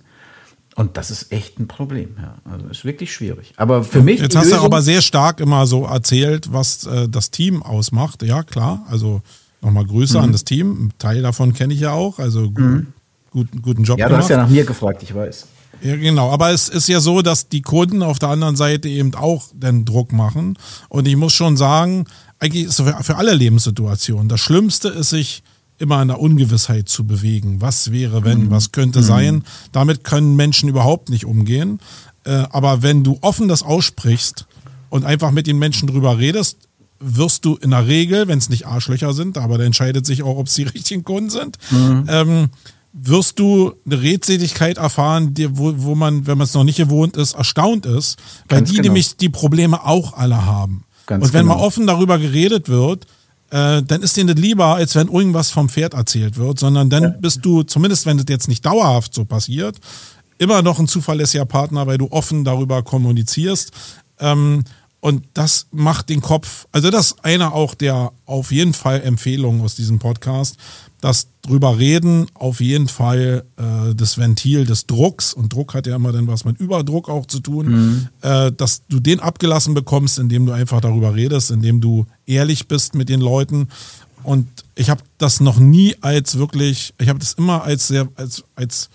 Und 0.76 0.96
das 0.98 1.10
ist 1.10 1.32
echt 1.32 1.58
ein 1.58 1.66
Problem. 1.68 2.16
Ja. 2.20 2.34
Also 2.52 2.66
ist 2.68 2.84
wirklich 2.84 3.12
schwierig. 3.12 3.54
Aber 3.56 3.82
für 3.82 4.02
mich. 4.02 4.20
Jetzt 4.20 4.36
hast 4.36 4.46
du 4.46 4.50
Lösung- 4.50 4.66
aber 4.66 4.82
sehr 4.82 5.00
stark 5.00 5.40
immer 5.40 5.66
so 5.66 5.84
erzählt, 5.86 6.52
was 6.52 6.84
äh, 6.86 7.08
das 7.08 7.30
Team 7.30 7.62
ausmacht. 7.62 8.22
Ja, 8.22 8.42
klar. 8.42 8.84
Also 8.88 9.22
nochmal 9.62 9.86
Grüße 9.86 10.18
Mhm. 10.18 10.24
an 10.24 10.32
das 10.32 10.44
Team. 10.44 10.70
Ein 10.86 10.92
Teil 10.98 11.22
davon 11.22 11.54
kenne 11.54 11.72
ich 11.72 11.80
ja 11.80 11.92
auch. 11.92 12.18
Also 12.18 12.50
gu 12.50 12.82
guten, 13.30 13.62
guten 13.62 13.84
Job 13.84 13.98
Ja, 13.98 14.08
du 14.08 14.16
hast 14.16 14.28
gemacht. 14.28 14.30
ja 14.38 14.44
nach 14.44 14.50
mir 14.50 14.64
gefragt, 14.64 15.02
ich 15.02 15.14
weiß. 15.14 15.46
Ja, 15.82 15.96
genau. 15.96 16.30
Aber 16.30 16.50
es 16.52 16.68
ist 16.68 16.88
ja 16.88 17.00
so, 17.00 17.20
dass 17.22 17.48
die 17.48 17.62
Kunden 17.62 18.02
auf 18.02 18.18
der 18.18 18.28
anderen 18.30 18.56
Seite 18.56 18.88
eben 18.88 19.14
auch 19.14 19.44
den 19.54 19.84
Druck 19.86 20.12
machen. 20.12 20.58
Und 20.90 21.06
ich 21.08 21.16
muss 21.16 21.32
schon 21.32 21.56
sagen, 21.56 22.04
eigentlich 22.38 22.64
ist 22.64 22.78
es 22.80 22.86
für, 22.86 23.02
für 23.02 23.16
alle 23.16 23.32
Lebenssituationen. 23.34 24.28
Das 24.28 24.40
Schlimmste 24.40 24.88
ist, 24.88 25.10
sich 25.10 25.42
immer 25.78 26.00
in 26.02 26.08
der 26.08 26.20
Ungewissheit 26.20 26.88
zu 26.88 27.06
bewegen. 27.06 27.60
Was 27.60 27.92
wäre, 27.92 28.24
wenn, 28.24 28.50
was 28.50 28.72
könnte 28.72 29.02
sein? 29.02 29.44
Damit 29.72 30.04
können 30.04 30.36
Menschen 30.36 30.68
überhaupt 30.68 31.10
nicht 31.10 31.26
umgehen. 31.26 31.80
Äh, 32.24 32.44
aber 32.50 32.82
wenn 32.82 33.04
du 33.04 33.18
offen 33.20 33.48
das 33.48 33.62
aussprichst 33.62 34.46
und 34.88 35.04
einfach 35.04 35.30
mit 35.30 35.46
den 35.46 35.58
Menschen 35.58 35.86
drüber 35.86 36.18
redest, 36.18 36.58
wirst 36.98 37.44
du 37.44 37.56
in 37.56 37.70
der 37.70 37.86
Regel, 37.86 38.26
wenn 38.26 38.38
es 38.38 38.48
nicht 38.48 38.66
Arschlöcher 38.66 39.12
sind, 39.12 39.36
aber 39.36 39.58
da 39.58 39.64
entscheidet 39.64 40.06
sich 40.06 40.22
auch, 40.22 40.38
ob 40.38 40.46
es 40.46 40.54
die 40.54 40.62
richtigen 40.74 41.04
Kunden 41.04 41.30
sind, 41.30 41.58
ähm, 42.08 42.48
wirst 42.92 43.38
du 43.38 43.74
eine 43.84 44.00
Redseligkeit 44.00 44.78
erfahren, 44.78 45.34
die, 45.34 45.58
wo, 45.58 45.74
wo 45.76 45.94
man, 45.94 46.26
wenn 46.26 46.38
man 46.38 46.46
es 46.46 46.54
noch 46.54 46.64
nicht 46.64 46.78
gewohnt 46.78 47.16
ist, 47.16 47.34
erstaunt 47.34 47.84
ist, 47.84 48.18
weil 48.48 48.60
Ganz 48.60 48.70
die 48.70 48.76
genau. 48.76 48.86
nämlich 48.86 49.16
die 49.16 49.28
Probleme 49.28 49.84
auch 49.84 50.14
alle 50.14 50.46
haben. 50.46 50.84
Ganz 51.04 51.26
Und 51.26 51.34
wenn 51.34 51.42
genau. 51.42 51.58
mal 51.58 51.62
offen 51.62 51.86
darüber 51.86 52.18
geredet 52.18 52.68
wird, 52.68 53.06
äh, 53.50 53.82
dann 53.82 54.02
ist 54.02 54.16
denen 54.16 54.34
das 54.34 54.42
lieber, 54.42 54.74
als 54.74 54.94
wenn 54.94 55.08
irgendwas 55.08 55.50
vom 55.50 55.68
Pferd 55.68 55.94
erzählt 55.94 56.36
wird, 56.36 56.58
sondern 56.58 56.90
dann 56.90 57.20
bist 57.20 57.44
du, 57.44 57.62
zumindest 57.62 58.06
wenn 58.06 58.16
das 58.16 58.26
jetzt 58.28 58.48
nicht 58.48 58.66
dauerhaft 58.66 59.14
so 59.14 59.24
passiert, 59.24 59.78
immer 60.38 60.62
noch 60.62 60.78
ein 60.78 60.88
zuverlässiger 60.88 61.46
Partner, 61.46 61.86
weil 61.86 61.98
du 61.98 62.08
offen 62.10 62.44
darüber 62.44 62.82
kommunizierst. 62.82 63.70
Ähm, 64.18 64.64
und 65.00 65.24
das 65.34 65.66
macht 65.70 66.08
den 66.08 66.20
Kopf, 66.20 66.66
also 66.72 66.90
das 66.90 67.12
ist 67.12 67.24
einer 67.24 67.52
auch 67.52 67.74
der 67.74 68.12
auf 68.24 68.50
jeden 68.50 68.74
Fall 68.74 69.02
Empfehlungen 69.02 69.60
aus 69.60 69.74
diesem 69.74 69.98
Podcast, 69.98 70.56
dass 71.00 71.28
drüber 71.42 71.78
reden 71.78 72.26
auf 72.34 72.60
jeden 72.60 72.88
Fall 72.88 73.44
äh, 73.56 73.94
das 73.94 74.18
Ventil 74.18 74.64
des 74.64 74.86
Drucks, 74.86 75.32
und 75.34 75.52
Druck 75.52 75.74
hat 75.74 75.86
ja 75.86 75.94
immer 75.94 76.12
dann 76.12 76.26
was 76.26 76.44
mit 76.44 76.58
Überdruck 76.58 77.08
auch 77.08 77.26
zu 77.26 77.40
tun, 77.40 78.08
äh, 78.22 78.50
dass 78.52 78.82
du 78.88 78.98
den 78.98 79.20
abgelassen 79.20 79.74
bekommst, 79.74 80.18
indem 80.18 80.46
du 80.46 80.52
einfach 80.52 80.80
darüber 80.80 81.14
redest, 81.14 81.50
indem 81.50 81.80
du 81.80 82.06
ehrlich 82.26 82.66
bist 82.66 82.94
mit 82.94 83.08
den 83.08 83.20
Leuten. 83.20 83.68
Und 84.22 84.48
ich 84.74 84.90
habe 84.90 85.02
das 85.18 85.40
noch 85.40 85.58
nie 85.58 85.94
als 86.00 86.38
wirklich, 86.38 86.94
ich 86.98 87.08
habe 87.08 87.20
das 87.20 87.34
immer 87.34 87.62
als 87.62 87.86
sehr, 87.86 88.08
als, 88.16 88.42
als 88.56 88.90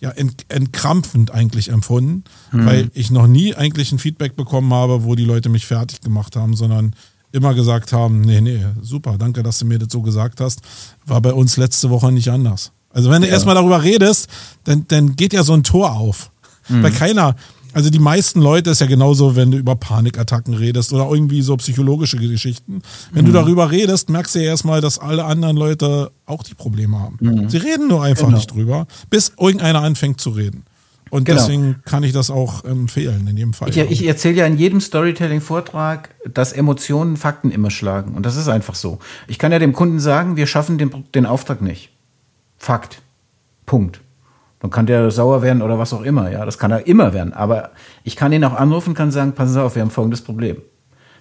ja, 0.00 0.10
ent, 0.10 0.46
entkrampfend 0.48 1.30
eigentlich 1.30 1.68
empfunden, 1.68 2.24
mhm. 2.52 2.66
weil 2.66 2.90
ich 2.94 3.10
noch 3.10 3.26
nie 3.26 3.54
eigentlich 3.54 3.92
ein 3.92 3.98
Feedback 3.98 4.34
bekommen 4.34 4.72
habe, 4.72 5.04
wo 5.04 5.14
die 5.14 5.24
Leute 5.24 5.48
mich 5.48 5.66
fertig 5.66 6.00
gemacht 6.00 6.36
haben, 6.36 6.56
sondern 6.56 6.94
immer 7.32 7.54
gesagt 7.54 7.92
haben, 7.92 8.22
nee, 8.22 8.40
nee, 8.40 8.64
super, 8.80 9.16
danke, 9.18 9.42
dass 9.42 9.58
du 9.58 9.66
mir 9.66 9.78
das 9.78 9.92
so 9.92 10.02
gesagt 10.02 10.40
hast. 10.40 10.62
War 11.06 11.20
bei 11.20 11.32
uns 11.32 11.56
letzte 11.56 11.90
Woche 11.90 12.10
nicht 12.10 12.28
anders. 12.28 12.72
Also 12.92 13.10
wenn 13.10 13.22
du 13.22 13.28
ja. 13.28 13.34
erstmal 13.34 13.54
darüber 13.54 13.82
redest, 13.82 14.28
dann, 14.64 14.86
dann 14.88 15.16
geht 15.16 15.32
ja 15.32 15.44
so 15.44 15.52
ein 15.52 15.62
Tor 15.62 15.92
auf. 15.92 16.30
Mhm. 16.68 16.82
Weil 16.82 16.92
keiner, 16.92 17.36
also 17.72 17.90
die 17.90 17.98
meisten 17.98 18.40
Leute 18.40 18.70
ist 18.70 18.80
ja 18.80 18.86
genauso, 18.86 19.36
wenn 19.36 19.50
du 19.50 19.58
über 19.58 19.76
Panikattacken 19.76 20.54
redest 20.54 20.92
oder 20.92 21.08
irgendwie 21.10 21.42
so 21.42 21.56
psychologische 21.56 22.16
Geschichten. 22.16 22.82
Wenn 23.12 23.24
mhm. 23.24 23.28
du 23.28 23.32
darüber 23.32 23.70
redest, 23.70 24.10
merkst 24.10 24.34
du 24.34 24.40
ja 24.40 24.46
erstmal, 24.46 24.80
dass 24.80 24.98
alle 24.98 25.24
anderen 25.24 25.56
Leute 25.56 26.10
auch 26.26 26.42
die 26.42 26.54
Probleme 26.54 26.98
haben. 26.98 27.18
Mhm. 27.20 27.48
Sie 27.48 27.58
reden 27.58 27.88
nur 27.88 28.02
einfach 28.02 28.26
genau. 28.26 28.36
nicht 28.36 28.52
drüber, 28.52 28.86
bis 29.08 29.32
irgendeiner 29.38 29.82
anfängt 29.82 30.20
zu 30.20 30.30
reden. 30.30 30.64
Und 31.10 31.24
genau. 31.24 31.40
deswegen 31.40 31.82
kann 31.84 32.04
ich 32.04 32.12
das 32.12 32.30
auch 32.30 32.64
empfehlen 32.64 33.26
in 33.26 33.36
jedem 33.36 33.52
Fall. 33.52 33.68
Ich, 33.68 33.76
ich 33.76 34.06
erzähle 34.06 34.36
ja 34.36 34.46
in 34.46 34.56
jedem 34.56 34.80
Storytelling-Vortrag, 34.80 36.10
dass 36.32 36.52
Emotionen 36.52 37.16
Fakten 37.16 37.50
immer 37.50 37.70
schlagen. 37.70 38.14
Und 38.14 38.24
das 38.24 38.36
ist 38.36 38.48
einfach 38.48 38.76
so. 38.76 39.00
Ich 39.26 39.38
kann 39.38 39.50
ja 39.50 39.58
dem 39.58 39.72
Kunden 39.72 39.98
sagen, 39.98 40.36
wir 40.36 40.46
schaffen 40.46 40.78
den, 40.78 41.04
den 41.14 41.26
Auftrag 41.26 41.62
nicht. 41.62 41.90
Fakt. 42.58 43.02
Punkt. 43.66 44.00
Dann 44.60 44.70
kann 44.70 44.86
der 44.86 45.10
sauer 45.10 45.42
werden 45.42 45.62
oder 45.62 45.78
was 45.78 45.92
auch 45.92 46.02
immer. 46.02 46.30
Ja, 46.30 46.44
das 46.44 46.58
kann 46.58 46.70
er 46.70 46.86
immer 46.86 47.12
werden. 47.12 47.32
Aber 47.32 47.70
ich 48.04 48.14
kann 48.14 48.32
ihn 48.32 48.44
auch 48.44 48.54
anrufen, 48.54 48.94
kann 48.94 49.10
sagen, 49.10 49.32
Sie 49.36 49.62
auf, 49.62 49.74
wir 49.74 49.82
haben 49.82 49.90
folgendes 49.90 50.20
Problem. 50.20 50.58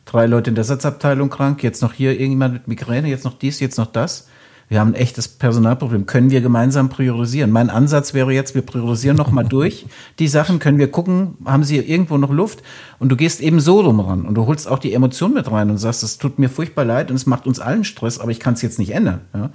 Drei 0.05 0.25
Leute 0.25 0.49
in 0.49 0.55
der 0.55 0.65
Satzabteilung 0.65 1.29
krank, 1.29 1.63
jetzt 1.63 1.81
noch 1.81 1.93
hier 1.93 2.11
irgendjemand 2.11 2.53
mit 2.53 2.67
Migräne, 2.67 3.07
jetzt 3.07 3.25
noch 3.25 3.37
dies, 3.37 3.59
jetzt 3.59 3.77
noch 3.77 3.87
das. 3.87 4.27
Wir 4.69 4.79
haben 4.79 4.91
ein 4.91 4.95
echtes 4.95 5.27
Personalproblem. 5.27 6.05
Können 6.05 6.29
wir 6.29 6.41
gemeinsam 6.41 6.89
priorisieren? 6.89 7.49
Mein 7.49 7.71
Ansatz 7.71 8.13
wäre 8.13 8.31
jetzt, 8.31 8.53
wir 8.53 8.61
priorisieren 8.61 9.17
nochmal 9.17 9.45
durch. 9.45 9.87
Die 10.19 10.27
Sachen 10.27 10.59
können 10.59 10.77
wir 10.77 10.91
gucken, 10.91 11.37
haben 11.43 11.63
sie 11.63 11.77
irgendwo 11.77 12.17
noch 12.17 12.29
Luft? 12.29 12.61
Und 12.99 13.09
du 13.09 13.15
gehst 13.15 13.41
eben 13.41 13.59
so 13.59 13.81
rum 13.81 13.99
ran 13.99 14.25
und 14.25 14.35
du 14.35 14.45
holst 14.45 14.67
auch 14.67 14.77
die 14.77 14.93
Emotion 14.93 15.33
mit 15.33 15.49
rein 15.49 15.71
und 15.71 15.79
sagst, 15.79 16.03
es 16.03 16.19
tut 16.19 16.37
mir 16.37 16.49
furchtbar 16.49 16.85
leid 16.85 17.09
und 17.09 17.15
es 17.15 17.25
macht 17.25 17.47
uns 17.47 17.59
allen 17.59 17.83
Stress, 17.83 18.19
aber 18.19 18.29
ich 18.29 18.39
kann 18.39 18.53
es 18.53 18.61
jetzt 18.61 18.77
nicht 18.77 18.91
ändern. 18.91 19.21
Ja? 19.33 19.49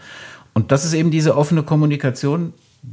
Und 0.53 0.73
das 0.73 0.85
ist 0.85 0.95
eben 0.95 1.13
diese 1.13 1.37
offene 1.37 1.63
Kommunikation, 1.63 2.53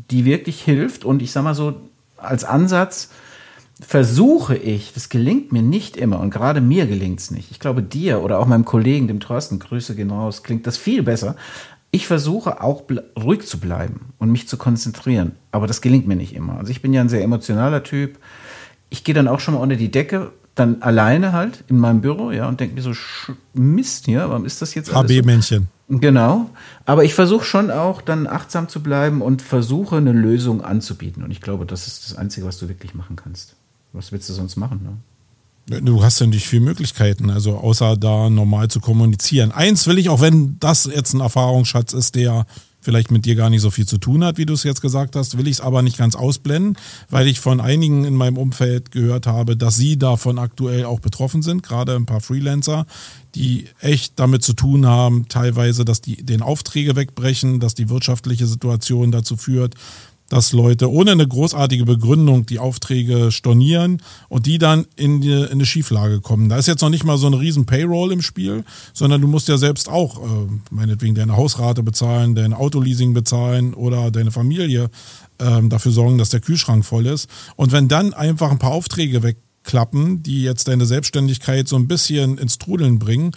die 0.09 0.25
wirklich 0.25 0.61
hilft. 0.61 1.05
Und 1.05 1.21
ich 1.21 1.31
sage 1.31 1.43
mal 1.43 1.55
so, 1.55 1.75
als 2.17 2.43
Ansatz 2.43 3.09
versuche 3.85 4.55
ich, 4.55 4.93
das 4.93 5.09
gelingt 5.09 5.51
mir 5.51 5.61
nicht 5.63 5.97
immer 5.97 6.19
und 6.19 6.29
gerade 6.29 6.61
mir 6.61 6.85
gelingt 6.85 7.19
es 7.19 7.31
nicht. 7.31 7.51
Ich 7.51 7.59
glaube, 7.59 7.81
dir 7.81 8.21
oder 8.21 8.39
auch 8.39 8.45
meinem 8.45 8.65
Kollegen, 8.65 9.07
dem 9.07 9.19
Thorsten, 9.19 9.59
Grüße 9.59 9.95
gehen 9.95 10.11
raus, 10.11 10.43
klingt 10.43 10.67
das 10.67 10.77
viel 10.77 11.03
besser. 11.03 11.35
Ich 11.89 12.07
versuche 12.07 12.61
auch 12.61 12.83
ruhig 13.21 13.45
zu 13.47 13.59
bleiben 13.59 14.13
und 14.17 14.31
mich 14.31 14.47
zu 14.47 14.57
konzentrieren, 14.57 15.33
aber 15.51 15.67
das 15.67 15.81
gelingt 15.81 16.07
mir 16.07 16.15
nicht 16.15 16.35
immer. 16.35 16.57
Also 16.57 16.71
ich 16.71 16.81
bin 16.81 16.93
ja 16.93 17.01
ein 17.01 17.09
sehr 17.09 17.23
emotionaler 17.23 17.83
Typ. 17.83 18.17
Ich 18.89 19.03
gehe 19.03 19.15
dann 19.15 19.27
auch 19.27 19.39
schon 19.39 19.55
mal 19.55 19.59
unter 19.61 19.75
die 19.75 19.91
Decke, 19.91 20.31
dann 20.55 20.81
alleine 20.81 21.33
halt 21.33 21.63
in 21.67 21.77
meinem 21.77 22.01
Büro, 22.01 22.31
ja, 22.31 22.47
und 22.47 22.59
denke 22.59 22.75
mir 22.75 22.81
so, 22.81 22.93
Mist 23.53 24.05
hier, 24.05 24.29
warum 24.29 24.45
ist 24.45 24.61
das 24.61 24.75
jetzt 24.75 24.93
HB-Männchen. 24.93 25.61
So? 25.61 25.67
Genau. 25.99 26.49
Aber 26.85 27.03
ich 27.03 27.13
versuche 27.13 27.43
schon 27.43 27.69
auch 27.69 28.01
dann 28.01 28.25
achtsam 28.25 28.69
zu 28.69 28.81
bleiben 28.81 29.21
und 29.21 29.41
versuche 29.41 29.97
eine 29.97 30.13
Lösung 30.13 30.63
anzubieten. 30.63 31.21
Und 31.21 31.31
ich 31.31 31.41
glaube, 31.41 31.65
das 31.65 31.85
ist 31.85 32.05
das 32.05 32.17
Einzige, 32.17 32.47
was 32.47 32.57
du 32.57 32.69
wirklich 32.69 32.93
machen 32.93 33.17
kannst. 33.17 33.55
Was 33.91 34.13
willst 34.13 34.29
du 34.29 34.33
sonst 34.33 34.55
machen? 34.55 35.01
Ne? 35.67 35.81
Du 35.81 36.01
hast 36.01 36.19
ja 36.21 36.27
nicht 36.27 36.47
viele 36.47 36.63
Möglichkeiten, 36.63 37.29
also 37.29 37.57
außer 37.57 37.97
da 37.97 38.29
normal 38.29 38.69
zu 38.69 38.79
kommunizieren. 38.79 39.51
Eins 39.51 39.85
will 39.85 39.97
ich, 39.97 40.07
auch 40.07 40.21
wenn 40.21 40.55
das 40.61 40.85
jetzt 40.85 41.13
ein 41.13 41.19
Erfahrungsschatz 41.19 41.91
ist, 41.91 42.15
der 42.15 42.45
vielleicht 42.82 43.11
mit 43.11 43.25
dir 43.25 43.36
gar 43.36 43.49
nicht 43.49 43.61
so 43.61 43.71
viel 43.71 43.88
zu 43.88 43.97
tun 43.97 44.23
hat, 44.23 44.38
wie 44.38 44.45
du 44.45 44.53
es 44.53 44.63
jetzt 44.63 44.82
gesagt 44.82 45.15
hast, 45.15 45.38
will 45.38 45.47
ich 45.47 45.57
es 45.57 45.61
aber 45.61 45.82
nicht 45.82 45.97
ganz 45.97 46.15
ausblenden, 46.15 46.77
weil 47.09 47.27
ich 47.27 47.39
von 47.39 47.61
einigen 47.61 48.03
in 48.03 48.15
meinem 48.15 48.38
Umfeld 48.38 48.91
gehört 48.91 49.27
habe, 49.27 49.55
dass 49.55 49.77
sie 49.77 49.97
davon 49.97 50.39
aktuell 50.39 50.86
auch 50.86 50.99
betroffen 50.99 51.41
sind, 51.41 51.63
gerade 51.63 51.95
ein 51.95 52.05
paar 52.05 52.21
Freelancer, 52.21 52.86
die 53.36 53.65
echt 53.79 54.19
damit 54.19 54.43
zu 54.43 54.53
tun 54.53 54.86
haben, 54.86 55.27
teilweise, 55.29 55.86
dass 55.86 56.01
die 56.01 56.23
den 56.23 56.41
Aufträge 56.41 56.95
wegbrechen, 56.95 57.59
dass 57.59 57.75
die 57.75 57.89
wirtschaftliche 57.89 58.47
Situation 58.47 59.11
dazu 59.11 59.38
führt, 59.38 59.75
dass 60.32 60.53
Leute 60.53 60.89
ohne 60.89 61.11
eine 61.11 61.27
großartige 61.27 61.84
Begründung 61.84 62.45
die 62.45 62.57
Aufträge 62.57 63.34
stornieren 63.34 64.01
und 64.29 64.45
die 64.45 64.59
dann 64.59 64.86
in, 64.95 65.19
die, 65.19 65.34
in 65.34 65.49
eine 65.49 65.65
Schieflage 65.65 66.21
kommen. 66.21 66.47
Da 66.47 66.55
ist 66.55 66.69
jetzt 66.69 66.79
noch 66.82 66.89
nicht 66.89 67.03
mal 67.03 67.17
so 67.17 67.27
eine 67.27 67.41
riesen 67.41 67.65
Payroll 67.65 68.13
im 68.13 68.21
Spiel, 68.21 68.63
sondern 68.93 69.19
du 69.19 69.27
musst 69.27 69.49
ja 69.49 69.57
selbst 69.57 69.89
auch 69.89 70.19
äh, 70.19 70.47
meinetwegen 70.69 71.15
deine 71.15 71.36
Hausrate 71.36 71.84
bezahlen, 71.84 72.34
dein 72.34 72.53
Autoleasing 72.53 73.13
bezahlen 73.13 73.73
oder 73.73 74.09
deine 74.09 74.32
Familie 74.32 74.89
äh, 75.39 75.61
dafür 75.63 75.91
sorgen, 75.91 76.17
dass 76.17 76.29
der 76.29 76.39
Kühlschrank 76.39 76.86
voll 76.86 77.07
ist. 77.07 77.29
Und 77.57 77.73
wenn 77.73 77.89
dann 77.89 78.13
einfach 78.13 78.51
ein 78.51 78.59
paar 78.59 78.71
Aufträge 78.71 79.23
wegklappen, 79.23 80.23
die 80.23 80.43
jetzt 80.43 80.69
deine 80.69 80.86
Selbstständigkeit 80.86 81.67
so 81.67 81.75
ein 81.75 81.89
bisschen 81.89 82.38
ins 82.38 82.57
Trudeln 82.57 82.99
bringen, 82.99 83.32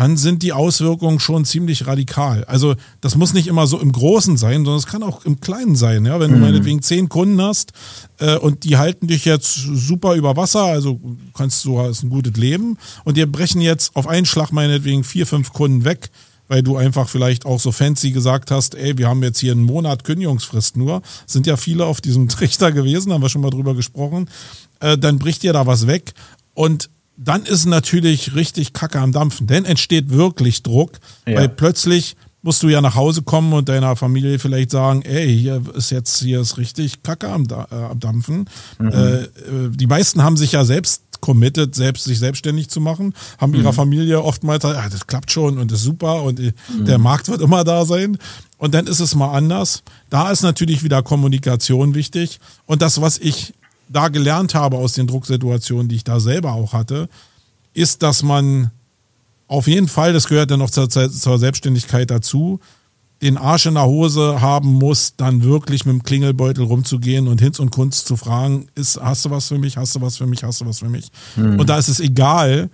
dann 0.00 0.16
sind 0.16 0.42
die 0.42 0.54
Auswirkungen 0.54 1.20
schon 1.20 1.44
ziemlich 1.44 1.86
radikal. 1.86 2.44
Also 2.44 2.74
das 3.02 3.16
muss 3.16 3.34
nicht 3.34 3.48
immer 3.48 3.66
so 3.66 3.78
im 3.78 3.92
Großen 3.92 4.38
sein, 4.38 4.64
sondern 4.64 4.78
es 4.78 4.86
kann 4.86 5.02
auch 5.02 5.26
im 5.26 5.40
Kleinen 5.40 5.76
sein. 5.76 6.06
Ja? 6.06 6.18
Wenn 6.18 6.30
du 6.30 6.38
mhm. 6.38 6.42
meinetwegen 6.44 6.80
zehn 6.80 7.10
Kunden 7.10 7.42
hast 7.42 7.74
äh, 8.18 8.38
und 8.38 8.64
die 8.64 8.78
halten 8.78 9.08
dich 9.08 9.26
jetzt 9.26 9.52
super 9.52 10.14
über 10.14 10.38
Wasser, 10.38 10.64
also 10.64 10.98
kannst 11.34 11.66
du 11.66 11.78
hast 11.78 12.02
ein 12.02 12.08
gutes 12.08 12.32
Leben 12.38 12.78
und 13.04 13.18
die 13.18 13.26
brechen 13.26 13.60
jetzt 13.60 13.94
auf 13.94 14.06
einen 14.06 14.24
Schlag 14.24 14.52
meinetwegen 14.52 15.04
vier, 15.04 15.26
fünf 15.26 15.52
Kunden 15.52 15.84
weg, 15.84 16.08
weil 16.48 16.62
du 16.62 16.78
einfach 16.78 17.06
vielleicht 17.06 17.44
auch 17.44 17.60
so 17.60 17.70
fancy 17.70 18.10
gesagt 18.10 18.50
hast, 18.50 18.76
ey, 18.76 18.96
wir 18.96 19.06
haben 19.06 19.22
jetzt 19.22 19.40
hier 19.40 19.52
einen 19.52 19.64
Monat 19.64 20.04
Kündigungsfrist 20.04 20.78
nur, 20.78 21.02
sind 21.26 21.46
ja 21.46 21.58
viele 21.58 21.84
auf 21.84 22.00
diesem 22.00 22.26
Trichter 22.30 22.72
gewesen, 22.72 23.12
haben 23.12 23.20
wir 23.20 23.28
schon 23.28 23.42
mal 23.42 23.50
drüber 23.50 23.74
gesprochen, 23.74 24.30
äh, 24.80 24.96
dann 24.96 25.18
bricht 25.18 25.42
dir 25.42 25.52
da 25.52 25.66
was 25.66 25.86
weg 25.86 26.14
und 26.54 26.88
dann 27.22 27.44
ist 27.44 27.66
natürlich 27.66 28.34
richtig 28.34 28.72
Kacke 28.72 28.98
am 28.98 29.12
Dampfen. 29.12 29.46
Denn 29.46 29.66
entsteht 29.66 30.10
wirklich 30.10 30.62
Druck, 30.62 30.92
ja. 31.26 31.36
weil 31.36 31.48
plötzlich 31.50 32.16
musst 32.42 32.62
du 32.62 32.68
ja 32.68 32.80
nach 32.80 32.94
Hause 32.94 33.20
kommen 33.20 33.52
und 33.52 33.68
deiner 33.68 33.94
Familie 33.94 34.38
vielleicht 34.38 34.70
sagen, 34.70 35.02
ey, 35.02 35.38
hier 35.38 35.62
ist 35.74 35.90
jetzt, 35.90 36.20
hier 36.20 36.40
ist 36.40 36.56
richtig 36.56 37.02
Kacke 37.02 37.28
am, 37.28 37.46
äh, 37.50 37.74
am 37.74 38.00
Dampfen. 38.00 38.48
Mhm. 38.78 38.88
Äh, 38.88 39.28
die 39.70 39.86
meisten 39.86 40.24
haben 40.24 40.38
sich 40.38 40.52
ja 40.52 40.64
selbst 40.64 41.02
committed, 41.20 41.74
selbst 41.74 42.04
sich 42.04 42.18
selbstständig 42.18 42.70
zu 42.70 42.80
machen, 42.80 43.12
haben 43.36 43.52
ihrer 43.52 43.72
mhm. 43.72 43.76
Familie 43.76 44.22
oftmals 44.22 44.62
gesagt, 44.62 44.82
ja, 44.82 44.88
das 44.88 45.06
klappt 45.06 45.30
schon 45.30 45.58
und 45.58 45.70
ist 45.70 45.82
super 45.82 46.22
und 46.22 46.40
äh, 46.40 46.54
mhm. 46.74 46.86
der 46.86 46.96
Markt 46.96 47.28
wird 47.28 47.42
immer 47.42 47.64
da 47.64 47.84
sein. 47.84 48.16
Und 48.56 48.72
dann 48.72 48.86
ist 48.86 49.00
es 49.00 49.14
mal 49.14 49.32
anders. 49.32 49.82
Da 50.08 50.30
ist 50.30 50.42
natürlich 50.42 50.82
wieder 50.82 51.02
Kommunikation 51.02 51.94
wichtig. 51.94 52.40
Und 52.64 52.80
das, 52.80 53.00
was 53.02 53.18
ich 53.18 53.52
da 53.90 54.08
gelernt 54.08 54.54
habe 54.54 54.78
aus 54.78 54.94
den 54.94 55.06
Drucksituationen, 55.06 55.88
die 55.88 55.96
ich 55.96 56.04
da 56.04 56.20
selber 56.20 56.52
auch 56.52 56.72
hatte, 56.72 57.08
ist, 57.74 58.02
dass 58.02 58.22
man 58.22 58.70
auf 59.48 59.66
jeden 59.66 59.88
Fall, 59.88 60.12
das 60.12 60.28
gehört 60.28 60.50
ja 60.50 60.56
noch 60.56 60.70
zur, 60.70 60.88
zur 60.88 61.38
Selbstständigkeit 61.38 62.10
dazu, 62.10 62.60
den 63.20 63.36
Arsch 63.36 63.66
in 63.66 63.74
der 63.74 63.84
Hose 63.84 64.40
haben 64.40 64.72
muss, 64.74 65.14
dann 65.16 65.42
wirklich 65.42 65.84
mit 65.84 65.92
dem 65.92 66.02
Klingelbeutel 66.02 66.64
rumzugehen 66.64 67.28
und 67.28 67.40
Hinz 67.40 67.58
und 67.58 67.70
Kunst 67.70 68.06
zu 68.06 68.16
fragen, 68.16 68.68
ist, 68.76 68.98
hast 69.00 69.24
du 69.24 69.30
was 69.30 69.48
für 69.48 69.58
mich, 69.58 69.76
hast 69.76 69.94
du 69.94 70.00
was 70.00 70.16
für 70.16 70.26
mich, 70.26 70.42
hast 70.42 70.60
du 70.60 70.66
was 70.66 70.78
für 70.78 70.88
mich? 70.88 71.10
Mhm. 71.36 71.58
Und 71.58 71.68
da 71.68 71.76
ist 71.76 71.88
es 71.88 72.00
egal, 72.00 72.70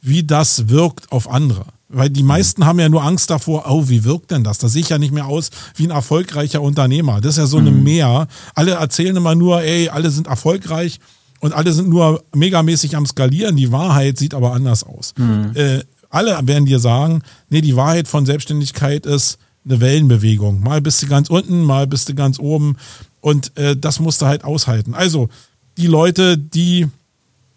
wie 0.00 0.22
das 0.22 0.68
wirkt 0.68 1.12
auf 1.12 1.28
andere. 1.28 1.66
Weil 1.92 2.08
die 2.08 2.22
meisten 2.22 2.66
haben 2.66 2.78
ja 2.78 2.88
nur 2.88 3.02
Angst 3.02 3.30
davor, 3.30 3.64
oh, 3.68 3.88
wie 3.88 4.04
wirkt 4.04 4.30
denn 4.30 4.44
das? 4.44 4.58
Das 4.58 4.72
sehe 4.72 4.82
ich 4.82 4.90
ja 4.90 4.98
nicht 4.98 5.12
mehr 5.12 5.26
aus 5.26 5.50
wie 5.74 5.88
ein 5.88 5.90
erfolgreicher 5.90 6.62
Unternehmer. 6.62 7.20
Das 7.20 7.32
ist 7.32 7.38
ja 7.38 7.46
so 7.46 7.58
eine 7.58 7.72
mhm. 7.72 7.82
Mehr. 7.82 8.28
Alle 8.54 8.72
erzählen 8.72 9.16
immer 9.16 9.34
nur, 9.34 9.62
ey, 9.62 9.88
alle 9.88 10.10
sind 10.10 10.28
erfolgreich 10.28 11.00
und 11.40 11.52
alle 11.52 11.72
sind 11.72 11.88
nur 11.88 12.22
megamäßig 12.32 12.96
am 12.96 13.06
Skalieren. 13.06 13.56
Die 13.56 13.72
Wahrheit 13.72 14.18
sieht 14.18 14.34
aber 14.34 14.52
anders 14.52 14.84
aus. 14.84 15.14
Mhm. 15.16 15.50
Äh, 15.54 15.80
alle 16.10 16.38
werden 16.42 16.66
dir 16.66 16.78
sagen, 16.78 17.22
nee, 17.48 17.60
die 17.60 17.74
Wahrheit 17.74 18.06
von 18.06 18.24
Selbstständigkeit 18.24 19.04
ist 19.04 19.38
eine 19.64 19.80
Wellenbewegung. 19.80 20.60
Mal 20.60 20.80
bist 20.80 21.02
du 21.02 21.08
ganz 21.08 21.28
unten, 21.28 21.62
mal 21.64 21.88
bist 21.88 22.08
du 22.08 22.14
ganz 22.14 22.38
oben. 22.38 22.76
Und 23.20 23.56
äh, 23.56 23.76
das 23.76 23.98
musst 23.98 24.22
du 24.22 24.26
halt 24.26 24.44
aushalten. 24.44 24.94
Also 24.94 25.28
die 25.76 25.88
Leute, 25.88 26.38
die 26.38 26.86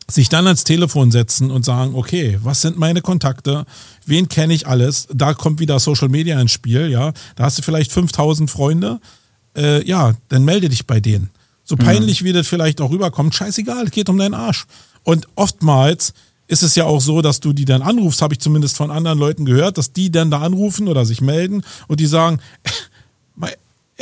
sich 0.09 0.29
dann 0.29 0.47
ans 0.47 0.63
Telefon 0.63 1.11
setzen 1.11 1.51
und 1.51 1.65
sagen, 1.65 1.95
okay, 1.95 2.39
was 2.43 2.61
sind 2.61 2.77
meine 2.77 3.01
Kontakte? 3.01 3.65
Wen 4.05 4.27
kenne 4.27 4.53
ich 4.53 4.67
alles? 4.67 5.07
Da 5.13 5.33
kommt 5.33 5.59
wieder 5.59 5.79
Social 5.79 6.09
Media 6.09 6.39
ins 6.39 6.51
Spiel, 6.51 6.89
ja. 6.89 7.13
Da 7.35 7.45
hast 7.45 7.57
du 7.57 7.61
vielleicht 7.61 7.91
5000 7.91 8.49
Freunde. 8.49 8.99
Äh, 9.55 9.85
ja, 9.87 10.13
dann 10.29 10.45
melde 10.45 10.69
dich 10.69 10.87
bei 10.87 10.99
denen. 10.99 11.29
So 11.63 11.75
mhm. 11.75 11.79
peinlich 11.79 12.21
mhm. 12.21 12.25
wie 12.25 12.33
das 12.33 12.47
vielleicht 12.47 12.81
auch 12.81 12.91
rüberkommt, 12.91 13.33
scheißegal, 13.33 13.85
es 13.85 13.91
geht 13.91 14.09
um 14.09 14.17
deinen 14.17 14.33
Arsch. 14.33 14.65
Und 15.03 15.27
oftmals 15.35 16.13
ist 16.47 16.63
es 16.63 16.75
ja 16.75 16.85
auch 16.85 17.01
so, 17.01 17.21
dass 17.21 17.39
du 17.39 17.53
die 17.53 17.65
dann 17.65 17.81
anrufst, 17.81 18.21
habe 18.21 18.33
ich 18.33 18.39
zumindest 18.39 18.77
von 18.77 18.91
anderen 18.91 19.17
Leuten 19.17 19.45
gehört, 19.45 19.77
dass 19.77 19.93
die 19.93 20.11
dann 20.11 20.29
da 20.29 20.41
anrufen 20.41 20.87
oder 20.87 21.05
sich 21.05 21.21
melden 21.21 21.63
und 21.87 21.99
die 21.99 22.05
sagen, 22.05 22.39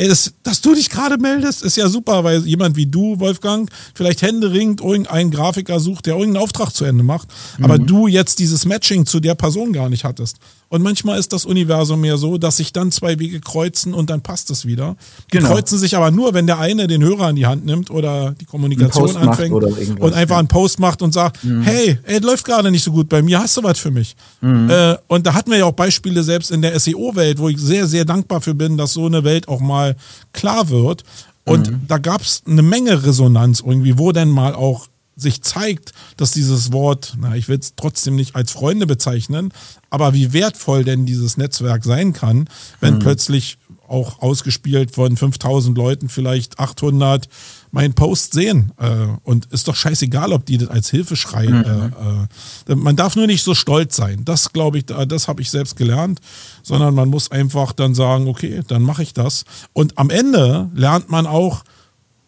ey, 0.01 0.07
das, 0.07 0.33
dass 0.41 0.61
du 0.61 0.73
dich 0.73 0.89
gerade 0.89 1.17
meldest, 1.19 1.61
ist 1.61 1.77
ja 1.77 1.87
super, 1.87 2.23
weil 2.23 2.43
jemand 2.47 2.75
wie 2.75 2.87
du, 2.87 3.19
Wolfgang, 3.19 3.69
vielleicht 3.93 4.23
händeringend 4.23 4.81
irgendeinen 4.81 5.29
Grafiker 5.29 5.79
sucht, 5.79 6.07
der 6.07 6.15
irgendeinen 6.15 6.43
Auftrag 6.43 6.71
zu 6.73 6.85
Ende 6.85 7.03
macht, 7.03 7.27
aber 7.61 7.77
Mhm. 7.77 7.85
du 7.85 8.07
jetzt 8.07 8.39
dieses 8.39 8.65
Matching 8.65 9.05
zu 9.05 9.19
der 9.19 9.35
Person 9.35 9.73
gar 9.73 9.89
nicht 9.89 10.03
hattest. 10.03 10.37
Und 10.71 10.83
manchmal 10.83 11.19
ist 11.19 11.33
das 11.33 11.43
Universum 11.43 11.99
mehr 11.99 12.15
so, 12.17 12.37
dass 12.37 12.55
sich 12.55 12.71
dann 12.71 12.91
zwei 12.91 13.19
Wege 13.19 13.41
kreuzen 13.41 13.93
und 13.93 14.09
dann 14.09 14.21
passt 14.21 14.49
es 14.51 14.65
wieder. 14.65 14.95
Die 15.33 15.37
Genau. 15.37 15.49
kreuzen 15.49 15.77
sich 15.77 15.97
aber 15.97 16.11
nur, 16.11 16.33
wenn 16.33 16.47
der 16.47 16.59
eine 16.59 16.87
den 16.87 17.03
Hörer 17.03 17.29
in 17.29 17.35
die 17.35 17.45
Hand 17.45 17.65
nimmt 17.65 17.91
oder 17.91 18.31
die 18.39 18.45
Kommunikation 18.45 19.17
anfängt 19.17 19.53
und 19.53 19.65
einfach 20.13 20.17
ja. 20.17 20.25
Mhm. 20.25 20.31
einen 20.31 20.47
Post 20.47 20.79
macht 20.79 21.01
und 21.01 21.13
sagt, 21.13 21.39
hey, 21.63 21.99
ey, 22.03 22.19
läuft 22.19 22.45
gerade 22.45 22.71
nicht 22.71 22.85
so 22.85 22.93
gut 22.93 23.09
bei 23.09 23.21
mir, 23.21 23.39
hast 23.39 23.57
du 23.57 23.63
was 23.63 23.79
für 23.79 23.91
mich? 23.91 24.15
Mhm. 24.39 24.69
Äh, 24.69 24.95
und 25.07 25.27
da 25.27 25.33
hatten 25.33 25.51
wir 25.51 25.57
ja 25.57 25.65
auch 25.65 25.73
Beispiele 25.73 26.23
selbst 26.23 26.51
in 26.51 26.61
der 26.61 26.79
SEO-Welt, 26.79 27.37
wo 27.39 27.49
ich 27.49 27.57
sehr, 27.59 27.85
sehr 27.85 28.05
dankbar 28.05 28.39
für 28.39 28.55
bin, 28.55 28.77
dass 28.77 28.93
so 28.93 29.05
eine 29.07 29.25
Welt 29.25 29.49
auch 29.49 29.59
mal 29.59 29.97
klar 30.31 30.69
wird. 30.69 31.03
Und 31.43 31.69
Mhm. 31.69 31.81
da 31.89 31.97
gab 31.97 32.21
es 32.21 32.43
eine 32.47 32.61
Menge 32.61 33.03
Resonanz 33.03 33.59
irgendwie, 33.59 33.97
wo 33.97 34.13
denn 34.13 34.29
mal 34.29 34.53
auch 34.55 34.87
sich 35.21 35.41
zeigt, 35.43 35.93
dass 36.17 36.31
dieses 36.31 36.71
Wort, 36.71 37.13
na, 37.19 37.35
ich 37.35 37.47
will 37.47 37.59
es 37.59 37.73
trotzdem 37.75 38.15
nicht 38.15 38.35
als 38.35 38.51
Freunde 38.51 38.87
bezeichnen, 38.87 39.53
aber 39.89 40.13
wie 40.13 40.33
wertvoll 40.33 40.83
denn 40.83 41.05
dieses 41.05 41.37
Netzwerk 41.37 41.83
sein 41.83 42.13
kann, 42.13 42.47
wenn 42.79 42.99
plötzlich 42.99 43.57
auch 43.87 44.21
ausgespielt 44.21 44.95
von 44.95 45.17
5000 45.17 45.77
Leuten 45.77 46.07
vielleicht 46.07 46.59
800 46.59 47.27
meinen 47.71 47.93
Post 47.93 48.33
sehen. 48.33 48.71
Äh, 48.77 48.87
und 49.23 49.47
ist 49.47 49.67
doch 49.67 49.75
scheißegal, 49.75 50.31
ob 50.31 50.45
die 50.45 50.57
das 50.57 50.69
als 50.69 50.89
Hilfeschrei. 50.89 51.45
Äh, 51.45 52.71
äh, 52.71 52.75
man 52.75 52.95
darf 52.95 53.17
nur 53.17 53.27
nicht 53.27 53.43
so 53.43 53.53
stolz 53.53 53.97
sein. 53.97 54.23
Das 54.23 54.53
glaube 54.53 54.77
ich, 54.77 54.85
da- 54.85 55.05
das 55.05 55.27
habe 55.27 55.41
ich 55.41 55.49
selbst 55.51 55.75
gelernt, 55.75 56.21
sondern 56.63 56.95
man 56.95 57.09
muss 57.09 57.31
einfach 57.31 57.73
dann 57.73 57.93
sagen, 57.93 58.29
okay, 58.29 58.61
dann 58.65 58.81
mache 58.81 59.03
ich 59.03 59.13
das. 59.13 59.43
Und 59.73 59.97
am 59.97 60.09
Ende 60.09 60.69
lernt 60.73 61.09
man 61.09 61.27
auch, 61.27 61.63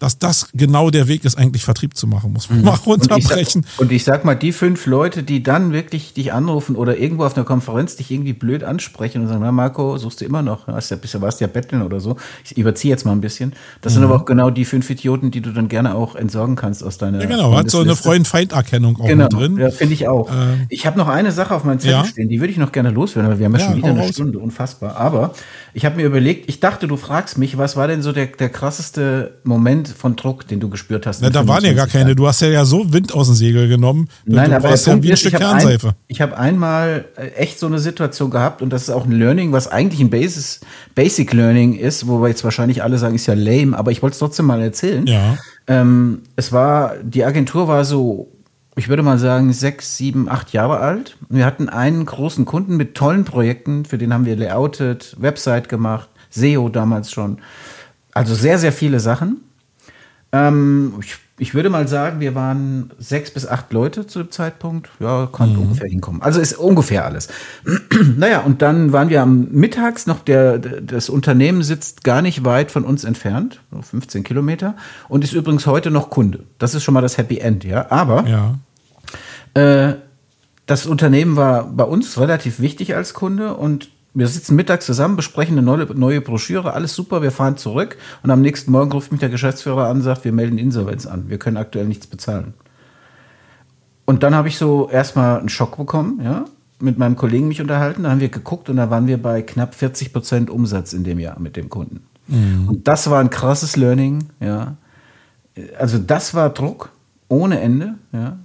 dass 0.04 0.20
das 0.20 0.50
genau 0.54 0.90
der 0.90 1.08
Weg 1.08 1.24
ist, 1.26 1.38
eigentlich 1.38 1.64
Vertrieb 1.64 1.96
zu 1.96 2.08
machen, 2.08 2.34
muss 2.34 2.50
man 2.50 2.62
mal 2.62 2.72
Und 2.72 2.80
ich, 2.80 2.86
runterbrechen. 2.86 3.64
sag, 3.64 3.80
und 3.80 3.92
ich 3.92 4.04
sag 4.04 4.26
mal, 4.26 4.36
die 4.36 4.52
fünf 4.52 4.86
Leute, 4.86 5.24
die 5.24 5.42
dann 5.44 5.72
wirklich 5.72 6.14
dich 6.14 6.34
anrufen 6.34 6.76
oder 6.76 6.98
irgendwo 6.98 7.24
auf 7.26 7.36
einer 7.38 7.46
Konferenz 7.46 7.96
dich 7.96 8.12
irgendwie 8.12 8.34
blöd 8.34 8.64
ansprechen 8.64 9.22
und 9.22 9.28
sagen, 9.30 9.42
na 9.42 9.52
Marco, 9.52 9.98
suchst 9.98 10.22
du 10.22 10.26
immer 10.26 10.42
noch, 10.42 10.68
hast 10.68 10.92
ja 10.92 10.98
bisher 10.98 11.22
warst 11.22 11.40
ja 11.42 11.48
betteln 11.48 11.82
oder 11.82 12.00
so. 12.00 12.18
Ich 12.44 12.58
überziehe 12.58 12.92
jetzt 12.92 13.06
mal 13.06 13.14
ein 13.14 13.22
bisschen. 13.22 13.54
Das 13.82 13.94
Mhm. 13.94 13.96
sind 13.96 14.04
aber 14.06 14.16
auch 14.18 14.26
genau 14.26 14.50
die 14.50 14.66
fünf 14.66 14.90
Idioten, 14.90 15.32
die 15.32 15.40
du 15.42 15.52
dann 15.52 15.70
gerne 15.70 15.96
auch 15.96 16.16
entsorgen 16.16 16.56
kannst 16.56 16.84
aus 16.84 16.98
deiner 16.98 17.22
Ja, 17.22 17.28
genau, 17.28 17.56
hat 17.56 17.70
so 17.72 17.80
eine. 17.80 17.96
Freund-Feind-Erkennung 17.96 19.00
auch 19.00 19.08
Genau, 19.08 19.28
drin. 19.30 19.58
ja, 19.58 19.70
finde 19.72 19.94
ich 19.94 20.08
auch. 20.10 20.30
Ähm, 20.30 20.66
ich 20.70 20.86
habe 20.86 20.98
noch 20.98 21.08
eine 21.08 21.32
Sache 21.32 21.56
auf 21.56 21.64
meinem 21.64 21.80
Zettel 21.80 21.94
ja. 21.98 22.06
stehen, 22.06 22.28
die 22.28 22.42
würde 22.42 22.52
ich 22.52 22.58
noch 22.58 22.72
gerne 22.74 22.90
loswerden, 22.90 23.32
weil 23.32 23.40
wir 23.40 23.46
haben 23.46 23.54
ja, 23.54 23.60
Ja, 23.60 23.66
schon 23.68 23.78
wieder 23.78 23.90
eine 23.90 24.00
raus. 24.02 24.10
Stunde, 24.10 24.40
unfassbar. 24.40 24.98
Aber 24.98 25.34
ich 25.74 25.86
habe 25.86 25.96
mir 25.98 26.06
überlegt, 26.06 26.50
ich 26.50 26.60
dachte, 26.60 26.88
du 26.88 26.98
fragst 26.98 27.38
mich, 27.38 27.58
was 27.58 27.76
war 27.78 27.88
denn 27.88 28.02
so 28.02 28.12
der, 28.12 28.26
der 28.28 28.50
krasseste 28.50 29.36
Moment 29.44 29.88
von 29.94 30.16
Druck, 30.16 30.48
den 30.48 30.60
du 30.60 30.70
gespürt 30.70 31.06
hast? 31.06 31.22
Na, 31.22 31.30
da 31.30 31.48
waren 31.48 31.64
ja 31.64 31.74
gar 31.74 31.88
25 31.88 31.94
Jahren? 31.94 32.06
keine. 32.06 32.16
Du 32.16 32.28
hast 32.28 32.42
ja, 32.42 32.48
ja 32.50 32.66
so 32.66 32.92
Wind 32.94 33.14
aus 33.14 33.28
dem 33.28 33.36
Segel 33.36 33.68
genommen. 33.68 34.10
Nein, 34.26 34.50
du 34.50 34.58
aber 34.58 34.70
warst 34.70 34.88
ja 34.88 35.02
wie 35.02 35.12
ein 35.12 35.18
Stück 35.18 35.34
ich 35.34 35.42
habe 35.42 35.60
Kernseife. 35.60 35.88
ein, 35.90 35.94
ich 36.08 36.22
hab 36.22 36.38
einmal 36.38 37.06
äh, 37.16 37.28
echt 37.36 37.60
so 37.60 37.68
eine 37.68 37.80
Situation 37.80 38.30
gehabt 38.30 38.62
und 38.62 38.72
das 38.72 38.84
ist 38.84 38.90
auch 38.90 39.06
ein 39.06 39.12
Learning, 39.12 39.52
was 39.52 39.68
eigentlich 39.68 40.02
ein 40.02 40.10
Basis, 40.10 40.62
Basic 40.96 41.34
Learning 41.34 41.76
ist, 41.76 42.08
wo 42.08 42.22
wir 42.22 42.30
jetzt 42.30 42.44
wahrscheinlich 42.44 42.84
alle 42.84 42.98
sagen, 42.98 43.16
ist 43.16 43.28
ja 43.28 43.34
lame, 43.34 43.78
aber 43.78 43.92
ich 43.92 44.02
wollte 44.02 44.14
es 44.14 44.20
trotzdem 44.20 44.46
mal 44.46 44.62
erzählen. 44.62 45.06
Ja. 45.08 45.38
Ähm, 45.68 46.24
es 46.36 46.52
war, 46.52 46.96
die 47.02 47.24
Agentur 47.24 47.68
war 47.68 47.86
so, 47.86 48.30
ich 48.76 48.90
würde 48.90 49.04
mal 49.04 49.20
sagen, 49.20 49.54
sechs, 49.54 49.98
sieben, 49.98 50.28
acht 50.28 50.52
Jahre 50.52 50.80
alt. 50.80 51.18
Wir 51.30 51.46
hatten 51.46 51.70
einen 51.70 52.06
großen 52.06 52.46
Kunden 52.46 52.76
mit 52.76 52.96
tollen 52.96 53.24
Projekten, 53.24 53.86
für 53.86 53.98
den 53.98 54.14
haben 54.14 54.26
wir 54.26 54.36
layoutet, 54.36 55.16
Website 55.20 55.70
gemacht, 55.70 56.10
SEO 56.30 56.70
damals 56.70 57.12
schon. 57.12 57.38
Also 58.14 58.36
sehr, 58.36 58.58
sehr 58.60 58.72
viele 58.72 59.00
Sachen. 59.00 59.42
Ähm, 60.34 60.96
ich, 61.00 61.16
ich 61.38 61.54
würde 61.54 61.70
mal 61.70 61.88
sagen, 61.88 62.20
wir 62.20 62.34
waren 62.36 62.92
sechs 62.98 63.32
bis 63.32 63.48
acht 63.48 63.72
Leute 63.72 64.08
zu 64.08 64.20
dem 64.24 64.32
Zeitpunkt. 64.32 64.90
Ja, 65.00 65.28
kann 65.32 65.56
ungefähr 65.56 65.88
hinkommen. 65.88 66.22
Also 66.24 66.42
ist 66.42 66.54
ungefähr 66.58 67.06
alles. 67.06 67.28
naja, 68.18 68.40
und 68.42 68.62
dann 68.64 68.92
waren 68.92 69.10
wir 69.10 69.22
am 69.22 69.48
Mittags 69.52 70.08
noch, 70.08 70.20
der, 70.20 70.58
das 70.58 71.10
Unternehmen 71.10 71.62
sitzt 71.62 72.04
gar 72.04 72.22
nicht 72.24 72.44
weit 72.44 72.72
von 72.72 72.84
uns 72.84 73.04
entfernt, 73.04 73.62
so 73.72 73.82
15 73.82 74.24
Kilometer, 74.24 74.76
und 75.08 75.24
ist 75.24 75.34
übrigens 75.34 75.68
heute 75.68 75.92
noch 75.92 76.10
Kunde. 76.10 76.40
Das 76.58 76.74
ist 76.74 76.84
schon 76.84 76.96
mal 76.96 77.02
das 77.02 77.18
Happy 77.18 77.38
End, 77.38 77.64
ja. 77.64 77.92
Aber 77.92 78.26
Ja. 78.28 78.56
äh, 79.62 79.96
das 80.66 80.86
Unternehmen 80.86 81.36
war 81.36 81.66
bei 81.66 81.84
uns 81.84 82.18
relativ 82.20 82.60
wichtig 82.60 82.96
als 82.96 83.14
Kunde 83.14 83.54
und 83.56 83.90
wir 84.14 84.28
sitzen 84.28 84.56
mittags 84.56 84.86
zusammen, 84.86 85.16
besprechen 85.16 85.58
eine 85.58 85.66
neue, 85.66 85.86
neue 85.96 86.22
Broschüre, 86.22 86.74
alles 86.74 86.94
super, 86.94 87.22
wir 87.22 87.32
fahren 87.32 87.58
zurück 87.58 87.98
und 88.22 88.30
am 88.30 88.42
nächsten 88.42 88.72
Morgen 88.72 88.92
ruft 88.92 89.12
mich 89.12 89.20
der 89.20 89.30
Geschäftsführer 89.30 89.88
an 89.88 89.98
und 89.98 90.04
sagt, 90.04 90.24
wir 90.26 90.32
melden 90.32 90.58
Insolvenz 90.58 91.06
an, 91.06 91.30
wir 91.30 91.40
können 91.40 91.58
aktuell 91.58 91.88
nichts 91.88 92.08
bezahlen. 92.08 92.54
Und 94.06 94.24
dann 94.24 94.36
habe 94.36 94.48
ich 94.50 94.58
so 94.58 94.90
erstmal 94.90 95.40
einen 95.40 95.50
Schock 95.50 95.78
bekommen, 95.78 96.22
ja, 96.24 96.46
mit 96.80 96.98
meinem 96.98 97.16
Kollegen 97.16 97.48
mich 97.48 97.62
unterhalten, 97.62 98.04
da 98.04 98.12
haben 98.12 98.20
wir 98.20 98.30
geguckt 98.30 98.70
und 98.70 98.76
da 98.76 98.90
waren 98.90 99.08
wir 99.08 99.22
bei 99.22 99.42
knapp 99.42 99.74
40 99.74 100.14
Prozent 100.14 100.50
Umsatz 100.50 100.94
in 100.94 101.04
dem 101.04 101.20
Jahr 101.20 101.40
mit 101.40 101.56
dem 101.56 101.70
Kunden. 101.70 102.02
Und 102.68 102.88
das 102.88 103.10
war 103.10 103.20
ein 103.20 103.30
krasses 103.30 103.76
Learning, 103.76 104.26
ja. 104.40 104.76
Also 105.78 105.98
das 105.98 106.34
war 106.34 106.50
Druck 106.50 106.90
ohne 107.28 107.60
Ende, 107.60 107.96
ja. 108.12 108.38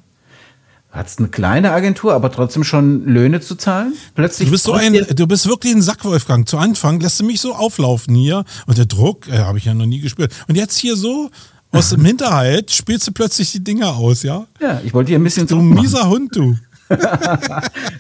Hat's 0.91 1.19
eine 1.19 1.29
kleine 1.29 1.73
Agentur, 1.73 2.15
aber 2.15 2.33
trotzdem 2.33 2.65
schon 2.65 3.05
Löhne 3.05 3.41
zu 3.41 3.57
zahlen. 3.57 3.93
Plötzlich 4.15 4.49
Du 4.49 4.53
bist 4.53 4.65
so 4.65 4.73
ein, 4.73 4.95
du 5.15 5.27
bist 5.27 5.47
wirklich 5.47 5.75
ein 5.75 5.83
Sack, 5.83 6.05
Wolfgang. 6.05 6.49
Zu 6.49 6.57
Anfang 6.57 6.99
lässt 7.01 7.21
du 7.21 7.25
mich 7.25 7.41
so 7.41 7.55
auflaufen 7.55 8.15
hier 8.15 8.45
und 8.67 8.79
der 8.79 8.87
Druck, 8.87 9.29
äh, 9.29 9.39
habe 9.41 9.59
ich 9.59 9.67
ja 9.67 9.75
noch 9.75 9.85
nie 9.87 10.01
gespürt. 10.01 10.33
Und 10.49 10.57
jetzt 10.57 10.79
hier 10.79 10.97
so 10.97 11.31
aus 11.73 11.91
dem 11.91 12.05
Hinterhalt 12.07 12.71
spielst 12.71 13.07
du 13.07 13.13
plötzlich 13.13 13.53
die 13.53 13.63
Dinger 13.63 13.97
aus, 13.97 14.23
ja? 14.23 14.47
Ja, 14.61 14.81
ich 14.83 14.95
wollte 14.95 15.09
hier 15.11 15.19
ein 15.19 15.25
bisschen 15.25 15.47
Du 15.47 15.57
Druck 15.57 15.65
machen. 15.65 15.83
mieser 15.83 16.09
Hund, 16.09 16.35
du. 16.35 16.57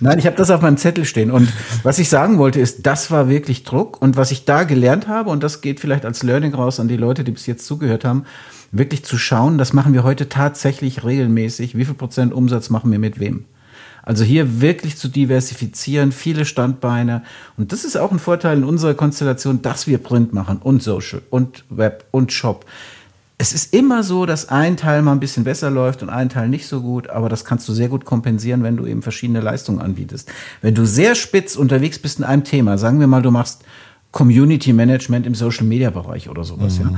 Nein, 0.00 0.18
ich 0.18 0.24
habe 0.24 0.36
das 0.36 0.50
auf 0.50 0.62
meinem 0.62 0.78
Zettel 0.78 1.04
stehen. 1.04 1.30
Und 1.30 1.52
was 1.82 1.98
ich 1.98 2.08
sagen 2.08 2.38
wollte, 2.38 2.58
ist, 2.58 2.86
das 2.86 3.10
war 3.10 3.28
wirklich 3.28 3.64
Druck. 3.64 4.00
Und 4.00 4.16
was 4.16 4.30
ich 4.30 4.46
da 4.46 4.64
gelernt 4.64 5.08
habe, 5.08 5.28
und 5.28 5.42
das 5.42 5.60
geht 5.60 5.78
vielleicht 5.78 6.06
als 6.06 6.22
Learning 6.22 6.54
raus 6.54 6.80
an 6.80 6.88
die 6.88 6.96
Leute, 6.96 7.22
die 7.22 7.32
bis 7.32 7.44
jetzt 7.46 7.66
zugehört 7.66 8.06
haben, 8.06 8.24
wirklich 8.70 9.04
zu 9.04 9.18
schauen, 9.18 9.58
das 9.58 9.72
machen 9.72 9.92
wir 9.92 10.04
heute 10.04 10.28
tatsächlich 10.28 11.04
regelmäßig. 11.04 11.76
Wie 11.76 11.84
viel 11.84 11.94
Prozent 11.94 12.32
Umsatz 12.32 12.70
machen 12.70 12.90
wir 12.90 12.98
mit 12.98 13.18
wem? 13.18 13.44
Also 14.02 14.24
hier 14.24 14.62
wirklich 14.62 14.96
zu 14.96 15.08
diversifizieren, 15.08 16.12
viele 16.12 16.46
Standbeine. 16.46 17.22
Und 17.58 17.72
das 17.72 17.84
ist 17.84 17.96
auch 17.96 18.10
ein 18.10 18.18
Vorteil 18.18 18.56
in 18.56 18.64
unserer 18.64 18.94
Konstellation, 18.94 19.60
dass 19.60 19.86
wir 19.86 19.98
Print 19.98 20.32
machen 20.32 20.58
und 20.62 20.82
Social 20.82 21.20
und 21.28 21.64
Web 21.68 22.06
und 22.10 22.32
Shop. 22.32 22.64
Es 23.36 23.52
ist 23.52 23.74
immer 23.74 24.02
so, 24.02 24.26
dass 24.26 24.48
ein 24.48 24.76
Teil 24.76 25.02
mal 25.02 25.12
ein 25.12 25.20
bisschen 25.20 25.44
besser 25.44 25.70
läuft 25.70 26.02
und 26.02 26.08
ein 26.08 26.28
Teil 26.28 26.48
nicht 26.48 26.66
so 26.66 26.80
gut, 26.80 27.10
aber 27.10 27.28
das 27.28 27.44
kannst 27.44 27.68
du 27.68 27.72
sehr 27.72 27.88
gut 27.88 28.04
kompensieren, 28.04 28.62
wenn 28.62 28.76
du 28.76 28.86
eben 28.86 29.02
verschiedene 29.02 29.40
Leistungen 29.40 29.80
anbietest. 29.80 30.32
Wenn 30.60 30.74
du 30.74 30.86
sehr 30.86 31.14
spitz 31.14 31.54
unterwegs 31.54 31.98
bist 31.98 32.18
in 32.18 32.24
einem 32.24 32.44
Thema, 32.44 32.78
sagen 32.78 33.00
wir 33.00 33.06
mal, 33.06 33.22
du 33.22 33.30
machst 33.30 33.62
Community 34.10 34.72
Management 34.72 35.26
im 35.26 35.34
Social 35.34 35.66
Media 35.66 35.90
Bereich 35.90 36.28
oder 36.28 36.44
sowas, 36.44 36.78
ja. 36.78 36.90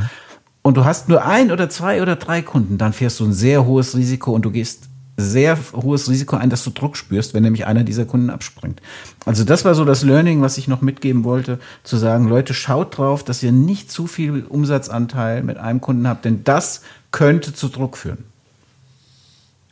Und 0.71 0.77
du 0.77 0.85
hast 0.85 1.09
nur 1.09 1.25
ein 1.25 1.51
oder 1.51 1.69
zwei 1.69 2.01
oder 2.01 2.15
drei 2.15 2.43
Kunden, 2.43 2.79
dann 2.79 2.93
fährst 2.93 3.19
du 3.19 3.25
ein 3.25 3.33
sehr 3.33 3.67
hohes 3.67 3.97
Risiko 3.97 4.31
und 4.31 4.43
du 4.43 4.53
gehst 4.53 4.85
sehr 5.17 5.59
hohes 5.73 6.09
Risiko 6.09 6.37
ein, 6.37 6.49
dass 6.49 6.63
du 6.63 6.71
Druck 6.71 6.97
spürst, 6.97 7.35
wenn 7.35 7.43
nämlich 7.43 7.67
einer 7.67 7.83
dieser 7.83 8.05
Kunden 8.05 8.31
abspringt. 8.31 8.81
Also 9.25 9.43
das 9.43 9.65
war 9.65 9.75
so 9.75 9.85
das 9.85 10.05
Learning, 10.05 10.43
was 10.43 10.59
ich 10.59 10.69
noch 10.69 10.81
mitgeben 10.81 11.25
wollte, 11.25 11.59
zu 11.83 11.97
sagen, 11.97 12.29
Leute, 12.29 12.55
schaut 12.55 12.97
drauf, 12.97 13.25
dass 13.25 13.43
ihr 13.43 13.51
nicht 13.51 13.91
zu 13.91 14.07
viel 14.07 14.45
Umsatzanteil 14.49 15.43
mit 15.43 15.59
einem 15.59 15.81
Kunden 15.81 16.07
habt, 16.07 16.25
denn 16.25 16.45
das 16.45 16.83
könnte 17.11 17.53
zu 17.53 17.67
Druck 17.67 17.97
führen. 17.97 18.19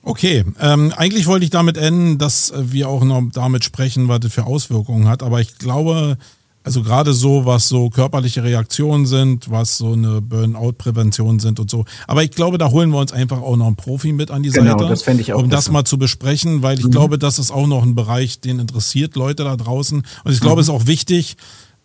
Okay, 0.03 0.45
ähm, 0.59 0.93
eigentlich 0.97 1.29
wollte 1.29 1.45
ich 1.45 1.51
damit 1.51 1.77
enden, 1.77 2.19
dass 2.19 2.53
wir 2.57 2.89
auch 2.89 3.05
noch 3.05 3.23
damit 3.33 3.63
sprechen, 3.63 4.09
was 4.09 4.19
das 4.19 4.33
für 4.33 4.47
Auswirkungen 4.47 5.07
hat. 5.07 5.23
Aber 5.23 5.41
ich 5.41 5.59
glaube, 5.59 6.19
also 6.65 6.83
gerade 6.83 7.15
so, 7.15 7.47
was 7.47 7.69
so 7.69 7.89
körperliche 7.89 8.43
Reaktionen 8.45 9.07
sind, 9.07 9.51
was 9.51 9.79
so 9.79 9.93
eine 9.93 10.21
Burnout-Prävention 10.21 11.39
sind 11.39 11.61
und 11.61 11.71
so. 11.71 11.85
Aber 12.07 12.23
ich 12.25 12.31
glaube, 12.31 12.59
da 12.59 12.71
holen 12.71 12.91
wir 12.91 12.99
uns 12.99 13.13
einfach 13.13 13.41
auch 13.41 13.57
noch 13.57 13.67
einen 13.67 13.77
Profi 13.77 14.13
mit 14.13 14.31
an 14.31 14.43
die 14.43 14.51
Genau, 14.51 14.79
Seite, 14.79 14.89
das 14.89 15.07
ich 15.21 15.33
auch 15.33 15.43
um 15.43 15.51
das 15.51 15.71
mal 15.71 15.85
zu 15.85 15.99
besprechen, 15.99 16.63
weil 16.63 16.79
ich 16.79 16.91
glaube, 16.91 17.19
das 17.19 17.39
ist 17.39 17.51
auch 17.51 17.67
noch 17.67 17.83
ein 17.83 17.95
Bereich, 17.95 18.41
den 18.41 18.59
interessiert 18.59 19.17
Leute 19.17 19.45
da 19.45 19.57
draußen. 19.57 20.03
Und 20.25 20.33
ich 20.33 20.41
glaube, 20.41 20.61
es 20.61 20.69
ist 20.69 20.75
auch 20.75 20.87
wichtig, 20.87 21.37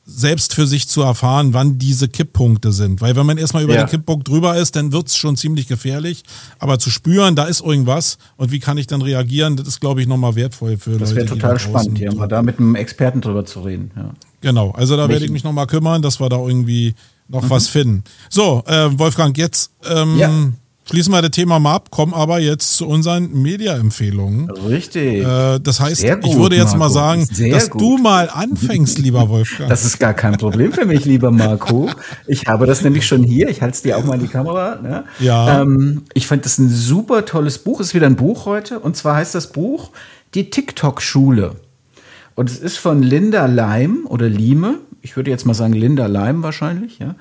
selbst 0.06 0.54
für 0.54 0.68
sich 0.68 0.90
zu 0.90 1.02
erfahren, 1.02 1.54
wann 1.54 1.78
diese 1.78 2.10
Kipppunkte 2.10 2.74
sind. 2.74 3.00
Weil 3.00 3.16
wenn 3.16 3.26
man 3.26 3.38
erstmal 3.38 3.64
über 3.64 3.76
Ja. 3.76 3.84
den 3.86 3.90
Kipppunkt 3.90 4.28
drüber 4.28 4.58
ist, 4.58 4.76
dann 4.76 4.92
wird's 4.92 5.16
schon 5.16 5.38
ziemlich 5.38 5.68
gefährlich. 5.68 6.24
Aber 6.60 6.78
zu 6.78 6.90
spüren, 6.90 7.38
da 7.38 7.46
ist 7.46 7.62
irgendwas 7.62 8.18
und 8.36 8.52
wie 8.52 8.60
kann 8.60 8.78
ich 8.78 8.86
dann 8.88 9.02
reagieren, 9.02 9.56
das 9.56 9.66
ist, 9.66 9.80
glaube 9.80 10.02
ich, 10.02 10.08
nochmal 10.08 10.36
wertvoll 10.36 10.78
für 10.78 10.98
Das 10.98 11.12
Leute. 11.12 11.16
wäre 11.16 11.26
die 11.28 11.40
total 11.40 11.58
spannend, 11.60 12.00
ja, 12.00 12.14
mal 12.14 12.28
da 12.28 12.42
mit 12.42 12.60
einem 12.60 12.76
Experten 12.76 13.22
drüber 13.22 13.46
zu 13.46 13.62
reden. 13.62 13.92
Ja. 13.96 14.12
Genau, 14.44 14.70
also 14.72 14.96
da 14.98 15.10
werde 15.10 15.26
ich 15.26 15.32
mich 15.32 15.44
nochmal 15.44 15.66
kümmern, 15.66 16.02
dass 16.04 16.20
wir 16.20 16.30
da 16.30 16.38
irgendwie 16.38 16.94
noch 17.30 17.50
was 17.50 17.68
finden. 17.70 18.04
So, 18.30 18.62
äh, 18.68 18.90
Wolfgang, 19.00 19.36
jetzt 19.38 19.72
ähm, 19.90 20.18
Ja. 20.18 20.30
schließen 20.86 21.14
wir 21.14 21.22
das 21.22 21.32
Thema 21.32 21.58
mal 21.58 21.74
ab, 21.76 21.90
kommen 21.90 22.14
aber 22.14 22.40
jetzt 22.40 22.76
zu 22.76 22.86
unseren 22.86 23.32
Media-Empfehlungen. 23.42 24.52
Richtig. 24.52 25.24
Äh, 25.24 25.60
das 25.60 25.80
heißt, 25.80 26.04
gut, 26.06 26.26
ich 26.26 26.36
würde 26.36 26.58
jetzt 26.58 26.74
mal 26.74 26.80
Marco. 26.90 26.94
sagen, 26.94 27.26
Sehr 27.32 27.54
dass 27.54 27.70
gut. 27.70 27.82
du 27.82 27.98
mal 27.98 28.30
anfängst, 28.30 29.00
lieber 29.00 29.30
Wolfgang. 29.30 29.70
Das 29.70 29.86
ist 29.86 29.98
gar 30.00 30.14
kein 30.14 30.38
Problem 30.38 30.74
für 30.74 30.86
mich, 30.86 31.06
lieber 31.06 31.32
Marco. 31.32 31.90
Ich 32.28 32.46
habe 32.48 32.66
das 32.66 32.82
nämlich 32.84 33.08
schon 33.08 33.24
hier. 33.24 33.48
Ich 33.48 33.62
halte 33.62 33.76
es 33.76 33.82
dir 33.82 33.98
auch 33.98 34.04
mal 34.04 34.16
in 34.16 34.22
die 34.22 34.28
Kamera. 34.28 34.76
Ne? 34.82 35.06
Ja. 35.22 35.62
Ähm, 35.62 36.04
ich 36.14 36.28
fand 36.28 36.44
das 36.46 36.58
ein 36.58 36.70
super 36.70 37.24
tolles 37.26 37.60
Buch. 37.60 37.80
Es 37.80 37.88
ist 37.88 37.94
wieder 37.96 38.08
ein 38.08 38.18
Buch 38.18 38.46
heute. 38.46 38.80
Und 38.80 38.98
zwar 38.98 39.16
heißt 39.16 39.34
das 39.34 39.48
Buch 39.54 39.92
Die 40.36 40.50
TikTok-Schule. 40.50 41.56
Und 42.36 42.50
es 42.50 42.60
ist 42.60 42.78
von 42.78 43.04
Linda 43.04 43.46
Leim 43.46 44.06
oder 44.08 44.28
Lime. 44.28 44.80
Ich 45.02 45.16
würde 45.16 45.32
jetzt 45.32 45.46
mal 45.46 45.54
sagen 45.54 45.74
Linda 45.74 46.08
Leim 46.08 46.44
wahrscheinlich. 46.44 47.00
Ja? 47.00 47.16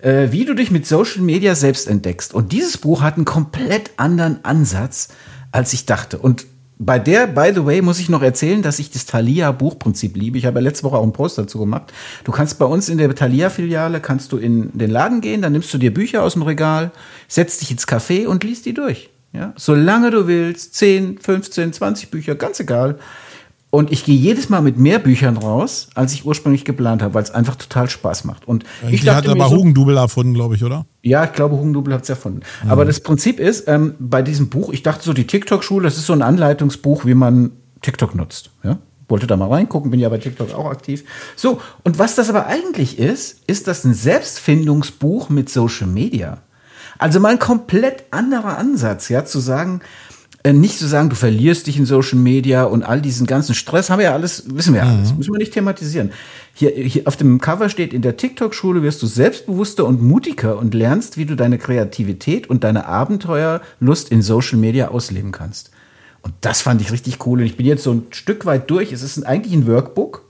Äh, 0.00 0.32
wie 0.32 0.44
du 0.44 0.54
dich 0.54 0.70
mit 0.70 0.86
Social 0.86 1.22
Media 1.22 1.54
selbst 1.54 1.86
entdeckst. 1.88 2.34
Und 2.34 2.52
dieses 2.52 2.78
Buch 2.78 3.02
hat 3.02 3.16
einen 3.16 3.24
komplett 3.24 3.90
anderen 3.96 4.44
Ansatz, 4.44 5.08
als 5.52 5.72
ich 5.72 5.86
dachte. 5.86 6.18
Und 6.18 6.46
bei 6.78 6.98
der, 6.98 7.26
by 7.26 7.52
the 7.54 7.64
way, 7.64 7.80
muss 7.80 7.98
ich 7.98 8.10
noch 8.10 8.22
erzählen, 8.22 8.60
dass 8.60 8.78
ich 8.78 8.90
das 8.90 9.06
Thalia-Buchprinzip 9.06 10.14
liebe. 10.14 10.36
Ich 10.36 10.44
habe 10.44 10.58
ja 10.58 10.64
letzte 10.64 10.84
Woche 10.84 10.96
auch 10.96 11.02
einen 11.02 11.14
Post 11.14 11.38
dazu 11.38 11.58
gemacht. 11.58 11.92
Du 12.24 12.32
kannst 12.32 12.58
bei 12.58 12.66
uns 12.66 12.90
in 12.90 12.98
der 12.98 13.14
Thalia-Filiale, 13.14 14.00
kannst 14.00 14.32
du 14.32 14.36
in 14.36 14.76
den 14.76 14.90
Laden 14.90 15.22
gehen, 15.22 15.40
dann 15.40 15.52
nimmst 15.52 15.72
du 15.72 15.78
dir 15.78 15.94
Bücher 15.94 16.22
aus 16.22 16.34
dem 16.34 16.42
Regal, 16.42 16.90
setzt 17.28 17.62
dich 17.62 17.70
ins 17.70 17.88
Café 17.88 18.26
und 18.26 18.44
liest 18.44 18.66
die 18.66 18.74
durch. 18.74 19.08
Ja? 19.32 19.54
Solange 19.56 20.10
du 20.10 20.26
willst, 20.26 20.74
10, 20.74 21.18
15, 21.18 21.72
20 21.72 22.10
Bücher, 22.10 22.34
ganz 22.34 22.60
egal. 22.60 22.98
Und 23.70 23.90
ich 23.92 24.04
gehe 24.04 24.16
jedes 24.16 24.48
Mal 24.48 24.62
mit 24.62 24.78
mehr 24.78 24.98
Büchern 24.98 25.36
raus, 25.36 25.88
als 25.94 26.14
ich 26.14 26.24
ursprünglich 26.24 26.64
geplant 26.64 27.02
habe, 27.02 27.14
weil 27.14 27.22
es 27.24 27.30
einfach 27.30 27.56
total 27.56 27.90
Spaß 27.90 28.24
macht. 28.24 28.46
Und 28.46 28.64
ich 28.88 29.02
Die 29.02 29.10
hat 29.10 29.28
aber 29.28 29.48
so, 29.48 29.56
Hugendubel 29.56 29.96
erfunden, 29.96 30.34
glaube 30.34 30.54
ich, 30.54 30.64
oder? 30.64 30.86
ja, 31.02 31.24
ich 31.24 31.32
glaube, 31.32 31.56
Hugendubel 31.56 31.92
hat 31.92 32.04
es 32.04 32.08
erfunden. 32.08 32.40
Aber 32.68 32.84
das 32.84 33.00
Prinzip 33.00 33.40
ist, 33.40 33.68
ähm, 33.68 33.94
bei 33.98 34.22
diesem 34.22 34.48
Buch, 34.48 34.72
ich 34.72 34.82
dachte 34.82 35.04
so, 35.04 35.12
die 35.12 35.26
TikTok-Schule, 35.26 35.84
das 35.84 35.98
ist 35.98 36.06
so 36.06 36.12
ein 36.12 36.22
Anleitungsbuch, 36.22 37.04
wie 37.04 37.14
man 37.14 37.52
TikTok 37.82 38.14
nutzt. 38.14 38.50
Ja? 38.62 38.78
Wollte 39.08 39.26
da 39.26 39.36
mal 39.36 39.48
reingucken, 39.48 39.90
bin 39.90 40.00
ja 40.00 40.08
bei 40.08 40.18
TikTok 40.18 40.54
auch 40.54 40.70
aktiv. 40.70 41.04
So, 41.36 41.60
und 41.84 41.98
was 41.98 42.14
das 42.14 42.30
aber 42.30 42.46
eigentlich 42.46 42.98
ist, 42.98 43.40
ist 43.46 43.68
das 43.68 43.84
ein 43.84 43.94
Selbstfindungsbuch 43.94 45.28
mit 45.28 45.48
Social 45.48 45.86
Media. 45.86 46.38
Also 46.98 47.20
mal 47.20 47.32
ein 47.32 47.38
komplett 47.38 48.04
anderer 48.10 48.58
Ansatz, 48.58 49.08
ja, 49.08 49.24
zu 49.24 49.38
sagen, 49.38 49.80
nicht 50.52 50.78
zu 50.78 50.86
sagen, 50.86 51.08
du 51.10 51.16
verlierst 51.16 51.66
dich 51.66 51.78
in 51.78 51.86
Social 51.86 52.18
Media 52.18 52.64
und 52.64 52.82
all 52.82 53.00
diesen 53.00 53.26
ganzen 53.26 53.54
Stress, 53.54 53.90
haben 53.90 53.98
wir 53.98 54.06
ja 54.06 54.12
alles, 54.12 54.44
wissen 54.54 54.74
wir 54.74 54.82
ja 54.82 54.88
alles, 54.88 55.14
müssen 55.14 55.32
wir 55.32 55.38
nicht 55.38 55.52
thematisieren. 55.52 56.12
Hier, 56.54 56.70
hier 56.70 57.06
auf 57.06 57.16
dem 57.16 57.40
Cover 57.40 57.68
steht, 57.68 57.92
in 57.92 58.02
der 58.02 58.16
TikTok-Schule 58.16 58.82
wirst 58.82 59.02
du 59.02 59.06
selbstbewusster 59.06 59.84
und 59.84 60.02
mutiger 60.02 60.58
und 60.58 60.74
lernst, 60.74 61.16
wie 61.16 61.26
du 61.26 61.36
deine 61.36 61.58
Kreativität 61.58 62.48
und 62.50 62.64
deine 62.64 62.86
Abenteuerlust 62.86 64.10
in 64.10 64.22
Social 64.22 64.58
Media 64.58 64.88
ausleben 64.88 65.32
kannst. 65.32 65.70
Und 66.22 66.34
das 66.40 66.62
fand 66.62 66.80
ich 66.80 66.90
richtig 66.90 67.24
cool. 67.24 67.38
Und 67.38 67.46
ich 67.46 67.56
bin 67.56 67.66
jetzt 67.66 67.84
so 67.84 67.92
ein 67.92 68.06
Stück 68.10 68.46
weit 68.46 68.68
durch. 68.68 68.92
Es 68.92 69.02
ist 69.02 69.24
eigentlich 69.24 69.54
ein 69.54 69.66
Workbook, 69.66 70.25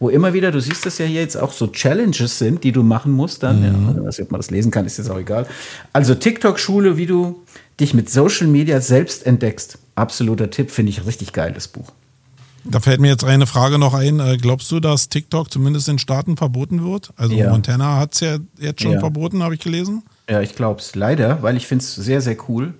wo 0.00 0.08
immer 0.08 0.32
wieder, 0.32 0.50
du 0.50 0.60
siehst 0.60 0.84
das 0.86 0.98
ja 0.98 1.04
hier 1.06 1.20
jetzt 1.20 1.36
auch 1.36 1.52
so 1.52 1.66
Challenges 1.68 2.38
sind, 2.38 2.64
die 2.64 2.72
du 2.72 2.82
machen 2.82 3.12
musst 3.12 3.42
dann. 3.42 3.62
Ja, 3.62 4.04
was, 4.04 4.18
ob 4.18 4.30
man 4.32 4.40
das 4.40 4.50
lesen 4.50 4.70
kann, 4.70 4.86
ist 4.86 4.96
jetzt 4.96 5.10
auch 5.10 5.18
egal. 5.18 5.46
Also 5.92 6.14
TikTok-Schule, 6.14 6.96
wie 6.96 7.06
du 7.06 7.42
dich 7.78 7.92
mit 7.94 8.10
Social 8.10 8.46
Media 8.46 8.80
selbst 8.80 9.26
entdeckst. 9.26 9.78
Absoluter 9.94 10.50
Tipp, 10.50 10.70
finde 10.70 10.90
ich 10.90 11.06
richtig 11.06 11.32
geil, 11.34 11.52
das 11.54 11.68
Buch. 11.68 11.92
Da 12.64 12.80
fällt 12.80 13.00
mir 13.00 13.08
jetzt 13.08 13.24
eine 13.24 13.46
Frage 13.46 13.78
noch 13.78 13.94
ein. 13.94 14.20
Äh, 14.20 14.36
Glaubst 14.38 14.70
du, 14.70 14.80
dass 14.80 15.08
TikTok 15.10 15.50
zumindest 15.50 15.88
in 15.88 15.98
Staaten 15.98 16.36
verboten 16.36 16.82
wird? 16.84 17.10
Also 17.16 17.34
Ja. 17.34 17.50
Montana 17.50 17.98
hat 17.98 18.14
es 18.14 18.20
ja 18.20 18.36
jetzt 18.58 18.82
schon 18.82 18.92
Ja. 18.92 19.00
verboten, 19.00 19.42
habe 19.42 19.54
ich 19.54 19.60
gelesen. 19.60 20.02
Ja, 20.28 20.40
ich 20.40 20.54
glaube 20.56 20.80
es 20.80 20.94
leider, 20.94 21.42
weil 21.42 21.56
ich 21.56 21.66
finde 21.66 21.82
es 21.84 21.94
sehr, 21.94 22.20
sehr 22.20 22.36
cool. 22.48 22.74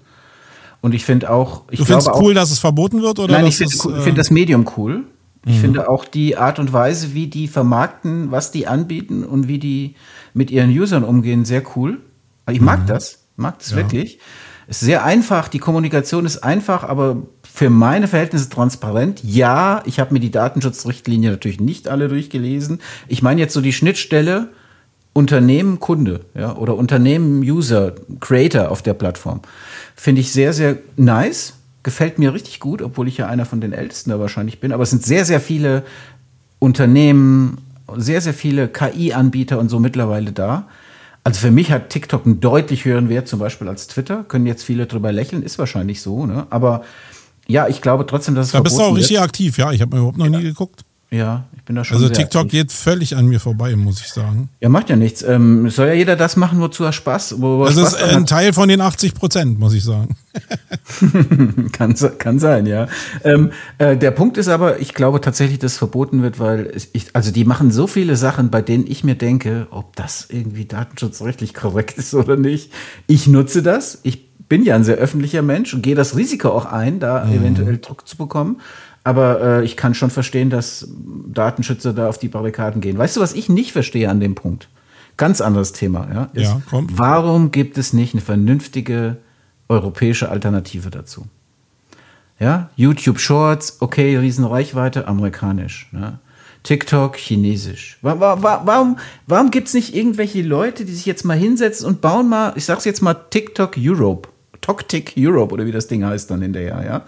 Und 0.83 0.95
ich 0.95 1.05
finde 1.05 1.31
auch, 1.31 1.63
ich 1.71 1.79
Du 1.79 1.85
findest 1.85 2.11
cool, 2.15 2.33
dass 2.33 2.51
es 2.51 2.59
verboten 2.59 3.03
wird? 3.03 3.19
Oder 3.19 3.35
Nein, 3.35 3.47
ich 3.47 3.57
finde 3.57 3.77
cool, 3.85 3.95
äh, 3.99 4.01
find 4.01 4.17
das 4.19 4.31
Medium 4.31 4.67
cool. 4.77 5.05
Ich 5.47 5.59
finde 5.59 5.89
auch 5.89 6.05
die 6.05 6.37
Art 6.37 6.59
und 6.59 6.73
Weise, 6.73 7.15
wie 7.15 7.27
die 7.27 7.49
vermarkten, 7.49 8.31
was 8.31 8.51
die 8.51 8.67
anbieten 8.67 9.25
und 9.25 9.49
wie 9.49 9.59
die 9.59 9.95
mit 10.35 10.51
ihren 10.51 10.71
Usern 10.71 11.03
umgehen, 11.03 11.47
sehr 11.47 11.63
cool. 11.77 11.99
Ich 12.51 12.61
mag 12.61 12.87
das, 12.87 13.25
mag 13.37 13.59
das 13.59 13.75
wirklich. 13.75 14.19
Es 14.69 14.83
ist 14.83 14.87
sehr 14.87 15.05
einfach, 15.05 15.49
die 15.49 15.59
Kommunikation 15.59 16.27
ist 16.27 16.45
einfach, 16.45 16.85
aber 16.85 17.23
für 17.43 17.71
meine 17.71 18.07
Verhältnisse 18.07 18.51
transparent. 18.51 19.21
Ja, 19.25 19.83
ich 19.87 19.99
habe 19.99 20.13
mir 20.13 20.21
die 20.21 20.31
Datenschutzrichtlinie 20.31 21.31
natürlich 21.31 21.59
nicht 21.59 21.89
alle 21.89 22.09
durchgelesen. 22.09 22.81
Ich 23.09 23.23
meine 23.23 23.41
jetzt 23.41 23.55
so 23.55 23.61
die 23.61 23.73
Schnittstelle 23.73 24.49
Unternehmen 25.13 25.81
Kunde, 25.81 26.21
ja, 26.35 26.55
oder 26.55 26.77
Unternehmen 26.77 27.43
User, 27.43 27.95
Creator 28.21 28.71
auf 28.71 28.83
der 28.83 28.95
Plattform. 28.95 29.41
Finde 29.97 30.21
ich 30.21 30.31
sehr, 30.33 30.53
sehr 30.53 30.79
nice. 30.97 31.55
Gefällt 31.83 32.19
mir 32.19 32.35
richtig 32.35 32.61
gut, 32.61 32.83
obwohl 32.83 33.09
ich 33.09 33.17
ja 33.17 33.27
einer 33.27 33.47
von 33.47 33.61
den 33.61 33.73
Ältesten 33.73 34.11
da 34.11 34.21
wahrscheinlich 34.21 34.61
bin. 34.61 34.73
Aber 34.73 34.83
es 34.83 34.91
sind 34.91 35.03
sehr, 35.03 35.25
sehr 35.25 35.41
viele 35.41 35.83
Unternehmen, 36.59 37.59
sehr, 37.97 38.21
sehr 38.21 38.35
viele 38.35 38.69
KI-Anbieter 38.69 39.59
und 39.59 39.69
so 39.69 39.81
mittlerweile 39.81 40.33
da. 40.33 40.69
Also 41.25 41.41
für 41.41 41.51
mich 41.51 41.71
hat 41.71 41.91
TikTok 41.91 42.27
einen 42.27 42.41
deutlich 42.41 42.85
höheren 42.85 43.09
Wert 43.09 43.29
zum 43.29 43.39
Beispiel 43.39 43.69
als 43.69 43.87
Twitter. 43.87 44.25
Können 44.25 44.47
jetzt 44.47 44.63
viele 44.63 44.87
drüber 44.87 45.13
lächeln, 45.13 45.43
ist 45.43 45.59
wahrscheinlich 45.59 46.01
so, 46.01 46.27
ne? 46.27 46.47
Aber 46.51 46.83
ja, 47.47 47.69
ich 47.69 47.83
glaube 47.83 48.07
trotzdem, 48.07 48.35
dass 48.35 48.47
es 48.47 48.53
da 48.53 48.61
bist 48.61 48.79
du 48.79 48.83
auch 48.83 48.95
richtig 48.95 49.17
wird. 49.17 49.25
aktiv, 49.25 49.59
ja. 49.59 49.73
Ich 49.73 49.81
habe 49.81 49.95
mir 49.95 49.99
überhaupt 49.99 50.19
noch 50.19 50.29
nie 50.29 50.43
geguckt. 50.43 50.85
Ja, 51.13 51.45
ich 51.57 51.65
bin 51.65 51.75
da 51.75 51.83
schon 51.85 51.97
Also 51.97 52.09
TikTok 52.09 52.45
aktiv. 52.45 52.53
geht 52.53 52.73
völlig 52.73 53.17
an 53.17 53.27
mir 53.27 53.41
vorbei, 53.41 53.75
muss 53.75 54.01
ich 54.01 54.09
sagen. 54.09 54.49
Ja, 54.61 54.69
macht 54.69 54.91
ja 54.91 54.97
nichts. 54.97 55.23
Ähm, 55.23 55.69
soll 55.69 55.89
ja 55.89 55.95
jeder 55.95 56.15
das 56.15 56.37
machen, 56.37 56.61
wozu 56.61 56.85
er 56.85 56.93
Spaß, 56.93 57.41
wo 57.41 57.65
er 57.65 57.67
Das 57.67 57.75
Spaß 57.75 57.95
ist 57.95 58.03
ein. 58.03 58.27
Teil 58.27 58.53
von 58.53 58.69
den 58.69 58.81
80 58.81 59.15
Prozent, 59.15 59.59
muss 59.59 59.75
ich 59.75 59.83
sagen. 59.83 60.17
Kann, 61.73 61.95
kann 62.19 62.39
sein, 62.39 62.67
ja. 62.67 62.87
Ähm, 63.25 63.51
äh, 63.79 63.97
der 63.97 64.13
Punkt 64.13 64.37
ist 64.37 64.49
aber, 64.49 64.79
ich 64.81 64.95
glaube 64.95 65.21
tatsächlich, 65.21 65.59
dass 65.59 65.73
es 65.73 65.79
verboten 65.79 66.23
wird, 66.23 66.39
weil 66.39 66.73
ich, 66.93 67.09
also 67.15 67.33
die 67.33 67.45
machen 67.45 67.71
so 67.73 67.87
viele 67.89 68.17
Sachen, 68.17 68.51
bei 68.51 68.63
denen 68.63 68.87
ich 68.87 69.03
mir 69.03 69.17
denke, 69.17 69.67
ob 69.71 69.97
das 69.97 70.27
irgendwie 70.29 70.67
datenschutzrechtlich 70.67 71.55
korrekt 71.55 71.99
ist 71.99 72.15
oder 72.15 72.37
nicht. 72.37 72.73
Ich 73.09 73.27
nutze 73.27 73.63
das. 73.63 73.99
Ich 74.05 74.31
bin 74.49 74.65
ja 74.65 74.75
ein 74.75 74.85
sehr 74.85 74.97
öffentlicher 74.97 75.43
Mensch 75.43 75.75
und 75.75 75.83
gehe 75.83 75.95
das 75.95 76.17
Risiko 76.17 76.51
auch 76.51 76.67
ein, 76.67 76.99
da 77.01 77.29
eventuell 77.31 77.79
Druck 77.79 78.07
zu 78.07 78.17
bekommen. 78.17 78.61
Aber 79.05 79.41
äh, 79.41 79.65
ich 79.65 79.77
kann 79.77 79.95
schon 79.95 80.11
verstehen, 80.11 80.51
dass 80.51 80.89
Datenschützer 81.27 81.93
da 81.93 82.09
auf 82.09 82.19
die 82.19 82.29
Barrikaden 82.29 82.81
gehen. 82.81 82.99
Weißt 82.99 83.17
du, 83.17 83.21
was 83.21 83.33
ich 83.33 83.49
nicht 83.49 83.73
verstehe 83.73 84.11
an 84.11 84.21
dem 84.21 84.35
Punkt? 84.35 84.69
Ganz 85.17 85.41
anderes 85.41 85.73
Thema, 85.73 86.09
ja. 86.13 86.29
Ist, 86.35 86.43
Ja, 86.51 86.63
komm. 86.69 86.87
Warum 86.93 87.51
gibt 87.51 87.79
es 87.79 87.93
nicht 87.93 88.15
eine 88.15 88.21
vernünftige 88.23 89.17
europäische 89.69 90.29
Alternative 90.31 90.91
dazu? 90.91 91.27
Ja, 92.39 92.71
YouTube 92.77 93.21
Shorts, 93.21 93.79
okay, 93.81 94.17
Riesenreichweite, 94.17 95.07
amerikanisch. 95.07 95.89
Ne? 95.93 96.19
TikTok, 96.63 97.17
chinesisch. 97.17 97.99
Wa- 98.03 98.19
wa- 98.21 98.43
wa- 98.43 98.63
Warum, 98.65 98.99
warum 99.27 99.51
gibt 99.51 99.69
es 99.69 99.75
nicht 99.75 99.95
irgendwelche 99.95 100.43
Leute, 100.43 100.85
die 100.85 100.93
sich 100.93 101.07
jetzt 101.07 101.25
mal 101.25 101.37
hinsetzen 101.37 101.87
und 101.87 102.01
bauen 102.01 102.29
mal, 102.29 102.53
ich 102.57 102.65
sag's 102.67 102.85
jetzt 102.85 103.01
mal, 103.03 103.15
TikTok 103.15 103.77
Europe, 103.79 104.29
TokTik 104.61 105.15
Europe 105.19 105.53
oder 105.55 105.65
wie 105.67 105.73
das 105.73 105.87
Ding 105.89 106.05
heißt 106.05 106.31
dann 106.31 106.43
hinterher, 106.43 106.83
ja? 106.85 107.03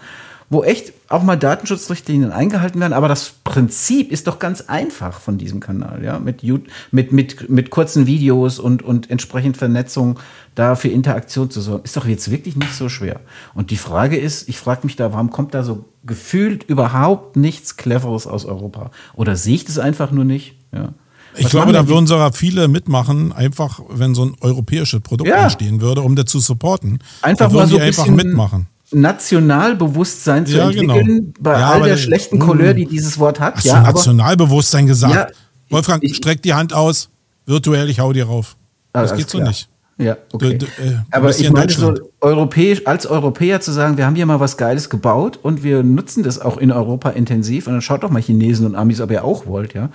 Wo 0.49 0.63
echt 0.63 0.93
auch 1.09 1.23
mal 1.23 1.35
Datenschutzrichtlinien 1.35 2.31
eingehalten 2.31 2.79
werden, 2.79 2.93
aber 2.93 3.07
das 3.07 3.33
Prinzip 3.43 4.11
ist 4.11 4.27
doch 4.27 4.39
ganz 4.39 4.61
einfach 4.61 5.19
von 5.19 5.37
diesem 5.37 5.59
Kanal, 5.59 6.03
ja? 6.03 6.19
Mit, 6.19 6.43
mit, 6.91 7.11
mit, 7.11 7.49
mit 7.49 7.69
kurzen 7.69 8.07
Videos 8.07 8.59
und, 8.59 8.83
und 8.83 9.09
entsprechend 9.09 9.57
Vernetzung 9.57 10.19
da 10.55 10.75
für 10.75 10.89
Interaktion 10.89 11.49
zu 11.49 11.61
sorgen, 11.61 11.83
ist 11.83 11.97
doch 11.97 12.05
jetzt 12.05 12.29
wirklich 12.29 12.55
nicht 12.55 12.73
so 12.73 12.89
schwer. 12.89 13.21
Und 13.53 13.71
die 13.71 13.77
Frage 13.77 14.17
ist, 14.17 14.47
ich 14.49 14.57
frage 14.59 14.81
mich 14.83 14.95
da, 14.95 15.11
warum 15.13 15.31
kommt 15.31 15.53
da 15.53 15.63
so 15.63 15.85
gefühlt 16.05 16.63
überhaupt 16.63 17.35
nichts 17.37 17.77
Cleveres 17.77 18.27
aus 18.27 18.45
Europa? 18.45 18.91
Oder 19.15 19.35
sehe 19.35 19.55
ich 19.55 19.65
das 19.65 19.79
einfach 19.79 20.11
nur 20.11 20.25
nicht? 20.25 20.55
Ja. 20.71 20.93
Ich 21.35 21.45
Was 21.45 21.51
glaube, 21.51 21.73
da 21.73 21.87
würden 21.87 22.05
sogar 22.05 22.31
viele 22.31 22.67
mitmachen, 22.67 23.31
einfach 23.31 23.79
wenn 23.89 24.13
so 24.13 24.25
ein 24.25 24.35
europäisches 24.41 25.01
Produkt 25.01 25.29
Ja. 25.29 25.43
entstehen 25.43 25.81
würde, 25.81 26.01
um 26.01 26.15
das 26.15 26.25
zu 26.25 26.39
supporten. 26.39 26.99
Einfach 27.21 27.49
mal 27.49 27.55
würden 27.55 27.69
so 27.69 27.75
die 27.77 27.81
ein 27.81 27.87
einfach 27.87 28.07
mitmachen. 28.07 28.67
Nationalbewusstsein 28.93 30.45
zu 30.45 30.57
Ja, 30.57 30.69
genau. 30.71 30.95
entwickeln, 30.95 31.33
bei 31.39 31.51
Ja, 31.59 31.69
all 31.69 31.75
aber 31.77 31.87
der 31.87 31.97
schlechten 31.97 32.37
Mm. 32.37 32.41
Couleur, 32.41 32.73
die 32.73 32.85
dieses 32.85 33.17
Wort 33.19 33.39
hat. 33.39 33.55
Hast 33.55 33.65
ja, 33.65 33.73
du 33.75 33.79
aber, 33.79 33.93
Nationalbewusstsein 33.93 34.87
gesagt? 34.87 35.35
Wolfgang, 35.69 36.03
ich- 36.03 36.15
streck 36.17 36.41
die 36.41 36.53
Hand 36.53 36.73
aus, 36.73 37.09
virtuell, 37.45 37.89
ich 37.89 37.99
hau 37.99 38.13
dir 38.13 38.25
rauf. 38.25 38.55
Das 38.93 39.15
geht 39.15 39.29
so 39.29 39.39
nicht. 39.39 39.67
Ja, 39.97 40.17
okay. 40.31 40.57
Du- 40.57 40.65
du, 40.65 40.71
äh, 40.81 40.89
du 40.89 40.99
Aber 41.11 41.27
bist 41.27 41.39
hier 41.39 41.45
ich 41.45 41.49
in 41.49 41.53
meine 41.53 41.71
so, 41.71 41.93
europäisch, 42.19 42.85
als 42.87 43.05
Europäer 43.05 43.61
zu 43.61 43.71
sagen, 43.71 43.97
wir 43.97 44.05
haben 44.07 44.15
hier 44.15 44.25
mal 44.25 44.39
was 44.39 44.57
Geiles 44.57 44.89
gebaut 44.89 45.37
und 45.41 45.63
wir 45.63 45.83
nutzen 45.83 46.23
das 46.23 46.39
auch 46.39 46.57
in 46.57 46.71
Europa 46.71 47.11
intensiv 47.11 47.67
und 47.67 47.73
dann 47.73 47.81
schaut 47.81 48.03
doch 48.03 48.09
mal 48.09 48.21
Chinesen 48.21 48.65
und 48.65 48.75
Amis, 48.75 49.01
ob 49.01 49.11
ihr 49.11 49.23
auch 49.23 49.45
wollt, 49.45 49.73
ja. 49.75 49.89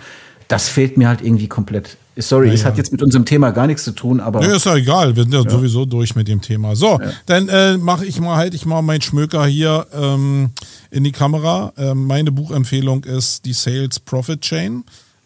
Das 0.47 0.69
fehlt 0.69 0.97
mir 0.97 1.09
halt 1.09 1.21
irgendwie 1.23 1.49
komplett. 1.49 1.97
Sorry, 2.21 2.49
es 2.51 2.61
Ja, 2.63 2.67
hat 2.67 2.75
ja. 2.75 2.79
jetzt 2.79 2.93
mit 2.93 3.03
unserem 3.03 3.25
Thema 3.25 3.51
gar 3.51 3.67
nichts 3.67 3.85
zu 3.85 3.93
tun, 3.93 4.21
aber 4.21 4.41
Nee, 4.41 4.55
ist 4.57 4.67
ja 4.67 4.75
egal, 4.77 5.15
wir 5.17 5.23
sind 5.23 5.33
ja, 5.35 5.49
sowieso 5.49 5.85
durch 5.85 6.17
mit 6.17 6.27
dem 6.29 6.41
Thema. 6.41 6.75
So, 6.77 6.99
dann 7.27 7.49
äh, 7.49 7.77
mache 7.79 8.05
ich 8.07 8.21
mal, 8.21 8.37
halte 8.37 8.57
ich 8.57 8.67
mal 8.67 8.83
meinen 8.83 9.03
Schmöker 9.03 9.47
hier 9.47 9.87
ähm, 9.95 10.51
in 10.91 11.05
die 11.05 11.13
Kamera. 11.13 11.73
Ähm, 11.77 12.05
meine 12.07 12.33
Buchempfehlung 12.33 13.05
ist 13.05 13.45
die 13.45 13.53
Sales 13.53 14.01
Profit 14.01 14.41
Chain. 14.41 14.85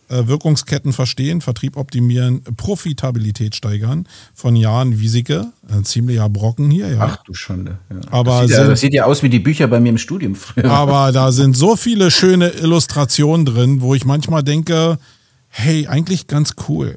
äh, 0.09 0.27
Wirkungsketten 0.27 0.93
verstehen, 0.93 1.41
Vertrieb 1.41 1.79
optimieren, 1.79 2.43
Profitabilität 2.59 3.55
steigern 3.57 4.07
von 4.35 4.55
Jan 4.57 4.99
Wiesike. 5.01 5.47
Ein 5.71 5.85
ziemlicher 5.85 6.29
Brocken 6.29 6.71
hier, 6.71 6.91
ja. 6.91 6.99
Ach 7.01 7.17
du 7.25 7.33
Schande. 7.33 7.79
Ja. 7.89 7.97
Aber 8.11 8.41
das, 8.43 8.49
sieht 8.49 8.51
ja, 8.51 8.57
sind- 8.59 8.71
das 8.73 8.81
sieht 8.81 8.95
ja 8.95 9.05
aus 9.05 9.23
wie 9.23 9.31
die 9.31 9.39
Bücher 9.39 9.69
bei 9.69 9.81
mir 9.81 9.89
im 9.91 9.99
Studium 9.99 10.35
früher. 10.35 10.71
Aber 10.71 11.13
da 11.13 11.33
sind 11.33 11.57
so 11.57 11.77
viele 11.77 12.11
schöne 12.11 12.49
Illustrationen 12.51 13.47
drin, 13.47 13.81
wo 13.81 13.95
ich 13.95 14.05
manchmal 14.05 14.43
denke, 14.43 14.99
hey, 15.53 15.87
eigentlich 15.87 16.27
ganz 16.27 16.55
cool. 16.69 16.97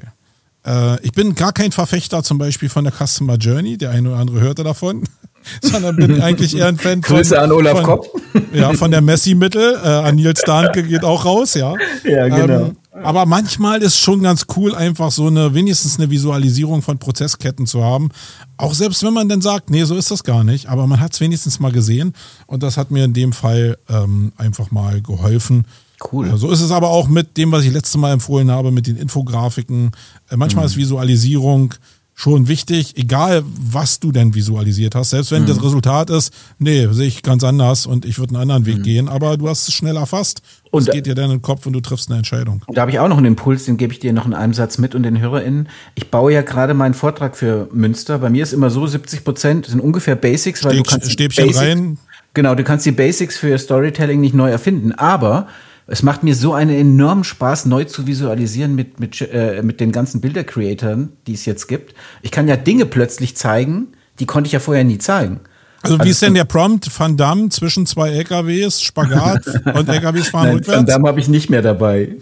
Äh, 0.66 1.00
ich 1.02 1.12
bin 1.12 1.34
gar 1.34 1.52
kein 1.52 1.72
Verfechter 1.72 2.22
zum 2.22 2.38
Beispiel 2.38 2.68
von 2.68 2.84
der 2.84 2.92
Customer 2.92 3.36
Journey, 3.36 3.76
der 3.76 3.90
eine 3.90 4.10
oder 4.10 4.18
andere 4.18 4.40
hörte 4.40 4.64
davon, 4.64 5.04
sondern 5.62 5.96
bin 5.96 6.20
eigentlich 6.20 6.56
eher 6.56 6.66
ein 6.66 6.78
Fan 6.78 7.02
von, 7.02 7.16
Grüße 7.18 7.38
an 7.40 7.52
Olaf 7.52 7.76
von, 7.76 7.84
Kopp. 7.84 8.06
Ja, 8.52 8.72
von 8.72 8.90
der 8.90 9.02
Messi-Mittel. 9.02 9.78
Äh, 9.82 9.86
an 9.86 10.16
Nils 10.16 10.40
Dahnke 10.42 10.82
geht 10.82 11.04
auch 11.04 11.24
raus, 11.24 11.54
ja. 11.54 11.74
Ja, 12.04 12.28
genau. 12.28 12.66
Ähm, 12.66 12.76
aber 13.02 13.26
manchmal 13.26 13.82
ist 13.82 13.98
schon 13.98 14.22
ganz 14.22 14.46
cool, 14.56 14.74
einfach 14.74 15.10
so 15.10 15.26
eine, 15.26 15.52
wenigstens 15.52 15.98
eine 15.98 16.10
Visualisierung 16.10 16.80
von 16.80 16.98
Prozessketten 16.98 17.66
zu 17.66 17.84
haben. 17.84 18.08
Auch 18.56 18.72
selbst 18.72 19.02
wenn 19.02 19.12
man 19.12 19.28
dann 19.28 19.42
sagt, 19.42 19.68
nee, 19.68 19.84
so 19.84 19.96
ist 19.96 20.10
das 20.10 20.24
gar 20.24 20.44
nicht, 20.44 20.70
aber 20.70 20.86
man 20.86 20.98
hat 20.98 21.12
es 21.12 21.20
wenigstens 21.20 21.60
mal 21.60 21.72
gesehen 21.72 22.14
und 22.46 22.62
das 22.62 22.78
hat 22.78 22.90
mir 22.90 23.04
in 23.04 23.12
dem 23.12 23.34
Fall 23.34 23.76
ähm, 23.90 24.32
einfach 24.38 24.70
mal 24.70 25.02
geholfen. 25.02 25.66
Cool. 26.12 26.36
So 26.36 26.50
ist 26.50 26.60
es 26.60 26.70
aber 26.70 26.88
auch 26.90 27.08
mit 27.08 27.36
dem, 27.36 27.52
was 27.52 27.64
ich 27.64 27.72
letztes 27.72 27.96
Mal 27.96 28.12
empfohlen 28.12 28.50
habe, 28.50 28.70
mit 28.70 28.86
den 28.86 28.96
Infografiken. 28.96 29.92
Äh, 30.30 30.36
manchmal 30.36 30.64
Mhm. 30.64 30.70
ist 30.70 30.76
Visualisierung 30.76 31.74
schon 32.18 32.48
wichtig, 32.48 32.96
egal 32.96 33.42
was 33.44 34.00
du 34.00 34.10
denn 34.10 34.34
visualisiert 34.34 34.94
hast. 34.94 35.10
Selbst 35.10 35.30
wenn 35.32 35.42
Mhm. 35.42 35.48
das 35.48 35.62
Resultat 35.62 36.08
ist, 36.08 36.32
nee, 36.58 36.86
sehe 36.92 37.06
ich 37.08 37.22
ganz 37.22 37.44
anders 37.44 37.84
und 37.84 38.06
ich 38.06 38.18
würde 38.18 38.30
einen 38.34 38.40
anderen 38.50 38.64
Weg 38.64 38.82
gehen, 38.84 39.06
aber 39.10 39.36
du 39.36 39.50
hast 39.50 39.68
es 39.68 39.74
schnell 39.74 39.96
erfasst 39.96 40.40
und 40.70 40.88
es 40.88 40.94
geht 40.94 41.04
dir 41.04 41.14
dann 41.14 41.26
in 41.26 41.30
den 41.32 41.42
Kopf 41.42 41.66
und 41.66 41.74
du 41.74 41.80
triffst 41.80 42.08
eine 42.08 42.16
Entscheidung. 42.16 42.62
Und 42.66 42.74
da 42.78 42.80
habe 42.82 42.90
ich 42.90 42.98
auch 43.00 43.08
noch 43.08 43.18
einen 43.18 43.26
Impuls, 43.26 43.64
den 43.66 43.76
gebe 43.76 43.92
ich 43.92 43.98
dir 43.98 44.14
noch 44.14 44.24
in 44.24 44.32
einem 44.32 44.54
Satz 44.54 44.78
mit 44.78 44.94
und 44.94 45.02
den 45.02 45.18
HörerInnen. 45.20 45.68
Ich 45.94 46.10
baue 46.10 46.32
ja 46.32 46.40
gerade 46.40 46.72
meinen 46.72 46.94
Vortrag 46.94 47.36
für 47.36 47.68
Münster. 47.74 48.18
Bei 48.18 48.30
mir 48.30 48.42
ist 48.42 48.54
immer 48.54 48.70
so, 48.70 48.86
70 48.86 49.22
Prozent 49.22 49.66
sind 49.66 49.80
ungefähr 49.80 50.16
Basics, 50.16 50.64
weil 50.64 50.72
Steg- 50.72 50.84
du 50.84 50.90
kannst 50.90 51.12
Stäbchen 51.12 51.46
Basics, 51.48 51.60
rein. 51.66 51.98
Genau, 52.32 52.54
du 52.54 52.64
kannst 52.64 52.86
die 52.86 52.92
Basics 52.92 53.36
für 53.36 53.58
Storytelling 53.58 54.22
nicht 54.22 54.34
neu 54.34 54.50
erfinden. 54.50 54.92
Aber 54.92 55.48
es 55.86 56.02
macht 56.02 56.22
mir 56.22 56.34
so 56.34 56.52
einen 56.52 56.74
enormen 56.74 57.24
Spaß, 57.24 57.66
neu 57.66 57.84
zu 57.84 58.06
visualisieren 58.06 58.74
mit, 58.74 58.98
mit, 58.98 59.20
äh, 59.20 59.62
mit 59.62 59.80
den 59.80 59.92
ganzen 59.92 60.20
Bilder-Creatoren, 60.20 61.12
die 61.26 61.34
es 61.34 61.46
jetzt 61.46 61.68
gibt. 61.68 61.94
Ich 62.22 62.32
kann 62.32 62.48
ja 62.48 62.56
Dinge 62.56 62.86
plötzlich 62.86 63.36
zeigen, 63.36 63.88
die 64.18 64.26
konnte 64.26 64.48
ich 64.48 64.52
ja 64.52 64.60
vorher 64.60 64.84
nie 64.84 64.98
zeigen. 64.98 65.40
Also 65.82 66.02
wie 66.02 66.08
ist 66.08 66.22
denn 66.22 66.34
der 66.34 66.44
Prompt? 66.44 66.90
Van 66.98 67.16
Damme 67.16 67.48
zwischen 67.50 67.86
zwei 67.86 68.10
LKWs, 68.10 68.82
Spagat 68.82 69.46
und 69.74 69.88
LKWs 69.88 70.28
fahren 70.30 70.46
Nein, 70.46 70.52
Van 70.52 70.56
rückwärts? 70.56 70.84
Damme 70.86 71.08
habe 71.08 71.20
ich 71.20 71.28
nicht 71.28 71.48
mehr 71.48 71.62
dabei. 71.62 72.16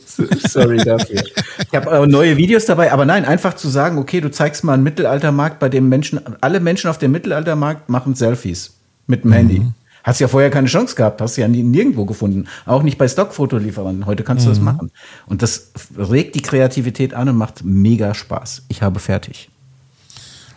Sorry 0.47 0.79
dafür. 0.79 1.23
Ich 1.23 1.75
habe 1.75 2.07
neue 2.07 2.37
Videos 2.37 2.67
dabei, 2.67 2.93
aber 2.93 3.07
nein, 3.07 3.25
einfach 3.25 3.55
zu 3.55 3.69
sagen, 3.69 3.97
okay, 3.97 4.21
du 4.21 4.31
zeigst 4.31 4.65
mal 4.65 4.75
einen 4.75 4.83
Mittelaltermarkt, 4.83 5.61
bei 5.61 5.71
dem 5.71 5.89
Menschen, 5.89 6.21
alle 6.43 6.61
Menschen 6.61 6.91
auf 6.91 6.99
dem 6.99 7.13
Mittelaltermarkt 7.13 7.89
machen 7.89 8.15
Selfies 8.15 8.75
mit 9.07 9.25
dem 9.25 9.33
Handy. 9.33 9.63
Hast 10.05 10.21
ja 10.21 10.29
vorher 10.29 10.51
keine 10.51 10.69
Chance 10.69 10.95
gehabt, 10.95 11.21
hast 11.23 11.37
ja 11.37 11.49
nirgendwo 11.49 12.05
gefunden. 12.05 12.47
Auch 12.67 12.83
nicht 12.83 12.99
bei 12.99 13.09
Stockfotolieferanten. 13.09 14.05
Heute 14.05 14.23
kannst 14.23 14.45
du 14.45 14.51
das 14.51 14.61
machen. 14.61 14.93
Und 15.27 15.43
das 15.43 15.73
regt 15.97 16.35
die 16.35 16.43
Kreativität 16.43 17.15
an 17.15 17.31
und 17.31 17.37
macht 17.37 17.65
mega 17.65 18.15
Spaß. 18.15 18.65
Ich 18.69 18.83
habe 18.83 19.01
fertig. 19.01 19.49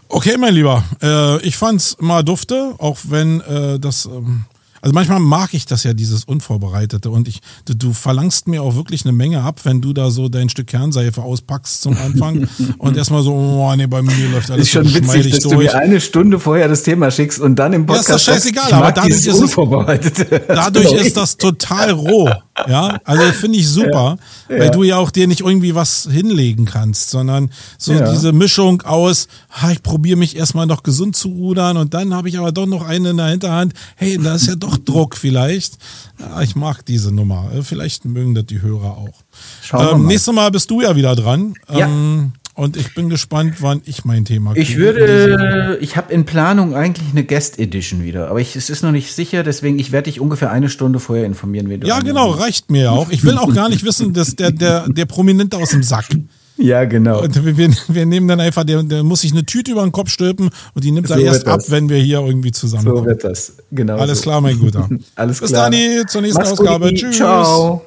Okay, 0.09 0.37
mein 0.37 0.53
Lieber, 0.53 0.83
äh, 1.01 1.41
ich 1.41 1.57
fand's 1.57 1.97
mal 1.99 2.23
dufte, 2.23 2.75
auch 2.77 2.97
wenn 3.03 3.41
äh, 3.41 3.79
das, 3.79 4.05
ähm, 4.05 4.45
also 4.81 4.93
manchmal 4.93 5.19
mag 5.19 5.53
ich 5.53 5.65
das 5.65 5.83
ja, 5.83 5.93
dieses 5.93 6.23
Unvorbereitete 6.25 7.09
und 7.09 7.27
ich, 7.27 7.39
du, 7.65 7.73
du 7.75 7.93
verlangst 7.93 8.47
mir 8.47 8.63
auch 8.63 8.75
wirklich 8.75 9.03
eine 9.05 9.13
Menge 9.13 9.41
ab, 9.41 9.61
wenn 9.63 9.81
du 9.81 9.93
da 9.93 10.11
so 10.11 10.29
dein 10.29 10.49
Stück 10.49 10.67
Kernseife 10.67 11.21
auspackst 11.21 11.81
zum 11.81 11.97
Anfang 11.97 12.47
und 12.77 12.97
erstmal 12.97 13.23
so, 13.23 13.33
oh 13.33 13.75
nee, 13.75 13.87
bei 13.87 14.01
mir 14.01 14.29
läuft 14.31 14.51
alles 14.51 14.67
ist 14.67 14.71
schon 14.71 14.93
witzig, 14.93 15.31
dass 15.31 15.39
du 15.41 15.49
durch. 15.49 15.73
mir 15.73 15.75
eine 15.75 16.01
Stunde 16.01 16.39
vorher 16.39 16.67
das 16.67 16.83
Thema 16.83 17.11
schickst 17.11 17.39
und 17.39 17.55
dann 17.55 17.73
im 17.73 17.87
Ja, 17.87 17.95
ist 17.95 18.05
Podcast 18.07 18.27
doch 18.27 18.33
scheißegal, 18.33 18.63
sagst, 18.63 18.73
aber 18.73 18.91
dadurch 18.91 19.13
ist 19.15 19.27
es- 19.27 19.39
Unvorbereitete. 19.41 20.43
Dadurch 20.47 20.91
ist 20.93 21.17
das 21.17 21.37
total 21.37 21.91
roh. 21.91 22.29
Ja, 22.67 22.97
also 23.03 23.23
finde 23.33 23.59
ich 23.59 23.69
super, 23.69 24.17
weil 24.47 24.63
Ja. 24.65 24.69
du 24.71 24.83
ja 24.83 24.97
auch 24.97 25.11
dir 25.11 25.27
nicht 25.27 25.41
irgendwie 25.41 25.75
was 25.75 26.07
hinlegen 26.11 26.65
kannst, 26.65 27.11
sondern 27.11 27.51
so 27.77 27.93
Ja. 27.93 28.11
diese 28.11 28.31
Mischung 28.33 28.81
aus, 28.81 29.27
ha, 29.51 29.71
ich 29.71 29.83
probiere 29.83 30.17
mich 30.17 30.35
erstmal 30.35 30.65
noch 30.65 30.81
gesund 30.83 31.15
zu 31.15 31.27
rudern 31.29 31.77
und 31.77 31.93
dann 31.93 32.13
habe 32.15 32.29
ich 32.29 32.37
aber 32.39 32.51
doch 32.51 32.65
noch 32.65 32.83
einen 32.85 33.05
in 33.05 33.17
der 33.17 33.27
Hinterhand. 33.27 33.73
Hey, 33.95 34.17
da 34.17 34.35
ist 34.35 34.47
ja 34.47 34.55
doch 34.55 34.77
Druck 34.85 35.15
vielleicht. 35.17 35.77
Ja, 36.19 36.41
ich 36.41 36.55
mag 36.55 36.83
diese 36.85 37.11
Nummer. 37.11 37.51
Vielleicht 37.61 38.05
mögen 38.05 38.33
das 38.33 38.47
die 38.47 38.61
Hörer 38.61 38.97
auch. 38.97 39.23
Schauen 39.63 39.87
Ähm, 39.95 40.01
mal. 40.01 40.07
nächstes 40.07 40.33
Mal 40.33 40.49
bist 40.49 40.71
du 40.71 40.81
ja 40.81 40.95
wieder 40.95 41.15
dran. 41.15 41.53
Ja. 41.71 41.85
Ähm, 41.87 42.33
und 42.57 42.75
ich 42.75 42.93
bin 42.93 43.07
gespannt, 43.09 43.55
wann 43.61 43.81
ich 43.85 44.03
mein 44.03 44.25
Thema 44.25 44.51
Ich 44.55 44.69
kriege. 44.69 44.79
würde, 44.81 45.77
ich 45.79 45.95
habe 45.95 46.11
in 46.13 46.25
Planung 46.25 46.75
eigentlich 46.75 47.09
eine 47.11 47.23
Guest 47.23 47.57
Edition 47.59 48.03
wieder, 48.03 48.29
aber 48.29 48.41
ich, 48.41 48.55
es 48.57 48.69
ist 48.69 48.83
noch 48.83 48.91
nicht 48.91 49.13
sicher, 49.13 49.43
deswegen 49.43 49.79
ich 49.79 49.91
werde 49.93 50.09
dich 50.11 50.19
ungefähr 50.19 50.51
eine 50.51 50.67
Stunde 50.69 50.99
vorher 50.99 51.25
informieren, 51.25 51.69
wenn 51.69 51.79
du 51.79 51.87
Ja, 51.87 51.99
genau, 52.01 52.31
reicht 52.31 52.69
mir 52.69 52.83
ja 52.83 52.91
auch. 52.91 53.09
Ich 53.09 53.23
will 53.23 53.37
auch 53.37 53.53
gar 53.53 53.69
nicht 53.69 53.85
wissen, 53.85 54.13
dass 54.13 54.35
der, 54.35 54.51
der, 54.51 54.89
der 54.89 55.05
Prominente 55.05 55.55
aus 55.57 55.69
dem 55.69 55.83
Sack. 55.83 56.07
Ja, 56.59 56.85
genau. 56.85 57.21
Und 57.21 57.45
wir, 57.45 57.55
wir, 57.55 57.69
wir 57.87 58.05
nehmen 58.07 58.27
dann 58.27 58.39
einfach, 58.39 58.63
der, 58.63 58.81
der 58.81 59.03
muss 59.03 59.21
sich 59.21 59.31
eine 59.31 59.45
Tüte 59.45 59.73
über 59.73 59.83
den 59.83 59.91
Kopf 59.91 60.09
stülpen 60.09 60.49
und 60.73 60.83
die 60.83 60.89
nimmt 60.89 61.07
er 61.11 61.17
So 61.17 61.21
erst 61.21 61.45
wird 61.45 61.53
ab, 61.53 61.61
wenn 61.67 61.87
wir 61.87 61.97
hier 61.99 62.19
irgendwie 62.21 62.49
So 62.51 62.61
zusammenkommen. 62.61 63.05
wird 63.05 63.23
das. 63.23 63.53
Genau. 63.71 63.97
Alles 63.97 64.17
so. 64.17 64.23
klar, 64.23 64.41
mein 64.41 64.57
Guter. 64.57 64.89
Alles 65.15 65.39
Bis 65.39 65.51
klar. 65.51 65.69
dann, 65.69 66.07
zur 66.07 66.21
nächsten 66.23 66.39
Mach's 66.41 66.53
Ausgabe. 66.53 66.89
gut, 66.89 66.97
Tschüss. 66.97 67.17
Ciao. 67.17 67.85